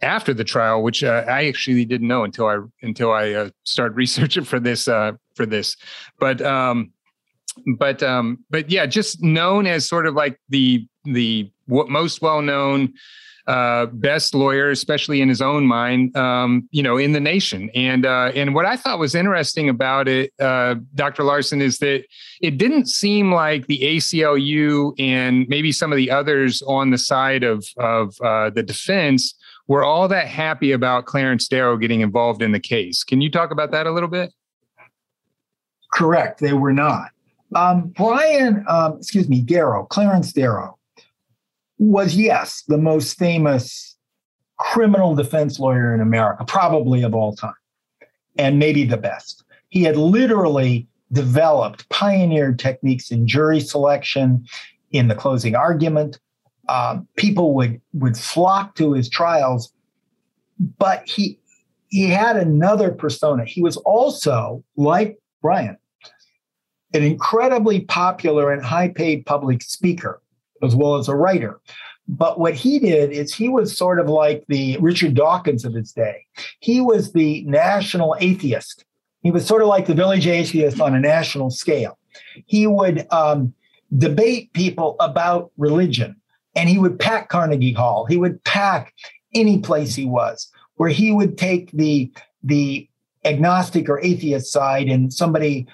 after 0.00 0.34
the 0.34 0.44
trial, 0.44 0.82
which 0.82 1.02
uh, 1.02 1.24
I 1.26 1.46
actually 1.46 1.84
didn't 1.84 2.08
know 2.08 2.24
until 2.24 2.46
I 2.46 2.58
until 2.82 3.12
I 3.12 3.32
uh, 3.32 3.50
started 3.64 3.96
researching 3.96 4.44
for 4.44 4.60
this 4.60 4.86
uh, 4.88 5.12
for 5.34 5.46
this. 5.46 5.76
But 6.18 6.40
um, 6.42 6.92
but 7.78 8.02
um, 8.02 8.44
but 8.50 8.70
yeah, 8.70 8.86
just 8.86 9.22
known 9.22 9.66
as 9.66 9.88
sort 9.88 10.06
of 10.06 10.14
like 10.14 10.38
the 10.48 10.86
the 11.04 11.50
most 11.66 12.22
well 12.22 12.42
known 12.42 12.94
uh, 13.46 13.86
best 13.86 14.34
lawyer, 14.34 14.70
especially 14.70 15.20
in 15.20 15.28
his 15.28 15.42
own 15.42 15.66
mind, 15.66 16.16
um, 16.16 16.68
you 16.70 16.82
know, 16.82 16.96
in 16.96 17.12
the 17.12 17.20
nation. 17.20 17.70
And 17.74 18.06
uh, 18.06 18.32
and 18.34 18.54
what 18.54 18.64
I 18.64 18.76
thought 18.76 18.98
was 18.98 19.14
interesting 19.14 19.68
about 19.68 20.08
it, 20.08 20.32
uh, 20.40 20.76
Dr. 20.94 21.24
Larson, 21.24 21.60
is 21.60 21.78
that 21.78 22.04
it 22.40 22.58
didn't 22.58 22.88
seem 22.88 23.32
like 23.32 23.66
the 23.66 23.80
ACLU 23.80 24.94
and 24.98 25.46
maybe 25.48 25.72
some 25.72 25.92
of 25.92 25.96
the 25.96 26.10
others 26.10 26.62
on 26.62 26.90
the 26.90 26.98
side 26.98 27.44
of 27.44 27.66
of 27.76 28.14
uh, 28.22 28.50
the 28.50 28.62
defense 28.62 29.34
were 29.66 29.84
all 29.84 30.08
that 30.08 30.26
happy 30.26 30.72
about 30.72 31.06
Clarence 31.06 31.48
Darrow 31.48 31.76
getting 31.76 32.00
involved 32.00 32.42
in 32.42 32.52
the 32.52 32.60
case. 32.60 33.02
Can 33.02 33.20
you 33.20 33.30
talk 33.30 33.50
about 33.50 33.70
that 33.72 33.86
a 33.86 33.92
little 33.92 34.10
bit? 34.10 34.32
Correct, 35.92 36.40
they 36.40 36.52
were 36.52 36.72
not. 36.72 37.10
Um, 37.54 37.88
Bryan, 37.88 38.64
um, 38.68 38.96
excuse 38.98 39.28
me, 39.28 39.40
Darrow, 39.40 39.84
Clarence 39.84 40.32
Darrow 40.32 40.78
was, 41.78 42.14
yes, 42.14 42.62
the 42.68 42.78
most 42.78 43.18
famous 43.18 43.96
criminal 44.58 45.14
defense 45.14 45.58
lawyer 45.58 45.94
in 45.94 46.00
America, 46.00 46.44
probably 46.44 47.02
of 47.02 47.14
all 47.14 47.34
time, 47.34 47.54
and 48.38 48.58
maybe 48.58 48.84
the 48.84 48.96
best. 48.96 49.44
He 49.68 49.82
had 49.82 49.96
literally 49.96 50.86
developed, 51.12 51.88
pioneered 51.88 52.58
techniques 52.58 53.10
in 53.10 53.26
jury 53.26 53.60
selection, 53.60 54.46
in 54.92 55.08
the 55.08 55.14
closing 55.14 55.54
argument. 55.54 56.18
Uh, 56.68 57.00
people 57.16 57.54
would 57.54 57.80
would 57.92 58.16
flock 58.16 58.74
to 58.76 58.92
his 58.92 59.08
trials, 59.08 59.72
but 60.78 61.06
he 61.06 61.38
he 61.88 62.08
had 62.08 62.36
another 62.36 62.90
persona. 62.90 63.44
He 63.44 63.60
was 63.60 63.76
also 63.78 64.64
like 64.76 65.18
Bryan, 65.42 65.76
an 66.94 67.02
incredibly 67.02 67.82
popular 67.82 68.50
and 68.50 68.64
high 68.64 68.88
paid 68.88 69.26
public 69.26 69.62
speaker 69.62 70.22
as 70.64 70.74
well 70.74 70.96
as 70.96 71.08
a 71.08 71.16
writer. 71.16 71.60
But 72.06 72.38
what 72.38 72.54
he 72.54 72.78
did 72.78 73.12
is 73.12 73.34
he 73.34 73.48
was 73.48 73.76
sort 73.76 73.98
of 73.98 74.08
like 74.08 74.44
the 74.48 74.76
Richard 74.78 75.14
Dawkins 75.14 75.64
of 75.64 75.72
his 75.72 75.92
day. 75.92 76.26
He 76.60 76.80
was 76.80 77.12
the 77.12 77.42
national 77.44 78.16
atheist. 78.20 78.84
He 79.22 79.30
was 79.30 79.46
sort 79.46 79.62
of 79.62 79.68
like 79.68 79.86
the 79.86 79.94
village 79.94 80.26
atheist 80.26 80.80
on 80.80 80.94
a 80.94 81.00
national 81.00 81.50
scale. 81.50 81.98
He 82.46 82.66
would 82.66 83.06
um, 83.10 83.54
debate 83.96 84.52
people 84.52 84.96
about 85.00 85.50
religion, 85.56 86.16
and 86.54 86.68
he 86.68 86.78
would 86.78 86.98
pack 86.98 87.30
Carnegie 87.30 87.72
Hall. 87.72 88.04
He 88.04 88.18
would 88.18 88.42
pack 88.44 88.92
any 89.34 89.58
place 89.58 89.94
he 89.94 90.04
was, 90.04 90.50
where 90.76 90.90
he 90.90 91.10
would 91.10 91.38
take 91.38 91.70
the 91.72 92.12
the 92.42 92.86
agnostic 93.24 93.88
or 93.88 93.98
atheist 94.00 94.52
side, 94.52 94.88
and 94.88 95.10
somebody 95.10 95.66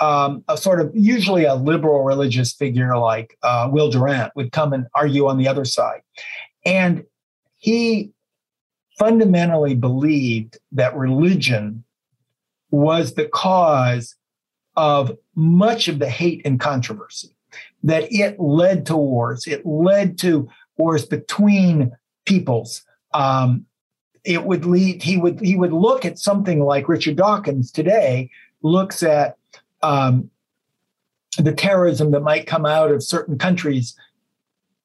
um, 0.00 0.44
a 0.48 0.56
sort 0.56 0.80
of 0.80 0.90
usually 0.94 1.44
a 1.44 1.54
liberal 1.54 2.04
religious 2.04 2.52
figure 2.52 2.96
like 2.96 3.36
uh, 3.42 3.68
Will 3.70 3.90
Durant 3.90 4.34
would 4.36 4.52
come 4.52 4.72
and 4.72 4.86
argue 4.94 5.26
on 5.26 5.38
the 5.38 5.48
other 5.48 5.64
side. 5.64 6.00
And 6.64 7.04
he 7.56 8.12
fundamentally 8.98 9.74
believed 9.74 10.58
that 10.72 10.96
religion 10.96 11.84
was 12.70 13.14
the 13.14 13.26
cause 13.26 14.16
of 14.76 15.16
much 15.34 15.88
of 15.88 15.98
the 15.98 16.08
hate 16.08 16.42
and 16.44 16.60
controversy, 16.60 17.34
that 17.82 18.12
it 18.12 18.38
led 18.38 18.86
to 18.86 18.96
wars, 18.96 19.46
it 19.46 19.64
led 19.64 20.18
to 20.18 20.48
wars 20.76 21.06
between 21.06 21.90
peoples. 22.26 22.82
Um, 23.14 23.66
it 24.24 24.44
would 24.44 24.66
lead, 24.66 25.02
he 25.02 25.16
would, 25.16 25.40
he 25.40 25.56
would 25.56 25.72
look 25.72 26.04
at 26.04 26.18
something 26.18 26.62
like 26.62 26.88
Richard 26.88 27.16
Dawkins 27.16 27.72
today 27.72 28.30
looks 28.62 29.02
at 29.02 29.37
um, 29.82 30.30
the 31.38 31.52
terrorism 31.52 32.10
that 32.12 32.20
might 32.20 32.46
come 32.46 32.66
out 32.66 32.90
of 32.90 33.02
certain 33.02 33.38
countries 33.38 33.94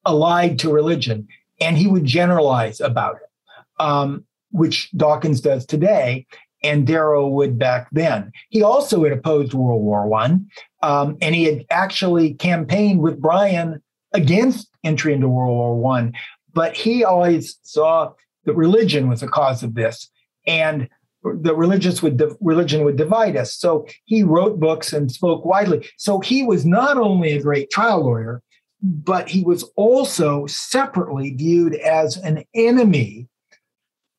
allied 0.06 0.58
to 0.60 0.72
religion, 0.72 1.26
and 1.60 1.76
he 1.76 1.86
would 1.86 2.04
generalize 2.04 2.80
about 2.80 3.16
it, 3.16 3.82
um, 3.82 4.24
which 4.50 4.90
Dawkins 4.92 5.40
does 5.40 5.66
today, 5.66 6.26
and 6.62 6.86
Darrow 6.86 7.28
would 7.28 7.58
back 7.58 7.88
then. 7.92 8.32
He 8.50 8.62
also 8.62 9.02
had 9.04 9.12
opposed 9.12 9.54
World 9.54 9.82
War 9.82 10.06
One, 10.06 10.48
um, 10.82 11.16
and 11.20 11.34
he 11.34 11.44
had 11.44 11.64
actually 11.70 12.34
campaigned 12.34 13.00
with 13.00 13.20
Bryan 13.20 13.82
against 14.12 14.68
entry 14.84 15.12
into 15.12 15.28
World 15.28 15.56
War 15.56 15.76
One, 15.76 16.12
but 16.52 16.76
he 16.76 17.04
always 17.04 17.58
saw 17.62 18.12
that 18.44 18.54
religion 18.54 19.08
was 19.08 19.20
the 19.20 19.28
cause 19.28 19.62
of 19.62 19.74
this, 19.74 20.10
and 20.46 20.88
the 21.24 21.54
religious 21.54 22.02
would 22.02 22.22
religion 22.40 22.84
would 22.84 22.96
divide 22.96 23.36
us. 23.36 23.54
So 23.54 23.86
he 24.04 24.22
wrote 24.22 24.60
books 24.60 24.92
and 24.92 25.10
spoke 25.10 25.44
widely. 25.44 25.88
So 25.96 26.20
he 26.20 26.42
was 26.42 26.66
not 26.66 26.98
only 26.98 27.32
a 27.32 27.42
great 27.42 27.70
trial 27.70 28.04
lawyer, 28.04 28.42
but 28.82 29.28
he 29.28 29.42
was 29.42 29.64
also 29.76 30.46
separately 30.46 31.34
viewed 31.34 31.74
as 31.76 32.18
an 32.18 32.44
enemy 32.54 33.28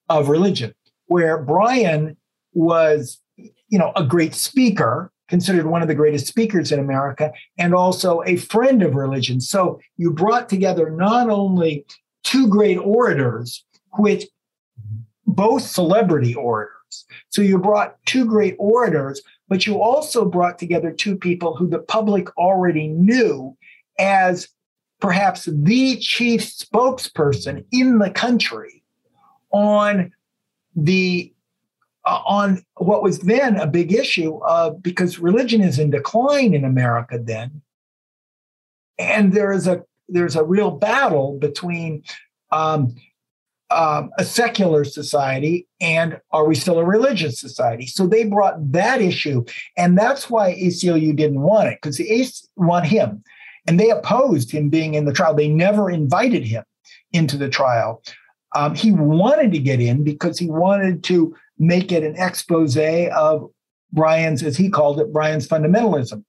of 0.10 0.30
religion. 0.30 0.74
Where 1.08 1.38
Bryan 1.44 2.18
was, 2.54 3.22
you 3.38 3.78
know, 3.78 3.92
a 3.96 4.04
great 4.04 4.34
speaker, 4.34 5.12
considered 5.28 5.68
one 5.68 5.84
of 5.84 5.88
the 5.88 5.96
greatest 5.96 6.26
speakers 6.26 6.72
in 6.72 6.80
America, 6.80 7.32
and 7.60 7.76
also 7.76 8.24
a 8.26 8.38
friend 8.38 8.82
of 8.82 8.96
religion. 8.96 9.40
So 9.40 9.80
you 9.98 10.12
brought 10.12 10.50
together 10.50 10.90
not 10.90 11.30
only 11.30 11.86
two 12.24 12.48
great 12.48 12.78
orators, 12.78 13.64
which 13.98 14.26
both 15.28 15.62
celebrity 15.62 16.34
orators 16.34 16.75
so 17.30 17.42
you 17.42 17.58
brought 17.58 17.98
two 18.06 18.26
great 18.26 18.56
orators, 18.60 19.22
but 19.48 19.66
you 19.66 19.82
also 19.82 20.26
brought 20.26 20.58
together 20.60 20.92
two 20.92 21.18
people 21.18 21.56
who 21.56 21.68
the 21.68 21.80
public 21.80 22.36
already 22.38 22.88
knew 22.88 23.58
as 24.00 24.48
perhaps 25.00 25.48
the 25.52 25.98
chief 25.98 26.42
spokesperson 26.42 27.66
in 27.72 28.00
the 28.00 28.10
country 28.10 28.84
on 29.52 30.12
the 30.76 31.32
uh, 32.06 32.22
on 32.26 32.64
what 32.76 33.02
was 33.02 33.20
then 33.20 33.56
a 33.56 33.66
big 33.66 33.92
issue 33.92 34.40
because 34.82 35.20
religion 35.20 35.62
is 35.62 35.80
in 35.80 35.90
decline 35.90 36.54
in 36.54 36.64
America 36.64 37.20
then, 37.22 37.62
and 39.00 39.34
there 39.34 39.52
is 39.52 39.68
a 39.68 39.84
there's 40.08 40.36
a 40.36 40.44
real 40.44 40.72
battle 40.72 41.38
between 41.40 42.04
um, 42.52 42.96
um, 43.72 44.12
a 44.18 44.24
secular 44.24 44.84
society 44.84 45.68
and 45.82 46.20
are 46.32 46.46
we 46.46 46.56
still 46.56 46.80
a 46.80 46.86
religious 46.86 47.40
society? 47.40 47.88
So 47.88 48.08
they 48.08 48.24
brought 48.26 48.72
that 48.72 49.02
issue, 49.02 49.44
and 49.78 49.98
that's 49.98 50.30
why 50.30 50.54
ACLU 50.56 51.16
didn't 51.16 51.42
want 51.42 51.70
it 51.70 51.80
because 51.82 51.98
the 51.98 52.10
ACE 52.10 52.48
want 52.56 52.86
him, 52.86 53.24
and 53.68 53.80
they 53.80 53.90
opposed 53.90 54.52
him 54.52 54.70
being 54.70 54.94
in 54.94 55.06
the 55.06 55.14
trial. 55.14 55.34
They 55.34 55.50
never 55.50 55.90
invited 55.90 56.46
him 56.46 56.64
into 57.12 57.38
the 57.38 57.50
trial. 57.50 58.04
Um, 58.56 58.76
he 58.76 58.92
wanted 58.92 59.52
to 59.52 59.60
get 59.60 59.82
in 59.82 60.04
because 60.04 60.40
he 60.40 60.50
wanted 60.50 61.04
to 61.06 61.36
make 61.58 61.92
it 61.92 62.04
an 62.04 62.16
expose 62.18 62.78
of 62.78 63.50
Bryan's, 63.92 64.44
as 64.44 64.58
he 64.58 64.70
called 64.70 65.00
it, 65.00 65.12
Bryan's 65.12 65.48
fundamentalism, 65.48 66.24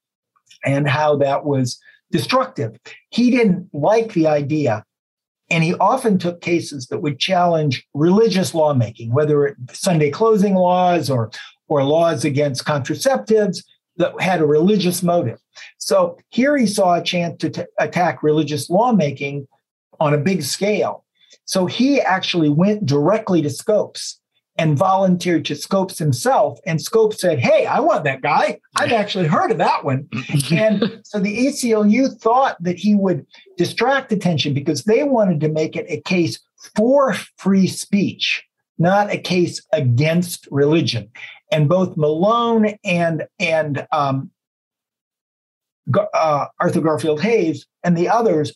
and 0.65 0.89
how 0.89 1.17
that 1.17 1.45
was 1.45 1.79
destructive. 2.11 2.77
He 3.11 3.31
didn't 3.31 3.69
like 3.73 4.13
the 4.13 4.27
idea 4.27 4.85
and 5.51 5.63
he 5.63 5.75
often 5.75 6.19
took 6.19 6.41
cases 6.41 6.87
that 6.89 7.03
would 7.03 7.19
challenge 7.19 7.87
religious 7.95 8.55
lawmaking, 8.55 9.13
whether 9.13 9.47
it 9.47 9.57
Sunday 9.73 10.11
closing 10.11 10.55
laws 10.55 11.09
or, 11.09 11.31
or 11.69 11.85
laws 11.85 12.25
against 12.25 12.65
contraceptives 12.65 13.63
that 13.97 14.21
had 14.21 14.41
a 14.41 14.47
religious 14.47 15.03
motive. 15.03 15.41
So 15.79 16.19
here 16.29 16.57
he 16.57 16.67
saw 16.67 16.97
a 16.97 17.03
chance 17.03 17.39
to 17.39 17.51
t- 17.51 17.63
attack 17.79 18.23
religious 18.23 18.69
lawmaking 18.69 19.47
on 20.01 20.13
a 20.13 20.19
big 20.19 20.43
scale. 20.43 21.05
So 21.45 21.67
he 21.67 22.01
actually 22.01 22.49
went 22.49 22.85
directly 22.85 23.41
to 23.43 23.51
Scopes 23.51 24.21
and 24.59 24.77
volunteered 24.77 25.45
to 25.47 25.55
Scopes 25.55 25.99
himself. 25.99 26.59
And 26.67 26.81
Scopes 26.81 27.21
said, 27.21 27.39
Hey, 27.39 27.67
I 27.67 27.81
want 27.81 28.05
that 28.05 28.23
guy. 28.23 28.59
I've 28.77 28.93
actually 28.93 29.27
heard 29.27 29.51
of 29.51 29.59
that 29.59 29.85
one. 29.85 30.09
and 30.51 31.01
so 31.05 31.19
the 31.19 31.47
ACLU 31.47 32.19
thought 32.21 32.57
that 32.63 32.79
he 32.79 32.95
would 32.95 33.27
distract 33.57 34.13
attention 34.13 34.55
because 34.55 34.85
they 34.85 35.05
wanted 35.05 35.41
to 35.41 35.49
make 35.49 35.77
it 35.77 35.87
a 35.89 36.01
case 36.03 36.39
for 36.75 37.15
free 37.37 37.67
speech, 37.67 38.45
not 38.79 39.13
a 39.13 39.19
case 39.19 39.61
against 39.73 40.49
religion. 40.51 41.11
And 41.53 41.69
both 41.69 41.97
Malone 41.97 42.77
and, 42.85 43.27
and 43.39 43.87
um, 43.93 44.31
uh, 46.15 46.47
Arthur 46.59 46.81
Garfield 46.81 47.21
Hays 47.21 47.67
and 47.85 47.97
the 47.97 48.09
others 48.09 48.53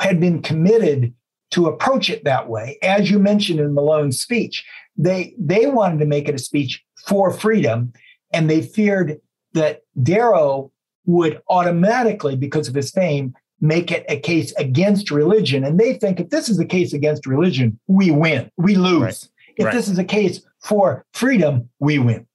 had 0.00 0.20
been 0.20 0.42
committed 0.42 1.14
to 1.50 1.66
approach 1.66 2.10
it 2.10 2.24
that 2.24 2.48
way. 2.48 2.78
As 2.82 3.10
you 3.10 3.18
mentioned 3.18 3.60
in 3.60 3.74
Malone's 3.74 4.20
speech, 4.20 4.64
they 4.98 5.34
they 5.38 5.66
wanted 5.66 6.00
to 6.00 6.06
make 6.06 6.28
it 6.28 6.34
a 6.34 6.38
speech 6.38 6.82
for 7.06 7.32
freedom, 7.32 7.92
and 8.32 8.50
they 8.50 8.60
feared 8.60 9.20
that 9.54 9.82
Darrow 10.02 10.70
would 11.06 11.40
automatically, 11.48 12.36
because 12.36 12.68
of 12.68 12.74
his 12.74 12.90
fame, 12.90 13.34
make 13.60 13.90
it 13.90 14.04
a 14.08 14.18
case 14.18 14.52
against 14.58 15.10
religion. 15.10 15.64
And 15.64 15.80
they 15.80 15.94
think 15.94 16.20
if 16.20 16.28
this 16.30 16.48
is 16.48 16.58
a 16.58 16.66
case 16.66 16.92
against 16.92 17.26
religion, 17.26 17.78
we 17.86 18.10
win, 18.10 18.50
we 18.56 18.74
lose. 18.74 19.00
Right. 19.00 19.28
If 19.56 19.64
right. 19.66 19.74
this 19.74 19.88
is 19.88 19.98
a 19.98 20.04
case 20.04 20.42
for 20.62 21.06
freedom, 21.14 21.70
we 21.78 21.98
win. 21.98 22.26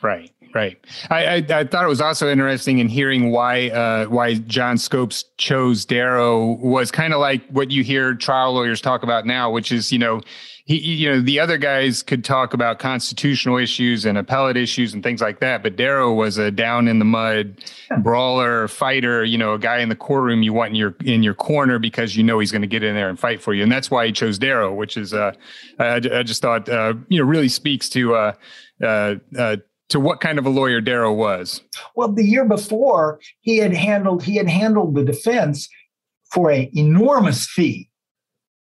Right. 0.00 0.30
Right. 0.54 0.78
I, 1.10 1.24
I, 1.24 1.34
I, 1.50 1.64
thought 1.64 1.84
it 1.84 1.88
was 1.88 2.00
also 2.00 2.30
interesting 2.30 2.78
in 2.78 2.88
hearing 2.88 3.32
why 3.32 3.70
uh, 3.70 4.04
why 4.04 4.34
John 4.34 4.78
Scopes 4.78 5.24
chose 5.36 5.84
Darrow 5.84 6.52
was 6.62 6.92
kind 6.92 7.12
of 7.12 7.18
like 7.18 7.44
what 7.48 7.72
you 7.72 7.82
hear 7.82 8.14
trial 8.14 8.52
lawyers 8.52 8.80
talk 8.80 9.02
about 9.02 9.26
now, 9.26 9.50
which 9.50 9.72
is 9.72 9.92
you 9.92 9.98
know 9.98 10.20
he 10.64 10.78
you 10.78 11.10
know 11.10 11.20
the 11.20 11.40
other 11.40 11.58
guys 11.58 12.04
could 12.04 12.24
talk 12.24 12.54
about 12.54 12.78
constitutional 12.78 13.56
issues 13.56 14.04
and 14.04 14.16
appellate 14.16 14.56
issues 14.56 14.94
and 14.94 15.02
things 15.02 15.20
like 15.20 15.40
that, 15.40 15.64
but 15.64 15.74
Darrow 15.74 16.12
was 16.12 16.38
a 16.38 16.52
down 16.52 16.86
in 16.86 17.00
the 17.00 17.04
mud 17.04 17.56
brawler 17.98 18.68
fighter, 18.68 19.24
you 19.24 19.36
know, 19.36 19.54
a 19.54 19.58
guy 19.58 19.78
in 19.78 19.88
the 19.88 19.96
courtroom 19.96 20.44
you 20.44 20.52
want 20.52 20.70
in 20.70 20.76
your 20.76 20.94
in 21.04 21.24
your 21.24 21.34
corner 21.34 21.80
because 21.80 22.16
you 22.16 22.22
know 22.22 22.38
he's 22.38 22.52
going 22.52 22.62
to 22.62 22.68
get 22.68 22.84
in 22.84 22.94
there 22.94 23.08
and 23.08 23.18
fight 23.18 23.42
for 23.42 23.54
you, 23.54 23.64
and 23.64 23.72
that's 23.72 23.90
why 23.90 24.06
he 24.06 24.12
chose 24.12 24.38
Darrow, 24.38 24.72
which 24.72 24.96
is 24.96 25.12
uh, 25.12 25.32
I, 25.80 25.96
I 25.96 26.22
just 26.22 26.42
thought 26.42 26.68
uh, 26.68 26.94
you 27.08 27.18
know 27.18 27.24
really 27.24 27.48
speaks 27.48 27.88
to. 27.88 28.14
Uh, 28.14 28.32
uh, 28.82 29.14
uh, 29.38 29.56
to 29.94 30.00
what 30.00 30.20
kind 30.20 30.40
of 30.40 30.44
a 30.44 30.50
lawyer 30.50 30.80
Darrow 30.80 31.12
was. 31.12 31.62
Well, 31.94 32.10
the 32.10 32.24
year 32.24 32.44
before, 32.44 33.20
he 33.42 33.58
had 33.58 33.72
handled 33.72 34.24
he 34.24 34.34
had 34.34 34.48
handled 34.48 34.96
the 34.96 35.04
defense 35.04 35.68
for 36.32 36.50
an 36.50 36.68
enormous 36.76 37.46
fee, 37.46 37.88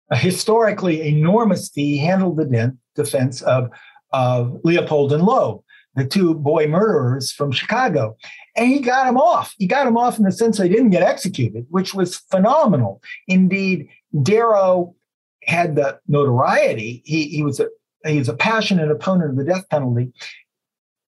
a 0.09 0.17
historically 0.17 1.07
enormous 1.07 1.69
fee. 1.69 1.97
He 1.97 1.97
handled 1.99 2.37
the 2.37 2.45
de- 2.45 2.75
defense 2.95 3.43
of 3.43 3.69
of 4.11 4.59
Leopold 4.63 5.13
and 5.13 5.21
Loeb, 5.21 5.61
the 5.93 6.03
two 6.03 6.33
boy 6.33 6.65
murderers 6.65 7.31
from 7.31 7.51
Chicago, 7.51 8.17
and 8.57 8.67
he 8.67 8.79
got 8.79 9.05
him 9.05 9.17
off. 9.17 9.53
He 9.59 9.67
got 9.67 9.85
him 9.85 9.97
off 9.97 10.17
in 10.17 10.23
the 10.25 10.31
sense 10.31 10.57
they 10.57 10.67
didn't 10.67 10.89
get 10.89 11.03
executed, 11.03 11.67
which 11.69 11.93
was 11.93 12.17
phenomenal. 12.31 13.03
Indeed, 13.27 13.87
Darrow 14.23 14.95
had 15.43 15.75
the 15.75 15.99
notoriety. 16.07 17.03
He 17.05 17.25
he 17.25 17.43
was 17.43 17.59
a 17.59 17.67
he 18.03 18.17
was 18.17 18.29
a 18.29 18.33
passionate 18.33 18.89
opponent 18.89 19.29
of 19.29 19.37
the 19.37 19.43
death 19.43 19.69
penalty 19.69 20.11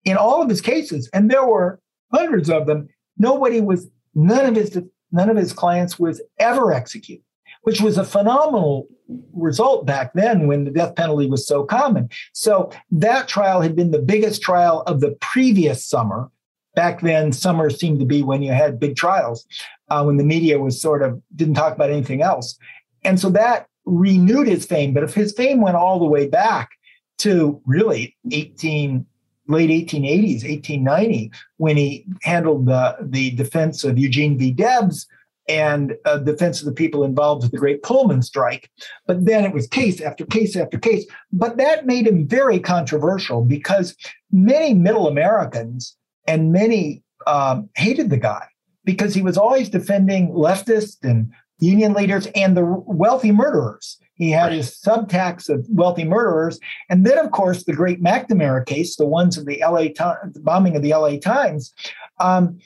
in 0.05 0.16
all 0.16 0.43
of 0.43 0.48
his 0.48 0.60
cases, 0.60 1.09
and 1.12 1.31
there 1.31 1.47
were 1.47 1.81
hundreds 2.12 2.51
of 2.51 2.66
them, 2.66 2.89
nobody 3.18 3.60
was, 3.60 3.89
none 4.14 4.47
of 4.47 4.56
his, 4.56 4.78
none 5.12 5.31
of 5.31 5.36
his 5.36 5.52
clients 5.52 5.98
was 5.98 6.20
ever 6.39 6.72
executed, 6.72 7.24
which 7.62 7.81
was 7.81 7.98
a 7.98 8.05
phenomenal 8.05 8.89
result 9.32 9.86
back 9.86 10.12
then 10.14 10.47
when 10.47 10.64
the 10.64 10.70
death 10.70 10.94
penalty 10.94 11.27
was 11.27 11.47
so 11.47 11.64
common. 11.64 12.09
So 12.32 12.70
that 12.93 13.28
trial 13.28 13.60
had 13.60 13.77
been 13.77 13.90
the 13.90 14.02
biggest 14.02 14.43
trial 14.43 14.82
of 14.86 15.01
the 15.01 15.12
previous 15.20 15.85
summer. 15.85 16.31
Back 16.77 17.01
then, 17.01 17.32
summer 17.32 17.68
seemed 17.68 17.98
to 17.98 18.06
be 18.06 18.22
when 18.22 18.43
you 18.43 18.52
had 18.52 18.78
big 18.78 18.97
trials, 18.97 19.44
uh, 19.89 20.05
when 20.05 20.16
the 20.16 20.24
media 20.24 20.59
was 20.59 20.81
sort 20.81 21.02
of 21.02 21.20
didn't 21.35 21.55
talk 21.55 21.74
about 21.74 21.90
anything 21.90 22.22
else. 22.22 22.56
And 23.02 23.18
so 23.18 23.28
that 23.31 23.66
renewed 23.86 24.47
his 24.47 24.66
fame. 24.66 24.94
But 24.94 25.02
if 25.02 25.14
his 25.14 25.32
fame 25.32 25.60
went 25.60 25.77
all 25.77 25.98
the 25.98 26.05
way 26.05 26.28
back 26.28 26.70
to 27.18 27.60
really 27.66 28.16
18, 28.31 29.05
late 29.51 29.70
1880s, 29.70 30.44
1890, 30.44 31.31
when 31.59 31.77
he 31.77 32.06
handled 32.22 32.66
the, 32.66 32.97
the 33.01 33.31
defense 33.32 33.85
of 33.85 33.98
Eugene 33.98 34.39
V. 34.39 34.51
Debs 34.52 35.06
and 35.48 35.97
uh, 36.05 36.18
defense 36.18 36.60
of 36.60 36.66
the 36.66 36.72
people 36.72 37.02
involved 37.02 37.43
with 37.43 37.51
the 37.51 37.59
Great 37.59 37.82
Pullman 37.82 38.22
strike. 38.22 38.70
But 39.06 39.24
then 39.24 39.44
it 39.44 39.52
was 39.52 39.66
case 39.66 40.01
after 40.01 40.24
case 40.24 40.55
after 40.55 40.78
case. 40.78 41.06
But 41.32 41.56
that 41.56 41.86
made 41.86 42.06
him 42.06 42.27
very 42.27 42.60
controversial 42.60 43.44
because 43.44 43.97
many 44.31 44.74
middle 44.74 45.09
Americans 45.09 45.97
and 46.27 46.52
many 46.52 47.02
um, 47.27 47.68
hated 47.74 48.10
the 48.10 48.16
guy 48.16 48.47
because 48.85 49.14
he 49.14 49.22
was 49.22 49.36
always 49.36 49.68
defending 49.68 50.28
leftists 50.28 51.02
and 51.02 51.32
union 51.59 51.93
leaders 51.93 52.27
and 52.35 52.56
the 52.56 52.64
wealthy 52.64 53.32
murderers. 53.32 53.98
He 54.20 54.30
had 54.30 54.48
right. 54.48 54.52
his 54.52 54.78
subtax 54.78 55.48
of 55.48 55.66
wealthy 55.70 56.05
murderers. 56.05 56.60
And 56.90 57.06
then, 57.06 57.16
of 57.16 57.30
course, 57.30 57.64
the 57.64 57.72
great 57.72 58.02
McNamara 58.02 58.66
case, 58.66 58.97
the 58.97 59.06
ones 59.06 59.38
of 59.38 59.47
the 59.47 59.62
LA 59.66 59.84
the 59.84 60.40
bombing 60.42 60.76
of 60.76 60.82
the 60.82 60.90
LA 60.90 61.16
Times. 61.16 61.72
Um, 62.18 62.59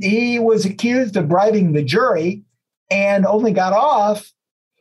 he 0.00 0.40
was 0.40 0.66
accused 0.66 1.16
of 1.16 1.28
bribing 1.28 1.72
the 1.72 1.84
jury 1.84 2.42
and 2.90 3.24
only 3.24 3.52
got 3.52 3.72
off 3.72 4.32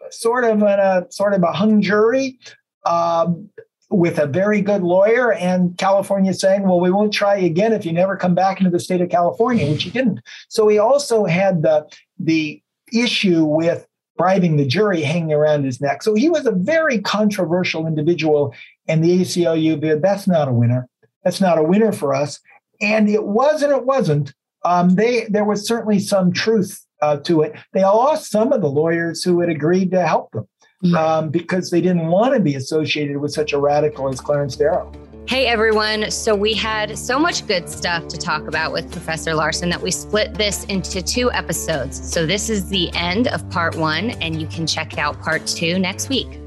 sort 0.09 0.43
of 0.45 0.57
in 0.57 0.63
a 0.63 1.05
sort 1.11 1.35
of 1.35 1.43
a 1.43 1.51
hung 1.51 1.79
jury 1.79 2.39
um, 2.87 3.47
with 3.91 4.17
a 4.17 4.25
very 4.25 4.61
good 4.61 4.81
lawyer 4.81 5.31
and 5.31 5.77
California 5.77 6.33
saying, 6.33 6.63
well, 6.63 6.79
we 6.79 6.89
won't 6.89 7.13
try 7.13 7.35
again 7.35 7.71
if 7.71 7.85
you 7.85 7.93
never 7.93 8.17
come 8.17 8.33
back 8.33 8.59
into 8.59 8.71
the 8.71 8.79
state 8.79 9.01
of 9.01 9.09
California, 9.09 9.69
which 9.69 9.83
he 9.83 9.91
didn't. 9.91 10.21
So 10.49 10.67
he 10.67 10.79
also 10.79 11.25
had 11.25 11.61
the 11.61 11.87
the 12.17 12.63
issue 12.91 13.45
with 13.45 13.85
bribing 14.17 14.57
the 14.57 14.65
jury 14.65 15.01
hanging 15.01 15.33
around 15.33 15.63
his 15.63 15.81
neck. 15.81 16.03
So 16.03 16.15
he 16.15 16.29
was 16.29 16.45
a 16.45 16.51
very 16.51 16.99
controversial 16.99 17.87
individual, 17.87 18.53
and 18.87 19.03
the 19.03 19.21
ACLU 19.21 20.01
that's 20.01 20.27
not 20.27 20.47
a 20.47 20.53
winner. 20.53 20.87
That's 21.23 21.41
not 21.41 21.57
a 21.57 21.63
winner 21.63 21.91
for 21.91 22.13
us. 22.13 22.39
And 22.81 23.09
it 23.09 23.25
was 23.25 23.61
and 23.61 23.71
it 23.71 23.85
wasn't. 23.85 24.33
Um, 24.63 24.95
they 24.95 25.25
there 25.25 25.45
was 25.45 25.67
certainly 25.67 25.99
some 25.99 26.31
truth 26.31 26.85
uh, 27.01 27.17
to 27.17 27.41
it. 27.41 27.53
They 27.73 27.83
lost 27.83 28.31
some 28.31 28.51
of 28.51 28.61
the 28.61 28.69
lawyers 28.69 29.23
who 29.23 29.39
had 29.39 29.49
agreed 29.49 29.91
to 29.91 30.05
help 30.05 30.31
them 30.31 30.47
um, 30.95 31.29
because 31.29 31.69
they 31.69 31.81
didn't 31.81 32.07
want 32.07 32.33
to 32.33 32.39
be 32.39 32.55
associated 32.55 33.17
with 33.17 33.31
such 33.31 33.53
a 33.53 33.59
radical 33.59 34.09
as 34.09 34.21
Clarence 34.21 34.55
Darrow. 34.55 34.91
Hey 35.27 35.47
everyone. 35.47 36.11
So 36.11 36.35
we 36.35 36.53
had 36.53 36.95
so 36.99 37.17
much 37.17 37.47
good 37.47 37.67
stuff 37.67 38.07
to 38.09 38.17
talk 38.17 38.47
about 38.47 38.71
with 38.71 38.91
Professor 38.91 39.33
Larson 39.33 39.69
that 39.69 39.81
we 39.81 39.89
split 39.89 40.35
this 40.35 40.65
into 40.65 41.01
two 41.01 41.31
episodes. 41.31 42.13
So 42.13 42.27
this 42.27 42.47
is 42.47 42.69
the 42.69 42.93
end 42.93 43.27
of 43.29 43.49
part 43.49 43.75
one, 43.75 44.11
and 44.21 44.39
you 44.39 44.45
can 44.45 44.67
check 44.67 44.99
out 44.99 45.19
part 45.19 45.47
two 45.47 45.79
next 45.79 46.09
week. 46.09 46.44